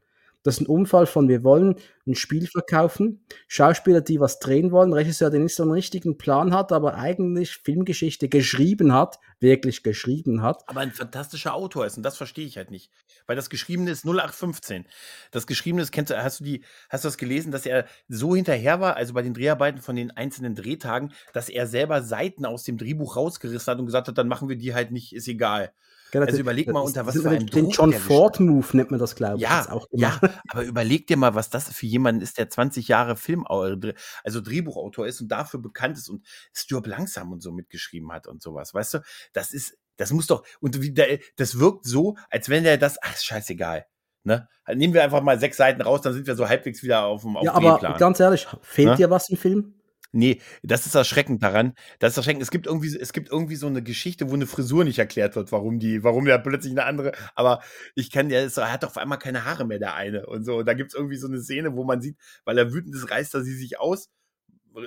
Das 0.48 0.60
ist 0.60 0.62
ein 0.62 0.68
Unfall 0.68 1.08
von, 1.08 1.28
wir 1.28 1.44
wollen 1.44 1.76
ein 2.08 2.16
Spiel 2.16 2.48
verkaufen, 2.48 3.20
Schauspieler, 3.50 4.00
die 4.00 4.22
was 4.22 4.40
drehen 4.40 4.72
wollen, 4.72 4.94
Regisseur, 4.94 5.30
der 5.30 5.42
nicht 5.42 5.56
so 5.56 5.64
einen 5.64 5.74
richtigen 5.74 6.18
Plan 6.18 6.54
hat, 6.54 6.72
aber 6.72 6.96
eigentlich 6.96 7.58
Filmgeschichte 7.58 8.30
geschrieben 8.30 8.94
hat, 8.94 9.20
wirklich 9.42 9.84
geschrieben 9.84 10.42
hat. 10.42 10.64
Aber 10.70 10.80
ein 10.80 10.94
fantastischer 10.94 11.54
Autor 11.54 11.86
ist 11.86 11.98
und 11.98 12.04
das 12.04 12.16
verstehe 12.16 12.46
ich 12.46 12.56
halt 12.56 12.72
nicht. 12.72 12.94
Weil 13.26 13.36
das 13.36 13.50
Geschriebene 13.50 13.92
ist 13.92 14.06
0815. 14.06 14.86
Das 15.32 15.48
Geschriebene 15.48 15.84
ist, 15.84 15.92
kennst 15.92 16.12
du, 16.12 16.24
hast 16.24 16.40
du 16.40 16.46
die, 16.46 16.64
hast 16.90 17.04
du 17.04 17.10
das 17.10 17.18
gelesen, 17.18 17.52
dass 17.52 17.66
er 17.66 17.86
so 18.08 18.34
hinterher 18.34 18.80
war, 18.80 18.96
also 18.96 19.14
bei 19.14 19.24
den 19.24 19.34
Dreharbeiten 19.34 19.82
von 19.82 19.98
den 19.98 20.12
einzelnen 20.12 20.56
Drehtagen, 20.56 21.12
dass 21.34 21.50
er 21.50 21.68
selber 21.68 22.04
Seiten 22.04 22.46
aus 22.46 22.64
dem 22.64 22.78
Drehbuch 22.78 23.18
rausgerissen 23.18 23.70
hat 23.70 23.80
und 23.80 23.86
gesagt 23.86 24.08
hat, 24.08 24.18
dann 24.18 24.30
machen 24.30 24.48
wir 24.48 24.56
die 24.56 24.74
halt 24.74 24.92
nicht, 24.92 25.14
ist 25.14 25.28
egal. 25.28 25.74
Genau, 26.12 26.26
Also 26.26 26.40
überleg 26.40 26.68
mal, 26.68 26.80
unter 26.80 27.06
was 27.06 27.16
für 27.20 27.30
einem 27.30 27.48
den 27.48 27.66
Druck 27.66 27.76
John 27.76 27.92
der 27.92 28.00
Ford 28.00 28.40
Move 28.40 28.66
nennt 28.76 28.92
man 28.92 29.00
das, 29.00 29.16
glaube 29.16 29.38
ich. 29.38 29.42
Ja, 29.42 29.70
auch 29.72 29.88
ja, 29.92 30.20
aber 30.50 30.64
überleg 30.64 31.08
dir 31.08 31.18
mal, 31.18 31.36
was 31.36 31.50
das 31.50 31.70
für 31.70 31.86
jemanden 31.86 32.22
ist, 32.22 32.38
der 32.38 32.50
20 32.50 32.88
Jahre 32.88 33.16
Film, 33.18 33.46
also 33.48 34.42
Drehbuchautor 34.42 35.08
ist 35.08 35.22
und 35.22 35.28
dafür 35.30 35.60
bekannt 35.62 35.98
ist 35.98 36.10
und 36.10 36.26
Stuart 36.54 36.88
langsam 36.88 37.32
und 37.32 37.42
so 37.42 37.52
mitgeschrieben 37.52 38.12
hat 38.12 38.28
und 38.28 38.42
sowas, 38.42 38.74
weißt 38.74 38.96
du? 38.96 39.00
Das 39.34 39.54
ist, 39.54 39.78
das 39.98 40.12
muss 40.12 40.28
doch, 40.28 40.46
und 40.60 40.82
wie 40.82 40.92
der, 40.92 41.20
das 41.36 41.60
wirkt 41.60 41.86
so, 41.86 42.16
als 42.30 42.50
wenn 42.50 42.64
der 42.64 42.78
das, 42.78 42.98
ach, 43.02 43.18
scheißegal. 43.18 43.86
Ne? 44.24 44.48
Nehmen 44.74 44.94
wir 44.94 45.04
einfach 45.04 45.22
mal 45.22 45.40
sechs 45.40 45.56
Seiten 45.58 45.82
raus, 45.82 46.02
dann 46.02 46.14
sind 46.14 46.28
wir 46.28 46.36
so 46.36 46.48
halbwegs 46.50 46.84
wieder 46.84 47.06
auf 47.06 47.22
dem 47.22 47.38
auf 47.38 47.46
ja, 47.46 47.54
aber 47.54 47.72
Drehplan. 47.72 47.98
ganz 47.98 48.20
ehrlich, 48.20 48.46
fehlt 48.62 48.90
Ne? 48.90 48.96
dir 48.98 49.10
was 49.10 49.30
im 49.30 49.38
Film? 49.38 49.77
Nee, 50.14 50.42
das 50.64 50.86
ist 50.86 50.96
erschreckend 50.96 51.44
daran. 51.44 51.74
Das 52.00 52.14
ist 52.14 52.18
erschreckend. 52.18 52.42
Es 52.42 52.52
gibt 52.52 52.66
irgendwie, 52.66 52.96
es 52.98 53.14
gibt 53.14 53.30
irgendwie 53.30 53.56
so 53.56 53.68
eine 53.68 53.84
Geschichte, 53.84 54.30
wo 54.30 54.34
eine 54.34 54.48
Frisur 54.48 54.84
nicht 54.84 55.00
erklärt 55.00 55.36
wird, 55.36 55.52
warum 55.52 55.80
die, 55.80 56.04
warum 56.04 56.26
der 56.26 56.38
plötzlich 56.40 56.72
eine 56.72 56.86
andere. 56.86 57.12
Aber 57.36 57.62
ich 57.96 58.10
kann 58.12 58.30
ja, 58.30 58.40
er 58.40 58.72
hat 58.72 58.86
auf 58.86 58.98
einmal 58.98 59.20
keine 59.20 59.46
Haare 59.46 59.66
mehr, 59.66 59.80
der 59.80 59.96
eine. 59.96 60.26
Und 60.26 60.46
so. 60.46 60.64
Da 60.64 60.74
gibt 60.74 60.92
es 60.92 60.96
irgendwie 60.96 61.18
so 61.18 61.28
eine 61.28 61.42
Szene, 61.42 61.76
wo 61.76 61.84
man 61.84 62.02
sieht, 62.02 62.18
weil 62.46 62.58
er 62.58 62.74
wütend 62.74 62.96
ist, 62.96 63.10
reißt 63.12 63.34
er 63.36 63.44
sie 63.44 63.56
sich 63.56 63.80
aus. 63.80 64.10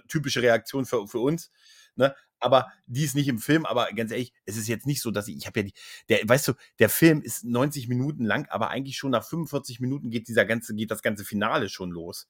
Typische 0.09 0.43
Reaktion 0.43 0.87
für, 0.87 1.07
für 1.07 1.19
uns. 1.19 1.51
Ne? 1.97 2.15
Aber 2.39 2.69
die 2.87 3.05
ist 3.05 3.15
nicht 3.15 3.29
im 3.29 3.39
Film. 3.39 3.67
Aber 3.67 3.89
ganz 3.95 4.11
ehrlich, 4.13 4.33
es 4.47 4.57
ist 4.57 4.69
jetzt 4.69 4.87
nicht 4.87 5.03
so, 5.03 5.11
dass 5.11 5.29
ich, 5.29 5.37
ich 5.37 5.47
habe 5.47 5.61
ja 5.61 5.67
die, 5.67 5.75
der, 6.09 6.21
weißt 6.29 6.49
du, 6.49 6.53
der 6.79 6.89
Film 6.89 7.23
ist 7.23 7.45
90 7.45 7.89
Minuten 7.89 8.25
lang, 8.25 8.49
aber 8.49 8.71
eigentlich 8.71 8.97
schon 8.97 9.11
nach 9.11 9.25
45 9.25 9.81
Minuten 9.81 10.11
geht 10.11 10.29
dieser 10.29 10.47
ganze, 10.47 10.75
geht 10.75 10.91
das 10.91 11.03
ganze 11.03 11.25
Finale 11.25 11.69
schon 11.69 11.91
los. 11.91 12.29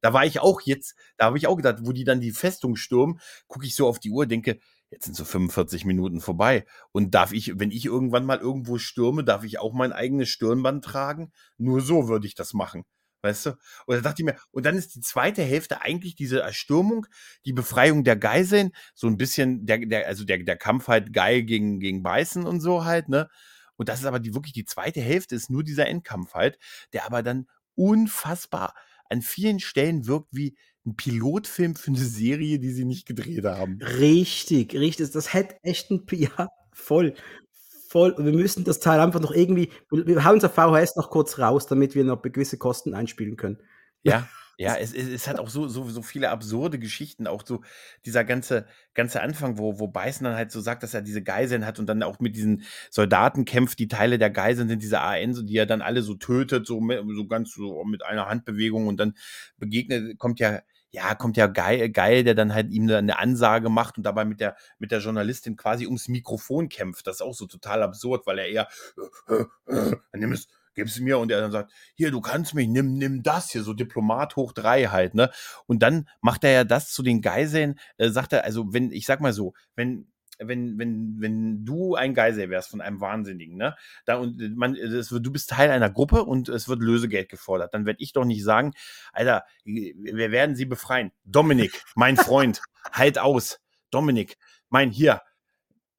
Da 0.00 0.12
war 0.12 0.24
ich 0.24 0.40
auch 0.40 0.60
jetzt, 0.62 0.94
da 1.16 1.26
habe 1.26 1.38
ich 1.38 1.46
auch 1.46 1.56
gedacht, 1.56 1.78
wo 1.82 1.92
die 1.92 2.04
dann 2.04 2.20
die 2.20 2.32
Festung 2.32 2.76
stürmen, 2.76 3.20
gucke 3.46 3.66
ich 3.66 3.74
so 3.74 3.86
auf 3.86 3.98
die 3.98 4.10
Uhr, 4.10 4.26
denke, 4.26 4.58
jetzt 4.90 5.04
sind 5.04 5.14
so 5.14 5.24
45 5.24 5.84
Minuten 5.84 6.20
vorbei. 6.20 6.66
Und 6.92 7.14
darf 7.14 7.32
ich, 7.32 7.58
wenn 7.58 7.70
ich 7.70 7.84
irgendwann 7.86 8.24
mal 8.24 8.38
irgendwo 8.38 8.78
stürme, 8.78 9.24
darf 9.24 9.44
ich 9.44 9.58
auch 9.58 9.72
mein 9.72 9.92
eigenes 9.92 10.28
Stirnband 10.28 10.84
tragen? 10.84 11.32
Nur 11.58 11.80
so 11.80 12.08
würde 12.08 12.26
ich 12.26 12.34
das 12.34 12.54
machen. 12.54 12.84
Weißt 13.22 13.46
du? 13.46 13.50
Und 13.86 13.96
da 13.96 14.00
dachte 14.00 14.22
ich 14.22 14.26
mir, 14.26 14.36
und 14.50 14.64
dann 14.64 14.76
ist 14.76 14.94
die 14.94 15.00
zweite 15.00 15.42
Hälfte 15.42 15.82
eigentlich 15.82 16.14
diese 16.16 16.40
Erstürmung, 16.40 17.06
die 17.44 17.52
Befreiung 17.52 18.02
der 18.02 18.16
Geiseln, 18.16 18.72
so 18.94 19.06
ein 19.08 19.18
bisschen 19.18 19.66
der, 19.66 19.78
der, 19.78 20.06
also 20.06 20.24
der, 20.24 20.38
der 20.38 20.56
Kampf 20.56 20.88
halt 20.88 21.12
geil 21.12 21.42
gegen, 21.42 21.80
gegen 21.80 22.02
Beißen 22.02 22.46
und 22.46 22.60
so 22.60 22.84
halt, 22.84 23.08
ne? 23.08 23.28
Und 23.76 23.88
das 23.88 24.00
ist 24.00 24.06
aber 24.06 24.20
die 24.20 24.34
wirklich 24.34 24.52
die 24.52 24.64
zweite 24.64 25.00
Hälfte, 25.00 25.34
ist 25.34 25.50
nur 25.50 25.64
dieser 25.64 25.86
Endkampf 25.86 26.34
halt, 26.34 26.58
der 26.92 27.06
aber 27.06 27.22
dann 27.22 27.46
unfassbar 27.74 28.74
an 29.10 29.22
vielen 29.22 29.60
Stellen 29.60 30.06
wirkt 30.06 30.28
wie 30.32 30.56
ein 30.86 30.96
Pilotfilm 30.96 31.76
für 31.76 31.88
eine 31.88 31.98
Serie, 31.98 32.58
die 32.58 32.70
sie 32.70 32.84
nicht 32.84 33.06
gedreht 33.06 33.44
haben. 33.44 33.78
Richtig, 33.82 34.74
richtig. 34.74 35.10
Das 35.10 35.34
hätte 35.34 35.56
echt 35.62 35.90
ein, 35.90 36.06
P- 36.06 36.16
ja, 36.38 36.48
voll, 36.72 37.14
voll. 37.88 38.12
Und 38.12 38.24
wir 38.24 38.32
müssen 38.32 38.64
das 38.64 38.80
Teil 38.80 39.00
einfach 39.00 39.20
noch 39.20 39.32
irgendwie, 39.32 39.70
wir 39.90 40.06
wir 40.06 40.24
hauen 40.24 40.34
unser 40.34 40.48
VHS 40.48 40.96
noch 40.96 41.10
kurz 41.10 41.38
raus, 41.38 41.66
damit 41.66 41.94
wir 41.94 42.04
noch 42.04 42.22
gewisse 42.22 42.56
Kosten 42.58 42.94
einspielen 42.94 43.36
können. 43.36 43.58
Ja, 44.02 44.28
ja, 44.60 44.76
es, 44.76 44.92
es, 44.92 45.08
es 45.08 45.26
hat 45.26 45.38
auch 45.38 45.48
so, 45.48 45.68
so, 45.68 45.88
so 45.88 46.02
viele 46.02 46.28
absurde 46.28 46.78
Geschichten, 46.78 47.26
auch 47.26 47.42
so 47.46 47.62
dieser 48.04 48.24
ganze, 48.24 48.66
ganze 48.92 49.22
Anfang, 49.22 49.56
wo, 49.56 49.78
wo 49.78 49.88
Beißen 49.88 50.22
dann 50.22 50.34
halt 50.34 50.52
so 50.52 50.60
sagt, 50.60 50.82
dass 50.82 50.92
er 50.92 51.00
diese 51.00 51.22
Geiseln 51.22 51.64
hat 51.64 51.78
und 51.78 51.86
dann 51.86 52.02
auch 52.02 52.20
mit 52.20 52.36
diesen 52.36 52.64
Soldaten 52.90 53.46
kämpft, 53.46 53.78
die 53.78 53.88
Teile 53.88 54.18
der 54.18 54.28
Geiseln 54.28 54.68
sind 54.68 54.82
diese 54.82 55.00
AN, 55.00 55.32
so, 55.32 55.42
die 55.42 55.56
er 55.56 55.64
dann 55.64 55.80
alle 55.80 56.02
so 56.02 56.14
tötet, 56.14 56.66
so, 56.66 56.78
mit, 56.82 57.00
so 57.14 57.26
ganz 57.26 57.54
so 57.54 57.82
mit 57.84 58.04
einer 58.04 58.28
Handbewegung 58.28 58.86
und 58.86 59.00
dann 59.00 59.14
begegnet, 59.56 60.18
kommt 60.18 60.40
ja, 60.40 60.60
ja, 60.90 61.14
kommt 61.14 61.38
ja 61.38 61.46
geil, 61.46 61.88
geil, 61.88 62.22
der 62.22 62.34
dann 62.34 62.52
halt 62.52 62.70
ihm 62.70 62.82
eine, 62.82 62.98
eine 62.98 63.18
Ansage 63.18 63.70
macht 63.70 63.96
und 63.96 64.04
dabei 64.04 64.26
mit 64.26 64.40
der, 64.40 64.56
mit 64.78 64.90
der 64.90 64.98
Journalistin 64.98 65.56
quasi 65.56 65.86
ums 65.86 66.08
Mikrofon 66.08 66.68
kämpft. 66.68 67.06
Das 67.06 67.16
ist 67.16 67.22
auch 67.22 67.32
so 67.32 67.46
total 67.46 67.82
absurd, 67.82 68.26
weil 68.26 68.40
er 68.40 68.48
eher, 68.48 68.68
äh, 69.28 69.72
äh, 69.72 69.92
äh, 69.92 70.18
nimm 70.18 70.32
es, 70.32 70.48
gib 70.74 70.86
es 70.86 71.00
mir 71.00 71.18
und 71.18 71.30
er 71.30 71.40
dann 71.40 71.52
sagt, 71.52 71.72
hier, 71.94 72.10
du 72.10 72.20
kannst 72.20 72.54
mich, 72.54 72.68
nimm, 72.68 72.94
nimm 72.94 73.22
das 73.22 73.50
hier, 73.50 73.62
so 73.62 73.74
Diplomat 73.74 74.36
hoch 74.36 74.52
drei 74.52 74.86
halt, 74.86 75.14
ne? 75.14 75.30
Und 75.66 75.82
dann 75.82 76.08
macht 76.20 76.44
er 76.44 76.50
ja 76.52 76.64
das 76.64 76.92
zu 76.92 77.02
den 77.02 77.20
Geiseln, 77.20 77.78
äh, 77.98 78.08
sagt 78.08 78.32
er, 78.32 78.44
also 78.44 78.72
wenn, 78.72 78.92
ich 78.92 79.06
sag 79.06 79.20
mal 79.20 79.32
so, 79.32 79.54
wenn, 79.74 80.10
wenn, 80.38 80.78
wenn, 80.78 81.16
wenn 81.18 81.64
du 81.64 81.94
ein 81.94 82.14
Geisel 82.14 82.50
wärst 82.50 82.70
von 82.70 82.80
einem 82.80 83.00
Wahnsinnigen, 83.00 83.56
ne? 83.56 83.76
Da 84.04 84.16
und 84.16 84.40
äh, 84.40 84.48
man, 84.48 84.74
das 84.74 85.12
wird, 85.12 85.26
du 85.26 85.30
bist 85.30 85.50
Teil 85.50 85.70
einer 85.70 85.90
Gruppe 85.90 86.24
und 86.24 86.48
es 86.48 86.68
wird 86.68 86.80
Lösegeld 86.80 87.28
gefordert. 87.28 87.74
Dann 87.74 87.86
werde 87.86 88.02
ich 88.02 88.12
doch 88.12 88.24
nicht 88.24 88.44
sagen, 88.44 88.72
Alter, 89.12 89.44
wir 89.64 90.30
werden 90.30 90.56
sie 90.56 90.66
befreien. 90.66 91.12
Dominik, 91.24 91.82
mein 91.94 92.16
Freund, 92.16 92.62
halt 92.92 93.18
aus. 93.18 93.60
Dominik, 93.90 94.36
mein 94.68 94.90
hier, 94.90 95.20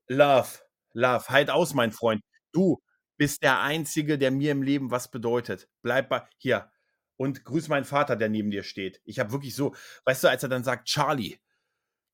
Love, 0.07 0.47
Love, 0.93 1.26
halt 1.28 1.49
aus, 1.49 1.74
mein 1.74 1.91
Freund. 1.91 2.22
Du 2.51 2.82
bist 3.22 3.43
der 3.43 3.61
Einzige, 3.61 4.17
der 4.17 4.32
mir 4.32 4.51
im 4.51 4.63
Leben 4.63 4.89
was 4.89 5.11
bedeutet. 5.11 5.69
Bleib 5.84 6.09
bei 6.09 6.24
hier. 6.38 6.72
Und 7.17 7.45
grüß 7.45 7.67
meinen 7.67 7.86
Vater, 7.86 8.15
der 8.15 8.30
neben 8.30 8.49
dir 8.49 8.63
steht. 8.63 8.99
Ich 9.05 9.19
habe 9.19 9.32
wirklich 9.32 9.53
so, 9.53 9.76
weißt 10.05 10.24
du, 10.24 10.28
als 10.28 10.41
er 10.41 10.49
dann 10.49 10.63
sagt, 10.63 10.88
Charlie, 10.88 11.38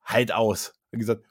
halt 0.04 0.34
aus. 0.34 0.74
Er 0.92 1.00
gesagt, 1.00 1.26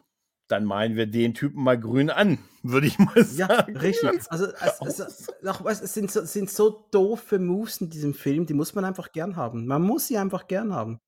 dann 0.48 0.64
malen 0.64 0.96
wir 0.96 1.06
den 1.06 1.34
Typen 1.34 1.62
mal 1.62 1.78
grün 1.78 2.08
an, 2.08 2.38
würde 2.62 2.86
ich 2.86 2.98
mal 2.98 3.18
Ja, 3.18 3.48
sagen. 3.48 3.76
richtig. 3.76 4.12
Ganz 4.12 4.26
Also, 4.30 4.46
es, 4.46 4.98
es, 4.98 5.28
was, 5.42 5.82
es, 5.82 5.92
sind 5.92 6.10
so, 6.10 6.20
es 6.20 6.32
sind 6.32 6.48
so 6.48 6.88
doofe 6.90 7.38
Moves 7.38 7.82
in 7.82 7.90
diesem 7.90 8.14
Film, 8.14 8.46
die 8.46 8.54
muss 8.54 8.74
man 8.74 8.86
einfach 8.86 9.12
gern 9.12 9.36
haben. 9.36 9.66
Man 9.66 9.82
muss 9.82 10.06
sie 10.06 10.16
einfach 10.16 10.46
gern 10.46 10.72
haben. 10.72 11.02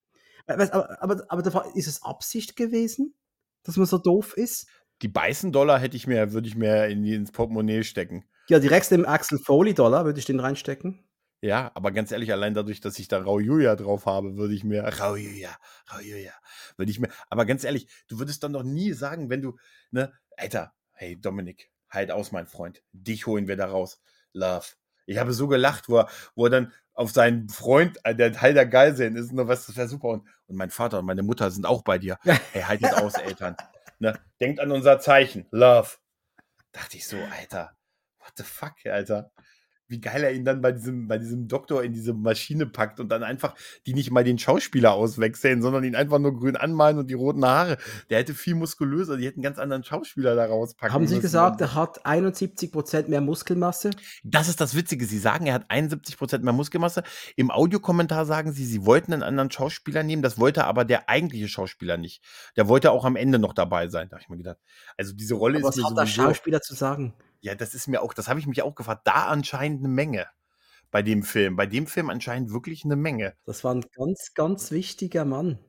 Äh, 0.45 0.53
Aber, 0.53 1.01
aber, 1.01 1.25
aber 1.27 1.75
ist 1.75 1.87
es 1.87 2.03
Absicht 2.03 2.55
gewesen, 2.55 3.15
dass 3.63 3.77
man 3.77 3.87
so 3.87 3.97
doof 3.97 4.37
ist? 4.37 4.67
Die 5.01 5.07
Beißen-Dollar 5.07 5.79
hätte 5.79 5.97
ich 5.97 6.05
mir, 6.05 6.33
würde 6.33 6.47
ich 6.47 6.55
mir 6.55 6.85
in, 6.85 7.03
ins 7.03 7.31
Portemonnaie 7.31 7.81
stecken. 7.83 8.25
Ja, 8.49 8.57
direkt 8.57 8.91
im 8.91 9.05
Axel 9.05 9.37
Foley 9.37 9.75
Dollar 9.75 10.05
würde 10.05 10.17
ich 10.17 10.25
den 10.25 10.39
reinstecken. 10.39 11.07
Ja, 11.39 11.71
aber 11.75 11.91
ganz 11.91 12.11
ehrlich, 12.11 12.31
allein 12.31 12.55
dadurch, 12.55 12.81
dass 12.81 12.97
ich 12.97 13.07
da 13.07 13.21
Rau 13.21 13.39
Julia 13.39 13.75
drauf 13.75 14.07
habe, 14.07 14.37
würde 14.37 14.55
ich 14.55 14.63
mir, 14.63 14.83
Rau 14.83 15.15
Julia, 15.15 15.55
Rau 15.93 15.99
Julia, 15.99 16.33
würde 16.75 16.91
ich 16.91 16.99
mir, 16.99 17.09
aber 17.29 17.45
ganz 17.45 17.63
ehrlich, 17.63 17.87
du 18.07 18.17
würdest 18.17 18.43
dann 18.43 18.51
doch 18.53 18.63
nie 18.63 18.91
sagen, 18.93 19.29
wenn 19.29 19.43
du, 19.43 19.55
ne, 19.91 20.11
Alter, 20.35 20.73
hey 20.93 21.15
Dominik, 21.21 21.69
halt 21.91 22.09
aus, 22.09 22.31
mein 22.31 22.47
Freund, 22.47 22.81
dich 22.91 23.27
holen 23.27 23.47
wir 23.47 23.55
da 23.55 23.67
raus, 23.67 24.01
Love. 24.33 24.65
Ich 25.05 25.19
habe 25.19 25.31
so 25.31 25.47
gelacht, 25.47 25.87
wo 25.87 25.99
er, 25.99 26.09
wo 26.33 26.45
er 26.45 26.49
dann 26.49 26.73
auf 26.93 27.11
seinen 27.11 27.49
Freund, 27.49 27.99
äh, 28.03 28.15
der 28.15 28.33
Teil 28.33 28.55
der 28.55 28.65
Geiseln 28.65 29.15
ist, 29.15 29.31
nur 29.31 29.47
was, 29.47 29.67
das 29.67 29.77
wäre 29.77 29.87
super. 29.87 30.09
Und, 30.09 30.27
und 30.47 30.55
mein 30.55 30.71
Vater 30.71 30.99
und 30.99 31.05
meine 31.05 31.23
Mutter 31.23 31.51
sind 31.51 31.67
auch 31.67 31.83
bei 31.83 31.99
dir. 31.99 32.17
Hey, 32.51 32.63
halt 32.63 32.83
es 32.83 32.93
aus, 32.93 33.13
Eltern. 33.13 33.55
Ne? 33.99 34.19
Denkt 34.41 34.59
an 34.59 34.71
unser 34.71 34.99
Zeichen, 34.99 35.45
Love. 35.51 35.89
Dachte 36.71 36.97
ich 36.97 37.07
so, 37.07 37.17
Alter, 37.39 37.78
what 38.19 38.33
the 38.37 38.43
fuck, 38.43 38.85
Alter 38.85 39.31
wie 39.89 39.99
geil 39.99 40.23
er 40.23 40.31
ihn 40.31 40.45
dann 40.45 40.61
bei 40.61 40.71
diesem, 40.71 41.07
bei 41.07 41.17
diesem 41.17 41.47
Doktor 41.47 41.83
in 41.83 41.93
diese 41.93 42.13
Maschine 42.13 42.67
packt 42.67 42.99
und 42.99 43.09
dann 43.09 43.23
einfach 43.23 43.55
die 43.87 43.93
nicht 43.95 44.11
mal 44.11 44.23
den 44.23 44.37
Schauspieler 44.37 44.93
auswechseln, 44.93 45.61
sondern 45.61 45.83
ihn 45.83 45.95
einfach 45.95 46.19
nur 46.19 46.37
grün 46.37 46.55
anmalen 46.55 46.99
und 46.99 47.09
die 47.09 47.15
roten 47.15 47.43
Haare. 47.43 47.77
Der 48.09 48.19
hätte 48.19 48.35
viel 48.35 48.53
muskulöser, 48.53 49.17
die 49.17 49.25
hätten 49.25 49.39
einen 49.39 49.43
ganz 49.43 49.57
anderen 49.57 49.83
Schauspieler 49.83 50.35
da 50.35 50.45
rauspacken 50.45 50.93
Haben 50.93 51.07
Sie 51.07 51.19
gesagt, 51.19 51.59
er 51.59 51.73
hat 51.73 52.05
71% 52.05 53.09
mehr 53.09 53.21
Muskelmasse? 53.21 53.89
Das 54.23 54.47
ist 54.47 54.61
das 54.61 54.75
Witzige. 54.75 55.05
Sie 55.05 55.17
sagen, 55.17 55.47
er 55.47 55.55
hat 55.55 55.71
71% 55.71 56.39
mehr 56.39 56.53
Muskelmasse. 56.53 57.01
Im 57.35 57.49
Audiokommentar 57.49 58.25
sagen 58.25 58.53
sie, 58.53 58.65
sie 58.65 58.85
wollten 58.85 59.11
einen 59.11 59.23
anderen 59.23 59.49
Schauspieler 59.49 60.03
nehmen. 60.03 60.21
Das 60.21 60.37
wollte 60.39 60.65
aber 60.65 60.85
der 60.85 61.09
eigentliche 61.09 61.47
Schauspieler 61.47 61.97
nicht. 61.97 62.23
Der 62.55 62.67
wollte 62.67 62.91
auch 62.91 63.05
am 63.05 63.15
Ende 63.15 63.39
noch 63.39 63.53
dabei 63.53 63.87
sein. 63.87 64.07
Da 64.09 64.17
habe 64.17 64.21
ich 64.21 64.29
mir 64.29 64.37
gedacht. 64.37 64.57
Also 64.97 65.13
diese 65.13 65.33
Rolle 65.33 65.57
Aber 65.57 65.69
ist 65.69 65.77
was 65.77 65.89
hat 65.89 65.97
der. 65.97 66.05
Schauspieler 66.05 66.61
zu 66.61 66.75
sagen? 66.75 67.15
Ja, 67.41 67.55
das 67.55 67.73
ist 67.73 67.87
mir 67.87 68.01
auch, 68.01 68.13
das 68.13 68.27
habe 68.27 68.39
ich 68.39 68.47
mich 68.47 68.61
auch 68.61 68.75
gefragt. 68.75 69.01
Da 69.05 69.27
anscheinend 69.27 69.79
eine 69.79 69.87
Menge. 69.89 70.27
bei 70.91 71.01
dem 71.03 71.23
Film. 71.23 71.55
Bei 71.55 71.65
dem 71.65 71.87
Film 71.87 72.09
anscheinend 72.09 72.51
wirklich 72.51 72.83
eine 72.85 72.95
Menge. 72.95 73.35
Das 73.45 73.63
war 73.63 73.73
ein 73.73 73.85
ganz, 73.95 74.33
ganz 74.33 74.71
wichtiger 74.71 75.25
Mann. 75.25 75.59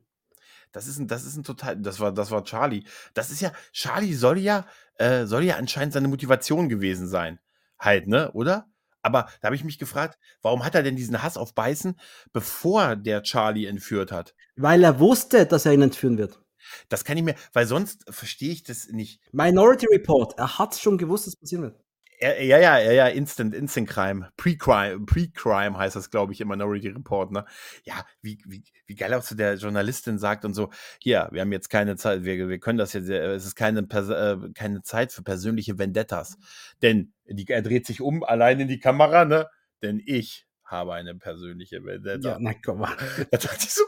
Das 0.73 0.87
ist 0.87 0.99
ein, 0.99 1.09
das 1.09 1.25
ist 1.25 1.37
ein 1.37 1.45
total, 1.45 1.77
das 1.81 2.01
war, 2.01 2.13
das 2.13 2.31
war 2.31 2.45
Charlie. 2.45 2.85
Das 3.15 3.31
ist 3.31 3.41
ja, 3.41 3.53
Charlie 3.73 4.15
soll 4.15 4.39
ja, 4.39 4.67
äh, 4.97 5.27
soll 5.27 5.45
ja 5.45 5.57
anscheinend 5.57 5.93
seine 5.95 6.09
Motivation 6.09 6.69
gewesen 6.69 7.09
sein. 7.09 7.41
Halt, 7.79 8.07
ne, 8.07 8.31
oder? 8.33 8.67
Aber 9.03 9.29
da 9.41 9.47
habe 9.47 9.57
ich 9.57 9.65
mich 9.65 9.79
gefragt, 9.79 10.19
warum 10.43 10.65
hat 10.65 10.75
er 10.75 10.83
denn 10.83 10.97
diesen 10.97 11.23
Hass 11.23 11.37
auf 11.39 11.55
Beißen, 11.55 11.99
bevor 12.33 12.97
der 12.97 13.23
Charlie 13.23 13.67
entführt 13.67 14.13
hat? 14.13 14.35
Weil 14.57 14.85
er 14.85 15.01
wusste, 15.01 15.47
dass 15.47 15.67
er 15.67 15.73
ihn 15.73 15.83
entführen 15.83 16.19
wird. 16.19 16.41
Das 16.89 17.05
kann 17.05 17.17
ich 17.17 17.23
mir, 17.23 17.35
weil 17.53 17.67
sonst 17.67 18.05
verstehe 18.09 18.53
ich 18.53 18.63
das 18.63 18.89
nicht. 18.89 19.21
Minority 19.33 19.87
Report, 19.87 20.39
er 20.39 20.59
hat 20.59 20.75
schon 20.75 20.99
gewusst, 20.99 21.27
dass 21.27 21.37
passieren 21.37 21.63
wird. 21.65 21.81
Ja, 22.23 22.35
ja, 22.35 22.59
ja, 22.59 22.93
ja, 22.93 23.07
Instant, 23.07 23.55
Instant 23.55 23.89
Crime. 23.89 24.29
Pre-Crime, 24.37 25.07
Pre-Crime 25.07 25.79
heißt 25.79 25.97
das, 25.97 26.11
glaube 26.11 26.35
ich, 26.35 26.43
im 26.43 26.49
Minority 26.49 26.89
Report, 26.89 27.33
ne? 27.33 27.47
Ja, 27.85 28.05
wie, 28.21 28.39
wie, 28.47 28.63
wie 28.85 28.95
geil 28.95 29.15
auch 29.15 29.23
zu 29.23 29.35
der 29.35 29.55
Journalistin 29.55 30.19
sagt 30.19 30.45
und 30.45 30.53
so, 30.53 30.69
hier, 30.99 31.29
wir 31.33 31.41
haben 31.41 31.53
jetzt 31.53 31.71
keine 31.71 31.97
Zeit, 31.97 32.25
wir, 32.25 32.51
wir 32.51 32.59
können 32.59 32.77
das 32.77 32.93
jetzt, 32.93 33.09
äh, 33.09 33.33
es 33.33 33.47
ist 33.47 33.55
keine, 33.55 33.81
äh, 33.81 34.53
keine 34.53 34.83
Zeit 34.83 35.13
für 35.13 35.23
persönliche 35.23 35.79
Vendettas. 35.79 36.37
Denn 36.83 37.15
die, 37.25 37.47
er 37.49 37.63
dreht 37.63 37.87
sich 37.87 38.03
um, 38.03 38.23
allein 38.23 38.61
in 38.61 38.69
die 38.69 38.81
Kamera, 38.81 39.25
ne? 39.25 39.49
Denn 39.83 40.03
ich 40.05 40.47
habe 40.71 40.95
eine 40.95 41.15
persönliche 41.15 41.85
Vendetta. 41.85 42.31
Ja, 42.31 42.39
na 42.41 42.55
komm 42.55 42.81
mal. 42.81 42.97
Da 43.31 43.39
dachte 43.39 43.65
ich 43.65 43.73
so, 43.73 43.83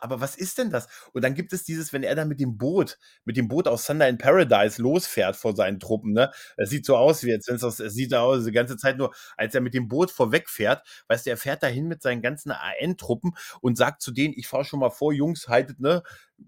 aber 0.00 0.20
was 0.20 0.36
ist 0.36 0.58
denn 0.58 0.70
das? 0.70 0.88
Und 1.12 1.22
dann 1.22 1.34
gibt 1.34 1.52
es 1.52 1.64
dieses, 1.64 1.92
wenn 1.92 2.02
er 2.02 2.14
dann 2.14 2.28
mit 2.28 2.40
dem 2.40 2.58
Boot, 2.58 2.98
mit 3.24 3.36
dem 3.36 3.48
Boot 3.48 3.66
aus 3.66 3.86
Thunder 3.86 4.08
in 4.08 4.18
Paradise 4.18 4.80
losfährt 4.80 5.36
vor 5.36 5.56
seinen 5.56 5.80
Truppen, 5.80 6.12
ne? 6.12 6.30
Es 6.56 6.70
sieht 6.70 6.86
so 6.86 6.96
aus 6.96 7.22
wie 7.24 7.30
jetzt, 7.30 7.48
wenn 7.48 7.56
es 7.56 7.64
aus, 7.64 7.80
es 7.80 7.94
sieht 7.94 8.14
aus, 8.14 8.44
die 8.44 8.52
ganze 8.52 8.76
Zeit 8.76 8.98
nur, 8.98 9.14
als 9.36 9.54
er 9.54 9.60
mit 9.60 9.74
dem 9.74 9.88
Boot 9.88 10.10
vorwegfährt, 10.10 10.86
weißt 11.08 11.26
du, 11.26 11.30
er 11.30 11.36
fährt 11.36 11.62
dahin 11.62 11.88
mit 11.88 12.02
seinen 12.02 12.22
ganzen 12.22 12.52
AN-Truppen 12.52 13.32
und 13.60 13.76
sagt 13.76 14.02
zu 14.02 14.12
denen, 14.12 14.34
ich 14.36 14.46
fahre 14.46 14.64
schon 14.64 14.80
mal 14.80 14.90
vor, 14.90 15.12
Jungs, 15.12 15.48
haltet, 15.48 15.80
ne? 15.80 16.02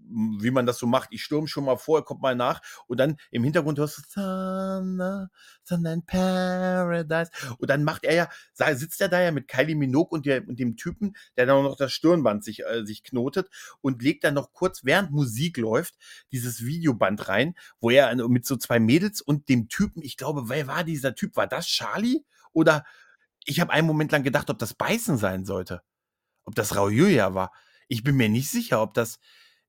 Wie 0.09 0.51
man 0.51 0.65
das 0.65 0.77
so 0.77 0.87
macht. 0.87 1.09
Ich 1.11 1.23
stürme 1.23 1.47
schon 1.47 1.65
mal 1.65 1.77
vor, 1.77 2.05
kommt 2.05 2.21
mal 2.21 2.35
nach 2.35 2.61
und 2.87 2.99
dann 2.99 3.17
im 3.31 3.43
Hintergrund 3.43 3.79
hörst 3.79 3.97
du 3.97 4.01
Thunder, 4.13 5.29
Thunder 5.67 5.93
in 5.93 6.05
Paradise 6.05 7.31
und 7.57 7.69
dann 7.69 7.83
macht 7.83 8.03
er 8.03 8.15
ja, 8.15 8.29
sitzt 8.75 9.01
er 9.01 9.09
da 9.09 9.21
ja 9.21 9.31
mit 9.31 9.47
Kylie 9.47 9.75
Minogue 9.75 10.09
und, 10.09 10.25
der, 10.25 10.47
und 10.47 10.59
dem 10.59 10.77
Typen, 10.77 11.15
der 11.35 11.45
dann 11.45 11.63
noch 11.63 11.75
das 11.75 11.91
Stirnband 11.91 12.43
sich, 12.43 12.65
äh, 12.65 12.85
sich 12.85 13.03
knotet 13.03 13.49
und 13.81 14.01
legt 14.01 14.23
dann 14.23 14.33
noch 14.33 14.53
kurz, 14.53 14.83
während 14.83 15.11
Musik 15.11 15.57
läuft, 15.57 15.95
dieses 16.31 16.65
Videoband 16.65 17.27
rein, 17.27 17.55
wo 17.79 17.89
er 17.89 18.15
mit 18.27 18.45
so 18.45 18.55
zwei 18.55 18.79
Mädels 18.79 19.21
und 19.21 19.49
dem 19.49 19.67
Typen, 19.67 20.01
ich 20.01 20.17
glaube, 20.17 20.49
wer 20.49 20.67
war 20.67 20.83
dieser 20.83 21.15
Typ? 21.15 21.35
War 21.35 21.47
das 21.47 21.67
Charlie? 21.67 22.23
Oder 22.53 22.85
ich 23.45 23.59
habe 23.59 23.71
einen 23.71 23.87
Moment 23.87 24.11
lang 24.11 24.23
gedacht, 24.23 24.49
ob 24.49 24.59
das 24.59 24.73
Beißen 24.73 25.17
sein 25.17 25.45
sollte. 25.45 25.81
Ob 26.45 26.55
das 26.55 26.75
Raojuya 26.75 27.33
war. 27.33 27.51
Ich 27.87 28.03
bin 28.03 28.15
mir 28.15 28.29
nicht 28.29 28.49
sicher, 28.49 28.81
ob 28.81 28.93
das, 28.93 29.19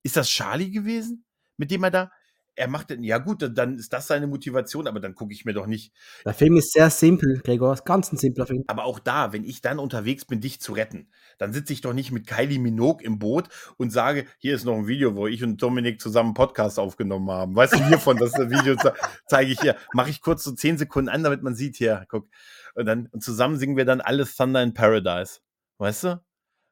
ist 0.03 0.17
das 0.17 0.29
Charlie 0.29 0.71
gewesen, 0.71 1.25
mit 1.57 1.71
dem 1.71 1.85
er 1.85 1.91
da? 1.91 2.11
Er 2.55 2.67
macht, 2.67 2.91
ja 2.91 3.19
gut, 3.19 3.49
dann 3.57 3.77
ist 3.77 3.93
das 3.93 4.09
seine 4.09 4.27
Motivation, 4.27 4.89
aber 4.89 4.99
dann 4.99 5.15
gucke 5.15 5.33
ich 5.33 5.45
mir 5.45 5.53
doch 5.53 5.69
nicht. 5.69 5.93
Der 6.25 6.35
Film 6.35 6.57
ist 6.57 6.73
sehr 6.73 6.91
simpel, 6.91 7.41
Gregor, 7.45 7.77
ganz 7.85 8.13
ein 8.13 8.17
simpler 8.17 8.47
Film. 8.47 8.65
Aber 8.67 8.85
auch 8.85 8.99
da, 8.99 9.33
wenn 9.33 9.45
ich 9.45 9.61
dann 9.61 9.79
unterwegs 9.79 10.25
bin, 10.25 10.41
dich 10.41 10.61
zu 10.61 10.73
retten, 10.73 11.09
dann 11.39 11.53
sitze 11.53 11.73
ich 11.73 11.83
doch 11.83 11.93
nicht 11.93 12.11
mit 12.11 12.27
Kylie 12.27 12.59
Minogue 12.59 13.05
im 13.05 13.21
Boot 13.21 13.49
und 13.77 13.93
sage, 13.93 14.27
hier 14.39 14.57
ist 14.57 14.65
noch 14.65 14.75
ein 14.75 14.89
Video, 14.89 15.15
wo 15.15 15.29
ich 15.29 15.45
und 15.45 15.63
Dominik 15.63 16.01
zusammen 16.01 16.31
einen 16.31 16.35
Podcast 16.35 16.81
aufgenommen 16.81 17.31
haben. 17.31 17.55
Weißt 17.55 17.75
du, 17.75 17.85
hiervon, 17.87 18.17
das 18.17 18.33
Video 18.33 18.75
zeige 19.29 19.53
ich 19.53 19.61
hier, 19.61 19.77
mache 19.93 20.11
ich 20.11 20.21
kurz 20.21 20.43
so 20.43 20.51
zehn 20.51 20.79
Sekunden 20.79 21.11
an, 21.11 21.23
damit 21.23 21.45
man 21.45 21.55
sieht, 21.55 21.77
hier, 21.77 22.07
guck. 22.09 22.29
Und 22.75 22.87
dann 22.87 23.07
und 23.13 23.23
zusammen 23.23 23.57
singen 23.57 23.77
wir 23.77 23.85
dann 23.85 24.01
alles 24.01 24.35
Thunder 24.35 24.65
in 24.65 24.75
Paradise. 24.75 25.39
Weißt 25.79 26.03
du? 26.05 26.21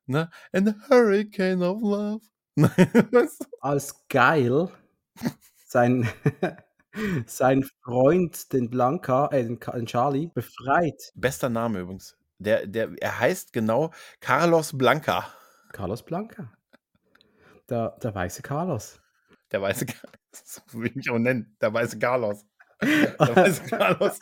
Ne? 0.07 0.31
And 0.53 0.69
a 0.69 0.75
hurricane 0.89 1.63
of 1.63 1.81
love. 1.81 2.27
Als 3.61 4.07
geil 4.09 4.69
sein, 5.67 6.09
sein 7.27 7.65
Freund, 7.85 8.53
den 8.53 8.71
Blanca, 8.71 9.29
äh, 9.33 9.45
den 9.45 9.87
Charlie, 9.87 10.31
befreit. 10.35 11.13
Bester 11.15 11.49
Name 11.49 11.81
übrigens. 11.81 12.17
Der, 12.39 12.67
der, 12.67 12.91
er 13.01 13.21
heißt 13.21 13.53
genau 13.53 13.93
Carlos 14.21 14.77
Blanca. 14.77 15.33
Carlos 15.73 16.03
Blanca. 16.03 16.53
Der, 17.69 17.97
der 18.03 18.15
weiße 18.15 18.43
Carlos. 18.43 19.01
Der 19.51 19.61
weiße 19.63 19.87
Carlos. 19.87 20.63
Will 20.73 20.93
ich 20.95 21.11
auch 21.11 21.19
nennen. 21.19 21.57
Der 21.61 21.73
weiße 21.73 21.99
Carlos. 21.99 22.45
Der 22.81 23.37
weiße 23.37 23.65
Carlos. 23.65 24.19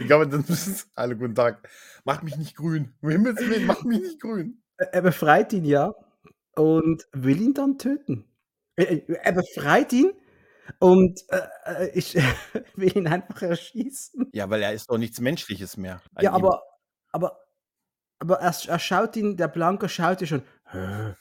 Ich 0.00 0.06
glaube, 0.06 0.26
müssen 0.26 0.72
es 0.72 0.90
alle 0.94 1.16
guten 1.16 1.34
Tag. 1.34 1.68
Macht 2.04 2.22
mich 2.22 2.36
nicht 2.36 2.56
grün. 2.56 2.94
Macht 3.00 3.84
mich 3.84 4.00
nicht 4.00 4.20
grün. 4.20 4.62
Er 4.76 5.02
befreit 5.02 5.52
ihn 5.52 5.64
ja 5.64 5.94
und 6.58 7.06
will 7.12 7.40
ihn 7.40 7.54
dann 7.54 7.78
töten. 7.78 8.24
Er 8.76 9.32
befreit 9.32 9.92
ihn 9.92 10.12
und 10.80 11.20
äh, 11.28 11.40
äh 11.66 11.90
ich 11.94 12.14
will 12.76 12.96
ihn 12.96 13.06
einfach 13.06 13.42
erschießen. 13.42 14.30
Ja, 14.32 14.50
weil 14.50 14.62
er 14.62 14.72
ist 14.72 14.90
doch 14.90 14.98
nichts 14.98 15.20
Menschliches 15.20 15.76
mehr. 15.76 16.00
Ja, 16.20 16.32
aber, 16.32 16.62
aber, 17.12 17.38
aber 18.18 18.40
er, 18.40 18.54
er 18.66 18.78
schaut 18.78 19.16
ihn, 19.16 19.36
der 19.36 19.48
Blanco 19.48 19.88
schaut 19.88 20.20
ihn 20.20 20.26
schon. 20.26 20.42
Hö, 20.64 21.12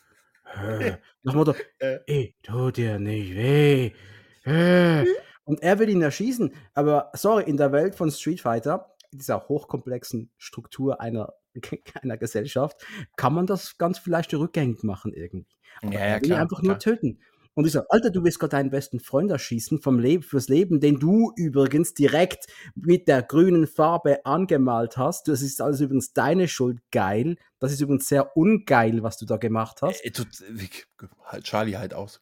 hö, 0.43 0.91
nach 1.23 1.33
Motto, 1.33 1.53
äh. 1.79 1.99
ey, 2.07 2.35
tu 2.43 2.71
dir 2.71 2.99
nicht 2.99 3.35
weh. 3.35 3.91
Hö. 4.43 5.05
Und 5.43 5.61
er 5.61 5.79
will 5.79 5.89
ihn 5.89 6.01
erschießen. 6.01 6.53
Aber 6.73 7.11
sorry, 7.13 7.43
in 7.43 7.57
der 7.57 7.71
Welt 7.71 7.95
von 7.95 8.11
Street 8.11 8.41
Fighter, 8.41 8.95
dieser 9.11 9.47
hochkomplexen 9.47 10.31
Struktur 10.37 10.99
einer 10.99 11.33
einer 12.01 12.17
Gesellschaft, 12.17 12.85
kann 13.15 13.33
man 13.33 13.45
das 13.45 13.77
ganz 13.77 13.99
vielleicht 13.99 14.33
rückgängig 14.33 14.83
machen 14.83 15.13
irgendwie. 15.13 15.57
Aber 15.81 15.93
ja, 15.93 16.07
ja, 16.07 16.19
klar, 16.19 16.41
einfach 16.41 16.59
klar. 16.59 16.73
nur 16.73 16.79
töten. 16.79 17.19
Und 17.57 17.65
ich 17.65 17.73
sage, 17.73 17.87
Alter, 17.89 18.11
du 18.11 18.23
willst 18.23 18.39
gerade 18.39 18.51
deinen 18.51 18.69
besten 18.69 18.99
Freund 18.99 19.31
erschießen 19.31 19.79
vom 19.79 19.97
Leben, 19.97 20.21
fürs 20.21 20.47
Leben, 20.47 20.79
den 20.79 20.99
du 20.99 21.33
übrigens 21.35 21.95
direkt 21.95 22.45
mit 22.75 23.07
der 23.07 23.23
grünen 23.23 23.65
Farbe 23.65 24.23
angemalt 24.27 24.95
hast. 24.95 25.27
Das 25.27 25.41
ist 25.41 25.59
alles 25.59 25.81
übrigens 25.81 26.13
deine 26.13 26.47
Schuld, 26.47 26.81
geil. 26.91 27.35
Das 27.57 27.71
ist 27.71 27.81
übrigens 27.81 28.07
sehr 28.07 28.37
ungeil, 28.37 29.01
was 29.01 29.17
du 29.17 29.25
da 29.25 29.37
gemacht 29.37 29.81
hast. 29.81 30.05
Äh, 30.05 30.11
tut, 30.11 30.27
halt 31.23 31.45
Charlie 31.45 31.77
halt 31.77 31.95
aus. 31.95 32.21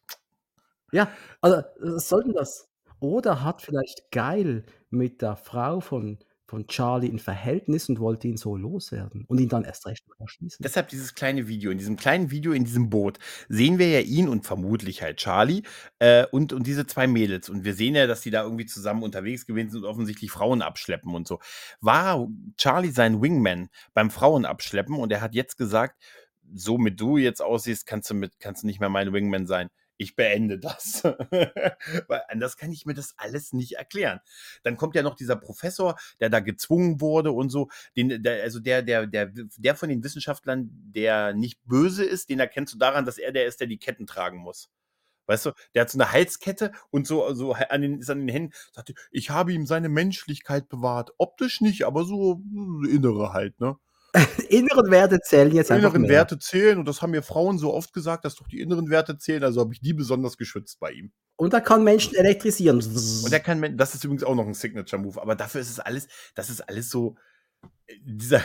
Ja, 0.90 1.10
also 1.42 1.62
was 1.80 2.08
soll 2.08 2.24
denn 2.24 2.32
das? 2.32 2.70
Oder 3.00 3.44
hat 3.44 3.60
vielleicht 3.60 4.10
geil 4.10 4.64
mit 4.88 5.20
der 5.20 5.36
Frau 5.36 5.80
von 5.80 6.18
von 6.46 6.66
Charlie 6.68 7.08
in 7.08 7.18
Verhältnis 7.18 7.88
und 7.88 7.98
wollte 7.98 8.28
ihn 8.28 8.36
so 8.36 8.56
loswerden 8.56 9.24
und 9.26 9.38
ihn 9.38 9.48
dann 9.48 9.64
erst 9.64 9.86
recht 9.86 10.04
erschießen. 10.18 10.62
Deshalb 10.62 10.88
dieses 10.88 11.14
kleine 11.14 11.48
Video. 11.48 11.70
In 11.70 11.78
diesem 11.78 11.96
kleinen 11.96 12.30
Video 12.30 12.52
in 12.52 12.64
diesem 12.64 12.88
Boot 12.88 13.18
sehen 13.48 13.78
wir 13.78 13.88
ja 13.88 14.00
ihn 14.00 14.28
und 14.28 14.46
vermutlich 14.46 15.02
halt 15.02 15.18
Charlie 15.18 15.62
äh, 15.98 16.26
und, 16.26 16.52
und 16.52 16.66
diese 16.66 16.86
zwei 16.86 17.06
Mädels. 17.06 17.48
Und 17.48 17.64
wir 17.64 17.74
sehen 17.74 17.94
ja, 17.94 18.06
dass 18.06 18.20
die 18.20 18.30
da 18.30 18.42
irgendwie 18.42 18.66
zusammen 18.66 19.02
unterwegs 19.02 19.46
gewesen 19.46 19.70
sind 19.70 19.84
und 19.84 19.90
offensichtlich 19.90 20.30
Frauen 20.30 20.62
abschleppen 20.62 21.14
und 21.14 21.26
so. 21.26 21.40
War 21.80 22.28
Charlie 22.56 22.90
sein 22.90 23.20
Wingman 23.20 23.68
beim 23.94 24.10
Frauenabschleppen 24.10 24.94
und 24.96 25.10
er 25.12 25.20
hat 25.20 25.34
jetzt 25.34 25.56
gesagt, 25.56 26.00
so 26.54 26.78
mit 26.78 27.00
du 27.00 27.16
jetzt 27.16 27.42
aussiehst, 27.42 27.86
kannst 27.86 28.10
du, 28.10 28.14
mit, 28.14 28.38
kannst 28.38 28.62
du 28.62 28.66
nicht 28.68 28.78
mehr 28.78 28.88
mein 28.88 29.12
Wingman 29.12 29.46
sein 29.46 29.68
ich 29.96 30.16
beende 30.16 30.58
das. 30.58 31.04
Weil 32.08 32.22
anders 32.28 32.56
kann 32.56 32.72
ich 32.72 32.86
mir 32.86 32.94
das 32.94 33.14
alles 33.16 33.52
nicht 33.52 33.72
erklären. 33.72 34.20
Dann 34.62 34.76
kommt 34.76 34.94
ja 34.94 35.02
noch 35.02 35.14
dieser 35.14 35.36
Professor, 35.36 35.96
der 36.20 36.30
da 36.30 36.40
gezwungen 36.40 37.00
wurde 37.00 37.32
und 37.32 37.50
so. 37.50 37.68
Den, 37.96 38.22
der, 38.22 38.42
also 38.42 38.60
der, 38.60 38.82
der, 38.82 39.06
der, 39.06 39.32
der 39.32 39.76
von 39.76 39.88
den 39.88 40.04
Wissenschaftlern, 40.04 40.68
der 40.70 41.34
nicht 41.34 41.60
böse 41.64 42.04
ist, 42.04 42.30
den 42.30 42.40
erkennst 42.40 42.74
du 42.74 42.78
daran, 42.78 43.04
dass 43.04 43.18
er 43.18 43.32
der 43.32 43.46
ist, 43.46 43.60
der 43.60 43.66
die 43.66 43.78
Ketten 43.78 44.06
tragen 44.06 44.38
muss. 44.38 44.70
Weißt 45.26 45.46
du, 45.46 45.52
der 45.74 45.82
hat 45.82 45.90
so 45.90 45.98
eine 45.98 46.12
Halskette 46.12 46.72
und 46.90 47.06
so, 47.06 47.32
so 47.34 47.52
an 47.52 47.82
den, 47.82 47.98
ist 47.98 48.10
an 48.10 48.20
den 48.20 48.28
Händen, 48.28 48.52
sagte, 48.72 48.94
ich 49.10 49.30
habe 49.30 49.52
ihm 49.52 49.66
seine 49.66 49.88
Menschlichkeit 49.88 50.68
bewahrt. 50.68 51.10
Optisch 51.18 51.60
nicht, 51.60 51.84
aber 51.84 52.04
so 52.04 52.36
hm, 52.36 52.88
innere 52.88 53.32
halt, 53.32 53.58
ne? 53.60 53.76
inneren 54.48 54.90
Werte 54.90 55.20
zählen 55.20 55.52
jetzt 55.52 55.70
einfach 55.70 55.88
Inneren 55.88 56.02
mehr. 56.02 56.10
Werte 56.10 56.38
zählen 56.38 56.78
und 56.78 56.86
das 56.86 57.02
haben 57.02 57.10
mir 57.10 57.22
Frauen 57.22 57.58
so 57.58 57.74
oft 57.74 57.92
gesagt, 57.92 58.24
dass 58.24 58.36
doch 58.36 58.48
die 58.48 58.60
inneren 58.60 58.90
Werte 58.90 59.18
zählen, 59.18 59.44
also 59.44 59.60
habe 59.60 59.74
ich 59.74 59.80
die 59.80 59.92
besonders 59.92 60.36
geschützt 60.36 60.78
bei 60.80 60.92
ihm. 60.92 61.12
Und 61.36 61.52
er 61.52 61.60
kann 61.60 61.84
Menschen 61.84 62.14
elektrisieren. 62.14 62.78
Und 62.78 63.32
er 63.32 63.40
kann, 63.40 63.76
das 63.76 63.94
ist 63.94 64.04
übrigens 64.04 64.24
auch 64.24 64.34
noch 64.34 64.46
ein 64.46 64.54
Signature-Move, 64.54 65.20
aber 65.20 65.34
dafür 65.34 65.60
ist 65.60 65.70
es 65.70 65.80
alles, 65.80 66.08
das 66.34 66.48
ist 66.50 66.62
alles 66.62 66.88
so, 66.88 67.16
äh, 67.86 67.94
dieser. 68.02 68.42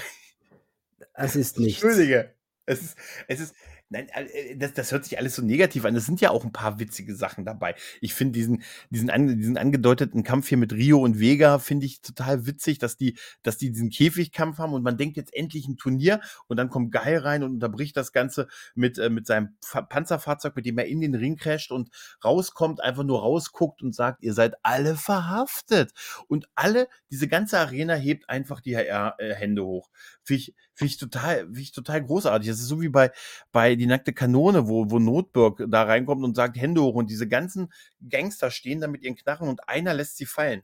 Es 1.13 1.35
ist 1.35 1.59
nichts. 1.59 1.81
Entschuldige. 1.81 2.33
Es 2.65 2.81
ist, 2.81 2.97
es 3.27 3.39
ist, 3.39 3.55
Nein, 3.91 4.07
äh, 4.13 4.55
das, 4.55 4.73
das 4.73 4.91
hört 4.93 5.03
sich 5.03 5.17
alles 5.17 5.35
so 5.35 5.41
negativ 5.41 5.83
an. 5.83 5.95
Es 5.95 6.05
sind 6.05 6.21
ja 6.21 6.31
auch 6.31 6.45
ein 6.45 6.53
paar 6.53 6.79
witzige 6.79 7.13
Sachen 7.13 7.43
dabei. 7.43 7.75
Ich 7.99 8.13
finde 8.13 8.31
diesen, 8.31 8.63
diesen, 8.89 9.09
an, 9.09 9.37
diesen 9.37 9.57
angedeuteten 9.57 10.23
Kampf 10.23 10.47
hier 10.47 10.57
mit 10.57 10.71
Rio 10.71 10.99
und 10.99 11.19
Vega 11.19 11.59
finde 11.59 11.85
ich 11.85 12.01
total 12.01 12.45
witzig, 12.45 12.79
dass 12.79 12.95
die, 12.95 13.17
dass 13.43 13.57
die 13.57 13.69
diesen 13.69 13.89
Käfigkampf 13.89 14.59
haben 14.59 14.73
und 14.73 14.81
man 14.81 14.95
denkt 14.97 15.17
jetzt 15.17 15.35
endlich 15.35 15.67
ein 15.67 15.75
Turnier 15.75 16.21
und 16.47 16.55
dann 16.55 16.69
kommt 16.69 16.93
Geil 16.93 17.17
rein 17.17 17.43
und 17.43 17.51
unterbricht 17.51 17.97
das 17.97 18.13
Ganze 18.13 18.47
mit, 18.75 18.97
äh, 18.97 19.09
mit 19.09 19.27
seinem 19.27 19.57
Panzerfahrzeug, 19.89 20.55
mit 20.55 20.65
dem 20.65 20.77
er 20.77 20.85
in 20.85 21.01
den 21.01 21.13
Ring 21.13 21.35
crasht 21.35 21.71
und 21.71 21.89
rauskommt, 22.23 22.81
einfach 22.81 23.03
nur 23.03 23.19
rausguckt 23.19 23.81
und 23.81 23.93
sagt, 23.93 24.23
ihr 24.23 24.33
seid 24.33 24.55
alle 24.63 24.95
verhaftet. 24.95 25.91
Und 26.29 26.47
alle, 26.55 26.87
diese 27.11 27.27
ganze 27.27 27.59
Arena 27.59 27.95
hebt 27.95 28.29
einfach 28.29 28.61
die 28.61 28.73
äh, 28.73 29.35
Hände 29.35 29.65
hoch. 29.65 29.89
Finde 30.23 30.41
ich, 30.41 30.55
Finde 30.81 30.91
ich 30.93 30.97
total, 30.97 31.45
finde 31.45 31.61
ich 31.61 31.71
total 31.71 32.03
großartig. 32.03 32.49
Das 32.49 32.59
ist 32.59 32.67
so 32.67 32.81
wie 32.81 32.89
bei, 32.89 33.11
bei 33.51 33.75
Die 33.75 33.85
nackte 33.85 34.13
Kanone, 34.13 34.67
wo, 34.67 34.89
wo 34.89 34.97
Notburg 34.97 35.63
da 35.67 35.83
reinkommt 35.83 36.23
und 36.23 36.35
sagt 36.35 36.57
Hände 36.57 36.81
hoch 36.81 36.95
und 36.95 37.09
diese 37.11 37.27
ganzen 37.27 37.71
Gangster 38.09 38.49
stehen 38.49 38.81
da 38.81 38.87
mit 38.87 39.03
ihren 39.03 39.15
Knarren 39.15 39.47
und 39.47 39.67
einer 39.69 39.93
lässt 39.93 40.17
sie 40.17 40.25
fallen. 40.25 40.63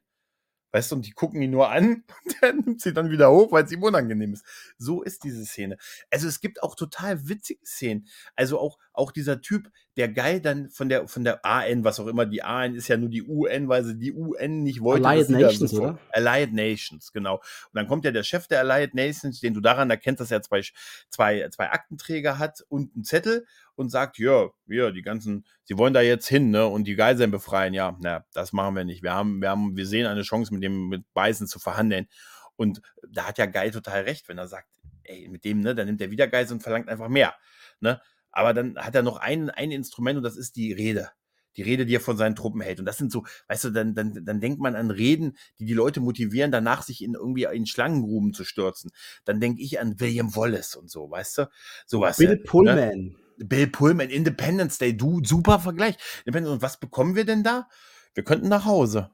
Weißt 0.78 0.92
du, 0.92 0.98
und 0.98 1.08
die 1.08 1.12
gucken 1.12 1.42
ihn 1.42 1.50
nur 1.50 1.72
an 1.72 2.04
und 2.24 2.36
der 2.40 2.54
nimmt 2.54 2.82
sie 2.82 2.94
dann 2.94 3.10
wieder 3.10 3.32
hoch, 3.32 3.52
weil 3.52 3.64
es 3.64 3.72
ihm 3.72 3.82
unangenehm 3.82 4.34
ist. 4.34 4.46
So 4.78 5.02
ist 5.02 5.24
diese 5.24 5.44
Szene. 5.44 5.78
Also 6.12 6.28
es 6.28 6.40
gibt 6.40 6.62
auch 6.62 6.76
total 6.76 7.28
witzige 7.28 7.66
Szenen. 7.66 8.08
Also 8.36 8.60
auch, 8.60 8.78
auch 8.94 9.12
dieser 9.12 9.42
Typ, 9.42 9.72
der 9.96 10.08
geil 10.08 10.40
dann 10.40 10.70
von 10.70 10.88
der, 10.88 11.08
von 11.08 11.24
der 11.24 11.44
AN, 11.44 11.84
was 11.84 12.00
auch 12.00 12.06
immer, 12.06 12.28
die 12.28 12.44
AN 12.44 12.76
ist 12.76 12.90
ja 12.90 12.98
nur 12.98 13.10
die 13.10 13.24
UN, 13.24 13.68
weil 13.70 13.86
sie 13.86 13.98
die 13.98 14.14
UN 14.14 14.62
nicht 14.62 14.82
wollte. 14.82 15.08
Allied 15.08 15.30
Nations, 15.32 15.72
so 15.72 15.82
oder? 15.82 16.00
Allied 16.12 16.54
Nations, 16.54 17.12
genau. 17.12 17.38
Und 17.38 17.74
dann 17.74 17.88
kommt 17.88 18.06
ja 18.06 18.12
der 18.12 18.22
Chef 18.22 18.46
der 18.48 18.60
Allied 18.60 18.94
Nations, 18.94 19.40
den 19.40 19.56
du 19.56 19.62
daran 19.62 19.90
erkennst, 19.90 20.22
dass 20.22 20.30
er 20.30 20.44
zwei, 20.44 20.62
zwei, 21.10 21.50
zwei 21.50 21.72
Aktenträger 21.72 22.38
hat 22.38 22.64
und 22.70 22.94
einen 22.94 23.04
Zettel 23.04 23.48
und 23.78 23.90
sagt, 23.90 24.18
ja, 24.18 24.50
wir, 24.66 24.92
die 24.92 25.04
ganzen, 25.04 25.46
sie 25.64 25.78
wollen 25.78 25.94
da 25.94 26.02
jetzt 26.02 26.28
hin, 26.28 26.50
ne, 26.50 26.66
und 26.66 26.86
die 26.86 26.96
Geiseln 26.96 27.32
befreien. 27.32 27.74
Ja, 27.74 27.96
na, 28.02 28.26
das 28.34 28.52
machen 28.52 28.76
wir 28.76 28.84
nicht. 28.84 29.04
Wir 29.04 29.14
haben, 29.14 29.42
wir 29.42 29.50
haben, 29.50 29.78
wir 29.78 29.86
sehen 29.86 30.08
eine 30.08 30.24
Chance, 30.24 30.54
mit 30.54 30.64
dem, 30.64 30.90
mit 30.90 31.06
Beißen 31.14 31.48
zu 31.48 31.60
verhandeln. 31.60 32.08
Und 32.56 32.82
da 33.08 33.28
hat 33.28 33.38
ja 33.38 33.46
Geil 33.46 33.72
total 33.72 34.02
recht, 34.02 34.28
wenn 34.30 34.40
er 34.40 34.48
sagt, 34.48 34.68
ey, 35.04 35.30
mit 35.30 35.46
dem, 35.46 35.62
ne, 35.62 35.76
dann 35.76 35.86
nimmt 35.86 36.02
er 36.02 36.12
wieder 36.12 36.28
Geisel 36.28 36.54
und 36.56 36.62
verlangt 36.62 36.90
einfach 36.90 37.08
mehr, 37.08 37.36
ne. 37.80 38.02
Aber 38.32 38.54
dann 38.54 38.78
hat 38.78 38.94
er 38.94 39.04
noch 39.04 39.18
ein, 39.18 39.50
ein 39.50 39.72
Instrument 39.72 40.18
und 40.18 40.24
das 40.24 40.38
ist 40.38 40.56
die 40.56 40.74
Rede 40.74 41.12
die 41.58 41.64
Rede, 41.64 41.86
die 41.86 41.96
er 41.96 42.00
von 42.00 42.18
seinen 42.18 42.36
Truppen 42.36 42.62
hält. 42.62 42.80
Und 42.80 42.86
das 42.86 42.98
sind 42.98 43.12
so, 43.12 43.26
weißt 43.48 43.66
du, 43.66 43.70
dann, 43.72 43.96
dann, 43.96 44.24
dann 44.24 44.40
denkt 44.40 44.62
man 44.62 44.76
an 44.76 44.92
Reden, 44.92 45.36
die 45.58 45.66
die 45.66 45.74
Leute 45.74 46.00
motivieren, 46.00 46.52
danach 46.52 46.84
sich 46.84 47.04
in 47.04 47.16
irgendwie 47.16 47.46
in 47.46 47.66
Schlangengruben 47.66 48.34
zu 48.34 48.44
stürzen. 48.44 48.92
Dann 49.26 49.40
denke 49.40 49.62
ich 49.64 49.80
an 49.80 50.00
William 50.00 50.36
Wallace 50.36 50.76
und 50.76 50.90
so, 50.90 51.10
weißt 51.10 51.40
du? 51.40 51.50
Sowas. 51.88 52.18
Bill 52.18 52.38
Pullman. 52.38 53.00
Ne? 53.00 53.27
Bill 53.38 53.68
Pullman, 53.68 54.10
Independence 54.10 54.78
Day, 54.78 54.96
du, 54.96 55.22
super 55.24 55.60
Vergleich. 55.60 55.96
Und 56.26 56.62
was 56.62 56.80
bekommen 56.80 57.16
wir 57.16 57.26
denn 57.26 57.44
da? 57.44 57.68
Wir 58.14 58.24
könnten 58.24 58.50
nach 58.50 58.66
Hause. 58.66 59.12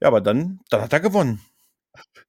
Ja, 0.00 0.08
aber 0.08 0.20
dann, 0.20 0.60
dann 0.70 0.82
hat 0.82 0.92
er 0.92 1.00
gewonnen. 1.00 1.40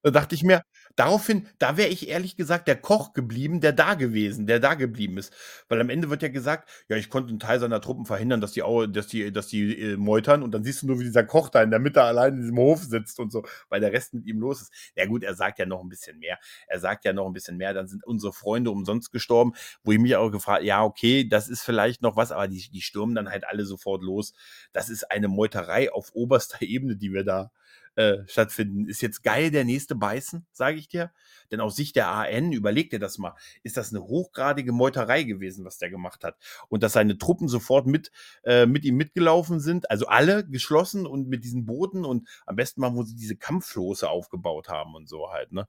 Da 0.02 0.10
dachte 0.10 0.34
ich 0.34 0.42
mir, 0.42 0.62
Daraufhin, 0.96 1.46
da 1.58 1.76
wäre 1.76 1.90
ich 1.90 2.08
ehrlich 2.08 2.36
gesagt 2.36 2.66
der 2.68 2.76
Koch 2.76 3.12
geblieben, 3.12 3.60
der 3.60 3.72
da 3.72 3.94
gewesen, 3.94 4.46
der 4.46 4.60
da 4.60 4.72
geblieben 4.72 5.18
ist. 5.18 5.32
Weil 5.68 5.78
am 5.80 5.90
Ende 5.90 6.08
wird 6.08 6.22
ja 6.22 6.28
gesagt, 6.28 6.68
ja, 6.88 6.96
ich 6.96 7.10
konnte 7.10 7.28
einen 7.28 7.38
Teil 7.38 7.60
seiner 7.60 7.82
Truppen 7.82 8.06
verhindern, 8.06 8.40
dass 8.40 8.52
die, 8.52 8.62
dass 8.90 9.06
die, 9.06 9.30
dass 9.30 9.46
die 9.46 9.78
äh, 9.78 9.96
meutern 9.98 10.42
und 10.42 10.52
dann 10.52 10.64
siehst 10.64 10.82
du 10.82 10.86
nur, 10.86 10.98
wie 10.98 11.04
dieser 11.04 11.24
Koch 11.24 11.50
da 11.50 11.62
in 11.62 11.70
der 11.70 11.80
Mitte 11.80 12.02
allein 12.02 12.34
in 12.34 12.40
diesem 12.40 12.56
Hof 12.56 12.82
sitzt 12.82 13.20
und 13.20 13.30
so, 13.30 13.44
weil 13.68 13.80
der 13.80 13.92
Rest 13.92 14.14
mit 14.14 14.24
ihm 14.26 14.40
los 14.40 14.62
ist. 14.62 14.72
Ja 14.96 15.04
gut, 15.04 15.22
er 15.22 15.34
sagt 15.34 15.58
ja 15.58 15.66
noch 15.66 15.82
ein 15.82 15.90
bisschen 15.90 16.18
mehr. 16.18 16.38
Er 16.66 16.80
sagt 16.80 17.04
ja 17.04 17.12
noch 17.12 17.26
ein 17.26 17.34
bisschen 17.34 17.58
mehr, 17.58 17.74
dann 17.74 17.88
sind 17.88 18.02
unsere 18.06 18.32
Freunde 18.32 18.70
umsonst 18.70 19.12
gestorben, 19.12 19.52
wo 19.84 19.92
ich 19.92 19.98
mich 19.98 20.16
auch 20.16 20.30
gefragt, 20.30 20.64
ja, 20.64 20.82
okay, 20.82 21.28
das 21.28 21.48
ist 21.48 21.62
vielleicht 21.62 22.00
noch 22.00 22.16
was, 22.16 22.32
aber 22.32 22.48
die, 22.48 22.70
die 22.70 22.80
stürmen 22.80 23.14
dann 23.14 23.28
halt 23.28 23.46
alle 23.46 23.66
sofort 23.66 24.02
los. 24.02 24.32
Das 24.72 24.88
ist 24.88 25.10
eine 25.10 25.28
Meuterei 25.28 25.92
auf 25.92 26.14
oberster 26.14 26.62
Ebene, 26.62 26.96
die 26.96 27.12
wir 27.12 27.24
da 27.24 27.50
äh, 27.96 28.18
stattfinden. 28.26 28.86
Ist 28.86 29.02
jetzt 29.02 29.22
geil 29.22 29.50
der 29.50 29.64
nächste 29.64 29.94
Beißen, 29.94 30.46
sage 30.52 30.78
ich 30.78 30.88
dir. 30.88 31.12
Denn 31.50 31.60
aus 31.60 31.76
Sicht 31.76 31.96
der 31.96 32.08
AN, 32.08 32.52
überleg 32.52 32.90
dir 32.90 32.98
das 32.98 33.18
mal, 33.18 33.34
ist 33.62 33.76
das 33.76 33.92
eine 33.92 34.02
hochgradige 34.04 34.72
Meuterei 34.72 35.22
gewesen, 35.22 35.64
was 35.64 35.78
der 35.78 35.90
gemacht 35.90 36.22
hat. 36.22 36.36
Und 36.68 36.82
dass 36.82 36.92
seine 36.92 37.18
Truppen 37.18 37.48
sofort 37.48 37.86
mit, 37.86 38.10
äh, 38.44 38.66
mit 38.66 38.84
ihm 38.84 38.96
mitgelaufen 38.96 39.60
sind, 39.60 39.90
also 39.90 40.06
alle 40.06 40.46
geschlossen 40.46 41.06
und 41.06 41.28
mit 41.28 41.44
diesen 41.44 41.64
Booten 41.64 42.04
und 42.04 42.28
am 42.46 42.56
besten 42.56 42.80
mal, 42.80 42.94
wo 42.94 43.02
sie 43.02 43.16
diese 43.16 43.36
Kampffloße 43.36 44.08
aufgebaut 44.08 44.68
haben 44.68 44.94
und 44.94 45.08
so 45.08 45.30
halt, 45.32 45.52
ne? 45.52 45.66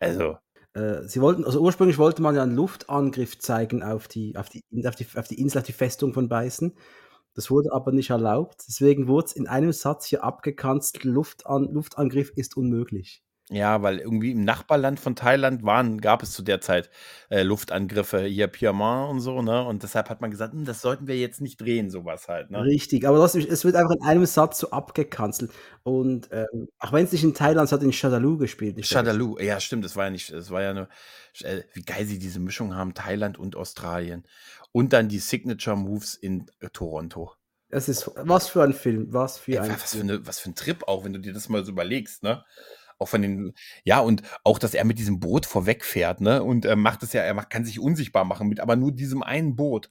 Also, 0.00 0.36
äh, 0.74 1.06
sie 1.06 1.20
wollten, 1.20 1.44
also 1.44 1.60
ursprünglich 1.60 1.98
wollte 1.98 2.20
man 2.20 2.34
ja 2.34 2.42
einen 2.42 2.56
Luftangriff 2.56 3.38
zeigen 3.38 3.82
auf 3.82 4.08
die, 4.08 4.36
auf 4.36 4.48
die, 4.48 4.64
auf 4.86 4.96
die, 4.96 5.06
auf 5.14 5.28
die 5.28 5.40
Insel, 5.40 5.58
auf 5.58 5.64
die 5.64 5.72
Festung 5.72 6.12
von 6.12 6.28
Beißen. 6.28 6.74
Das 7.34 7.50
wurde 7.50 7.72
aber 7.72 7.92
nicht 7.92 8.10
erlaubt. 8.10 8.62
Deswegen 8.68 9.08
wurde 9.08 9.26
es 9.26 9.32
in 9.32 9.46
einem 9.46 9.72
Satz 9.72 10.06
hier 10.06 10.24
abgekanzelt, 10.24 11.04
Luftan 11.04 11.64
Luftangriff 11.72 12.30
ist 12.36 12.56
unmöglich. 12.56 13.24
Ja, 13.50 13.82
weil 13.82 13.98
irgendwie 13.98 14.30
im 14.30 14.42
Nachbarland 14.42 14.98
von 14.98 15.16
Thailand 15.16 15.64
waren, 15.64 16.00
gab 16.00 16.22
es 16.22 16.32
zu 16.32 16.42
der 16.42 16.62
Zeit 16.62 16.88
äh, 17.28 17.42
Luftangriffe, 17.42 18.22
hier 18.22 18.46
Piedmont 18.46 19.10
und 19.10 19.20
so, 19.20 19.42
ne? 19.42 19.62
Und 19.66 19.82
deshalb 19.82 20.08
hat 20.08 20.22
man 20.22 20.30
gesagt, 20.30 20.54
hm, 20.54 20.64
das 20.64 20.80
sollten 20.80 21.06
wir 21.06 21.18
jetzt 21.18 21.42
nicht 21.42 21.60
drehen, 21.60 21.90
sowas 21.90 22.26
halt, 22.28 22.50
ne? 22.50 22.64
Richtig, 22.64 23.06
aber 23.06 23.18
das, 23.18 23.34
es 23.34 23.66
wird 23.66 23.76
einfach 23.76 23.96
in 23.96 24.02
einem 24.02 24.24
Satz 24.24 24.60
so 24.60 24.70
abgekanzelt. 24.70 25.52
Und 25.82 26.30
ähm, 26.32 26.68
auch 26.78 26.92
wenn 26.92 27.04
es 27.04 27.12
nicht 27.12 27.22
in 27.22 27.34
Thailand, 27.34 27.66
es 27.66 27.72
hat 27.72 27.82
in 27.82 27.92
Shadaloo 27.92 28.38
gespielt. 28.38 28.84
Shadaloo, 28.86 29.38
ja, 29.38 29.60
stimmt, 29.60 29.84
das 29.84 29.94
war 29.94 30.04
ja 30.04 30.10
nicht, 30.10 30.32
das 30.32 30.50
war 30.50 30.62
ja 30.62 30.72
nur, 30.72 30.88
äh, 31.40 31.64
wie 31.74 31.82
geil 31.82 32.06
sie 32.06 32.18
diese 32.18 32.40
Mischung 32.40 32.74
haben, 32.74 32.94
Thailand 32.94 33.38
und 33.38 33.56
Australien 33.56 34.24
und 34.74 34.92
dann 34.92 35.08
die 35.08 35.20
Signature 35.20 35.76
Moves 35.76 36.16
in 36.16 36.50
äh, 36.58 36.68
Toronto. 36.68 37.32
Es 37.68 37.88
ist 37.88 38.10
was 38.16 38.48
für 38.48 38.64
ein 38.64 38.72
Film, 38.72 39.12
was 39.12 39.38
für 39.38 39.62
ein 39.62 39.70
was, 39.70 39.94
für 39.94 40.00
eine, 40.00 40.26
was 40.26 40.40
für 40.40 40.50
ein 40.50 40.56
Trip 40.56 40.82
auch, 40.88 41.04
wenn 41.04 41.12
du 41.12 41.20
dir 41.20 41.32
das 41.32 41.48
mal 41.48 41.64
so 41.64 41.70
überlegst, 41.70 42.22
ne? 42.24 42.44
Auch 42.98 43.08
von 43.08 43.22
den, 43.22 43.54
ja, 43.84 44.00
und 44.00 44.22
auch, 44.44 44.58
dass 44.58 44.74
er 44.74 44.84
mit 44.84 44.98
diesem 44.98 45.20
Boot 45.20 45.46
vorwegfährt, 45.46 46.20
ne? 46.20 46.42
Und 46.42 46.64
er 46.64 46.76
macht 46.76 47.04
es 47.04 47.12
ja, 47.12 47.22
er 47.22 47.34
macht, 47.34 47.50
kann 47.50 47.64
sich 47.64 47.78
unsichtbar 47.78 48.24
machen 48.24 48.48
mit 48.48 48.60
aber 48.60 48.74
nur 48.74 48.92
diesem 48.92 49.22
einen 49.22 49.54
Boot 49.54 49.90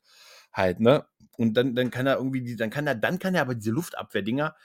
halt, 0.52 0.82
ne? 0.82 1.06
Und 1.38 1.56
dann, 1.56 1.76
dann 1.76 1.90
kann 1.90 2.06
er 2.06 2.18
irgendwie, 2.18 2.42
die, 2.42 2.58
dann 2.58 2.70
kann 2.70 2.86
er, 2.86 2.96
dann 2.96 3.20
kann 3.20 3.36
er 3.36 3.42
aber 3.42 3.56
diese 3.56 3.72
Luftabwehrdinger 3.72 4.56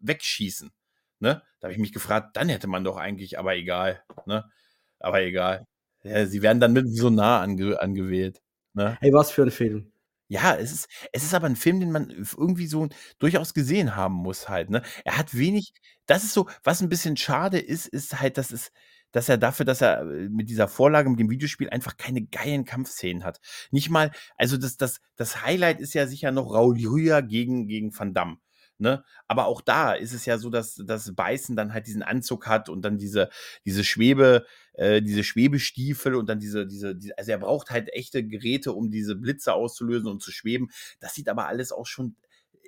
wegschießen, 0.00 0.72
ne? 1.20 1.42
Da 1.60 1.66
habe 1.66 1.72
ich 1.72 1.78
mich 1.78 1.92
gefragt, 1.92 2.36
dann 2.36 2.48
hätte 2.48 2.66
man 2.66 2.82
doch 2.82 2.96
eigentlich, 2.96 3.38
aber 3.38 3.54
egal, 3.54 4.02
ne? 4.26 4.44
Aber 4.98 5.22
egal. 5.22 5.66
Ja, 6.02 6.26
sie 6.26 6.42
werden 6.42 6.60
dann 6.60 6.72
mit 6.72 6.88
so 6.88 7.10
nah 7.10 7.40
ange, 7.40 7.80
angewählt. 7.80 8.40
Ne? 8.74 8.96
Hey, 9.00 9.12
was 9.12 9.30
für 9.30 9.42
ein 9.42 9.50
Film. 9.50 9.92
Ja, 10.30 10.54
es 10.54 10.72
ist, 10.72 10.88
es 11.12 11.24
ist 11.24 11.32
aber 11.32 11.46
ein 11.46 11.56
Film, 11.56 11.80
den 11.80 11.90
man 11.90 12.10
irgendwie 12.10 12.66
so 12.66 12.88
durchaus 13.18 13.54
gesehen 13.54 13.96
haben 13.96 14.14
muss 14.14 14.48
halt. 14.48 14.68
Ne? 14.68 14.82
Er 15.04 15.16
hat 15.16 15.34
wenig, 15.36 15.72
das 16.06 16.22
ist 16.24 16.34
so, 16.34 16.48
was 16.62 16.82
ein 16.82 16.90
bisschen 16.90 17.16
schade 17.16 17.58
ist, 17.58 17.86
ist 17.86 18.20
halt, 18.20 18.36
dass 18.36 18.50
es, 18.50 18.70
dass 19.10 19.30
er 19.30 19.38
dafür, 19.38 19.64
dass 19.64 19.80
er 19.80 20.02
äh, 20.02 20.28
mit 20.28 20.50
dieser 20.50 20.68
Vorlage, 20.68 21.08
mit 21.08 21.18
dem 21.18 21.30
Videospiel 21.30 21.70
einfach 21.70 21.96
keine 21.96 22.26
geilen 22.26 22.66
Kampfszenen 22.66 23.24
hat. 23.24 23.40
Nicht 23.70 23.88
mal, 23.88 24.10
also 24.36 24.58
das, 24.58 24.76
das, 24.76 25.00
das 25.16 25.42
Highlight 25.44 25.80
ist 25.80 25.94
ja 25.94 26.06
sicher 26.06 26.30
noch 26.30 26.52
Raul 26.52 26.78
Julia 26.78 27.22
gegen, 27.22 27.66
gegen 27.66 27.96
Van 27.98 28.12
Damme. 28.12 28.36
Ne? 28.78 29.04
Aber 29.26 29.46
auch 29.46 29.60
da 29.60 29.92
ist 29.92 30.12
es 30.12 30.24
ja 30.24 30.38
so, 30.38 30.50
dass 30.50 30.76
das 30.76 31.14
Beißen 31.14 31.56
dann 31.56 31.74
halt 31.74 31.88
diesen 31.88 32.04
Anzug 32.04 32.46
hat 32.46 32.68
und 32.68 32.82
dann 32.82 32.96
diese, 32.96 33.28
diese 33.64 33.82
Schwebe, 33.82 34.46
äh, 34.74 35.02
diese 35.02 35.24
Schwebestiefel 35.24 36.14
und 36.14 36.28
dann 36.28 36.38
diese, 36.38 36.66
diese, 36.66 36.94
diese, 36.94 37.18
also 37.18 37.30
er 37.32 37.38
braucht 37.38 37.70
halt 37.70 37.92
echte 37.92 38.24
Geräte, 38.24 38.72
um 38.72 38.90
diese 38.90 39.16
Blitze 39.16 39.52
auszulösen 39.52 40.08
und 40.08 40.22
zu 40.22 40.30
schweben. 40.30 40.70
Das 41.00 41.14
sieht 41.14 41.28
aber 41.28 41.48
alles 41.48 41.72
auch 41.72 41.86
schon 41.86 42.14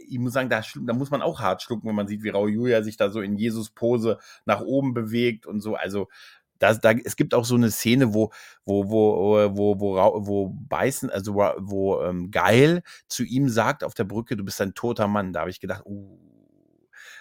ich 0.08 0.18
muss 0.18 0.32
sagen, 0.32 0.48
da, 0.48 0.62
da, 0.86 0.92
muss 0.94 1.10
man 1.10 1.20
auch 1.20 1.40
hart 1.40 1.62
schlucken, 1.62 1.86
wenn 1.86 1.94
man 1.94 2.08
sieht, 2.08 2.22
wie 2.22 2.30
Raul 2.30 2.50
Julia 2.50 2.82
sich 2.82 2.96
da 2.96 3.10
so 3.10 3.20
in 3.20 3.36
Jesus-Pose 3.36 4.18
nach 4.46 4.62
oben 4.62 4.94
bewegt 4.94 5.46
und 5.46 5.60
so. 5.60 5.74
Also 5.74 6.08
da, 6.60 6.74
da, 6.74 6.92
es 6.92 7.16
gibt 7.16 7.34
auch 7.34 7.44
so 7.44 7.56
eine 7.56 7.70
Szene, 7.70 8.14
wo, 8.14 8.30
wo, 8.64 8.88
wo, 8.88 9.56
wo, 9.56 9.80
wo, 9.80 10.26
wo 10.26 10.48
Beißen, 10.68 11.10
also 11.10 11.34
wo, 11.34 11.50
wo 11.58 12.02
ähm, 12.02 12.30
Geil 12.30 12.82
zu 13.08 13.24
ihm 13.24 13.48
sagt 13.48 13.82
auf 13.82 13.94
der 13.94 14.04
Brücke, 14.04 14.36
du 14.36 14.44
bist 14.44 14.60
ein 14.60 14.74
toter 14.74 15.08
Mann. 15.08 15.32
Da 15.32 15.40
habe 15.40 15.50
ich 15.50 15.58
gedacht, 15.58 15.82
uh, 15.86 16.18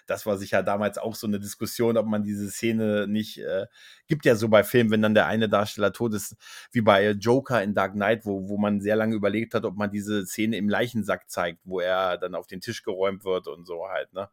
das 0.07 0.25
war 0.25 0.37
sicher 0.37 0.61
damals 0.61 0.97
auch 0.97 1.15
so 1.15 1.25
eine 1.25 1.39
Diskussion, 1.39 1.97
ob 1.97 2.05
man 2.05 2.23
diese 2.23 2.49
Szene 2.49 3.07
nicht, 3.07 3.37
äh, 3.39 3.67
gibt 4.07 4.25
ja 4.25 4.35
so 4.35 4.49
bei 4.49 4.63
Filmen, 4.63 4.91
wenn 4.91 5.01
dann 5.01 5.13
der 5.13 5.27
eine 5.27 5.47
Darsteller 5.47 5.93
tot 5.93 6.13
ist, 6.15 6.35
wie 6.71 6.81
bei 6.81 7.11
Joker 7.11 7.63
in 7.63 7.73
Dark 7.73 7.93
Knight, 7.93 8.25
wo, 8.25 8.49
wo 8.49 8.57
man 8.57 8.81
sehr 8.81 8.95
lange 8.95 9.15
überlegt 9.15 9.53
hat, 9.53 9.65
ob 9.65 9.77
man 9.77 9.89
diese 9.89 10.25
Szene 10.25 10.57
im 10.57 10.67
Leichensack 10.67 11.29
zeigt, 11.29 11.61
wo 11.63 11.79
er 11.79 12.17
dann 12.17 12.35
auf 12.35 12.47
den 12.47 12.59
Tisch 12.59 12.83
geräumt 12.83 13.23
wird 13.23 13.47
und 13.47 13.65
so 13.65 13.87
halt, 13.87 14.11
ne? 14.13 14.29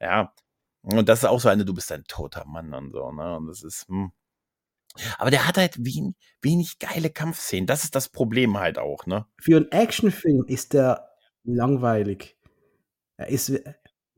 Ja. 0.00 0.32
Und 0.82 1.08
das 1.08 1.20
ist 1.20 1.24
auch 1.24 1.40
so 1.40 1.48
eine, 1.48 1.64
du 1.64 1.74
bist 1.74 1.90
ein 1.90 2.04
toter 2.04 2.44
Mann 2.44 2.72
und 2.74 2.92
so, 2.92 3.10
ne? 3.10 3.36
Und 3.36 3.46
das 3.48 3.62
ist, 3.62 3.88
hm. 3.88 4.12
Aber 5.18 5.30
der 5.30 5.46
hat 5.48 5.56
halt 5.56 5.76
wen, 5.78 6.14
wenig 6.40 6.78
geile 6.78 7.10
Kampfszenen. 7.10 7.66
Das 7.66 7.84
ist 7.84 7.94
das 7.94 8.08
Problem 8.08 8.58
halt 8.58 8.78
auch, 8.78 9.06
ne? 9.06 9.26
Für 9.40 9.56
einen 9.56 9.72
Actionfilm 9.72 10.44
ist 10.46 10.72
der 10.72 11.08
langweilig. 11.44 12.36
Er 13.16 13.28
ist 13.28 13.48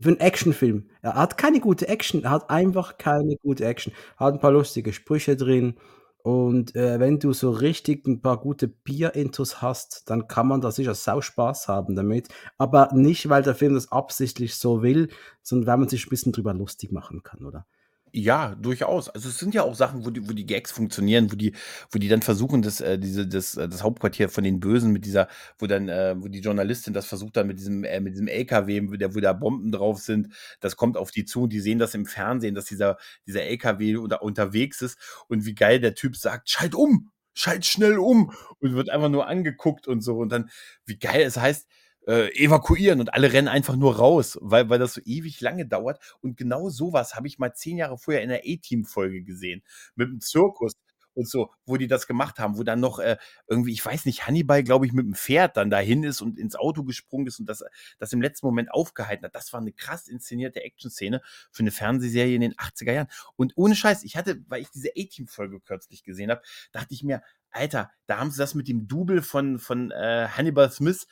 für 0.01 0.09
einen 0.09 0.21
Actionfilm. 0.21 0.91
Er 1.03 1.15
hat 1.15 1.39
keine 1.39 1.61
gute 1.61 1.89
Action. 1.89 2.25
Er 2.25 2.31
hat 2.31 2.51
einfach 2.51 2.99
keine 2.99 3.37
gute 3.37 3.65
Action. 3.65 3.93
Er 4.19 4.27
hat 4.27 4.35
ein 4.35 4.41
paar 4.41 4.53
lustige 4.53 4.93
Sprüche 4.93 5.37
drin. 5.37 5.77
Und 6.23 6.75
äh, 6.75 6.99
wenn 6.99 7.21
du 7.21 7.33
so 7.33 7.51
richtig 7.51 8.07
ein 8.07 8.21
paar 8.21 8.41
gute 8.41 8.67
Bier-Intos 8.67 9.63
hast, 9.63 10.11
dann 10.11 10.27
kann 10.27 10.49
man 10.49 10.61
da 10.61 10.73
sicher 10.73 10.95
sau 10.95 11.21
Spaß 11.21 11.69
haben 11.69 11.95
damit. 11.95 12.29
Aber 12.59 12.91
nicht, 12.93 13.29
weil 13.29 13.45
der 13.45 13.55
Film 13.55 13.75
das 13.75 13.93
absichtlich 13.93 14.57
so 14.57 14.83
will, 14.83 15.09
sondern 15.43 15.69
weil 15.69 15.77
man 15.79 15.89
sich 15.89 16.07
ein 16.07 16.11
bisschen 16.11 16.33
drüber 16.33 16.53
lustig 16.53 16.91
machen 16.91 17.23
kann, 17.23 17.45
oder? 17.45 17.67
Ja, 18.13 18.55
durchaus. 18.55 19.09
Also 19.11 19.29
es 19.29 19.39
sind 19.39 19.53
ja 19.55 19.63
auch 19.63 19.75
Sachen, 19.75 20.07
wo 20.07 20.11
die, 20.11 20.27
wo 20.27 20.33
die 20.33 20.47
Gags 20.47 20.71
funktionieren, 20.73 21.31
wo 21.31 21.37
die, 21.37 21.53
wo 21.91 21.99
die 21.99 22.09
dann 22.09 22.23
versuchen, 22.23 22.63
das, 22.63 22.81
äh, 22.81 22.99
diese, 22.99 23.27
das, 23.27 23.57
äh, 23.57 23.69
das 23.69 23.83
Hauptquartier 23.83 24.29
von 24.31 24.43
den 24.45 24.59
Bösen 24.61 24.91
mit 24.93 25.05
dieser, 25.05 25.29
wo 25.59 25.67
dann, 25.67 25.89
äh, 25.89 26.15
wo 26.19 26.29
die 26.29 26.39
Journalistin 26.41 26.95
das 26.95 27.05
versucht 27.07 27.37
dann 27.37 27.47
mit 27.49 27.59
diesem, 27.59 27.85
äh, 27.85 28.01
mit 28.01 28.15
diesem 28.15 28.29
LKW, 28.29 28.89
wo, 28.89 28.95
der, 28.97 29.15
wo 29.15 29.21
da 29.21 29.33
Bomben 29.35 29.71
drauf 29.73 29.99
sind, 30.01 30.29
das 30.61 30.77
kommt 30.77 30.97
auf 30.97 31.11
die 31.11 31.25
zu 31.27 31.43
und 31.43 31.53
die 31.53 31.61
sehen 31.61 31.79
das 31.79 31.95
im 31.95 32.07
Fernsehen, 32.07 32.55
dass 32.55 32.65
dieser, 32.67 32.97
dieser 33.27 33.43
LKW 33.43 33.97
unter, 33.97 34.23
unterwegs 34.23 34.81
ist 34.83 34.99
und 35.29 35.45
wie 35.45 35.55
geil 35.55 35.81
der 35.81 35.95
Typ 35.95 36.17
sagt, 36.17 36.49
schalt 36.49 36.75
um, 36.75 37.11
schalt 37.35 37.67
schnell 37.67 37.99
um 37.99 38.33
und 38.61 38.75
wird 38.75 38.89
einfach 38.89 39.11
nur 39.11 39.27
angeguckt 39.27 39.87
und 39.89 40.01
so. 40.01 40.17
Und 40.19 40.31
dann, 40.31 40.49
wie 40.87 40.99
geil 40.99 41.23
es 41.23 41.37
heißt, 41.37 41.67
äh, 42.07 42.29
evakuieren 42.35 43.01
und 43.01 43.15
alle 43.15 43.33
rennen 43.33 43.49
einfach 43.49 43.77
nur 43.77 43.97
raus, 43.97 44.39
weil, 44.41 44.69
weil 44.69 44.79
das 44.79 44.95
so 44.95 45.01
ewig 45.05 45.41
lange 45.41 45.67
dauert. 45.67 46.01
Und 46.21 46.37
genau 46.37 46.69
sowas 46.69 47.15
habe 47.15 47.27
ich 47.27 47.39
mal 47.39 47.55
zehn 47.55 47.77
Jahre 47.79 47.99
vorher 47.99 48.23
in 48.23 48.29
der 48.29 48.43
A-Team-Folge 48.47 49.23
gesehen. 49.23 49.63
Mit 49.95 50.09
dem 50.09 50.21
Zirkus 50.21 50.75
und 51.17 51.29
so, 51.29 51.51
wo 51.65 51.77
die 51.77 51.87
das 51.87 52.07
gemacht 52.07 52.39
haben, 52.39 52.59
wo 52.59 52.63
dann 52.63 52.79
noch 52.81 52.99
äh, 52.99 53.17
irgendwie, 53.49 53.73
ich 53.73 53.85
weiß 53.85 54.05
nicht, 54.05 54.27
Hannibal, 54.27 54.63
glaube 54.63 54.87
ich, 54.87 54.93
mit 54.93 55.07
dem 55.07 55.15
Pferd 55.15 55.57
dann 55.57 55.71
dahin 55.71 56.05
ist 56.05 56.21
und 56.21 56.39
ins 56.39 56.57
Auto 56.57 56.85
gesprungen 56.85 57.27
ist 57.27 57.41
und 57.41 57.47
das, 57.47 57.65
das 57.99 58.13
im 58.13 58.21
letzten 58.21 58.47
Moment 58.47 58.71
aufgehalten 58.71 59.25
hat. 59.25 59.35
Das 59.35 59.53
war 59.53 59.61
eine 59.61 59.73
krass 59.73 60.09
inszenierte 60.09 60.63
Action-Szene 60.63 61.23
für 61.51 61.63
eine 61.63 61.71
Fernsehserie 61.71 62.35
in 62.35 62.43
den 62.43 62.55
80er 62.55 62.93
Jahren. 62.93 63.09
Und 63.37 63.55
ohne 63.57 63.75
Scheiß, 63.75 64.05
ich 64.05 64.17
hatte, 64.17 64.43
weil 64.49 64.61
ich 64.61 64.71
diese 64.71 64.91
A-Team-Folge 64.91 65.61
kürzlich 65.61 66.05
gesehen 66.05 66.31
habe, 66.31 66.43
dachte 66.73 66.93
ich 66.93 67.03
mir, 67.03 67.23
Alter, 67.57 67.91
da 68.07 68.19
haben 68.19 68.31
sie 68.31 68.39
das 68.39 68.55
mit 68.55 68.69
dem 68.69 68.87
Double 68.87 69.23
von, 69.23 69.59
von 69.59 69.91
äh, 69.91 70.29
Hannibal 70.29 70.71
Smith 70.71 71.07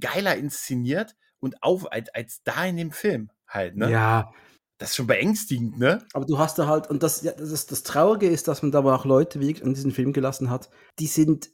geiler 0.00 0.36
inszeniert 0.36 1.16
und 1.40 1.62
auf 1.62 1.90
als, 1.92 2.08
als 2.14 2.42
da 2.44 2.64
in 2.64 2.76
dem 2.76 2.92
Film 2.92 3.30
halt, 3.48 3.76
ne? 3.76 3.90
Ja, 3.90 4.30
Das 4.78 4.90
ist 4.90 4.96
schon 4.96 5.06
beängstigend, 5.06 5.78
ne? 5.78 6.04
aber 6.12 6.26
du 6.26 6.38
hast 6.38 6.58
da 6.58 6.66
halt, 6.66 6.88
und 6.90 7.02
das, 7.02 7.22
ja, 7.22 7.32
das, 7.32 7.50
ist- 7.50 7.72
das 7.72 7.82
Traurige 7.82 8.28
ist, 8.28 8.46
dass 8.48 8.62
man 8.62 8.72
da 8.72 8.78
aber 8.78 8.94
auch 8.94 9.04
Leute 9.06 9.40
wie 9.40 9.62
an 9.62 9.74
diesen 9.74 9.92
Film 9.92 10.12
gelassen 10.12 10.50
hat, 10.50 10.68
die 10.98 11.06
sind 11.06 11.48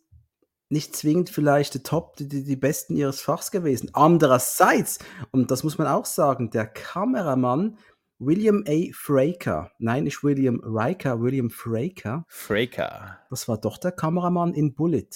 nicht 0.71 0.97
zwingend 0.97 1.29
vielleicht 1.29 1.75
die 1.75 1.83
Top, 1.83 2.17
die, 2.17 2.27
die, 2.29 2.45
die 2.45 2.57
Besten 2.57 2.97
ihres 2.97 3.21
Fachs 3.21 3.51
gewesen. 3.51 3.91
Andererseits, 3.93 4.99
und 5.31 5.51
das 5.51 5.65
muss 5.65 5.77
man 5.77 5.87
auch 5.87 6.07
sagen, 6.07 6.51
der 6.51 6.67
Kameramann 6.67 7.77
William 8.25 8.63
A. 8.69 8.91
Fraker, 8.93 9.71
nein, 9.79 10.05
nicht 10.05 10.23
William 10.23 10.61
Riker, 10.65 11.21
William 11.21 11.51
Fraker, 11.51 12.25
Fraker. 12.29 13.19
das 13.31 13.49
war 13.49 13.59
doch 13.59 13.79
der 13.79 13.93
Kameramann 13.93 14.55
in 14.55 14.75
Bullet. 14.75 15.09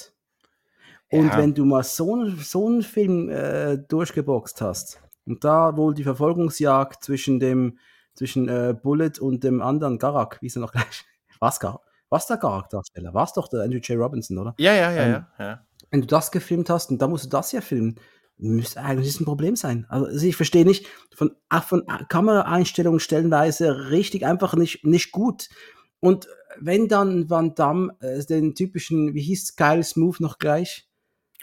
Und 1.11 1.27
Ja. 1.29 1.39
wenn 1.39 1.55
du 1.55 1.65
mal 1.65 1.85
so, 1.85 2.15
einen- 2.15 2.37
so 2.39 2.67
einen 2.67 2.83
Film 2.83 3.29
äh, 3.29 3.79
durchgeboxt 3.79 4.61
hast 4.61 5.01
und 5.25 5.45
da 5.45 5.77
wohl 5.77 5.95
die 5.95 6.03
Verfolgungsjagd 6.03 7.03
zwischen 7.05 7.39
dem 7.39 7.79
zwischen 8.15 8.49
äh, 8.49 8.75
Bullet 8.81 9.13
und 9.21 9.45
dem 9.45 9.61
anderen 9.61 9.99
Garak, 9.99 10.39
wie 10.41 10.47
ist 10.47 10.57
er 10.57 10.61
noch 10.63 10.73
gleich? 10.73 11.05
Was 11.41 11.61
Garak? 11.61 11.83
Was 12.09 12.27
der 12.27 12.39
Garak-Darsteller? 12.39 13.13
War 13.15 13.25
es 13.25 13.33
doch 13.35 13.47
der 13.49 13.61
Andrew 13.61 13.79
J. 13.79 13.99
Robinson, 13.99 14.39
oder? 14.39 14.55
Ja, 14.59 14.73
ja, 14.73 14.91
ja, 14.91 15.03
Ähm, 15.03 15.11
ja, 15.13 15.45
ja. 15.45 15.67
Wenn 15.91 16.01
du 16.01 16.07
das 16.07 16.31
gefilmt 16.33 16.71
hast 16.71 16.91
und 16.91 17.01
da 17.03 17.07
musst 17.09 17.27
du 17.27 17.29
das 17.29 17.53
ja 17.53 17.61
filmen, 17.61 17.97
müsste 18.39 18.83
eigentlich 18.83 19.19
ein 19.21 19.25
Problem 19.25 19.57
sein. 19.57 19.87
Also 19.89 20.27
ich 20.27 20.37
verstehe 20.37 20.65
nicht, 20.65 20.87
von, 21.15 21.33
von 21.67 21.87
Kameraeinstellungen 22.09 23.01
stellenweise 23.01 23.91
richtig 23.91 24.27
einfach 24.27 24.55
nicht, 24.55 24.85
nicht 24.85 25.13
gut. 25.13 25.49
Und 26.01 26.29
wenn 26.61 26.89
dann 26.89 27.31
Van 27.31 27.55
Damme 27.55 27.97
äh, 28.01 28.25
den 28.25 28.55
typischen, 28.55 29.15
wie 29.15 29.23
hieß 29.23 29.57
Kyle 29.57 29.83
Smooth 29.83 30.21
noch 30.21 30.39
gleich? 30.39 30.86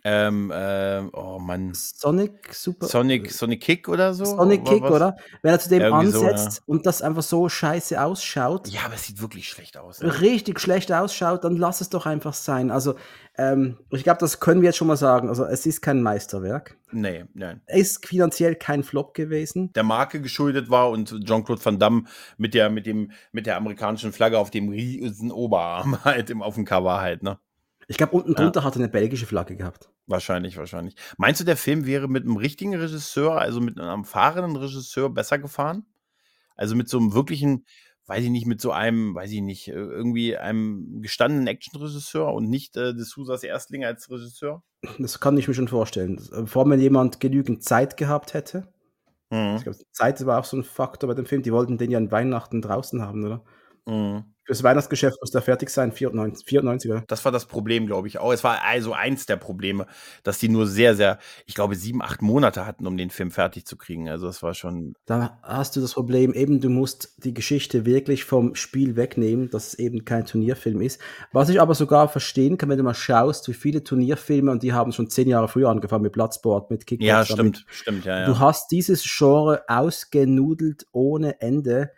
Ähm, 0.05 0.51
ähm, 0.53 1.11
oh 1.13 1.39
Mann. 1.39 1.71
Sonic 1.73 2.53
Super. 2.53 2.87
Sonic, 2.87 3.31
Sonic 3.31 3.61
Kick 3.61 3.87
oder 3.87 4.13
so? 4.13 4.25
Sonic 4.25 4.65
Kick, 4.65 4.83
was? 4.83 4.91
oder? 4.91 5.15
Wenn 5.41 5.53
er 5.53 5.59
zu 5.59 5.69
dem 5.69 5.81
Irgendwie 5.81 6.07
so, 6.07 6.25
ansetzt 6.27 6.61
und 6.65 6.85
das 6.85 7.01
einfach 7.01 7.23
so 7.23 7.47
scheiße 7.47 8.01
ausschaut, 8.01 8.67
Ja, 8.67 8.81
aber 8.85 8.95
es 8.95 9.05
sieht 9.07 9.21
wirklich 9.21 9.47
schlecht 9.47 9.77
aus. 9.77 10.01
ne? 10.01 10.19
richtig 10.19 10.59
schlecht 10.59 10.91
ausschaut, 10.91 11.45
dann 11.45 11.55
lass 11.55 11.79
es 11.79 11.87
doch 11.89 12.05
einfach 12.05 12.33
sein. 12.33 12.69
Also, 12.69 12.95
ähm, 13.37 13.77
ich 13.91 14.03
glaube, 14.03 14.19
das 14.19 14.41
können 14.41 14.61
wir 14.61 14.67
jetzt 14.69 14.77
schon 14.77 14.87
mal 14.87 14.97
sagen. 14.97 15.29
Also, 15.29 15.45
es 15.45 15.65
ist 15.65 15.81
kein 15.81 16.01
Meisterwerk. 16.01 16.77
Nee, 16.91 17.23
nein. 17.33 17.61
Es 17.65 17.91
ist 17.91 18.05
finanziell 18.05 18.55
kein 18.55 18.83
Flop 18.83 19.13
gewesen. 19.13 19.71
Der 19.73 19.83
Marke 19.83 20.19
geschuldet 20.21 20.69
war 20.69 20.89
und 20.89 21.25
Jean-Claude 21.25 21.63
Van 21.63 21.79
Damme 21.79 22.03
mit 22.37 22.53
der, 22.53 22.69
mit 22.69 22.85
dem, 22.85 23.11
mit 23.31 23.45
der 23.45 23.55
amerikanischen 23.55 24.11
Flagge 24.11 24.37
auf 24.37 24.51
dem 24.51 24.67
riesen 24.67 25.31
Oberarm 25.31 25.97
halt 26.03 26.29
im, 26.29 26.41
auf 26.41 26.55
dem 26.55 26.65
Cover 26.65 26.99
halt, 26.99 27.23
ne? 27.23 27.39
Ich 27.87 27.97
glaube, 27.97 28.15
unten 28.15 28.31
Ja. 28.31 28.35
drunter 28.37 28.63
hat 28.63 28.75
er 28.75 28.79
eine 28.79 28.89
belgische 28.89 29.25
Flagge 29.25 29.55
gehabt. 29.55 29.89
Wahrscheinlich, 30.07 30.57
wahrscheinlich. 30.57 30.95
Meinst 31.17 31.41
du, 31.41 31.45
der 31.45 31.57
Film 31.57 31.85
wäre 31.85 32.07
mit 32.07 32.23
einem 32.23 32.37
richtigen 32.37 32.75
Regisseur, 32.75 33.39
also 33.39 33.61
mit 33.61 33.79
einem 33.79 34.01
erfahrenen 34.01 34.55
Regisseur, 34.55 35.09
besser 35.09 35.39
gefahren? 35.39 35.85
Also 36.55 36.75
mit 36.75 36.89
so 36.89 36.97
einem 36.99 37.13
wirklichen, 37.13 37.65
weiß 38.05 38.23
ich 38.23 38.29
nicht, 38.29 38.45
mit 38.45 38.61
so 38.61 38.71
einem, 38.71 39.15
weiß 39.15 39.31
ich 39.31 39.41
nicht, 39.41 39.69
äh, 39.69 39.73
irgendwie 39.73 40.37
einem 40.37 41.01
gestandenen 41.01 41.47
Actionregisseur 41.47 42.33
und 42.33 42.49
nicht 42.49 42.77
äh, 42.77 42.91
D'Souza's 42.91 43.43
Erstling 43.43 43.85
als 43.85 44.09
Regisseur? 44.09 44.63
Das 44.99 45.19
kann 45.19 45.37
ich 45.37 45.47
mir 45.47 45.53
schon 45.53 45.67
vorstellen. 45.69 46.19
Vor 46.45 46.63
allem, 46.63 46.71
wenn 46.71 46.81
jemand 46.81 47.19
genügend 47.19 47.63
Zeit 47.63 47.95
gehabt 47.97 48.33
hätte. 48.33 48.67
Mhm. 49.29 49.55
Ich 49.57 49.63
glaube, 49.63 49.77
Zeit 49.91 50.25
war 50.25 50.39
auch 50.39 50.45
so 50.45 50.57
ein 50.57 50.63
Faktor 50.63 51.07
bei 51.07 51.13
dem 51.15 51.25
Film. 51.25 51.41
Die 51.41 51.53
wollten 51.53 51.77
den 51.77 51.89
ja 51.89 51.97
an 51.97 52.11
Weihnachten 52.11 52.61
draußen 52.61 53.01
haben, 53.01 53.23
oder? 53.23 53.43
Mhm. 53.85 54.32
Fürs 54.45 54.63
Weihnachtsgeschäft 54.63 55.17
muss 55.21 55.31
der 55.31 55.41
fertig 55.41 55.69
sein, 55.69 55.91
94, 55.91 56.45
94 56.45 56.91
oder? 56.91 57.03
Das 57.07 57.23
war 57.23 57.31
das 57.31 57.45
Problem, 57.45 57.87
glaube 57.87 58.07
ich 58.07 58.19
auch. 58.19 58.33
Es 58.33 58.43
war 58.43 58.61
also 58.63 58.93
eins 58.93 59.25
der 59.25 59.37
Probleme, 59.37 59.87
dass 60.23 60.37
die 60.37 60.49
nur 60.49 60.67
sehr, 60.67 60.95
sehr, 60.95 61.19
ich 61.45 61.55
glaube, 61.55 61.75
sieben, 61.75 62.01
acht 62.01 62.21
Monate 62.21 62.65
hatten, 62.65 62.85
um 62.85 62.97
den 62.97 63.09
Film 63.09 63.31
fertig 63.31 63.65
zu 63.65 63.77
kriegen. 63.77 64.09
Also 64.09 64.27
das 64.27 64.43
war 64.43 64.53
schon, 64.53 64.95
Da 65.05 65.39
hast 65.43 65.75
du 65.75 65.81
das 65.81 65.93
Problem, 65.93 66.33
eben 66.33 66.59
du 66.59 66.69
musst 66.69 67.15
die 67.23 67.33
Geschichte 67.33 67.85
wirklich 67.85 68.25
vom 68.25 68.55
Spiel 68.55 68.95
wegnehmen, 68.95 69.49
dass 69.49 69.67
es 69.67 69.73
eben 69.75 70.03
kein 70.03 70.25
Turnierfilm 70.25 70.81
ist. 70.81 70.99
Was 71.31 71.49
ich 71.49 71.61
aber 71.61 71.73
sogar 71.73 72.09
verstehen 72.09 72.57
kann, 72.57 72.69
wenn 72.69 72.77
du 72.77 72.83
mal 72.83 72.93
schaust, 72.93 73.47
wie 73.47 73.53
viele 73.53 73.83
Turnierfilme, 73.83 74.51
und 74.51 74.63
die 74.63 74.73
haben 74.73 74.91
schon 74.91 75.09
zehn 75.09 75.29
Jahre 75.29 75.47
früher 75.47 75.69
angefangen 75.69 76.03
mit 76.03 76.13
Bloodsport, 76.13 76.69
mit 76.69 76.85
Kickboxer, 76.85 77.07
ja, 77.07 77.25
stimmt, 77.25 77.65
stimmt, 77.69 78.05
ja, 78.05 78.25
Du 78.25 78.33
ja. 78.33 78.39
hast 78.39 78.71
dieses 78.71 79.03
Genre 79.03 79.63
ausgenudelt 79.67 80.85
ohne 80.91 81.39
Ende. 81.41 81.91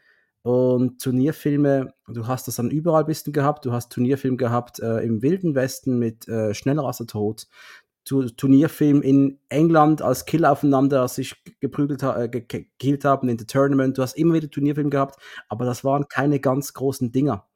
Und 0.45 1.01
Turnierfilme, 1.01 1.95
du 2.07 2.27
hast 2.27 2.47
das 2.47 2.57
dann 2.57 2.69
überall 2.69 3.03
bisschen 3.05 3.33
gehabt. 3.33 3.65
Du 3.65 3.71
hast 3.71 3.91
Turnierfilm 3.91 4.37
gehabt 4.37 4.79
äh, 4.79 4.99
im 4.99 5.23
Wilden 5.23 5.55
Westen 5.55 5.97
mit 5.97 6.27
äh, 6.27 6.53
Schneller 6.53 6.83
als. 6.83 7.47
Tu 8.03 8.29
Turnierfilm 8.29 9.01
in 9.01 9.39
England 9.49 10.03
als 10.03 10.25
Kill 10.25 10.45
aufeinander 10.45 11.07
sich 11.07 11.33
geprügelt 11.59 12.03
ha 12.03 12.21
äh, 12.21 12.29
ge- 12.29 12.45
gekillt 12.47 13.05
haben 13.05 13.27
in 13.27 13.39
the 13.39 13.45
Tournament. 13.47 13.97
Du 13.97 14.03
hast 14.03 14.15
immer 14.19 14.35
wieder 14.35 14.47
Turnierfilm 14.47 14.91
gehabt, 14.91 15.19
aber 15.49 15.65
das 15.65 15.83
waren 15.83 16.07
keine 16.09 16.39
ganz 16.39 16.75
großen 16.75 17.11
Dinger. 17.11 17.47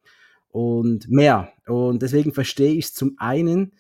Und 0.50 1.08
mehr. 1.12 1.50
Und 1.68 2.02
deswegen 2.02 2.34
verstehe 2.34 2.74
ich 2.74 2.86
es 2.86 2.94
zum 2.96 3.18
einen, 3.20 3.74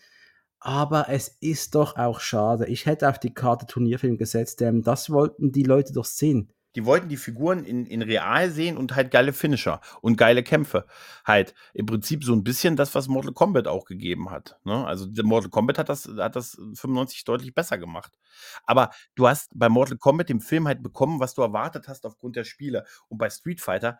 aber 0.59 1.09
es 1.09 1.35
ist 1.41 1.73
doch 1.73 1.95
auch 1.97 2.19
schade. 2.19 2.67
Ich 2.67 2.85
hätte 2.85 3.09
auf 3.09 3.17
die 3.17 3.33
Karte 3.33 3.65
Turnierfilm 3.65 4.19
gesetzt, 4.19 4.59
denn 4.59 4.83
das 4.83 5.09
wollten 5.09 5.51
die 5.51 5.63
Leute 5.63 5.93
doch 5.93 6.05
sehen. 6.05 6.51
Die 6.75 6.85
wollten 6.85 7.09
die 7.09 7.17
Figuren 7.17 7.63
in, 7.63 7.85
in 7.85 8.01
real 8.01 8.51
sehen 8.51 8.77
und 8.77 8.95
halt 8.95 9.11
geile 9.11 9.33
Finisher 9.33 9.81
und 10.01 10.17
geile 10.17 10.43
Kämpfe. 10.43 10.85
Halt 11.25 11.53
im 11.73 11.85
Prinzip 11.85 12.23
so 12.23 12.33
ein 12.33 12.43
bisschen 12.43 12.75
das, 12.75 12.93
was 12.95 13.07
Mortal 13.07 13.33
Kombat 13.33 13.67
auch 13.67 13.85
gegeben 13.85 14.29
hat. 14.29 14.59
Ne? 14.63 14.85
Also 14.85 15.07
Mortal 15.23 15.49
Kombat 15.49 15.79
hat 15.79 15.89
das, 15.89 16.09
hat 16.17 16.35
das 16.35 16.51
95 16.75 17.23
deutlich 17.23 17.53
besser 17.53 17.77
gemacht. 17.77 18.13
Aber 18.65 18.91
du 19.15 19.27
hast 19.27 19.51
bei 19.55 19.69
Mortal 19.69 19.97
Kombat 19.97 20.29
im 20.29 20.41
Film 20.41 20.67
halt 20.67 20.83
bekommen, 20.83 21.19
was 21.19 21.33
du 21.33 21.41
erwartet 21.41 21.87
hast 21.87 22.05
aufgrund 22.05 22.35
der 22.35 22.43
Spiele. 22.43 22.85
Und 23.07 23.17
bei 23.17 23.29
Street 23.29 23.61
Fighter, 23.61 23.99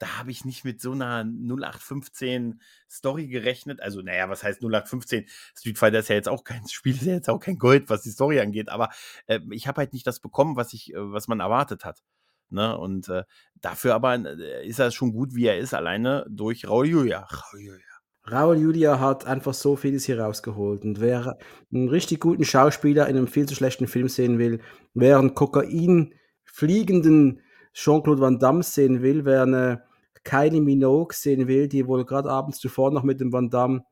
da 0.00 0.18
habe 0.18 0.30
ich 0.30 0.46
nicht 0.46 0.64
mit 0.64 0.80
so 0.80 0.92
einer 0.92 1.24
0815 1.24 2.60
Story 2.90 3.28
gerechnet. 3.28 3.82
Also, 3.82 4.00
naja, 4.00 4.30
was 4.30 4.42
heißt 4.42 4.62
0815? 4.62 5.26
Street 5.54 5.78
Fighter 5.78 5.98
ist 5.98 6.08
ja 6.08 6.16
jetzt 6.16 6.28
auch 6.28 6.42
kein 6.42 6.66
Spiel, 6.68 6.94
ist 6.94 7.02
ja 7.02 7.12
jetzt 7.12 7.28
auch 7.28 7.38
kein 7.38 7.58
Gold, 7.58 7.90
was 7.90 8.02
die 8.02 8.10
Story 8.10 8.40
angeht. 8.40 8.70
Aber 8.70 8.88
äh, 9.26 9.40
ich 9.50 9.68
habe 9.68 9.78
halt 9.78 9.92
nicht 9.92 10.06
das 10.06 10.18
bekommen, 10.18 10.56
was 10.56 10.72
ich, 10.72 10.94
äh, 10.94 11.12
was 11.12 11.28
man 11.28 11.40
erwartet 11.40 11.84
hat. 11.84 12.02
Ne? 12.48 12.76
Und 12.76 13.10
äh, 13.10 13.24
dafür 13.60 13.94
aber 13.94 14.14
äh, 14.14 14.66
ist 14.66 14.78
er 14.78 14.90
schon 14.90 15.12
gut, 15.12 15.34
wie 15.34 15.46
er 15.46 15.58
ist, 15.58 15.74
alleine 15.74 16.26
durch 16.30 16.66
Raul 16.66 16.86
Julia. 16.86 17.20
Raul 17.20 17.60
Julia. 17.60 17.84
Raul 18.30 18.56
Julia 18.56 19.00
hat 19.00 19.26
einfach 19.26 19.54
so 19.54 19.76
vieles 19.76 20.06
hier 20.06 20.18
rausgeholt. 20.18 20.82
Und 20.82 21.00
wer 21.00 21.36
einen 21.70 21.90
richtig 21.90 22.20
guten 22.20 22.46
Schauspieler 22.46 23.06
in 23.06 23.18
einem 23.18 23.28
viel 23.28 23.46
zu 23.46 23.54
schlechten 23.54 23.86
Film 23.86 24.08
sehen 24.08 24.38
will, 24.38 24.60
wer 24.94 25.18
einen 25.18 25.34
Kokain 25.34 26.14
fliegenden 26.44 27.42
Jean-Claude 27.74 28.20
Van 28.20 28.38
Damme 28.38 28.62
sehen 28.62 29.02
will, 29.02 29.26
wer 29.26 29.42
eine 29.42 29.89
Kylie 30.24 30.60
Minogue 30.60 31.14
sehen 31.14 31.48
will, 31.48 31.68
die 31.68 31.86
wohl 31.86 32.04
gerade 32.04 32.30
abends 32.30 32.58
zuvor 32.58 32.90
noch 32.90 33.02
mit 33.02 33.20
dem 33.20 33.32
Van 33.32 33.50
Damme 33.50 33.84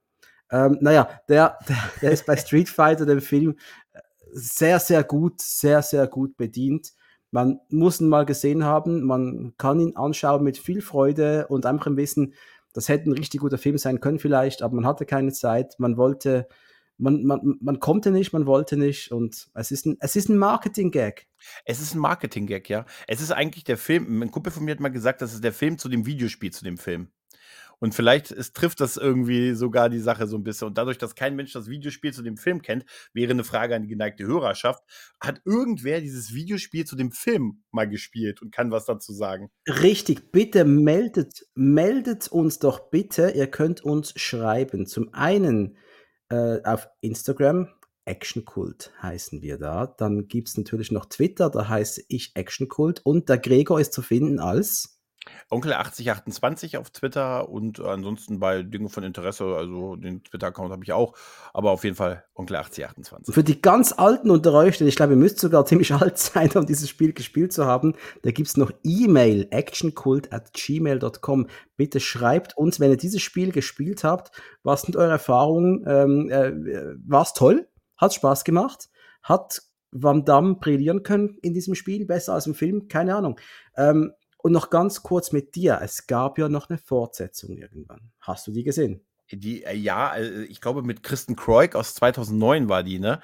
ähm, 0.50 0.78
naja, 0.80 1.08
der, 1.28 1.58
der, 1.68 1.76
der 2.00 2.10
ist 2.12 2.26
bei 2.26 2.36
Street 2.36 2.68
Fighter, 2.68 3.06
dem 3.06 3.20
Film, 3.20 3.56
sehr, 4.32 4.78
sehr 4.78 5.04
gut, 5.04 5.40
sehr, 5.40 5.82
sehr 5.82 6.06
gut 6.06 6.36
bedient. 6.36 6.92
Man 7.30 7.60
muss 7.68 8.00
ihn 8.00 8.08
mal 8.08 8.24
gesehen 8.24 8.64
haben, 8.64 9.02
man 9.02 9.54
kann 9.58 9.80
ihn 9.80 9.96
anschauen 9.96 10.42
mit 10.42 10.56
viel 10.56 10.80
Freude 10.80 11.46
und 11.48 11.66
einfach 11.66 11.86
im 11.86 11.96
Wissen, 11.96 12.34
das 12.72 12.88
hätte 12.88 13.10
ein 13.10 13.14
richtig 13.14 13.40
guter 13.40 13.58
Film 13.58 13.76
sein 13.76 14.00
können 14.00 14.18
vielleicht, 14.18 14.62
aber 14.62 14.76
man 14.76 14.86
hatte 14.86 15.04
keine 15.04 15.32
Zeit, 15.32 15.74
man 15.78 15.96
wollte, 15.96 16.48
man, 16.98 17.24
man, 17.24 17.56
man 17.60 17.80
konnte 17.80 18.10
nicht, 18.10 18.32
man 18.32 18.46
wollte 18.46 18.76
nicht 18.76 19.12
und 19.12 19.48
es 19.54 19.70
ist 19.70 19.86
ein, 19.86 19.96
es 20.00 20.16
ist 20.16 20.28
ein 20.28 20.36
Marketing-Gag. 20.36 21.26
Es 21.64 21.80
ist 21.80 21.94
ein 21.94 22.00
Marketing-Gag, 22.00 22.68
ja. 22.68 22.84
Es 23.06 23.20
ist 23.20 23.30
eigentlich 23.30 23.64
der 23.64 23.78
Film, 23.78 24.22
ein 24.22 24.30
Kumpel 24.30 24.52
von 24.52 24.64
mir 24.64 24.72
hat 24.72 24.80
mal 24.80 24.88
gesagt, 24.88 25.22
das 25.22 25.32
ist 25.32 25.44
der 25.44 25.52
Film 25.52 25.78
zu 25.78 25.88
dem 25.88 26.06
Videospiel 26.06 26.52
zu 26.52 26.64
dem 26.64 26.76
Film. 26.76 27.10
Und 27.80 27.94
vielleicht 27.94 28.32
es 28.32 28.52
trifft 28.52 28.80
das 28.80 28.96
irgendwie 28.96 29.54
sogar 29.54 29.88
die 29.88 30.00
Sache 30.00 30.26
so 30.26 30.36
ein 30.36 30.42
bisschen. 30.42 30.68
Und 30.68 30.78
dadurch, 30.78 30.98
dass 30.98 31.14
kein 31.14 31.36
Mensch 31.36 31.52
das 31.52 31.68
Videospiel 31.68 32.12
zu 32.12 32.22
dem 32.22 32.36
Film 32.36 32.60
kennt, 32.60 32.84
wäre 33.12 33.30
eine 33.30 33.44
Frage 33.44 33.76
an 33.76 33.82
die 33.82 33.88
geneigte 33.88 34.26
Hörerschaft, 34.26 34.82
hat 35.20 35.40
irgendwer 35.44 36.00
dieses 36.00 36.34
Videospiel 36.34 36.84
zu 36.84 36.96
dem 36.96 37.12
Film 37.12 37.62
mal 37.70 37.88
gespielt 37.88 38.42
und 38.42 38.52
kann 38.52 38.70
was 38.70 38.86
dazu 38.86 39.12
sagen? 39.12 39.50
Richtig, 39.68 40.32
bitte 40.32 40.64
meldet, 40.64 41.46
meldet 41.54 42.28
uns 42.28 42.58
doch 42.58 42.90
bitte. 42.90 43.30
Ihr 43.30 43.46
könnt 43.46 43.82
uns 43.82 44.12
schreiben. 44.16 44.86
Zum 44.86 45.14
einen 45.14 45.76
äh, 46.30 46.62
auf 46.64 46.88
Instagram, 47.00 47.68
Actionkult 48.04 48.92
heißen 49.02 49.42
wir 49.42 49.58
da. 49.58 49.86
Dann 49.86 50.28
gibt 50.28 50.48
es 50.48 50.56
natürlich 50.56 50.90
noch 50.90 51.06
Twitter, 51.06 51.50
da 51.50 51.68
heiße 51.68 52.02
ich 52.08 52.32
Actionkult. 52.34 53.00
Und 53.04 53.28
der 53.28 53.38
Gregor 53.38 53.80
ist 53.80 53.92
zu 53.92 54.02
finden 54.02 54.40
als 54.40 54.97
Onkel 55.50 55.72
8028 55.72 56.76
auf 56.76 56.90
Twitter 56.90 57.48
und 57.48 57.80
ansonsten 57.80 58.38
bei 58.38 58.62
Dingen 58.62 58.88
von 58.88 59.02
Interesse, 59.02 59.44
also 59.56 59.96
den 59.96 60.22
Twitter-Account 60.24 60.72
habe 60.72 60.84
ich 60.84 60.92
auch, 60.92 61.14
aber 61.52 61.70
auf 61.70 61.84
jeden 61.84 61.96
Fall 61.96 62.24
Onkel 62.34 62.56
8028. 62.56 63.34
Für 63.34 63.44
die 63.44 63.60
ganz 63.62 63.92
Alten 63.92 64.30
unter 64.30 64.52
euch, 64.52 64.78
denn 64.78 64.88
ich 64.88 64.96
glaube, 64.96 65.14
ihr 65.14 65.18
müsst 65.18 65.38
sogar 65.38 65.64
ziemlich 65.66 65.92
alt 65.94 66.18
sein, 66.18 66.50
um 66.54 66.66
dieses 66.66 66.88
Spiel 66.88 67.12
gespielt 67.12 67.52
zu 67.52 67.66
haben, 67.66 67.94
da 68.22 68.30
gibt 68.30 68.48
es 68.48 68.56
noch 68.56 68.70
E-Mail, 68.84 69.48
actionkult 69.50 70.32
at 70.32 70.52
gmail.com. 70.52 71.48
Bitte 71.76 72.00
schreibt 72.00 72.56
uns, 72.56 72.80
wenn 72.80 72.90
ihr 72.90 72.96
dieses 72.96 73.22
Spiel 73.22 73.52
gespielt 73.52 74.04
habt, 74.04 74.30
was 74.62 74.82
sind 74.82 74.96
eure 74.96 75.12
Erfahrungen? 75.12 75.84
Ähm, 75.86 76.30
äh, 76.30 76.52
War 77.06 77.22
es 77.22 77.32
toll? 77.32 77.68
Hat 77.96 78.14
Spaß 78.14 78.44
gemacht? 78.44 78.88
Hat 79.22 79.62
Van 79.90 80.24
Damme 80.24 80.56
brillieren 80.56 81.02
können 81.02 81.38
in 81.42 81.54
diesem 81.54 81.74
Spiel, 81.74 82.04
besser 82.04 82.34
als 82.34 82.46
im 82.46 82.54
Film? 82.54 82.88
Keine 82.88 83.16
Ahnung. 83.16 83.38
Ähm, 83.76 84.12
und 84.38 84.52
noch 84.52 84.70
ganz 84.70 85.02
kurz 85.02 85.32
mit 85.32 85.54
dir. 85.54 85.80
Es 85.82 86.06
gab 86.06 86.38
ja 86.38 86.48
noch 86.48 86.70
eine 86.70 86.78
Fortsetzung 86.78 87.56
irgendwann. 87.56 88.10
Hast 88.20 88.46
du 88.46 88.52
die 88.52 88.64
gesehen? 88.64 89.04
Die, 89.30 89.64
äh, 89.64 89.74
ja, 89.74 90.16
äh, 90.16 90.44
ich 90.44 90.60
glaube 90.60 90.82
mit 90.82 91.02
Kristen 91.02 91.36
Kroik 91.36 91.74
aus 91.74 91.94
2009 91.94 92.68
war 92.68 92.82
die, 92.82 92.98
ne? 92.98 93.20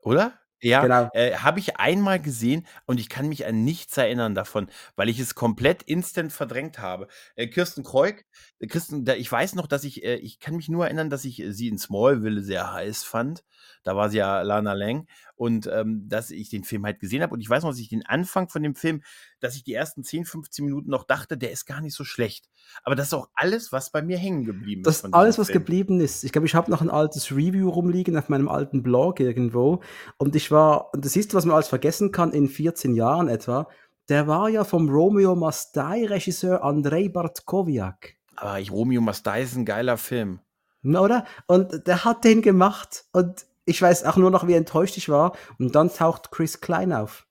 Oder? 0.00 0.38
Ja, 0.62 0.82
genau. 0.82 1.10
äh, 1.12 1.36
habe 1.36 1.58
ich 1.60 1.76
einmal 1.76 2.20
gesehen 2.20 2.66
und 2.86 2.98
ich 2.98 3.10
kann 3.10 3.28
mich 3.28 3.46
an 3.46 3.62
nichts 3.64 3.96
erinnern 3.96 4.34
davon, 4.34 4.68
weil 4.96 5.10
ich 5.10 5.20
es 5.20 5.34
komplett 5.34 5.82
instant 5.82 6.32
verdrängt 6.32 6.78
habe. 6.78 7.08
Äh, 7.34 7.46
Kirsten 7.48 7.84
Kreuk, 7.84 8.24
äh, 8.58 8.66
Kirsten, 8.66 9.04
da, 9.04 9.14
ich 9.14 9.30
weiß 9.30 9.54
noch, 9.54 9.66
dass 9.66 9.84
ich, 9.84 10.02
äh, 10.02 10.16
ich 10.16 10.40
kann 10.40 10.56
mich 10.56 10.68
nur 10.68 10.86
erinnern, 10.86 11.10
dass 11.10 11.26
ich 11.26 11.40
äh, 11.40 11.52
sie 11.52 11.68
in 11.68 11.78
Smallville 11.78 12.42
sehr 12.42 12.72
heiß 12.72 13.04
fand. 13.04 13.44
Da 13.86 13.94
war 13.94 14.10
sie 14.10 14.18
ja 14.18 14.42
Lana 14.42 14.72
Lang 14.72 15.06
und 15.36 15.70
ähm, 15.72 16.08
dass 16.08 16.32
ich 16.32 16.50
den 16.50 16.64
Film 16.64 16.84
halt 16.84 16.98
gesehen 16.98 17.22
habe 17.22 17.32
und 17.32 17.40
ich 17.40 17.48
weiß 17.48 17.62
noch, 17.62 17.70
dass 17.70 17.78
ich 17.78 17.88
den 17.88 18.04
Anfang 18.04 18.48
von 18.48 18.62
dem 18.62 18.74
Film, 18.74 19.02
dass 19.38 19.54
ich 19.54 19.62
die 19.62 19.74
ersten 19.74 20.02
10, 20.02 20.24
15 20.24 20.64
Minuten 20.64 20.90
noch 20.90 21.04
dachte, 21.04 21.38
der 21.38 21.52
ist 21.52 21.66
gar 21.66 21.80
nicht 21.80 21.94
so 21.94 22.02
schlecht. 22.02 22.48
Aber 22.82 22.96
das 22.96 23.08
ist 23.08 23.14
auch 23.14 23.28
alles, 23.34 23.70
was 23.70 23.92
bei 23.92 24.02
mir 24.02 24.18
hängen 24.18 24.44
geblieben 24.44 24.82
das 24.82 24.96
ist. 24.96 25.04
Das 25.04 25.12
alles, 25.12 25.38
was 25.38 25.46
Film. 25.46 25.60
geblieben 25.60 26.00
ist. 26.00 26.24
Ich 26.24 26.32
glaube, 26.32 26.48
ich 26.48 26.56
habe 26.56 26.68
noch 26.68 26.80
ein 26.80 26.90
altes 26.90 27.30
Review 27.30 27.68
rumliegen 27.68 28.16
auf 28.16 28.28
meinem 28.28 28.48
alten 28.48 28.82
Blog 28.82 29.20
irgendwo 29.20 29.82
und 30.18 30.34
ich 30.34 30.50
war, 30.50 30.92
und 30.92 31.04
das 31.04 31.12
siehst 31.12 31.32
du, 31.32 31.36
was 31.36 31.44
man 31.44 31.54
alles 31.54 31.68
vergessen 31.68 32.10
kann 32.10 32.32
in 32.32 32.48
14 32.48 32.96
Jahren 32.96 33.28
etwa, 33.28 33.68
der 34.08 34.26
war 34.26 34.48
ja 34.48 34.64
vom 34.64 34.88
Romeo 34.88 35.36
Mastai-Regisseur 35.36 36.64
Andrei 36.64 37.08
Bartkowiak. 37.08 38.16
Aber 38.34 38.58
ich, 38.58 38.72
Romeo 38.72 39.00
Mastai 39.00 39.42
ist 39.42 39.54
ein 39.56 39.64
geiler 39.64 39.96
Film. 39.96 40.40
Oder? 40.84 41.24
Und 41.46 41.86
der 41.86 42.04
hat 42.04 42.24
den 42.24 42.42
gemacht 42.42 43.04
und 43.12 43.46
ich 43.66 43.82
weiß 43.82 44.04
auch 44.04 44.16
nur 44.16 44.30
noch, 44.30 44.46
wie 44.46 44.54
enttäuscht 44.54 44.96
ich 44.96 45.08
war. 45.08 45.36
Und 45.58 45.74
dann 45.74 45.92
taucht 45.92 46.30
Chris 46.30 46.60
Klein 46.60 46.92
auf. 46.92 47.26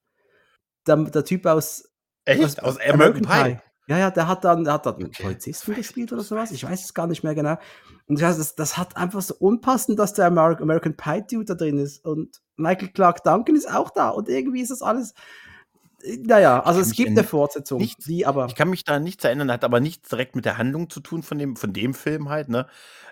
Der, 0.85 0.97
der 0.97 1.25
Typ 1.25 1.45
aus, 1.47 1.89
Echt? 2.25 2.43
aus, 2.43 2.59
aus 2.59 2.79
American, 2.79 3.23
Pie. 3.23 3.53
Pie. 3.55 3.59
Ja, 3.87 3.97
ja, 3.99 4.11
der 4.11 4.27
hat 4.27 4.43
dann, 4.43 4.63
der 4.63 4.73
hat 4.73 4.85
dann 4.85 4.95
okay. 4.95 5.23
Polizisten 5.23 5.75
gespielt 5.75 6.11
oder 6.11 6.23
sowas. 6.23 6.51
Ich 6.51 6.63
weiß 6.63 6.83
es 6.83 6.93
gar 6.93 7.07
nicht 7.07 7.23
mehr 7.23 7.35
genau. 7.35 7.57
Und 8.07 8.19
das, 8.19 8.37
das, 8.37 8.55
das 8.55 8.77
hat 8.77 8.97
einfach 8.97 9.21
so 9.21 9.35
unpassend, 9.35 9.97
dass 9.99 10.13
der 10.13 10.25
American 10.25 10.97
Pie 10.97 11.23
Dude 11.29 11.45
da 11.45 11.53
drin 11.53 11.77
ist. 11.77 12.03
Und 12.03 12.41
Michael 12.57 12.89
Clark 12.89 13.23
Duncan 13.23 13.55
ist 13.55 13.71
auch 13.71 13.91
da. 13.91 14.09
Und 14.09 14.27
irgendwie 14.27 14.61
ist 14.61 14.71
das 14.71 14.81
alles, 14.81 15.13
naja, 16.23 16.61
also 16.61 16.79
es 16.79 16.91
gibt 16.91 17.09
eine 17.09 17.23
Fortsetzung, 17.23 17.79
nichts, 17.79 18.05
die 18.05 18.25
aber. 18.25 18.45
Ich 18.47 18.55
kann 18.55 18.69
mich 18.69 18.83
da 18.83 18.99
nichts 18.99 19.23
erinnern, 19.23 19.51
hat 19.51 19.63
aber 19.63 19.79
nichts 19.79 20.09
direkt 20.09 20.35
mit 20.35 20.45
der 20.45 20.57
Handlung 20.57 20.89
zu 20.89 20.99
tun 20.99 21.23
von 21.23 21.37
dem, 21.37 21.55
von 21.55 21.73
dem 21.73 21.93
Film 21.93 22.29
halt, 22.29 22.49
ne? 22.49 22.67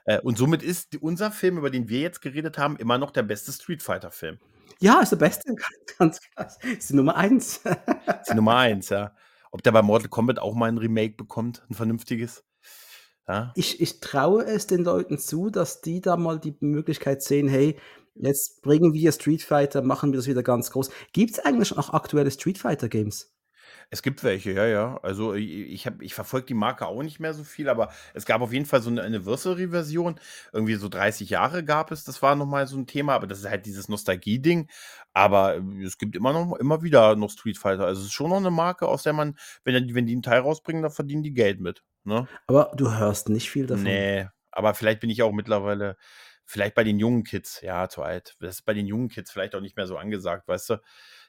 Äh, 0.06 0.20
und 0.20 0.38
somit 0.38 0.64
ist 0.64 0.95
unser 1.02 1.32
Film, 1.32 1.57
über 1.57 1.70
den 1.70 1.90
wir 1.90 1.99
jetzt 1.99 2.22
geredet 2.22 2.57
haben, 2.57 2.78
immer 2.78 2.98
noch 2.98 3.11
der 3.11 3.24
beste 3.24 3.52
Street 3.52 3.82
Fighter-Film. 3.82 4.40
Ja, 4.80 5.02
ist 5.02 5.11
der 5.11 5.18
beste, 5.18 5.56
ganz 5.98 6.20
krass. 6.22 6.57
Ist 6.78 6.90
die 6.90 6.95
Nummer 6.95 7.15
eins. 7.15 7.57
ist 7.57 8.30
die 8.30 8.36
Nummer 8.36 8.57
eins, 8.57 8.90
ja. 8.90 9.15
Ob 9.52 9.64
der 9.64 9.72
bei 9.72 9.82
Mortal 9.82 10.10
Kombat 10.10 10.40
auch 10.40 10.56
mal 10.56 10.68
ein 10.68 10.78
Remake 10.78 11.15
bekommt, 11.15 11.64
ein 11.70 11.76
vernünftiges. 11.76 12.44
Ja. 13.28 13.53
Ich, 13.56 13.80
ich 13.80 13.99
traue 13.99 14.44
es 14.44 14.68
den 14.68 14.84
Leuten 14.84 15.18
zu, 15.18 15.49
dass 15.49 15.82
die 15.82 16.02
da 16.02 16.18
mal 16.18 16.40
die 16.40 16.56
Möglichkeit 16.60 17.22
sehen, 17.22 17.48
hey, 17.48 17.78
Jetzt 18.15 18.61
bringen 18.61 18.94
wir 18.94 19.11
Street 19.11 19.41
Fighter, 19.41 19.81
machen 19.81 20.11
wir 20.11 20.18
das 20.18 20.27
wieder 20.27 20.44
ganz 20.44 20.72
groß. 20.72 20.91
Gibt 21.14 21.31
es 21.31 21.40
eigentlich 21.40 21.76
noch 21.76 21.94
aktuelle 21.94 22.31
Street 22.31 22.57
Fighter 22.57 22.90
Games? 22.90 23.34
Es 23.90 24.02
gibt 24.02 24.23
welche, 24.23 24.52
ja, 24.52 24.65
ja. 24.65 24.99
Also 25.03 25.34
ich, 25.34 25.85
hab, 25.85 26.02
ich 26.02 26.14
verfolge 26.14 26.48
die 26.48 26.53
Marke 26.53 26.88
auch 26.88 27.03
nicht 27.03 27.19
mehr 27.19 27.34
so 27.34 27.44
viel, 27.44 27.69
aber 27.69 27.91
es 28.14 28.26
gab 28.26 28.41
auf 28.41 28.52
jeden 28.52 28.65
Fall 28.65 28.81
so 28.81 28.90
eine 28.90 29.03
Anniversary-Version. 29.03 30.19
Irgendwie 30.52 30.76
so 30.76 30.90
30 30.90 31.30
Jahre 31.30 31.64
gab 31.64 31.91
es, 31.91 32.03
das 32.03 32.22
war 32.22 32.35
nochmal 32.35 32.68
so 32.68 32.77
ein 32.77 32.88
Thema, 32.88 33.14
aber 33.14 33.27
das 33.27 33.40
ist 33.40 33.49
halt 33.49 33.65
dieses 33.65 33.90
Nostalgie-Ding. 33.90 34.69
Aber 35.14 35.57
äh, 35.57 35.84
es 35.84 35.98
gibt 35.98 36.15
immer 36.15 36.34
noch 36.34 36.56
immer 36.56 36.81
wieder 36.81 37.15
noch 37.15 37.30
Street 37.30 37.57
Fighter. 37.57 37.85
Also 37.85 38.02
es 38.02 38.07
ist 38.07 38.14
schon 38.14 38.30
noch 38.30 38.38
eine 38.38 38.52
Marke, 38.52 38.88
aus 38.88 39.03
der 39.03 39.14
man, 39.14 39.38
wenn, 39.64 39.88
die, 39.88 39.95
wenn 39.95 40.06
die 40.06 40.14
einen 40.14 40.23
Teil 40.23 40.40
rausbringen, 40.40 40.81
dann 40.81 40.91
verdienen 40.91 41.23
die 41.23 41.34
Geld 41.34 41.60
mit. 41.60 41.84
Ne? 42.03 42.27
Aber 42.48 42.72
du 42.76 42.91
hörst 42.91 43.30
nicht 43.30 43.49
viel 43.49 43.68
davon. 43.68 43.84
Nee, 43.84 44.27
aber 44.52 44.73
vielleicht 44.73 44.99
bin 44.99 45.10
ich 45.10 45.22
auch 45.23 45.31
mittlerweile 45.31 45.98
Vielleicht 46.45 46.76
bei 46.76 46.84
den 46.84 46.99
jungen 46.99 47.24
Kids, 47.24 47.61
ja, 47.61 47.88
zu 47.90 48.03
alt. 48.03 48.36
Das 48.40 48.56
ist 48.56 48.61
bei 48.64 48.74
den 48.74 48.86
jungen 48.86 49.10
Kids 49.10 49.32
vielleicht 49.32 49.56
auch 49.56 49.61
nicht 49.61 49.78
mehr 49.78 49.88
so 49.88 49.98
angesagt, 49.98 50.48
weißt 50.48 50.72
du? 50.72 50.78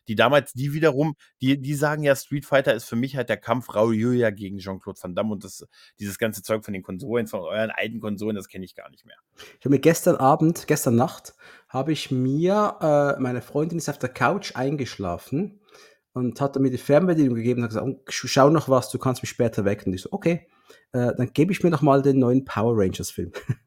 Die 0.08 0.16
damals, 0.16 0.52
die 0.52 0.74
wiederum, 0.74 1.16
die, 1.40 1.60
die 1.60 1.74
sagen 1.74 2.02
ja, 2.02 2.14
Street 2.14 2.44
Fighter 2.44 2.74
ist 2.74 2.84
für 2.84 2.96
mich 2.96 3.16
halt 3.16 3.28
der 3.28 3.38
Kampf 3.38 3.74
Raul 3.74 3.94
Julia 3.94 4.30
gegen 4.30 4.58
Jean-Claude 4.58 5.00
Van 5.02 5.14
Damme 5.14 5.32
und 5.32 5.44
das, 5.44 5.66
dieses 5.98 6.18
ganze 6.18 6.42
Zeug 6.42 6.64
von 6.64 6.74
den 6.74 6.82
Konsolen, 6.82 7.26
von 7.26 7.40
euren 7.40 7.70
alten 7.70 8.00
Konsolen, 8.00 8.36
das 8.36 8.48
kenne 8.48 8.64
ich 8.64 8.74
gar 8.74 8.90
nicht 8.90 9.06
mehr. 9.06 9.16
Ich 9.58 9.64
habe 9.64 9.70
mir 9.70 9.80
gestern 9.80 10.16
Abend, 10.16 10.66
gestern 10.66 10.96
Nacht, 10.96 11.34
habe 11.68 11.92
ich 11.92 12.10
mir, 12.10 12.76
äh, 12.80 13.20
meine 13.20 13.40
Freundin 13.40 13.78
ist 13.78 13.88
auf 13.88 13.98
der 13.98 14.10
Couch 14.10 14.54
eingeschlafen 14.56 15.60
und 16.12 16.40
hat 16.40 16.56
mir 16.56 16.70
die 16.70 16.78
Fernbedienung 16.78 17.34
gegeben 17.34 17.60
und 17.60 17.64
hat 17.64 17.70
gesagt, 17.70 17.86
oh, 17.86 18.02
schau 18.08 18.50
noch 18.50 18.68
was, 18.68 18.90
du 18.90 18.98
kannst 18.98 19.22
mich 19.22 19.30
später 19.30 19.64
wecken. 19.64 19.88
Und 19.88 19.94
ich 19.94 20.02
so, 20.02 20.12
okay, 20.12 20.46
äh, 20.92 21.12
dann 21.16 21.32
gebe 21.32 21.52
ich 21.52 21.62
mir 21.62 21.70
noch 21.70 21.82
mal 21.82 22.02
den 22.02 22.18
neuen 22.18 22.44
Power 22.44 22.74
Rangers 22.76 23.10
Film. 23.10 23.32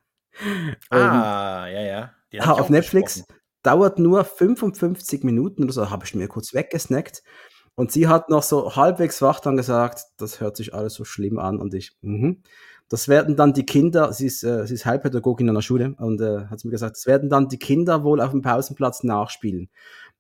Ah, 0.90 1.68
ja, 1.68 1.82
ja. 1.82 2.12
Den 2.32 2.42
auf 2.42 2.70
Netflix 2.70 3.24
dauert 3.64 4.00
nur 4.00 4.24
55 4.24 5.24
Minuten 5.24 5.64
oder 5.64 5.74
so, 5.74 5.90
habe 5.90 6.06
ich 6.06 6.16
mir 6.16 6.28
kurz 6.28 6.54
weggesnackt. 6.54 7.24
Und 7.76 7.92
sie 7.92 8.08
hat 8.08 8.30
noch 8.30 8.44
so 8.44 8.76
halbwegs 8.76 9.22
wach 9.22 9.40
dann 9.40 9.56
gesagt, 9.56 10.02
das 10.18 10.40
hört 10.40 10.58
sich 10.58 10.74
alles 10.74 10.96
so 10.96 11.06
schlimm 11.06 11.38
an. 11.38 11.60
Und 11.60 11.74
ich, 11.74 11.96
mhm. 12.02 12.42
Das 12.90 13.10
werden 13.10 13.36
dann 13.36 13.52
die 13.52 13.66
Kinder, 13.66 14.14
sie 14.14 14.28
ist, 14.28 14.44
äh, 14.44 14.66
sie 14.66 14.76
ist 14.76 14.86
Heilpädagogin 14.86 15.50
an 15.50 15.56
der 15.56 15.62
Schule 15.62 15.94
und 15.98 16.22
äh, 16.22 16.46
hat 16.46 16.64
mir 16.64 16.72
gesagt, 16.72 16.96
das 16.96 17.06
werden 17.06 17.30
dann 17.30 17.50
die 17.50 17.60
Kinder 17.60 18.04
wohl 18.04 18.22
auf 18.22 18.32
dem 18.32 18.42
Pausenplatz 18.42 19.04
nachspielen. 19.04 19.70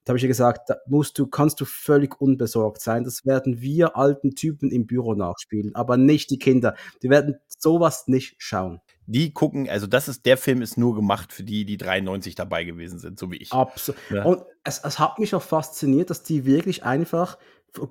Da 0.03 0.11
habe 0.11 0.17
ich 0.17 0.23
ihr 0.23 0.29
gesagt, 0.29 0.69
da 0.69 0.77
musst 0.85 1.17
du, 1.17 1.27
kannst 1.27 1.61
du 1.61 1.65
völlig 1.65 2.19
unbesorgt 2.19 2.81
sein. 2.81 3.03
Das 3.05 3.25
werden 3.25 3.61
wir 3.61 3.95
alten 3.95 4.35
Typen 4.35 4.69
im 4.71 4.85
Büro 4.85 5.13
nachspielen, 5.15 5.75
aber 5.75 5.95
nicht 5.97 6.29
die 6.29 6.39
Kinder. 6.39 6.75
Die 7.01 7.09
werden 7.09 7.37
sowas 7.47 8.07
nicht 8.07 8.35
schauen 8.37 8.81
die 9.07 9.33
gucken, 9.33 9.69
also 9.69 9.87
das 9.87 10.07
ist, 10.07 10.25
der 10.25 10.37
Film 10.37 10.61
ist 10.61 10.77
nur 10.77 10.93
gemacht 10.93 11.31
für 11.31 11.43
die, 11.43 11.65
die 11.65 11.77
93 11.77 12.35
dabei 12.35 12.65
gewesen 12.65 12.99
sind, 12.99 13.17
so 13.17 13.31
wie 13.31 13.37
ich. 13.37 13.51
Absolut. 13.53 13.99
Ja. 14.09 14.23
Und 14.23 14.43
es, 14.63 14.79
es 14.83 14.99
hat 14.99 15.17
mich 15.17 15.33
auch 15.33 15.41
fasziniert, 15.41 16.09
dass 16.09 16.23
die 16.23 16.45
wirklich 16.45 16.83
einfach 16.83 17.37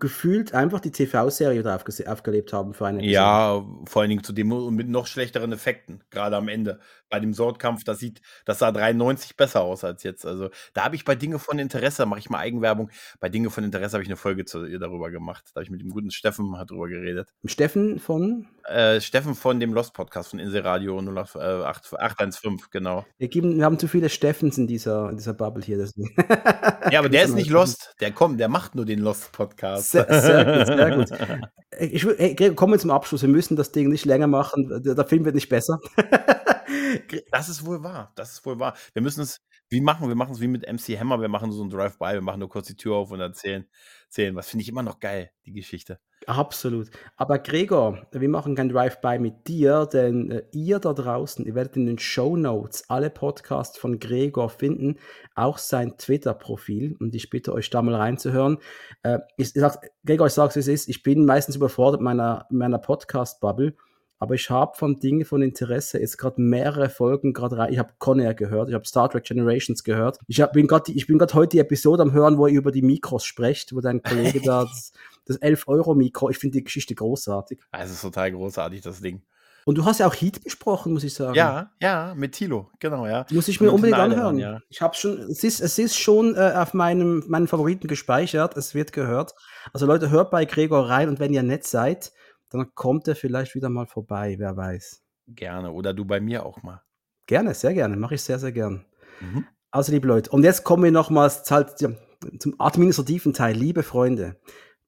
gefühlt 0.01 0.53
einfach 0.53 0.81
die 0.81 0.91
TV-Serie 0.91 1.63
da 1.63 1.77
aufgelebt 1.77 2.53
haben 2.53 2.75
für 2.75 2.87
eine 2.87 3.05
Ja, 3.05 3.65
vor 3.87 4.03
allen 4.03 4.09
Dingen 4.09 4.25
zu 4.25 4.33
dem 4.33 4.51
und 4.53 4.75
mit 4.75 4.89
noch 4.89 5.07
schlechteren 5.07 5.53
Effekten, 5.53 6.03
gerade 6.11 6.37
am 6.37 6.49
Ende. 6.49 6.81
Bei 7.09 7.21
dem 7.21 7.33
Swordkampf, 7.35 7.85
das 7.85 7.99
sieht, 7.99 8.21
das 8.45 8.59
sah 8.59 8.73
93 8.73 9.37
besser 9.37 9.63
aus 9.63 9.85
als 9.85 10.03
jetzt. 10.03 10.27
Also 10.27 10.51
da 10.75 10.85
habe 10.85 10.97
ich 10.97 11.05
bei 11.05 11.15
Dinge 11.15 11.39
von 11.39 11.59
Interesse, 11.59 12.07
mache 12.07 12.21
ich 12.21 12.31
mal 12.31 12.39
Eigenwerbung, 12.39 12.91
bei 13.21 13.29
Dinge 13.29 13.51
von 13.51 13.65
Interesse 13.65 13.95
habe 13.95 14.03
ich 14.03 14.09
eine 14.09 14.17
Folge 14.17 14.45
zu, 14.45 14.67
darüber 14.79 15.11
gemacht. 15.11 15.45
Da 15.53 15.61
habe 15.61 15.65
ich 15.65 15.71
mit 15.71 15.81
dem 15.81 15.91
guten 15.91 16.11
Steffen 16.11 16.53
darüber 16.53 16.89
geredet. 16.89 17.31
Steffen 17.45 17.99
von? 17.99 18.49
Äh, 18.65 19.01
Steffen 19.01 19.35
von 19.35 19.61
dem 19.61 19.73
Lost 19.73 19.95
Podcast 19.95 20.31
von 20.31 20.39
Inselradio 20.39 20.99
815, 20.99 22.59
genau. 22.71 23.05
Wir, 23.19 23.29
geben, 23.29 23.59
wir 23.59 23.65
haben 23.65 23.79
zu 23.79 23.89
viele 23.89 24.09
Steffens 24.09 24.59
in 24.59 24.67
dieser, 24.67 25.11
in 25.11 25.17
dieser 25.17 25.35
Bubble 25.35 25.63
hier. 25.63 25.79
Deswegen. 25.79 26.15
ja, 26.91 26.99
aber 26.99 27.09
der 27.09 27.25
ist 27.25 27.35
nicht 27.35 27.51
Lost. 27.51 27.95
Der 28.01 28.13
kommt, 28.13 28.41
der 28.41 28.49
macht 28.49 28.75
nur 28.75 28.85
den 28.85 28.99
Lost 28.99 29.33
Podcast. 29.33 29.93
Sehr, 29.93 30.07
sehr 30.21 30.45
gut, 30.45 30.67
sehr 30.67 30.97
gut. 30.97 31.09
Ich, 31.79 32.05
hey, 32.05 32.35
kommen 32.55 32.73
wir 32.73 32.79
zum 32.79 32.91
Abschluss. 32.91 33.21
Wir 33.21 33.29
müssen 33.29 33.55
das 33.55 33.71
Ding 33.71 33.89
nicht 33.89 34.07
länger 34.07 34.29
machen. 34.29 34.83
Der, 34.83 34.95
der 34.95 35.05
Film 35.05 35.27
wird 35.27 35.35
nicht 35.35 35.51
besser. 35.51 35.79
das 37.31 37.49
ist 37.49 37.65
wohl 37.65 37.83
wahr. 37.83 38.13
Das 38.17 38.33
ist 38.33 38.47
wohl 38.47 38.59
wahr. 38.59 38.77
Wir 38.93 39.03
müssen 39.03 39.23
es, 39.23 39.41
Wie 39.69 39.81
machen 39.81 40.09
wir 40.09 40.15
machen 40.15 40.33
es 40.33 40.41
wie 40.41 40.49
mit 40.49 40.63
MC 40.67 40.99
Hammer, 40.99 41.21
wir 41.21 41.29
machen 41.29 41.51
so 41.53 41.63
'n 41.63 41.71
Drive-by, 41.71 42.15
wir 42.15 42.21
machen 42.23 42.41
nur 42.41 42.49
kurz 42.49 42.69
die 42.69 42.77
Tür 42.77 42.97
auf 42.97 43.11
und 43.11 43.21
erzählen 43.21 43.67
erzählen 44.07 44.37
was. 44.37 44.49
Finde 44.49 44.63
ich 44.63 44.69
immer 44.69 44.83
noch 44.83 45.01
geil, 45.01 45.31
die 45.45 45.53
Geschichte. 45.53 45.99
Absolut. 46.27 46.89
Aber 47.17 47.39
Gregor, 47.39 48.07
wir 48.11 48.29
machen 48.29 48.55
kein 48.57 48.69
Drive-by 48.69 49.19
mit 49.19 49.47
dir, 49.47 49.87
denn, 49.87 50.31
äh, 50.31 50.43
ihr 50.53 50.79
da 50.81 50.93
draußen, 50.93 51.45
ihr 51.45 51.55
werdet 51.55 51.77
in 51.77 51.87
den 51.87 51.99
Shownotes 51.99 52.89
alle 52.89 53.11
Podcasts 53.11 53.79
von 53.79 54.01
Gregor 54.01 54.49
finden, 54.49 54.99
auch 55.35 55.59
sein 55.59 55.99
Twitter-Profil 55.99 56.97
und 56.99 57.15
ich 57.15 57.31
bitte 57.31 57.53
euch 57.53 57.71
da 57.71 57.83
mal 57.83 57.95
reinzuhören. 57.95 58.59
Äh, 59.03 59.19
ich 59.37 59.55
ich 59.55 59.61
sage 59.61 59.89
Gregor, 60.05 60.27
ich 60.27 60.33
sage 60.33 60.49
es, 60.51 60.57
wie 60.57 60.61
es 60.61 60.69
ist, 60.69 60.89
ich 60.89 61.03
bin 61.03 61.27
meistens 61.27 61.57
überfordert 61.57 62.01
mit 62.01 62.07
meiner 62.07 62.47
meiner 62.51 62.79
Podcast-Bubble 62.79 63.77
aber 64.19 64.35
ich 64.35 64.51
habe 64.51 64.77
von 64.77 64.99
Dingen 64.99 65.25
von 65.25 65.43
Interesse 65.43 65.99
jetzt 65.99 66.17
gerade 66.17 66.41
mehrere 66.41 66.89
Folgen 66.89 67.33
gerade 67.33 67.59
rein. 67.59 67.73
Ich 67.73 67.79
habe 67.79 67.93
Conair 67.99 68.35
gehört, 68.35 68.69
ich 68.69 68.75
habe 68.75 68.87
Star 68.87 69.11
Trek 69.11 69.25
Generations 69.25 69.85
gehört. 69.85 70.19
Ich 70.27 70.41
hab, 70.41 70.53
bin 70.53 70.67
gerade 70.67 70.93
ich 70.93 71.07
bin 71.07 71.19
gerade 71.19 71.35
heute 71.35 71.51
die 71.51 71.59
Episode 71.59 72.03
am 72.03 72.13
hören, 72.13 72.39
wo 72.39 72.47
ihr 72.47 72.59
über 72.59 72.73
die 72.73 72.83
Mikros 72.83 73.25
sprecht, 73.25 73.75
wo 73.75 73.81
dein 73.81 74.03
Kollege 74.03 74.41
da 74.45 74.65
das, 74.65 74.93
das 75.27 75.37
11 75.37 75.69
Euro 75.69 75.95
Mikro. 75.95 76.31
Ich 76.31 76.39
finde 76.39 76.59
die 76.59 76.65
Geschichte 76.65 76.95
großartig. 76.95 77.61
Also 77.71 77.93
ist 77.93 78.03
total 78.03 78.33
großartig 78.33 78.81
das 78.81 79.01
Ding. 79.01 79.23
Und 79.69 79.77
du 79.77 79.85
hast 79.85 79.99
ja 79.99 80.07
auch 80.07 80.15
Heat 80.15 80.45
besprochen, 80.45 80.93
muss 80.93 81.03
ich 81.03 81.13
sagen. 81.13 81.35
Ja, 81.35 81.73
ja, 81.83 82.15
mit 82.17 82.33
Tilo, 82.33 82.71
genau, 82.79 83.05
ja. 83.05 83.27
Muss 83.33 83.49
ich 83.49 83.61
mir 83.61 83.73
unbedingt 83.73 83.99
anhören. 83.99 84.39
ja. 84.39 84.61
Ich 84.69 84.81
habe 84.81 84.95
schon, 84.95 85.19
es 85.19 85.43
ist, 85.43 85.61
es 85.61 85.77
ist 85.81 85.99
schon 85.99 86.37
äh, 86.37 86.53
auf 86.55 86.73
meinem, 86.73 87.25
meinen 87.27 87.49
Favoriten 87.49 87.89
gespeichert. 87.89 88.57
Es 88.57 88.77
wird 88.77 88.93
gehört. 88.93 89.35
Also 89.73 89.85
Leute, 89.85 90.11
hört 90.11 90.31
bei 90.31 90.45
Gregor 90.45 90.89
rein 90.89 91.09
und 91.09 91.19
wenn 91.19 91.35
ihr 91.35 91.43
nett 91.43 91.67
seid, 91.67 92.13
dann 92.51 92.75
kommt 92.75 93.09
er 93.09 93.17
vielleicht 93.17 93.55
wieder 93.55 93.69
mal 93.69 93.87
vorbei, 93.87 94.37
wer 94.39 94.57
weiß. 94.57 95.03
Gerne. 95.29 95.73
Oder 95.73 95.93
du 95.93 96.05
bei 96.05 96.21
mir 96.21 96.45
auch 96.45 96.63
mal. 96.63 96.83
Gerne, 97.27 97.55
sehr 97.55 97.75
gerne. 97.75 97.97
Mache 97.97 98.15
ich 98.15 98.23
sehr, 98.23 98.39
sehr 98.39 98.53
gern. 98.53 98.85
Mhm. 99.21 99.47
Also, 99.71 99.93
liebe 99.93 100.07
Leute, 100.07 100.31
und 100.31 100.45
jetzt 100.45 100.65
kommen 100.65 100.85
wir 100.85 100.93
nochmals 100.93 101.51
halt 101.51 101.79
zum 101.79 102.55
administrativen 102.59 103.33
Teil. 103.33 103.57
Liebe 103.57 103.83
Freunde, 103.83 104.41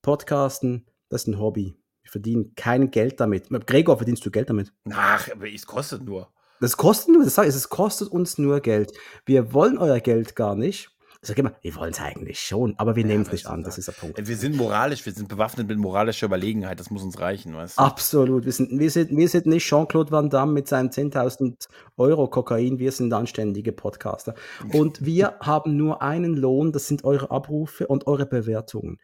Podcasten, 0.03 0.87
das 1.09 1.23
ist 1.23 1.29
ein 1.29 1.41
Hobby. 1.41 1.77
Wir 2.03 2.11
verdienen 2.11 2.55
kein 2.55 2.91
Geld 2.91 3.21
damit. 3.21 3.51
Gregor, 3.67 3.97
verdienst 3.97 4.25
du 4.25 4.31
Geld 4.31 4.49
damit? 4.49 4.73
Ach, 4.91 5.29
aber 5.31 5.53
es 5.53 5.67
kostet 5.67 6.05
nur. 6.05 6.33
Das 6.61 6.77
kostet 6.77 7.15
nur, 7.15 7.25
das 7.25 7.35
sage 7.35 7.49
ich, 7.49 7.55
es 7.55 7.69
kostet 7.69 8.09
uns 8.09 8.39
nur 8.39 8.61
Geld. 8.61 8.93
Wir 9.27 9.53
wollen 9.53 9.79
euer 9.79 10.01
Geld 10.01 10.35
gar 10.35 10.55
nicht. 10.55 10.91
Ich 11.21 11.29
sage 11.29 11.41
immer, 11.41 11.53
wir 11.63 11.75
wollen 11.75 11.91
es 11.91 12.01
eigentlich 12.01 12.39
schon, 12.39 12.75
aber 12.79 12.95
wir 12.95 13.05
nehmen 13.05 13.23
es 13.23 13.33
nicht 13.33 13.47
an, 13.47 13.65
das 13.65 13.77
ist 13.77 13.89
der 13.89 13.93
Punkt. 13.93 14.25
Wir 14.25 14.37
sind 14.37 14.57
moralisch, 14.57 15.05
wir 15.05 15.13
sind 15.13 15.29
bewaffnet 15.29 15.67
mit 15.67 15.77
moralischer 15.77 16.27
Überlegenheit, 16.27 16.79
das 16.79 16.91
muss 16.91 17.03
uns 17.03 17.19
reichen, 17.19 17.57
weißt 17.57 17.77
du? 17.77 17.83
Absolut. 17.83 18.45
Wir 18.45 18.53
sind, 18.53 18.79
wir 18.79 18.91
sind, 18.91 19.17
wir 19.17 19.29
sind 19.29 19.47
nicht 19.47 19.67
Jean-Claude 19.67 20.13
Van 20.13 20.31
Damme 20.31 20.53
mit 20.53 20.69
seinen 20.69 20.91
10.000 20.91 21.67
Euro 21.97 22.29
Kokain. 22.29 22.79
Wir 22.79 22.93
sind 22.93 23.13
anständige 23.13 23.73
Podcaster. 23.73 24.35
Und 24.73 25.03
wir 25.05 25.35
haben 25.41 25.77
nur 25.77 26.03
einen 26.03 26.37
Lohn, 26.37 26.71
das 26.71 26.87
sind 26.87 27.03
eure 27.03 27.33
Abrufe 27.33 27.89
und 27.89 28.07
eure 28.07 28.27
Bewertungen. 28.27 28.99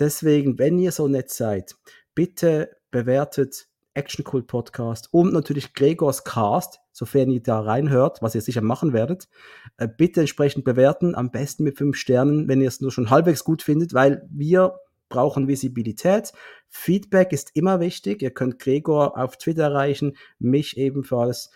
Deswegen, 0.00 0.58
wenn 0.58 0.76
ihr 0.80 0.90
so 0.90 1.06
nett 1.06 1.30
seid, 1.30 1.76
bitte 2.16 2.70
bewertet 2.90 3.68
Action 3.94 4.24
Cool 4.30 4.42
Podcast 4.42 5.08
und 5.12 5.32
natürlich 5.32 5.74
Gregors 5.74 6.24
Cast, 6.24 6.79
sofern 6.92 7.30
ihr 7.30 7.42
da 7.42 7.60
reinhört, 7.60 8.22
was 8.22 8.34
ihr 8.34 8.40
sicher 8.40 8.62
machen 8.62 8.92
werdet. 8.92 9.28
Äh, 9.76 9.88
bitte 9.88 10.20
entsprechend 10.20 10.64
bewerten, 10.64 11.14
am 11.14 11.30
besten 11.30 11.64
mit 11.64 11.78
fünf 11.78 11.96
Sternen, 11.96 12.48
wenn 12.48 12.60
ihr 12.60 12.68
es 12.68 12.80
nur 12.80 12.92
schon 12.92 13.10
halbwegs 13.10 13.44
gut 13.44 13.62
findet, 13.62 13.94
weil 13.94 14.26
wir 14.30 14.74
brauchen 15.08 15.48
Visibilität. 15.48 16.32
Feedback 16.68 17.32
ist 17.32 17.50
immer 17.54 17.80
wichtig. 17.80 18.22
Ihr 18.22 18.30
könnt 18.30 18.58
Gregor 18.58 19.18
auf 19.18 19.36
Twitter 19.36 19.64
erreichen, 19.64 20.16
mich 20.38 20.78
ebenfalls. 20.78 21.50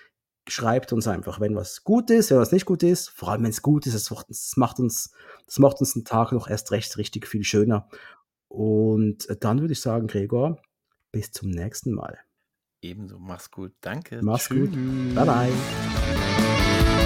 Schreibt 0.47 0.93
uns 0.93 1.09
einfach, 1.09 1.41
wenn 1.41 1.57
was 1.57 1.85
gut 1.85 2.11
ist, 2.11 2.31
wenn 2.31 2.37
was 2.37 2.53
nicht 2.53 2.67
gut 2.67 2.83
ist. 2.83 3.09
Vor 3.09 3.31
allem, 3.31 3.45
wenn 3.45 3.51
es 3.51 3.63
gut 3.63 3.87
ist, 3.87 3.95
das 3.95 4.57
macht, 4.57 4.79
uns, 4.79 5.13
das 5.47 5.59
macht 5.59 5.81
uns 5.81 5.95
den 5.95 6.05
Tag 6.05 6.33
noch 6.33 6.49
erst 6.49 6.71
recht 6.71 6.99
richtig 6.99 7.27
viel 7.27 7.45
schöner. 7.45 7.89
Und 8.49 9.29
äh, 9.31 9.37
dann 9.39 9.61
würde 9.61 9.73
ich 9.73 9.81
sagen, 9.81 10.07
Gregor, 10.07 10.61
bis 11.13 11.33
zum 11.33 11.49
nächsten 11.49 11.93
Mal. 11.93 12.19
Ebenso, 12.85 13.19
mach's 13.19 13.51
gut. 13.51 13.73
Danke. 13.81 14.21
Mach's 14.23 14.49
gut. 14.51 14.73
Tschüss. 14.73 15.15
Bye 15.15 15.25
bye. 15.25 17.04